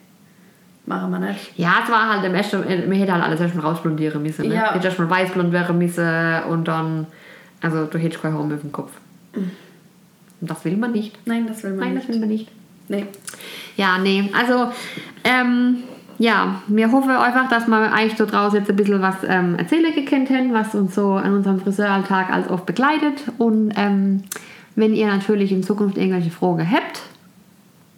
Machen 0.85 1.11
wir 1.11 1.19
nicht. 1.19 1.57
Ja, 1.57 1.79
es 1.83 1.89
war 1.89 2.09
halt 2.13 2.23
im 2.23 2.35
ersten, 2.35 2.59
mir 2.87 2.95
hätte 2.99 3.13
halt 3.13 3.23
alles 3.23 3.39
erstmal 3.39 3.65
rausblondieren 3.65 4.21
müssen. 4.21 4.47
Ne? 4.47 4.55
Ja. 4.55 4.73
Hätte 4.73 4.85
erstmal 4.85 5.09
weißblond 5.09 5.51
werden 5.51 5.77
müssen 5.77 6.43
und 6.49 6.67
dann, 6.67 7.07
also 7.61 7.85
du 7.85 7.97
hättest 7.97 8.21
kein 8.21 8.33
Haar 8.33 8.43
mehr 8.43 8.55
auf 8.55 8.61
dem 8.61 8.71
Kopf. 8.71 8.91
Und 9.33 9.51
das 10.41 10.63
will 10.63 10.77
man 10.77 10.91
nicht. 10.91 11.17
Nein, 11.25 11.47
das 11.47 11.63
will 11.63 11.71
man 11.71 11.79
Nein, 11.79 11.95
das 11.95 12.03
nicht. 12.07 12.13
will 12.13 12.19
man 12.19 12.29
nicht. 12.29 12.51
Nee. 12.87 13.05
Ja, 13.77 13.97
nee, 13.97 14.29
also, 14.37 14.71
ähm, 15.23 15.83
ja, 16.17 16.61
wir 16.67 16.91
hoffen 16.91 17.09
einfach, 17.09 17.49
dass 17.49 17.67
wir 17.67 17.91
eigentlich 17.91 18.15
da 18.15 18.25
draußen 18.25 18.59
jetzt 18.59 18.69
ein 18.69 18.75
bisschen 18.75 19.01
was 19.01 19.15
ähm, 19.27 19.55
erzählen 19.55 19.93
gekannt 19.93 20.29
haben, 20.29 20.53
was 20.53 20.75
uns 20.75 20.95
so 20.95 21.13
an 21.13 21.33
unserem 21.33 21.59
Friseuralltag 21.59 22.29
als 22.31 22.49
oft 22.49 22.65
begleitet. 22.65 23.23
Und 23.37 23.73
ähm, 23.75 24.23
wenn 24.75 24.93
ihr 24.93 25.07
natürlich 25.07 25.51
in 25.51 25.63
Zukunft 25.63 25.97
irgendwelche 25.97 26.31
Fragen 26.31 26.69
habt, 26.69 27.01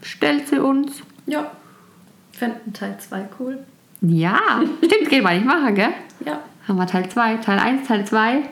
stellt 0.02 0.48
sie 0.48 0.60
uns. 0.60 1.02
Ja. 1.28 1.52
Fänden 2.38 2.74
Teil 2.74 2.96
2 3.00 3.26
cool. 3.40 3.58
Ja, 4.02 4.62
stimmt, 4.86 5.10
geht 5.10 5.24
mal 5.24 5.36
nicht 5.36 5.46
machen, 5.48 5.74
gell? 5.74 5.90
Ja. 6.24 6.40
Haben 6.68 6.78
wir 6.78 6.86
Teil 6.86 7.10
2, 7.10 7.38
Teil 7.38 7.58
1, 7.60 7.88
Teil 7.88 8.06
2 8.06 8.44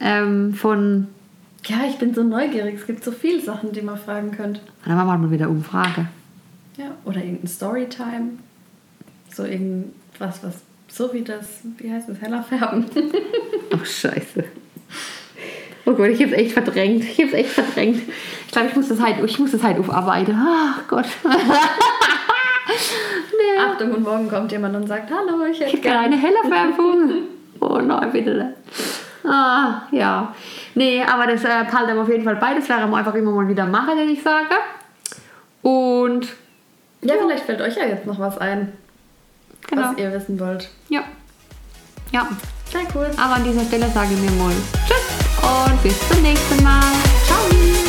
ähm, 0.00 0.54
von, 0.54 1.08
Ja, 1.66 1.78
ich 1.88 1.98
bin 1.98 2.14
so 2.14 2.22
neugierig. 2.22 2.76
Es 2.76 2.86
gibt 2.86 3.04
so 3.04 3.12
viele 3.12 3.40
Sachen, 3.40 3.72
die 3.72 3.82
man 3.82 3.98
fragen 3.98 4.30
könnte. 4.30 4.60
dann 4.84 4.96
machen 4.96 5.08
wir 5.08 5.18
mal 5.18 5.30
wieder 5.30 5.50
Umfrage. 5.50 6.06
Ja. 6.78 6.92
Oder 7.04 7.18
irgendein 7.18 7.48
Storytime. 7.48 8.30
So 9.32 9.44
irgendwas, 9.44 10.42
was 10.42 10.62
so 10.88 11.12
wie 11.12 11.22
das, 11.22 11.60
wie 11.78 11.92
heißt 11.92 12.08
es, 12.08 12.20
heller 12.20 12.42
färben. 12.42 12.86
Oh, 13.74 13.84
scheiße. 13.84 14.44
Oh 15.86 15.92
Gott, 15.92 16.08
ich 16.10 16.22
hab's 16.22 16.32
echt 16.32 16.52
verdrängt. 16.52 17.02
Ich 17.02 17.20
hab's 17.20 17.32
echt 17.32 17.50
verdrängt. 17.50 18.00
Ich 18.46 18.52
glaube, 18.52 18.68
ich 18.68 18.76
muss 18.76 18.88
das 18.88 19.00
halt, 19.00 19.22
ich 19.24 19.38
muss 19.40 19.50
das 19.50 19.62
halt 19.64 19.78
aufarbeiten. 19.80 20.34
Ach 20.38 20.86
Gott. 20.86 21.06
nee. 22.68 23.60
Achtung, 23.60 23.92
und 23.92 24.02
morgen 24.02 24.28
kommt 24.28 24.50
jemand 24.52 24.74
und 24.76 24.86
sagt, 24.86 25.10
hallo, 25.10 25.44
ich 25.44 25.60
hätte 25.60 25.78
gerne 25.78 26.00
eine 26.06 26.16
helle 26.16 26.42
Färbung. 26.48 27.10
Oh 27.58 27.78
nein, 27.78 28.12
bitte. 28.12 28.52
Ah, 29.24 29.80
ja. 29.90 30.34
Nee, 30.74 31.02
aber 31.02 31.26
das 31.26 31.42
äh, 31.42 31.64
behalten 31.64 31.94
wir 31.94 32.02
auf 32.02 32.08
jeden 32.08 32.22
Fall 32.22 32.36
beides. 32.36 32.68
werden 32.68 32.90
wir 32.90 32.98
einfach 32.98 33.14
immer 33.14 33.30
mal 33.30 33.48
wieder 33.48 33.64
machen, 33.64 33.96
wenn 33.96 34.10
ich 34.10 34.22
sage. 34.22 34.54
Und 35.62 36.28
Ja, 37.00 37.14
vielleicht 37.18 37.44
fällt 37.44 37.62
euch 37.62 37.74
ja 37.76 37.86
jetzt 37.86 38.04
noch 38.06 38.18
was 38.18 38.36
ein, 38.38 38.74
genau. 39.68 39.82
was 39.90 39.96
ihr 39.98 40.12
wissen 40.12 40.38
wollt. 40.38 40.68
Ja. 40.90 41.00
Ja. 42.12 42.28
Sehr 42.70 42.82
cool. 42.94 43.10
Aber 43.16 43.36
an 43.36 43.44
dieser 43.44 43.64
Stelle 43.64 43.88
sage 43.88 44.10
ich 44.12 44.20
mir 44.20 44.36
mal 44.42 44.52
Tschüss 44.86 45.70
und 45.70 45.82
bis 45.82 46.08
zum 46.08 46.22
nächsten 46.22 46.62
Mal. 46.62 46.82
Ciao. 47.24 47.85